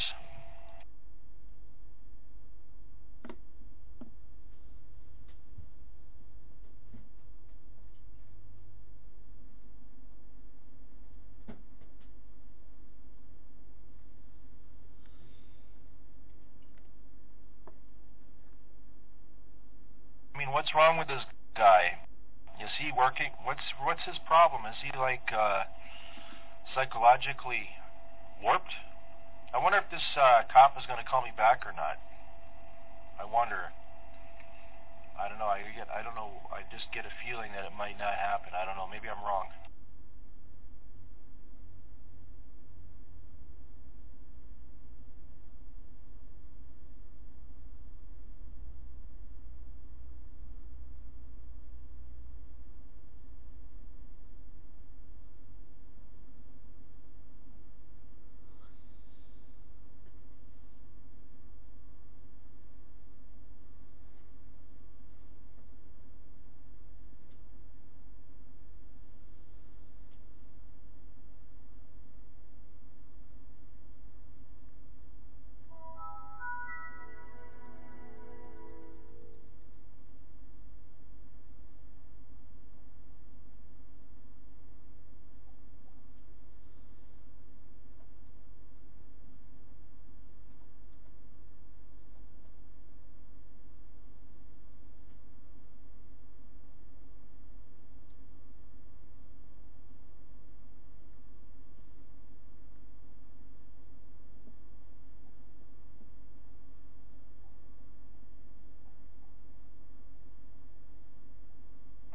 I 20.41 20.47
mean, 20.47 20.55
what's 20.71 20.87
wrong 20.87 20.99
with 21.03 21.09
this 21.09 21.27
guy? 21.59 21.99
Is 22.63 22.71
he 22.79 22.95
working? 22.95 23.35
What's 23.43 23.75
what's 23.83 24.07
his 24.07 24.23
problem? 24.23 24.63
Is 24.71 24.79
he 24.87 24.95
like 24.95 25.27
uh, 25.35 25.67
psychologically 26.71 27.75
warped? 28.39 28.79
I 29.51 29.59
wonder 29.59 29.83
if 29.83 29.91
this 29.91 30.15
uh, 30.15 30.47
cop 30.47 30.79
is 30.79 30.87
going 30.87 31.03
to 31.03 31.09
call 31.09 31.27
me 31.27 31.35
back 31.35 31.67
or 31.67 31.75
not. 31.75 31.99
I 33.19 33.27
wonder. 33.27 33.75
I 35.19 35.27
don't 35.27 35.43
know. 35.43 35.51
I 35.51 35.67
get. 35.75 35.91
I 35.91 36.07
don't 36.07 36.15
know. 36.15 36.39
I 36.55 36.63
just 36.71 36.87
get 36.95 37.03
a 37.03 37.11
feeling 37.19 37.51
that 37.59 37.67
it 37.67 37.75
might 37.75 37.99
not 37.99 38.15
happen. 38.15 38.55
I 38.55 38.63
don't 38.63 38.79
know. 38.79 38.87
Maybe 38.87 39.11
I'm 39.11 39.19
wrong. 39.27 39.51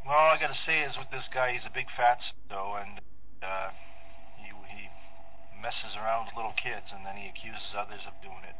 Well, 0.05 0.13
all 0.13 0.29
I 0.29 0.33
got 0.45 0.53
to 0.53 0.61
say 0.61 0.81
is 0.81 0.93
with 0.95 1.09
this 1.09 1.25
guy, 1.33 1.53
he's 1.53 1.65
a 1.65 1.73
big 1.73 1.87
fat 1.97 2.19
though, 2.49 2.77
and 2.77 3.01
uh, 3.41 3.69
he 4.37 4.45
he 4.45 4.85
messes 5.59 5.97
around 5.97 6.27
with 6.27 6.35
little 6.35 6.53
kids, 6.53 6.85
and 6.93 7.03
then 7.03 7.17
he 7.17 7.25
accuses 7.25 7.73
others 7.73 8.01
of 8.05 8.13
doing 8.21 8.45
it. 8.45 8.53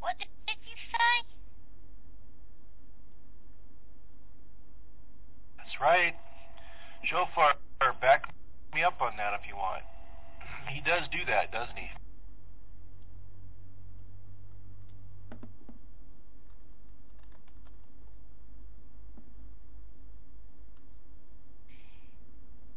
What 0.00 0.18
did, 0.18 0.28
did 0.46 0.60
you 0.60 0.76
say? 0.92 1.24
That's 5.56 5.80
right. 5.80 6.14
Shofar, 7.04 7.54
back 8.02 8.28
me 8.74 8.82
up 8.82 9.00
on 9.00 9.16
that 9.16 9.32
if 9.32 9.48
you 9.48 9.56
want. 9.56 9.84
He 10.80 10.88
does 10.88 11.06
do 11.12 11.18
that, 11.26 11.52
doesn't 11.52 11.76
he? 11.76 11.90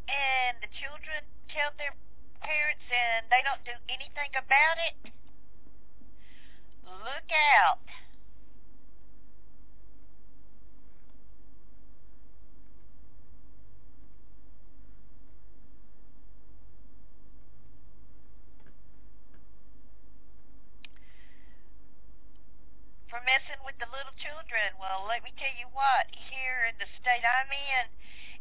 And 0.10 0.58
the 0.60 0.68
children 0.76 1.24
tell 1.48 1.72
their 1.78 1.96
parents 2.42 2.84
and 2.92 3.26
they 3.32 3.40
don't 3.48 3.64
do 3.64 3.72
anything 3.88 4.36
about 4.36 4.76
it? 4.84 5.14
Look 6.84 7.32
out. 7.56 7.80
For 23.14 23.22
messing 23.34 23.66
with 23.66 23.74
the 23.82 23.90
little 23.90 24.14
children. 24.22 24.78
Well, 24.78 25.10
let 25.10 25.26
me 25.26 25.34
tell 25.42 25.58
you 25.58 25.66
what, 25.74 26.06
here 26.14 26.70
in 26.70 26.78
the 26.78 26.86
state 27.02 27.26
I'm 27.26 27.50
in, 27.50 27.90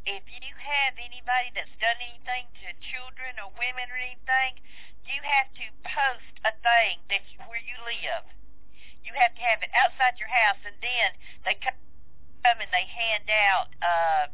if 0.05 0.21
you 0.29 0.53
have 0.53 1.01
anybody 1.01 1.49
that's 1.57 1.73
done 1.81 1.97
anything 1.97 2.45
to 2.61 2.77
children 2.93 3.41
or 3.41 3.49
women 3.57 3.89
or 3.89 3.97
anything, 3.97 4.61
you 5.09 5.17
have 5.25 5.49
to 5.57 5.65
post 5.81 6.37
a 6.45 6.53
thing 6.61 7.01
that 7.09 7.25
you, 7.33 7.41
where 7.49 7.65
you 7.65 7.73
live. 7.89 8.29
You 9.01 9.17
have 9.17 9.33
to 9.33 9.41
have 9.41 9.65
it 9.65 9.73
outside 9.73 10.21
your 10.21 10.29
house, 10.29 10.61
and 10.61 10.77
then 10.85 11.17
they 11.49 11.57
come 11.57 12.61
and 12.61 12.69
they 12.69 12.85
hand 12.85 13.33
out 13.33 13.73
uh, 13.81 14.29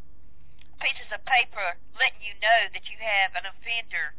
pieces 0.83 1.07
of 1.15 1.23
paper 1.23 1.79
letting 1.95 2.19
you 2.19 2.35
know 2.43 2.67
that 2.75 2.91
you 2.91 2.99
have 2.99 3.39
an 3.39 3.47
offender 3.47 4.11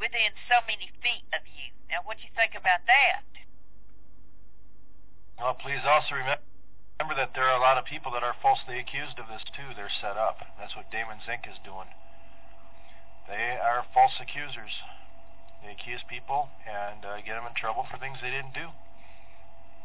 within 0.00 0.32
so 0.48 0.64
many 0.64 0.88
feet 1.04 1.28
of 1.36 1.44
you. 1.44 1.76
Now, 1.92 2.00
what 2.08 2.16
do 2.16 2.24
you 2.24 2.32
think 2.32 2.56
about 2.56 2.88
that? 2.88 3.28
Well, 5.38 5.54
please 5.54 5.82
also 5.86 6.14
remember 6.14 7.14
that 7.16 7.34
there 7.34 7.44
are 7.44 7.56
a 7.56 7.60
lot 7.60 7.78
of 7.78 7.84
people 7.84 8.12
that 8.12 8.22
are 8.22 8.34
falsely 8.40 8.78
accused 8.78 9.18
of 9.18 9.26
this 9.26 9.42
too. 9.56 9.74
They're 9.74 9.90
set 10.00 10.16
up. 10.16 10.38
That's 10.58 10.76
what 10.76 10.90
Damon 10.90 11.18
Zink 11.26 11.46
is 11.50 11.58
doing. 11.64 11.90
They 13.28 13.58
are 13.58 13.84
false 13.94 14.12
accusers. 14.20 14.70
They 15.62 15.72
accuse 15.72 16.02
people 16.08 16.50
and 16.66 17.04
uh, 17.04 17.16
get 17.22 17.34
them 17.34 17.46
in 17.46 17.54
trouble 17.54 17.86
for 17.90 17.98
things 17.98 18.18
they 18.20 18.30
didn't 18.30 18.54
do. 18.54 18.70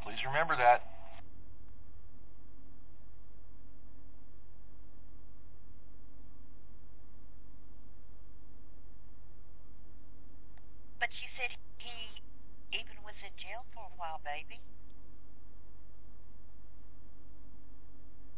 Please 0.04 0.22
remember 0.26 0.56
that. 0.58 0.82
But 11.00 11.10
you 11.22 11.30
said 11.38 11.54
he 11.78 12.22
even 12.74 12.98
was 13.06 13.14
in 13.22 13.34
jail 13.38 13.66
for 13.74 13.86
a 13.86 13.94
while, 13.98 14.20
baby. 14.26 14.62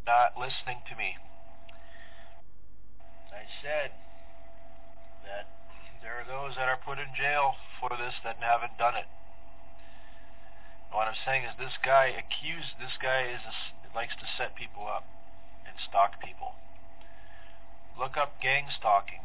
Not 0.10 0.34
listening 0.42 0.82
to 0.90 0.98
me. 0.98 1.22
I 3.30 3.46
said 3.62 3.94
that 5.22 5.46
there 6.02 6.18
are 6.18 6.26
those 6.26 6.58
that 6.58 6.66
are 6.66 6.82
put 6.82 6.98
in 6.98 7.14
jail 7.14 7.54
for 7.78 7.94
this 7.94 8.18
that 8.26 8.42
haven't 8.42 8.74
done 8.82 8.98
it. 8.98 9.06
What 10.90 11.06
I'm 11.06 11.20
saying 11.30 11.46
is 11.46 11.54
this 11.62 11.78
guy 11.86 12.10
accused, 12.10 12.74
this 12.82 12.98
guy 12.98 13.30
is 13.30 13.38
a, 13.46 13.54
likes 13.94 14.18
to 14.18 14.26
set 14.34 14.58
people 14.58 14.90
up 14.90 15.06
and 15.70 15.78
stalk 15.78 16.18
people. 16.18 16.58
Look 17.94 18.18
up 18.18 18.42
gang 18.42 18.66
stalking. 18.74 19.22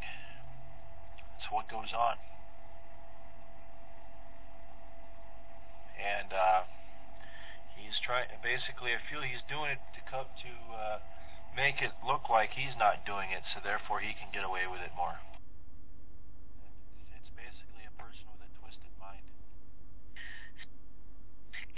That's 1.32 1.48
what 1.48 1.64
goes 1.64 1.96
on. 1.96 2.20
And 5.96 6.28
uh, 6.28 6.68
he's 7.94 8.02
trying. 8.02 8.26
Basically, 8.42 8.90
I 8.90 8.98
feel 9.06 9.22
he's 9.22 9.46
doing 9.46 9.70
it 9.70 9.78
to 9.94 10.02
come 10.10 10.26
to 10.26 10.52
uh, 10.74 10.98
make 11.54 11.78
it 11.78 11.94
look 12.02 12.26
like 12.26 12.50
he's 12.58 12.74
not 12.74 13.06
doing 13.06 13.30
it, 13.30 13.46
so 13.54 13.62
therefore 13.62 14.02
he 14.02 14.18
can 14.18 14.34
get 14.34 14.42
away 14.42 14.66
with 14.66 14.82
it 14.82 14.90
more. 14.98 15.14
It's 17.14 17.30
basically 17.38 17.86
a 17.86 17.94
person 17.94 18.26
with 18.34 18.42
a 18.42 18.50
twisted 18.58 18.90
mind. 18.98 19.22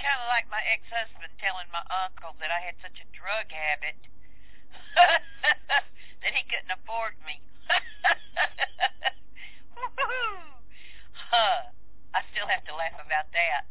Kind 0.00 0.20
of 0.24 0.32
like 0.32 0.48
my 0.48 0.64
ex-husband 0.64 1.36
telling 1.36 1.68
my 1.68 1.84
uncle 1.92 2.32
that 2.40 2.48
I 2.48 2.64
had 2.64 2.80
such 2.80 2.96
a 2.96 3.06
drug 3.12 3.52
habit 3.52 4.00
that 6.24 6.32
he 6.32 6.48
couldn't 6.48 6.72
afford 6.72 7.20
me. 7.28 7.44
Huh. 11.28 11.68
I 12.14 12.22
still 12.32 12.46
have 12.46 12.64
to 12.64 12.72
laugh 12.72 12.96
about 12.96 13.28
that. 13.34 13.66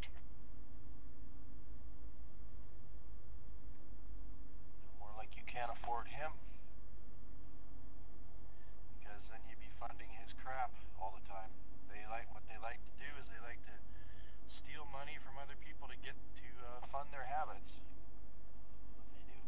More 5.00 5.10
like 5.18 5.34
you 5.36 5.44
can't 5.56 5.72
afford 5.72 6.12
him. 6.12 6.36
Because 9.00 9.24
then 9.32 9.40
you'd 9.48 9.64
be 9.64 9.72
funding 9.80 10.12
his 10.20 10.28
crap 10.44 10.68
all 11.00 11.16
the 11.16 11.24
time. 11.32 11.48
They 11.88 12.04
like 12.12 12.28
what 12.36 12.44
they 12.52 12.60
like 12.60 12.84
to 12.84 12.94
do 13.00 13.08
is 13.16 13.24
they 13.32 13.40
like 13.40 13.64
to 13.72 13.76
steal 14.60 14.84
money 14.92 15.16
from 15.24 15.40
other 15.40 15.56
people 15.64 15.88
to 15.88 15.96
get 16.04 16.12
to 16.12 16.48
uh, 16.60 16.84
fund 16.92 17.08
their 17.16 17.24
habits. 17.24 17.72
They 19.16 19.24
do. 19.32 19.40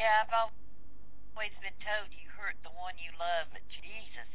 Yeah, 0.00 0.24
I've 0.24 0.32
always 0.32 1.52
been 1.60 1.76
told 1.84 2.08
you 2.16 2.24
hurt 2.32 2.56
the 2.64 2.72
one 2.72 2.96
you 2.96 3.12
love, 3.20 3.52
but 3.52 3.60
Jesus, 3.68 4.32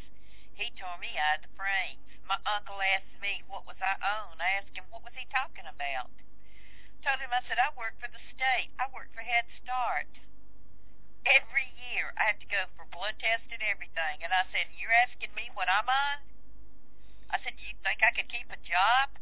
he 0.54 0.70
tore 0.78 1.02
me 1.02 1.18
out 1.18 1.42
of 1.42 1.50
the 1.50 1.54
frames. 1.58 2.06
My 2.30 2.38
uncle 2.46 2.78
asked 2.86 3.18
me 3.18 3.42
what 3.50 3.66
was 3.66 3.82
I 3.82 3.98
own. 3.98 4.38
I 4.38 4.62
asked 4.62 4.78
him 4.78 4.86
what 4.94 5.02
was 5.02 5.18
he 5.18 5.26
talking 5.34 5.66
about. 5.66 6.14
Told 7.06 7.22
him 7.22 7.30
I 7.30 7.46
said 7.46 7.62
I 7.62 7.70
work 7.78 7.94
for 8.02 8.10
the 8.10 8.18
state. 8.34 8.74
I 8.82 8.90
work 8.90 9.14
for 9.14 9.22
Head 9.22 9.46
Start. 9.62 10.10
Every 11.22 11.70
year 11.78 12.10
I 12.18 12.26
have 12.26 12.42
to 12.42 12.50
go 12.50 12.66
for 12.74 12.90
blood 12.90 13.14
test 13.22 13.46
and 13.54 13.62
everything. 13.62 14.26
And 14.26 14.34
I 14.34 14.42
said, 14.50 14.74
You're 14.74 14.90
asking 14.90 15.30
me 15.38 15.54
what 15.54 15.70
I'm 15.70 15.86
on? 15.86 16.18
I 17.30 17.38
said, 17.46 17.62
You 17.62 17.78
think 17.86 18.02
I 18.02 18.10
could 18.10 18.26
keep 18.26 18.50
a 18.50 18.58
job 18.66 19.22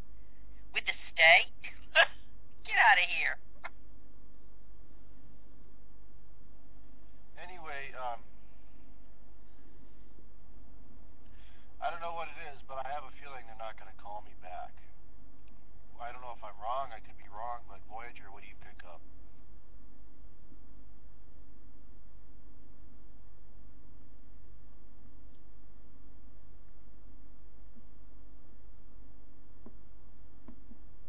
with 0.71 0.87
the 0.87 0.95
state? 1.11 1.51
Get 2.63 2.79
out 2.79 3.03
of 3.03 3.07
here. 3.11 3.35
Anyway, 7.35 7.91
um, 7.99 8.23
I 11.83 11.91
don't 11.91 11.99
know 11.99 12.15
what 12.15 12.31
it 12.31 12.39
is, 12.55 12.63
but 12.63 12.79
I 12.79 12.87
have 12.95 13.03
a 13.03 13.11
feeling 13.19 13.43
they're 13.43 13.59
not 13.59 13.75
going 13.75 13.91
to 13.91 13.99
call 13.99 14.23
me 14.23 14.31
back. 14.39 14.71
I 16.01 16.11
don't 16.11 16.21
know 16.21 16.33
if 16.37 16.43
I'm 16.43 16.57
wrong. 16.61 16.89
I 16.95 16.99
could 16.99 17.17
be 17.17 17.29
wrong, 17.31 17.61
but 17.67 17.79
Voyager, 17.89 18.29
what 18.31 18.43
do 18.43 18.49
you 18.49 18.55
pick 18.61 18.83
up? 18.85 19.01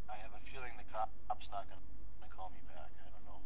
I 0.09 0.17
have 0.23 0.31
a 0.35 0.41
feeling 0.51 0.73
the 0.79 0.85
cop's 0.93 1.47
not 1.51 1.67
going 1.69 1.81
to 2.23 2.29
call 2.35 2.51
me 2.55 2.61
back. 2.69 2.91
I 3.01 3.09
don't 3.13 3.25
know. 3.27 3.41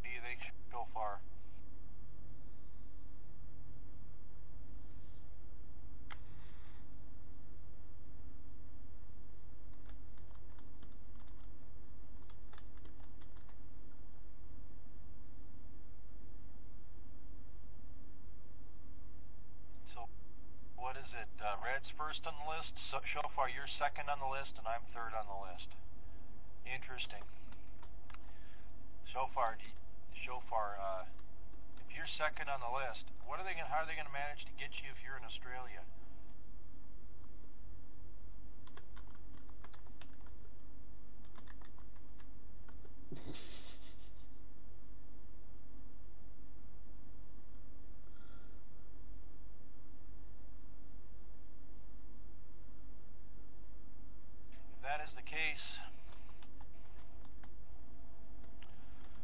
What 0.00 0.08
do 0.08 0.10
you 0.10 0.20
think 0.20 0.40
so 0.70 0.86
far? 0.94 1.18
So, 19.94 20.08
what 20.76 20.96
is 20.96 21.04
it? 21.14 21.28
Uh, 21.40 21.56
Red's 21.64 21.92
first 22.12 22.28
on 22.28 22.36
the 22.44 22.48
list. 22.52 22.76
So, 22.92 23.00
so 23.16 23.24
far, 23.32 23.48
you're 23.48 23.64
second 23.80 24.12
on 24.12 24.20
the 24.20 24.28
list, 24.28 24.52
and 24.60 24.68
I'm 24.68 24.84
third 24.92 25.16
on 25.16 25.24
the 25.24 25.40
list. 25.48 25.64
Interesting. 26.68 27.24
So 29.16 29.32
far, 29.32 29.56
do 29.56 29.64
so 30.28 30.44
far, 30.52 30.76
uh, 30.76 31.08
if 31.80 31.96
you're 31.96 32.12
second 32.20 32.52
on 32.52 32.60
the 32.60 32.68
list, 32.68 33.08
what 33.24 33.40
are 33.40 33.44
they? 33.48 33.56
Gonna, 33.56 33.72
how 33.72 33.80
are 33.80 33.88
they 33.88 33.96
going 33.96 34.04
to 34.04 34.12
manage 34.12 34.44
to 34.44 34.52
get 34.60 34.76
you 34.84 34.92
if 34.92 35.00
you're 35.00 35.16
in 35.16 35.24
Australia? 35.24 35.80
If 54.76 54.98
that 54.98 55.00
is 55.08 55.12
the 55.16 55.22
case, 55.22 55.66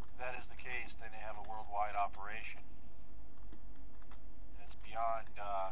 if 0.09 0.16
that 0.19 0.35
is 0.39 0.47
the 0.48 0.56
case, 0.56 0.93
then 1.01 1.10
they 1.12 1.20
have 1.20 1.36
a 1.36 1.44
worldwide 1.48 1.94
operation. 1.94 2.62
And 4.56 4.65
it's 4.65 4.78
beyond 4.86 5.28
uh, 5.36 5.70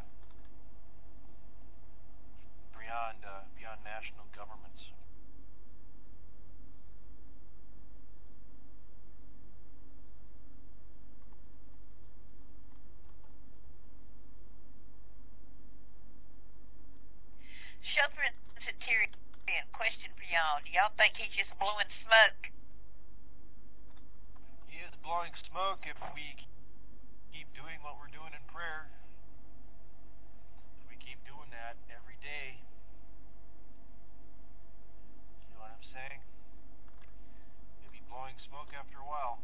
beyond 2.77 3.25
uh, 3.25 3.47
beyond 3.57 3.81
national 3.87 4.27
governments. 4.37 4.83
Shofar 17.97 18.29
and 18.29 18.37
Centurion, 18.61 19.15
question 19.73 20.11
for 20.19 20.27
y'all. 20.77 20.93
Think 21.01 21.17
he's 21.17 21.33
just 21.33 21.49
blowing 21.57 21.89
smoke? 22.05 22.53
He 24.69 24.85
is 24.85 24.93
blowing 25.01 25.33
smoke 25.49 25.89
if 25.89 25.97
we 26.13 26.37
keep 27.33 27.49
doing 27.57 27.81
what 27.81 27.97
we're 27.97 28.13
doing 28.13 28.37
in 28.37 28.45
prayer. 28.53 28.93
If 30.85 30.93
we 30.93 31.01
keep 31.01 31.17
doing 31.25 31.49
that 31.49 31.81
every 31.89 32.21
day. 32.21 32.61
See 35.49 35.57
what 35.57 35.73
I'm 35.73 35.87
saying? 35.97 36.21
He'll 37.81 37.97
be 37.97 38.05
blowing 38.13 38.37
smoke 38.45 38.77
after 38.77 39.01
a 39.01 39.09
while. 39.09 39.41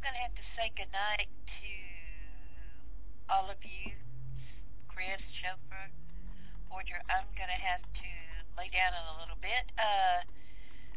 I'm 0.00 0.08
going 0.08 0.16
to 0.16 0.24
have 0.32 0.40
to 0.40 0.48
say 0.56 0.72
goodnight 0.80 1.28
to 1.28 1.72
all 3.28 3.52
of 3.52 3.60
you, 3.60 3.92
Chris, 4.88 5.20
Shofar, 5.44 5.92
Forger. 6.72 7.04
I'm 7.12 7.28
going 7.36 7.52
to 7.52 7.60
have 7.60 7.84
to 7.84 8.10
lay 8.56 8.72
down 8.72 8.96
in 8.96 9.04
a 9.12 9.16
little 9.20 9.36
bit. 9.44 9.68
Uh, 9.76 10.24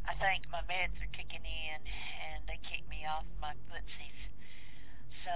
I 0.08 0.16
think 0.24 0.48
my 0.56 0.64
meds 0.72 0.96
are 1.04 1.12
kicking 1.12 1.44
in, 1.44 1.80
and 1.84 2.48
they 2.48 2.56
kick 2.64 2.88
me 2.88 3.04
off 3.04 3.28
my 3.44 3.52
footsies. 3.68 4.20
So, 5.28 5.36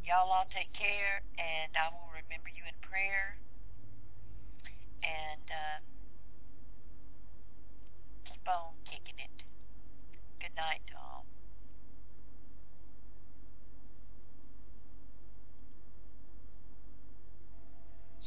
y'all 0.00 0.32
all 0.32 0.48
take 0.48 0.72
care, 0.72 1.20
and 1.36 1.76
I 1.76 1.92
will 1.92 2.08
remember 2.08 2.48
you 2.48 2.64
in 2.64 2.76
prayer. 2.88 3.36
And 5.04 5.44
uh, 5.52 5.78
keep 8.32 8.48
on 8.48 8.72
kicking 8.88 9.20
it. 9.20 9.44
Good 10.40 10.56
night 10.56 10.80
all. 10.96 11.13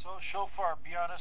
So, 0.08 0.16
Shofar, 0.32 0.80
be 0.80 0.96
honest 0.96 1.20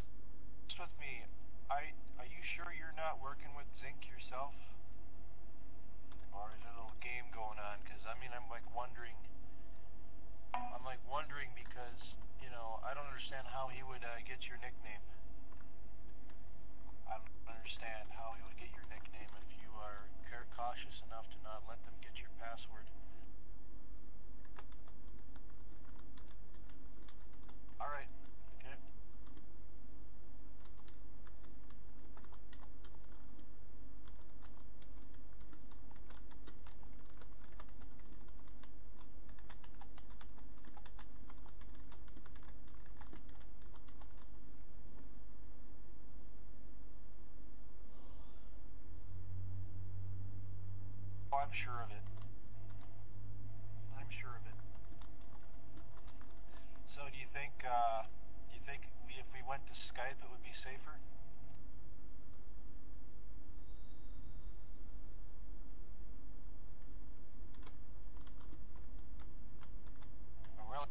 with 0.79 0.95
me. 0.95 1.19
I, 1.67 1.91
are 2.23 2.29
you 2.31 2.39
sure 2.55 2.71
you're 2.71 2.95
not 2.95 3.19
working 3.19 3.51
with 3.51 3.67
Zink 3.83 3.99
yourself? 4.07 4.55
Or 6.31 6.55
is 6.55 6.63
it 6.63 6.71
a 6.71 6.79
little 6.79 6.95
game 7.03 7.27
going 7.35 7.59
on? 7.59 7.83
Because, 7.83 7.99
I 8.07 8.15
mean, 8.23 8.31
I'm 8.31 8.47
like 8.47 8.63
wondering. 8.71 9.19
I'm 10.55 10.87
like 10.87 11.03
wondering 11.03 11.51
because, 11.51 11.99
you 12.39 12.47
know, 12.47 12.79
I 12.79 12.95
don't 12.95 13.11
understand 13.11 13.43
how 13.51 13.67
he 13.67 13.83
would 13.83 14.07
uh, 14.07 14.23
get 14.23 14.47
your 14.47 14.55
nickname. 14.63 15.03
I 17.11 17.19
don't 17.19 17.59
understand 17.59 18.07
how 18.15 18.39
he 18.39 18.41
would 18.47 18.55
get 18.55 18.71
your 18.71 18.87
nickname 18.87 19.35
if 19.35 19.51
you 19.59 19.67
are 19.83 20.07
cautious 20.55 20.95
enough 21.11 21.27
to 21.35 21.37
not 21.43 21.67
let 21.67 21.83
them 21.83 21.93
get 21.99 22.15
your 22.23 22.31
password. 22.39 22.87
All 27.83 27.91
right. 27.91 28.07
Okay. 28.57 28.73
Oh, 51.29 51.35
I'm 51.47 51.55
sure 51.63 51.79
of 51.79 51.87
it. 51.95 52.03
I'm 53.95 54.11
sure 54.19 54.35
of 54.35 54.43
it. 54.43 54.57
So, 56.91 57.07
do 57.07 57.15
you 57.15 57.31
think, 57.31 57.55
uh, 57.63 58.03
do 58.51 58.59
you 58.59 58.63
think 58.67 58.83
we, 59.07 59.15
if 59.15 59.23
we 59.31 59.39
went 59.47 59.63
to 59.71 59.75
Skype, 59.87 60.19
it 60.19 60.27
would 60.27 60.43
be 60.43 60.51
safer? 60.59 60.99
I 70.59 70.83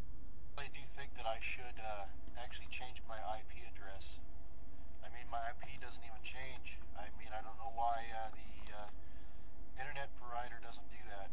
really 0.57 0.73
do 0.73 0.81
think 0.97 1.13
that 1.21 1.29
I 1.29 1.37
should 1.53 1.77
uh, 1.77 2.09
actually 2.41 2.73
change 2.73 2.97
my 3.05 3.21
IP 3.45 3.61
address. 3.69 4.09
I 5.05 5.13
mean, 5.13 5.29
my 5.29 5.53
IP 5.53 5.77
doesn't 5.85 6.01
even 6.01 6.23
change. 6.25 6.81
I 6.97 7.13
mean, 7.21 7.29
I 7.29 7.45
don't 7.45 7.61
know 7.61 7.77
why 7.77 8.09
uh, 8.09 8.33
the 8.33 8.53
uh, 8.73 8.89
internet 9.81 10.09
provider 10.17 10.57
doesn't 10.65 10.89
do 10.89 11.03
that. 11.13 11.29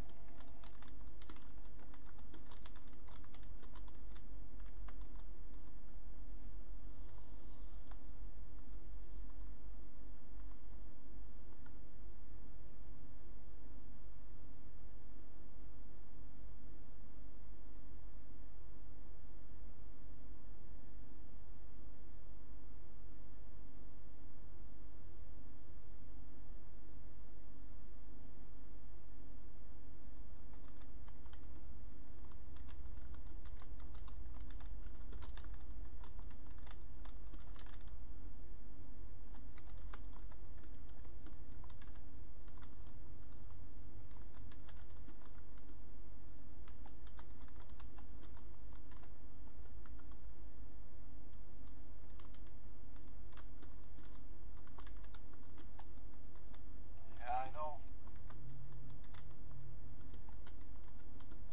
Yeah, 57.19 57.47
I 57.47 57.49
know. 57.53 57.79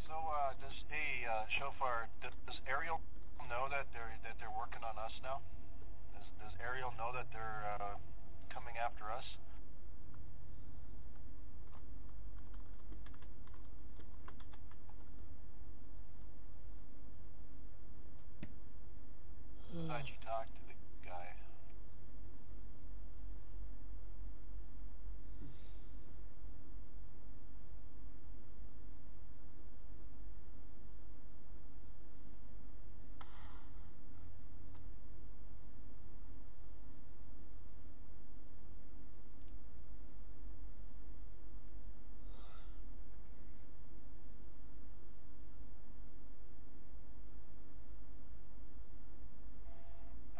So, 0.06 0.14
uh, 0.14 0.52
does 0.60 0.74
hey, 0.90 1.24
uh, 1.24 1.44
Does, 2.22 2.56
Ariel 2.68 3.00
know 3.48 3.66
that 3.70 3.86
they're 3.92 4.14
that 4.22 4.36
they're 4.38 4.54
working 4.56 4.80
on 4.86 4.96
us 4.98 5.12
now? 5.22 5.40
Does 6.14 6.26
Does 6.40 6.54
Ariel 6.62 6.92
know 6.96 7.10
that 7.12 7.26
they're 7.32 7.64
uh, 7.80 7.94
coming 8.52 8.74
after 8.78 9.10
us? 9.10 9.24
Thought 19.86 20.06
you 20.06 20.14
talked 20.26 20.50
to 20.54 20.62
the 20.68 20.74
guy. 21.08 21.34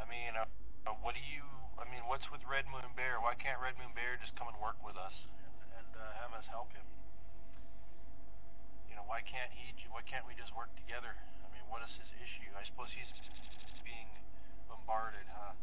I 0.01 0.05
mean, 0.09 0.35
uh, 0.35 0.45
uh, 0.89 0.97
what 1.05 1.15
do 1.15 1.21
you? 1.23 1.45
I 1.79 1.85
mean, 1.89 2.03
what's 2.09 2.27
with 2.33 2.41
Red 2.49 2.67
Moon 2.73 2.89
Bear? 2.97 3.21
Why 3.23 3.35
can't 3.39 3.61
Red 3.63 3.77
Moon 3.79 3.93
Bear 3.95 4.19
just 4.19 4.35
come 4.37 4.49
and 4.51 4.59
work 4.59 4.77
with 4.85 4.97
us 4.99 5.15
and, 5.15 5.55
and 5.81 5.91
uh, 5.97 6.03
have 6.25 6.33
us 6.35 6.45
help 6.51 6.73
him? 6.75 6.85
You 8.91 8.97
know, 8.99 9.07
why 9.07 9.23
can't 9.23 9.53
he? 9.55 9.71
j- 9.79 9.91
Why 9.93 10.03
can't 10.03 10.27
we 10.27 10.35
just 10.35 10.51
work 10.57 10.73
together? 10.77 11.13
I 11.45 11.49
mean, 11.55 11.65
what 11.71 11.85
is 11.87 11.93
his 11.95 12.11
issue? 12.19 12.51
I 12.59 12.65
suppose 12.67 12.91
he's 12.97 13.11
being 13.87 14.09
bombarded, 14.69 15.27
huh? 15.31 15.55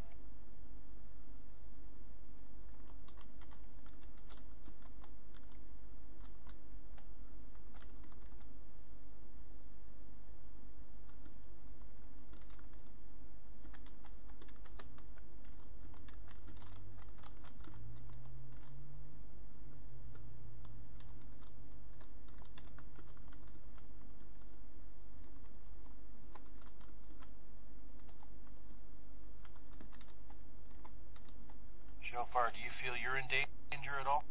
Shofar, 32.18 32.50
do 32.50 32.58
you 32.58 32.74
feel 32.82 32.98
you're 32.98 33.14
in 33.14 33.30
danger 33.30 33.94
at 34.02 34.10
all? 34.10 34.26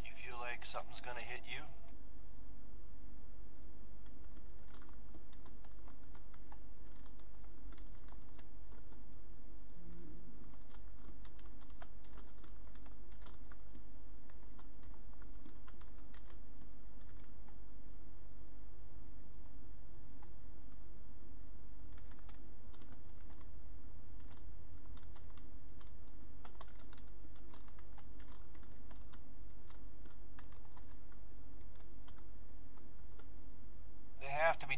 Do 0.00 0.08
you 0.08 0.16
feel 0.16 0.40
like 0.40 0.64
something's 0.72 1.04
going 1.04 1.20
to 1.20 1.28
hit 1.28 1.44
you? 1.44 1.60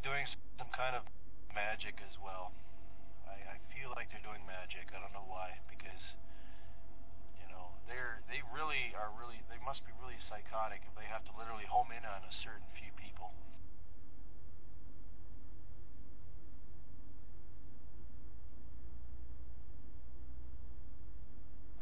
doing 0.06 0.22
some 0.54 0.70
kind 0.70 0.94
of 0.94 1.02
magic 1.50 1.98
as 1.98 2.14
well. 2.22 2.54
I, 3.26 3.34
I 3.34 3.56
feel 3.74 3.90
like 3.98 4.06
they're 4.14 4.22
doing 4.22 4.46
magic. 4.46 4.86
I 4.94 5.02
don't 5.02 5.10
know 5.10 5.26
why, 5.26 5.58
because 5.66 5.98
you 7.42 7.50
know 7.50 7.74
they're 7.90 8.22
they 8.30 8.38
really 8.54 8.94
are 8.94 9.10
really 9.18 9.42
they 9.50 9.58
must 9.66 9.82
be 9.82 9.90
really 9.98 10.14
psychotic 10.30 10.86
if 10.86 10.94
they 10.94 11.10
have 11.10 11.26
to 11.26 11.34
literally 11.34 11.66
home 11.66 11.90
in 11.90 12.06
on 12.06 12.22
a 12.22 12.34
certain 12.38 12.70
few 12.78 12.94
people. 12.94 13.34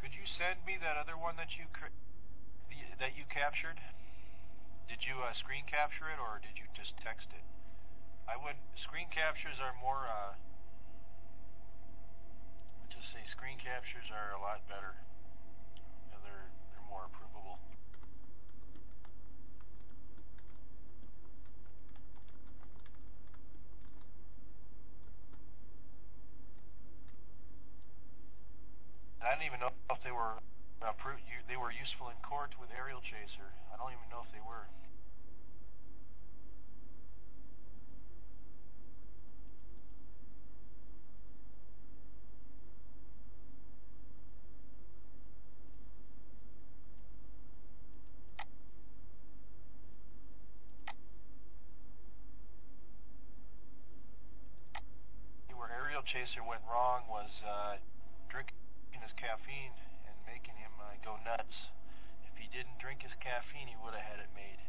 Could 0.01 0.17
you 0.17 0.25
send 0.41 0.65
me 0.65 0.81
that 1.45 1.61
you 1.61 1.69
cr- 1.77 1.93
that 2.97 3.13
you 3.21 3.29
captured? 3.29 3.77
Did 4.89 5.05
you 5.05 5.21
uh, 5.21 5.37
screen 5.37 5.69
capture 5.69 6.09
it 6.09 6.17
or 6.17 6.41
did 6.41 6.57
you 6.57 6.65
just 6.73 6.97
text 7.05 7.29
it? 7.37 7.45
I 8.25 8.41
would 8.41 8.57
screen 8.81 9.13
captures 9.13 9.61
are 9.61 9.77
more 9.77 10.09
uh 10.09 10.41
let's 12.81 12.97
just 12.97 13.13
say 13.13 13.21
screen 13.29 13.61
captures 13.61 14.09
are 14.09 14.33
a 14.33 14.41
lot 14.41 14.65
better. 14.73 14.97
You 16.09 16.17
they're 16.25 16.49
they're 16.73 16.89
more 16.89 17.05
approvable. 17.13 17.61
I 29.21 29.37
didn't 29.37 29.45
even 29.45 29.61
know 29.61 29.77
if 29.93 30.01
they 30.01 30.09
were 30.09 30.41
approved. 30.89 31.23
They 31.49 31.57
were 31.57 31.73
useful 31.73 32.09
in 32.09 32.17
court 32.21 32.53
with 32.61 32.69
Aerial 32.77 33.01
Chaser. 33.01 33.49
I 33.73 33.77
don't 33.77 33.93
even 33.93 34.09
know 34.11 34.21
if 34.25 34.33
they 34.33 34.41
were. 34.45 34.69
Where 55.57 55.71
Aerial 55.71 56.03
Chaser 56.03 56.45
went 56.45 56.61
wrong 56.69 57.05
was 57.09 57.31
uh, 57.47 57.77
drinking 58.29 58.57
his 59.01 59.13
caffeine 59.17 59.73
go 61.03 61.17
nuts. 61.25 61.73
If 62.29 62.37
he 62.37 62.47
didn't 62.53 62.79
drink 62.79 63.03
his 63.03 63.17
caffeine, 63.19 63.69
he 63.69 63.77
would 63.83 63.95
have 63.95 64.05
had 64.05 64.21
it 64.21 64.31
made. 64.35 64.61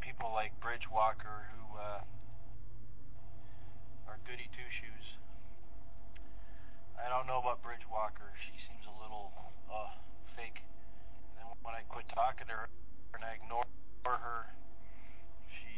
People 0.00 0.32
like 0.32 0.52
Bridge 0.60 0.88
Walker 0.88 1.46
who 1.54 1.64
uh, 1.76 2.00
are 4.08 4.18
goody 4.26 4.48
two 4.56 4.68
shoes. 4.80 5.06
I 6.96 7.08
don't 7.08 7.24
know 7.28 7.40
about 7.40 7.62
Bridge 7.64 7.84
Walker. 7.88 8.28
She 8.48 8.54
seems 8.68 8.84
a 8.88 8.94
little 9.00 9.32
uh, 9.68 9.92
fake. 10.36 10.60
And 11.32 11.32
then 11.40 11.46
when 11.64 11.72
I 11.76 11.84
quit 11.88 12.08
talking 12.12 12.48
to 12.48 12.54
her 12.64 12.68
and 13.16 13.24
I 13.24 13.40
ignore 13.40 13.64
her, 14.04 14.48
she 15.48 15.74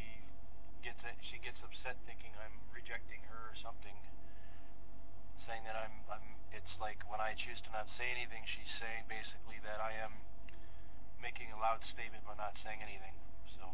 gets 0.83 0.99
she 1.31 1.39
gets 1.43 1.59
upset 1.63 1.99
thinking 2.07 2.31
I'm 2.39 2.57
rejecting 2.75 3.23
her 3.31 3.41
or 3.51 3.57
something. 3.63 3.95
Saying 5.47 5.63
that 5.67 5.75
I'm 5.79 5.95
I'm 6.11 6.27
it's 6.55 6.75
like 6.79 7.03
when 7.11 7.19
I 7.23 7.35
choose 7.39 7.59
to 7.67 7.71
not 7.75 7.87
say 7.99 8.07
anything, 8.11 8.43
she's 8.55 8.71
saying 8.79 9.07
basically 9.11 9.59
that 9.67 9.83
I 9.83 9.95
am 10.03 10.15
making 11.23 11.55
a 11.55 11.59
loud 11.59 11.81
statement 11.95 12.23
but 12.27 12.37
not 12.39 12.55
saying 12.67 12.83
anything. 12.83 13.15
So 13.59 13.71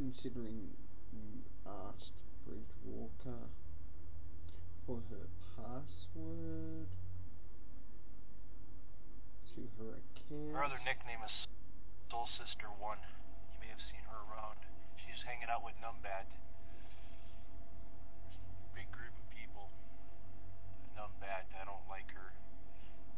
Mm. 0.00 0.13
Considering 0.24 0.72
you 1.12 1.44
asked 1.68 2.16
Bridgewater 2.48 3.44
for 4.88 5.04
her 5.12 5.28
password 5.52 6.88
to 9.52 9.60
her 9.76 10.00
account. 10.00 10.48
Her 10.56 10.64
other 10.64 10.80
nickname 10.80 11.20
is 11.28 11.34
Soul 12.08 12.24
Sister 12.40 12.72
One. 12.80 13.04
You 13.52 13.60
may 13.60 13.68
have 13.68 13.84
seen 13.92 14.00
her 14.08 14.16
around. 14.32 14.64
She's 14.96 15.20
hanging 15.28 15.52
out 15.52 15.60
with 15.60 15.76
Numbad. 15.84 16.24
Big 18.72 18.88
group 18.96 19.12
of 19.12 19.28
people. 19.28 19.68
Numbad, 20.96 21.52
I 21.52 21.68
don't 21.68 21.84
like 21.92 22.08
her. 22.16 22.32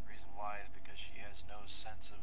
The 0.03 0.11
reason 0.11 0.27
why 0.35 0.59
is 0.59 0.75
because 0.75 0.99
she 0.99 1.23
has 1.23 1.39
no 1.47 1.63
sense 1.87 2.03
of 2.11 2.19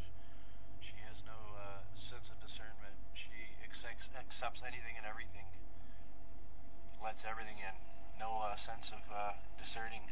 she 0.84 1.00
has 1.08 1.16
no 1.24 1.40
uh, 1.56 1.80
sense 2.12 2.28
of 2.28 2.36
discernment. 2.44 3.00
She 3.16 3.32
accepts 3.64 4.12
accepts 4.12 4.60
anything 4.68 4.96
and 5.00 5.06
everything. 5.08 5.48
Lets 7.04 7.24
everything 7.28 7.60
in. 7.60 7.76
No 8.20 8.40
uh, 8.40 8.56
sense 8.64 8.88
of 8.92 9.04
uh, 9.12 9.36
discerning 9.60 10.04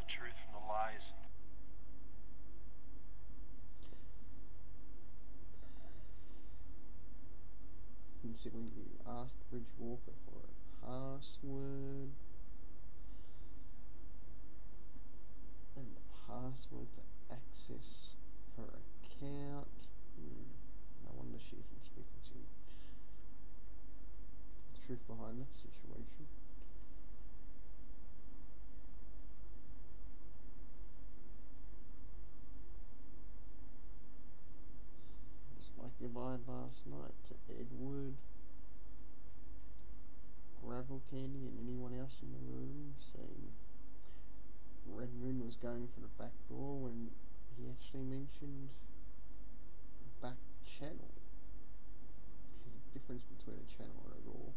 the 0.00 0.06
truth 0.08 0.36
from 0.44 0.60
the 0.60 0.64
lies. 0.68 1.04
Considering 8.22 8.70
you 8.76 8.88
asked 9.06 9.40
Bridgewater 9.50 10.16
for 10.24 10.40
a 10.40 10.52
password 10.80 12.10
and 15.76 15.86
the 15.92 16.04
password 16.26 16.88
to 16.96 17.02
access 17.30 17.88
her 18.56 18.70
account. 18.72 19.68
Hmm. 20.16 20.48
I 21.06 21.12
wonder 21.14 21.38
she 21.38 21.56
isn't 21.60 21.84
speaking 21.86 22.22
to 22.28 22.34
you. 22.34 22.48
The 24.74 24.78
truth 24.86 25.02
behind 25.06 25.38
that 25.40 25.52
situation. 25.60 26.26
Just 35.56 35.72
lied 36.36 36.48
last 36.48 36.86
night 36.86 37.14
to 37.28 37.34
Edward, 37.48 38.14
Gravel 40.62 41.00
Candy, 41.10 41.46
and 41.46 41.58
anyone 41.60 41.92
else 41.98 42.12
in 42.22 42.32
the 42.32 42.52
room, 42.52 42.94
saying 43.14 43.52
Red 44.86 45.08
Moon 45.14 45.44
was 45.46 45.56
going 45.56 45.88
for 45.94 46.00
the 46.00 46.12
back 46.18 46.32
door 46.48 46.76
when 46.78 47.10
he 47.56 47.64
actually 47.70 48.04
mentioned 48.04 48.68
back 50.20 50.36
channel. 50.78 51.12
There's 52.64 52.84
a 52.90 52.98
difference 52.98 53.22
between 53.38 53.56
a 53.56 53.68
channel 53.76 53.96
and 54.04 54.14
a 54.20 54.24
door. 54.26 54.52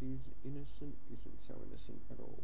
Seems 0.00 0.22
innocent 0.46 0.96
isn't 1.12 1.38
so 1.46 1.54
innocent 1.68 2.00
at 2.10 2.18
all. 2.18 2.42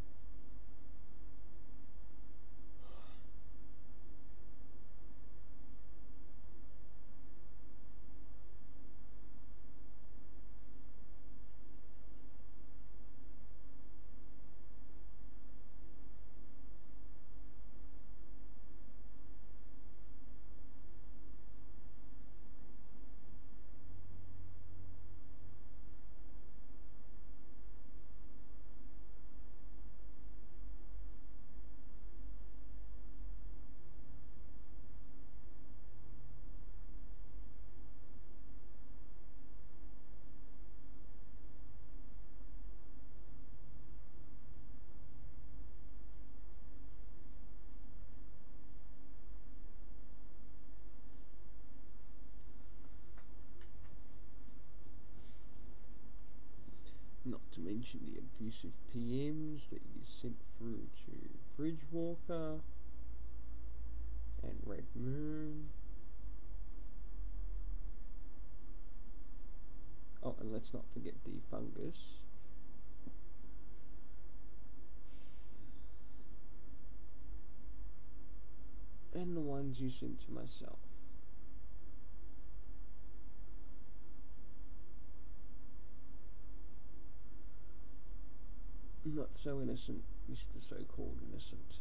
Not 57.29 57.41
to 57.55 57.61
mention 57.77 58.01
the 58.15 58.19
abusive 58.19 58.73
PMs 58.95 59.61
that 59.71 59.83
you 59.95 60.01
sent 60.23 60.37
through 60.57 60.87
to 61.05 61.13
Bridgewalker 61.61 62.61
and 64.43 64.55
Red 64.65 64.85
Moon. 64.95 65.69
Oh, 70.23 70.35
and 70.41 70.53
let's 70.53 70.73
not 70.73 70.85
forget 70.95 71.13
the 71.25 71.33
fungus. 71.51 71.97
And 79.15 79.37
the 79.37 79.41
ones 79.41 79.77
you 79.79 79.91
sent 80.01 80.19
to 80.27 80.33
myself. 80.33 80.79
Not 89.15 89.29
so 89.45 89.63
innocent, 89.63 90.03
Mr. 90.29 90.61
So-called 90.69 91.19
innocent. 91.31 91.77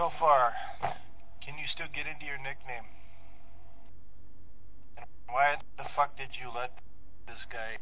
Shofar, 0.00 0.54
can 1.44 1.58
you 1.58 1.68
still 1.68 1.88
get 1.92 2.06
into 2.06 2.24
your 2.24 2.38
nickname? 2.38 2.88
And 4.96 5.04
why 5.28 5.60
the 5.76 5.84
fuck 5.92 6.16
did 6.16 6.32
you 6.40 6.48
let 6.48 6.72
this 7.28 7.36
guy 7.52 7.76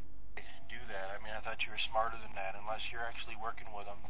do 0.66 0.81
that? 0.90 1.15
I 1.15 1.23
mean, 1.23 1.31
I 1.31 1.39
thought 1.47 1.62
you 1.62 1.70
were 1.70 1.78
smarter 1.78 2.19
than 2.19 2.35
that, 2.35 2.59
unless 2.59 2.82
you're 2.90 3.06
actually 3.06 3.39
working 3.39 3.70
with 3.70 3.86
him. 3.86 4.02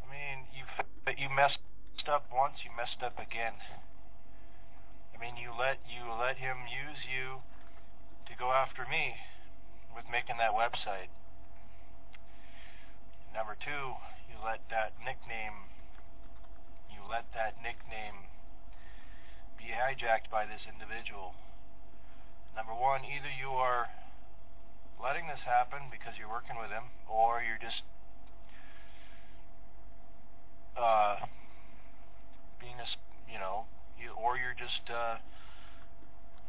I 0.00 0.06
mean, 0.10 0.42
you 0.50 0.66
you 1.22 1.29
messed 1.40 1.56
up 2.12 2.28
once, 2.28 2.60
you 2.68 2.70
messed 2.76 3.00
up 3.00 3.16
again. 3.16 3.56
I 5.08 5.16
mean, 5.16 5.40
you 5.40 5.56
let 5.56 5.80
you 5.88 6.04
let 6.12 6.36
him 6.36 6.68
use 6.68 7.08
you 7.08 7.40
to 8.28 8.36
go 8.36 8.52
after 8.52 8.84
me 8.84 9.16
with 9.96 10.04
making 10.04 10.36
that 10.36 10.52
website. 10.52 11.08
Number 13.32 13.56
two, 13.56 13.96
you 14.28 14.36
let 14.36 14.68
that 14.68 15.00
nickname 15.00 15.72
you 16.92 17.00
let 17.08 17.24
that 17.32 17.56
nickname 17.64 18.28
be 19.56 19.72
hijacked 19.72 20.28
by 20.28 20.44
this 20.44 20.68
individual. 20.68 21.32
Number 22.52 22.76
one, 22.76 23.00
either 23.08 23.32
you 23.32 23.56
are 23.56 23.88
letting 25.00 25.24
this 25.24 25.48
happen 25.48 25.88
because 25.88 26.20
you're 26.20 26.28
working 26.28 26.60
with 26.60 26.68
him, 26.68 26.92
or 27.08 27.40
you're 27.40 27.56
just 27.56 27.80
uh, 30.76 31.16
being 32.60 32.76
a, 32.78 32.86
you 33.30 33.38
know, 33.38 33.64
you, 33.98 34.12
or 34.12 34.36
you're 34.36 34.56
just 34.56 34.84
uh, 34.90 35.16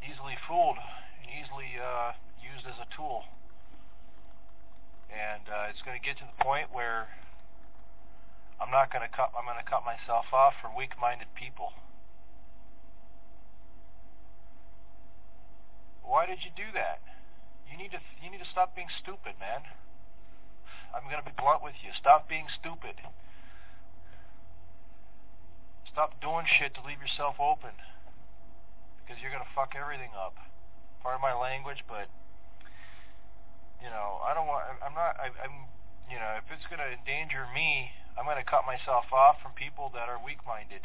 easily 0.04 0.36
fooled 0.48 0.78
and 0.78 1.28
easily 1.30 1.78
uh, 1.78 2.14
used 2.42 2.66
as 2.66 2.78
a 2.82 2.88
tool. 2.96 3.24
And 5.12 5.44
uh, 5.52 5.68
it's 5.68 5.82
going 5.84 6.00
to 6.00 6.04
get 6.04 6.18
to 6.20 6.26
the 6.26 6.40
point 6.44 6.72
where 6.72 7.12
I'm 8.62 8.72
not 8.72 8.94
going 8.94 9.04
to 9.04 9.12
cut. 9.12 9.36
I'm 9.36 9.44
going 9.44 9.60
to 9.60 9.68
cut 9.68 9.84
myself 9.84 10.32
off 10.32 10.54
for 10.62 10.72
weak-minded 10.72 11.28
people. 11.36 11.74
Why 16.06 16.26
did 16.26 16.44
you 16.48 16.52
do 16.56 16.72
that? 16.76 17.04
You 17.68 17.76
need 17.76 17.92
to. 17.92 18.00
You 18.24 18.32
need 18.32 18.40
to 18.40 18.52
stop 18.52 18.76
being 18.76 18.92
stupid, 19.04 19.36
man. 19.40 19.68
I'm 20.96 21.08
going 21.08 21.20
to 21.20 21.28
be 21.28 21.36
blunt 21.36 21.64
with 21.64 21.76
you. 21.84 21.92
Stop 21.96 22.28
being 22.28 22.48
stupid. 22.52 23.00
Stop 25.92 26.20
doing 26.24 26.48
shit 26.48 26.74
to 26.76 26.82
leave 26.88 27.04
yourself 27.04 27.36
open. 27.40 27.76
Because 29.00 29.20
you're 29.20 29.32
going 29.32 29.44
to 29.44 29.54
fuck 29.56 29.76
everything 29.76 30.16
up. 30.16 30.40
Pardon 31.04 31.20
my 31.20 31.36
language, 31.36 31.84
but 31.90 32.08
you 33.82 33.90
know, 33.90 34.22
I 34.22 34.38
don't 34.38 34.46
want. 34.46 34.70
I'm 34.80 34.94
not. 34.94 35.18
I, 35.18 35.34
I'm. 35.42 35.68
You 36.08 36.20
know, 36.20 36.36
if 36.38 36.46
it's 36.52 36.68
going 36.68 36.84
to 36.84 36.92
endanger 36.92 37.48
me, 37.56 37.96
I'm 38.20 38.28
going 38.28 38.38
to 38.38 38.46
cut 38.46 38.68
myself 38.68 39.08
off 39.16 39.40
from 39.40 39.56
people 39.56 39.90
that 39.96 40.12
are 40.12 40.20
weak-minded. 40.20 40.84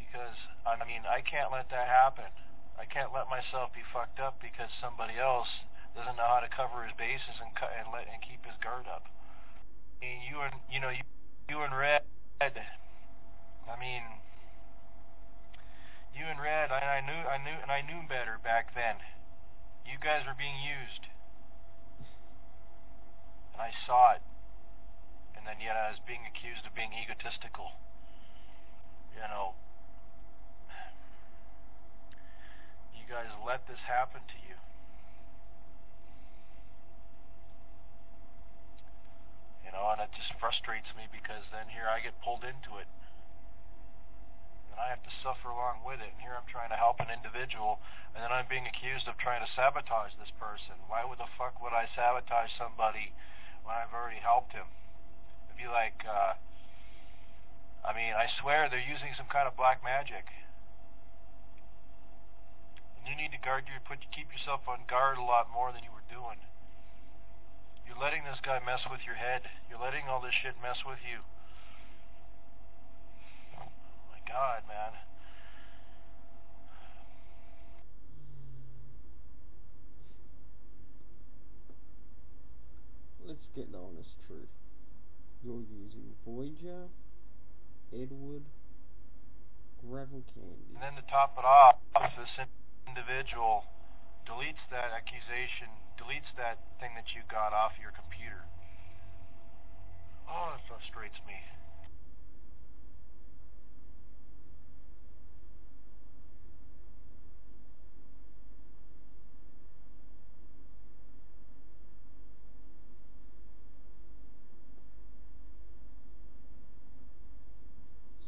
Because 0.00 0.34
I 0.66 0.80
mean, 0.82 1.06
I 1.06 1.22
can't 1.22 1.52
let 1.52 1.70
that 1.70 1.86
happen. 1.86 2.32
I 2.80 2.88
can't 2.88 3.12
let 3.12 3.28
myself 3.28 3.70
be 3.76 3.84
fucked 3.92 4.18
up 4.18 4.40
because 4.40 4.72
somebody 4.80 5.20
else 5.20 5.48
doesn't 5.94 6.16
know 6.16 6.26
how 6.26 6.40
to 6.40 6.50
cover 6.50 6.82
his 6.82 6.96
bases 6.96 7.38
and 7.38 7.52
cut 7.54 7.70
and 7.76 7.92
let 7.92 8.08
and 8.10 8.18
keep 8.24 8.42
his 8.42 8.56
guard 8.58 8.88
up. 8.88 9.06
I 9.06 9.96
mean, 10.02 10.18
you 10.24 10.40
and 10.40 10.56
you 10.66 10.80
know 10.80 10.90
you, 10.90 11.04
you 11.46 11.60
and 11.62 11.76
Red. 11.76 12.02
I 13.68 13.78
mean, 13.78 14.02
you 16.14 16.26
and 16.26 16.40
Red. 16.40 16.70
I, 16.70 17.00
I 17.00 17.00
knew 17.00 17.20
I 17.26 17.38
knew 17.38 17.56
and 17.60 17.70
I 17.70 17.80
knew 17.80 18.06
better 18.08 18.38
back 18.42 18.74
then. 18.74 18.96
You 19.84 19.96
guys 19.98 20.22
were 20.26 20.36
being 20.36 20.60
used, 20.60 21.08
and 23.52 23.60
I 23.60 23.72
saw 23.86 24.12
it. 24.12 24.22
And 25.36 25.48
then 25.48 25.56
yet 25.64 25.72
I 25.74 25.88
was 25.88 25.98
being 26.04 26.28
accused 26.28 26.68
of 26.68 26.76
being 26.76 26.92
egotistical. 26.92 27.80
You 29.16 29.24
know, 29.24 29.56
you 32.92 33.08
guys 33.08 33.32
let 33.40 33.66
this 33.66 33.80
happen 33.88 34.20
to 34.28 34.38
you. 34.44 34.60
You 39.64 39.72
know, 39.72 39.88
and 39.96 40.04
it 40.04 40.12
just 40.12 40.36
frustrates 40.38 40.92
me 40.92 41.08
because 41.08 41.48
then 41.48 41.72
here 41.72 41.88
I 41.88 42.04
get 42.04 42.20
pulled 42.20 42.44
into 42.44 42.76
it. 42.76 42.86
I 44.80 44.88
have 44.88 45.04
to 45.04 45.12
suffer 45.20 45.52
along 45.52 45.84
with 45.84 46.00
it. 46.00 46.16
And 46.16 46.20
here 46.24 46.32
I'm 46.32 46.48
trying 46.48 46.72
to 46.72 46.80
help 46.80 47.04
an 47.04 47.12
individual, 47.12 47.84
and 48.16 48.24
then 48.24 48.32
I'm 48.32 48.48
being 48.48 48.64
accused 48.64 49.04
of 49.04 49.20
trying 49.20 49.44
to 49.44 49.50
sabotage 49.52 50.16
this 50.16 50.32
person. 50.40 50.80
Why 50.88 51.04
would 51.04 51.20
the 51.20 51.28
fuck 51.36 51.60
would 51.60 51.76
I 51.76 51.84
sabotage 51.92 52.56
somebody 52.56 53.12
when 53.60 53.76
I've 53.76 53.92
already 53.92 54.24
helped 54.24 54.56
him? 54.56 54.72
It'd 55.46 55.60
be 55.60 55.68
like, 55.68 56.00
uh, 56.08 56.40
I 57.84 57.92
mean, 57.92 58.16
I 58.16 58.32
swear 58.40 58.72
they're 58.72 58.80
using 58.80 59.12
some 59.16 59.28
kind 59.28 59.44
of 59.44 59.56
black 59.56 59.84
magic. 59.84 60.32
And 62.96 63.04
you 63.04 63.16
need 63.16 63.36
to 63.36 63.40
guard 63.40 63.68
you 63.68 63.76
put 63.84 64.00
keep 64.12 64.32
yourself 64.32 64.64
on 64.64 64.88
guard 64.88 65.20
a 65.20 65.24
lot 65.24 65.52
more 65.52 65.72
than 65.72 65.84
you 65.84 65.92
were 65.92 66.04
doing. 66.08 66.40
You're 67.84 68.00
letting 68.00 68.24
this 68.24 68.40
guy 68.40 68.60
mess 68.64 68.84
with 68.88 69.04
your 69.04 69.16
head. 69.16 69.48
You're 69.68 69.80
letting 69.80 70.08
all 70.08 70.20
this 70.20 70.36
shit 70.36 70.56
mess 70.60 70.84
with 70.84 71.00
you. 71.04 71.24
God, 74.30 74.62
man. 74.68 74.92
Let's 83.26 83.46
get 83.56 83.72
the 83.72 83.78
honest 83.78 84.14
truth. 84.26 84.46
You're 85.42 85.66
using 85.66 86.14
Voyager, 86.24 86.86
Edward, 87.92 88.46
Gravel 89.82 90.22
Candy. 90.34 90.70
And 90.74 90.82
then 90.82 90.94
to 90.94 91.02
top 91.10 91.34
it 91.36 91.44
off, 91.44 91.76
this 92.16 92.46
individual 92.86 93.64
deletes 94.28 94.62
that 94.70 94.92
accusation, 94.94 95.66
deletes 95.98 96.30
that 96.36 96.58
thing 96.78 96.90
that 96.94 97.14
you 97.16 97.22
got 97.30 97.52
off 97.52 97.72
your 97.80 97.90
computer. 97.90 98.44
Oh, 100.28 100.54
it 100.54 100.62
frustrates 100.68 101.18
me. 101.26 101.34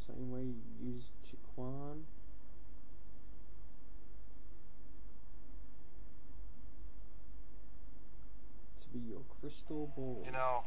Same 0.07 0.29
way 0.29 0.41
you 0.41 0.93
use 0.93 1.03
Chiquan. 1.25 2.03
To 8.81 8.87
be 8.93 8.99
your 8.99 9.21
crystal. 9.43 9.91
You 10.23 10.31
know, 10.31 10.63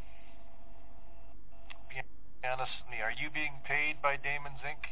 be 1.88 1.96
honest 2.44 2.72
with 2.84 2.92
me, 2.92 3.00
are 3.00 3.16
you 3.16 3.32
being 3.32 3.56
paid 3.64 4.04
by 4.04 4.20
Damon's 4.20 4.60
Inc.? 4.60 4.84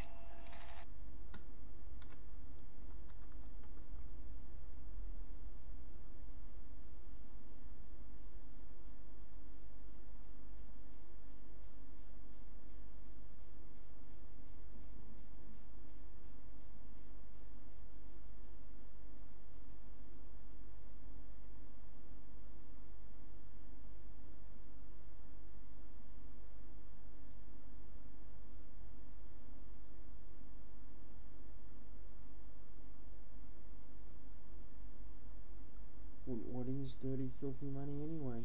His 37.03 37.11
dirty, 37.11 37.31
filthy 37.41 37.67
money 37.67 38.03
anyway. 38.03 38.45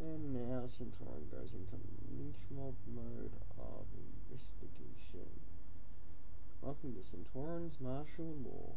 And 0.00 0.34
now 0.34 0.68
Centauran 0.78 1.30
goes 1.30 1.50
into 1.52 1.76
lynch 2.16 2.36
mob 2.50 2.74
mode 2.94 3.32
of 3.58 3.86
investigation. 4.30 5.28
Welcome 6.62 6.94
to 6.94 7.16
Centauran's 7.16 7.80
martial 7.80 8.34
law. 8.44 8.74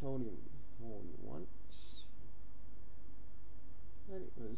Him 0.00 0.38
more 0.80 1.00
than 1.00 1.18
once 1.22 1.48
that 4.08 4.22
it 4.22 4.32
was 4.36 4.56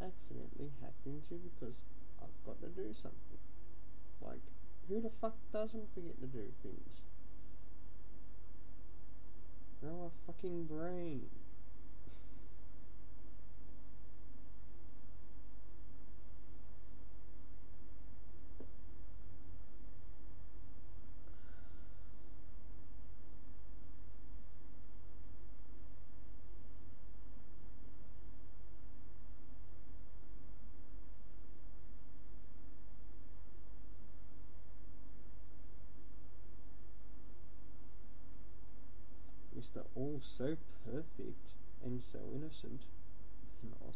accidentally 0.00 0.70
hacked 0.80 1.06
into 1.06 1.40
because 1.40 1.74
I've 2.20 2.46
got 2.46 2.60
to 2.60 2.68
do 2.68 2.94
something. 3.00 3.40
Like, 4.20 4.42
who 4.88 5.00
the 5.00 5.10
fuck 5.20 5.34
doesn't 5.52 5.94
forget 5.94 6.20
to 6.20 6.26
do 6.26 6.44
things? 6.62 6.92
Grow 9.80 10.12
a 10.12 10.32
fucking 10.32 10.64
brain. 10.66 11.22
Mr. 39.74 39.84
All 39.94 40.20
so 40.38 40.56
perfect 40.84 41.46
and 41.84 42.02
so 42.12 42.18
innocent. 42.34 42.82
Not. 43.62 43.94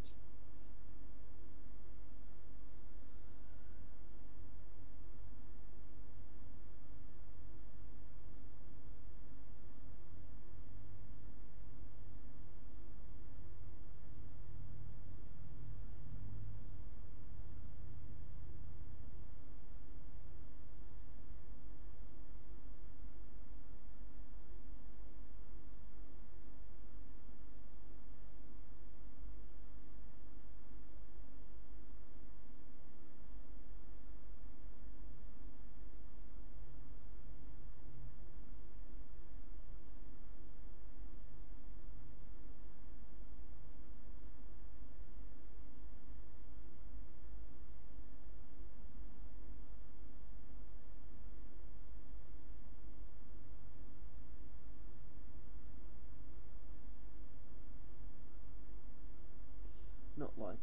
Not 60.18 60.30
like 60.38 60.56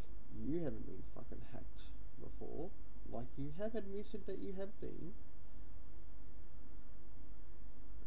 you 0.46 0.64
haven't 0.64 0.86
been 0.86 1.04
fucking 1.16 1.42
hacked 1.52 1.84
before. 2.22 2.70
Like 3.12 3.28
you 3.38 3.54
have 3.60 3.76
admitted 3.76 4.26
that 4.28 4.40
you 4.40 4.54
have 4.58 4.80
been. 4.82 5.14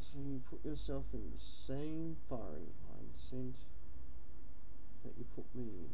So 0.01 0.19
you 0.25 0.41
put 0.51 0.65
yourself 0.65 1.05
in 1.13 1.21
the 1.21 1.43
same 1.67 2.17
firing 2.29 2.73
line 2.89 3.13
Cent 3.31 3.55
that 5.05 5.13
you 5.19 5.25
put 5.35 5.45
me 5.55 5.63
in. 5.63 5.91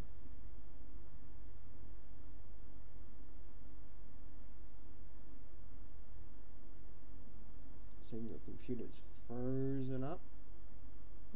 Seeing 8.11 8.29
your 8.29 8.39
computer's 8.45 8.95
frozen 9.27 10.05
up. 10.05 10.21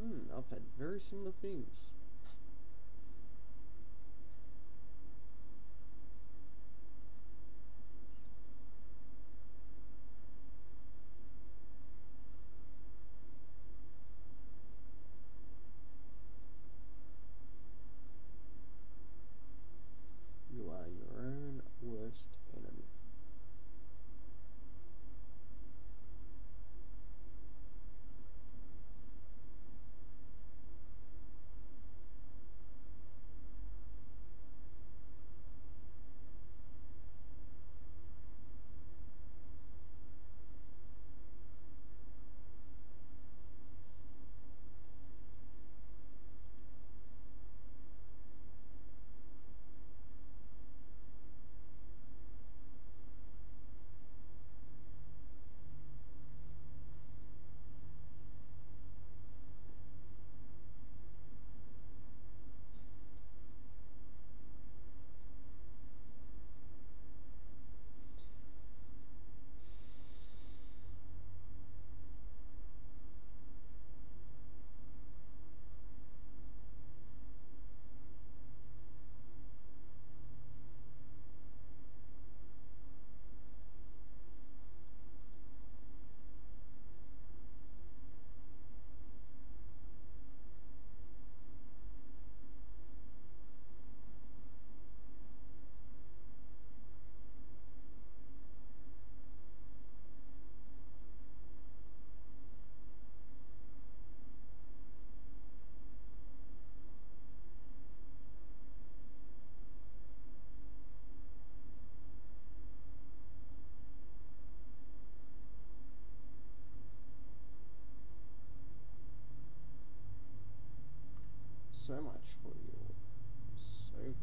Hmm, 0.01 0.31
I've 0.37 0.49
had 0.51 0.61
very 0.79 1.01
similar 1.11 1.33
things. 1.41 1.69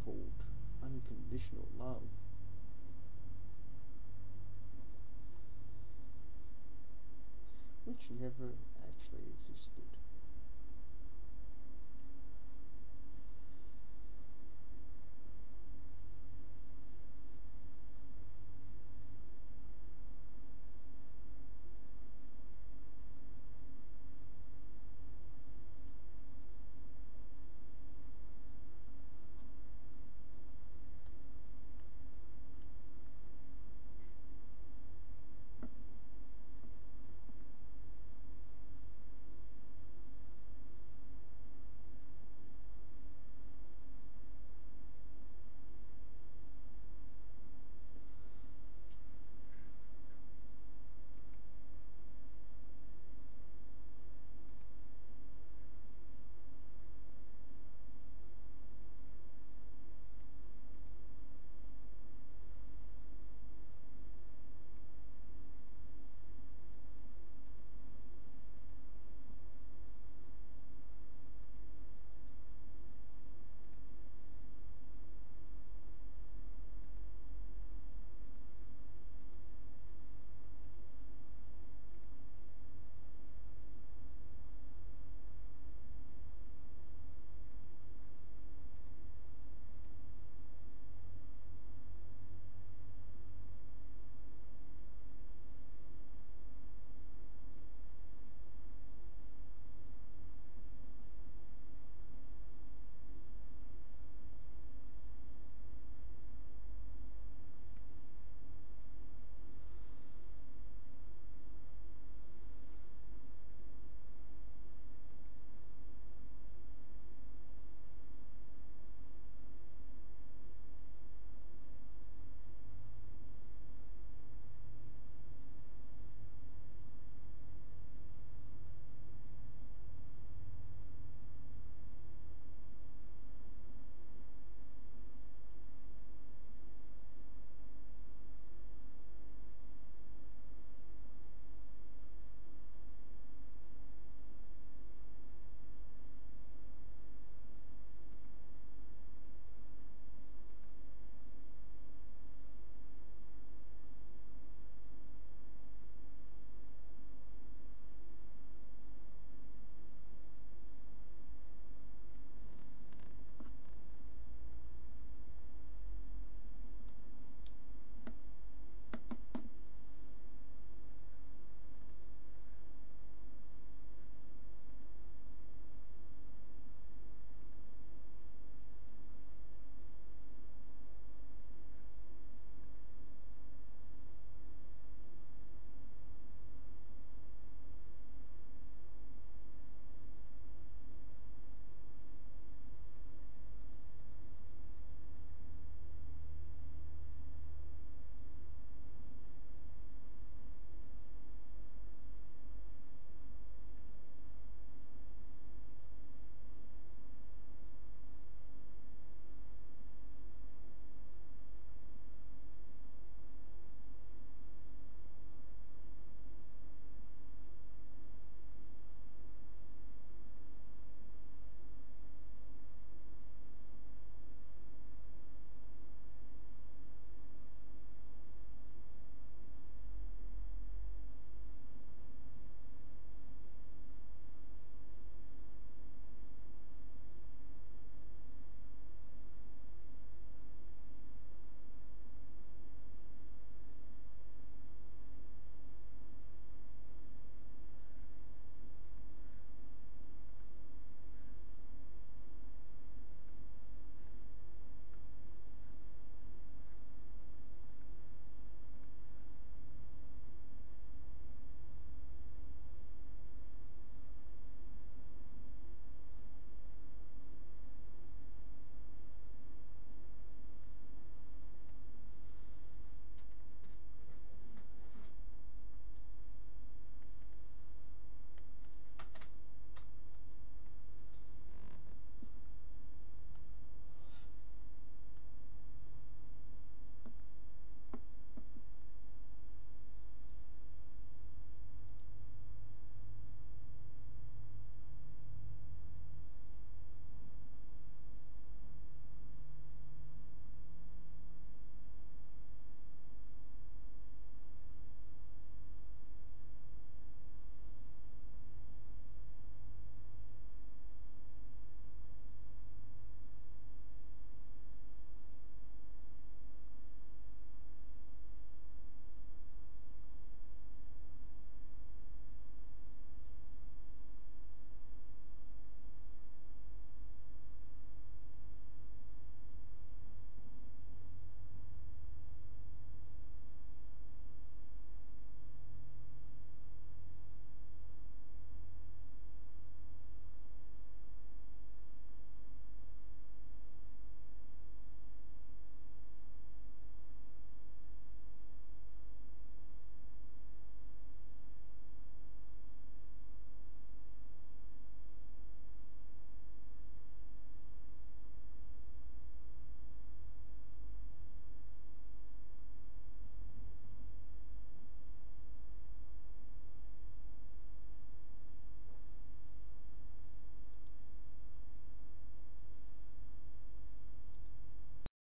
Called 0.03 0.31
unconditional 0.81 1.67
love. 1.77 2.03
Which 7.85 8.09
never 8.09 8.55
actually 8.81 9.34
existed. 9.49 9.82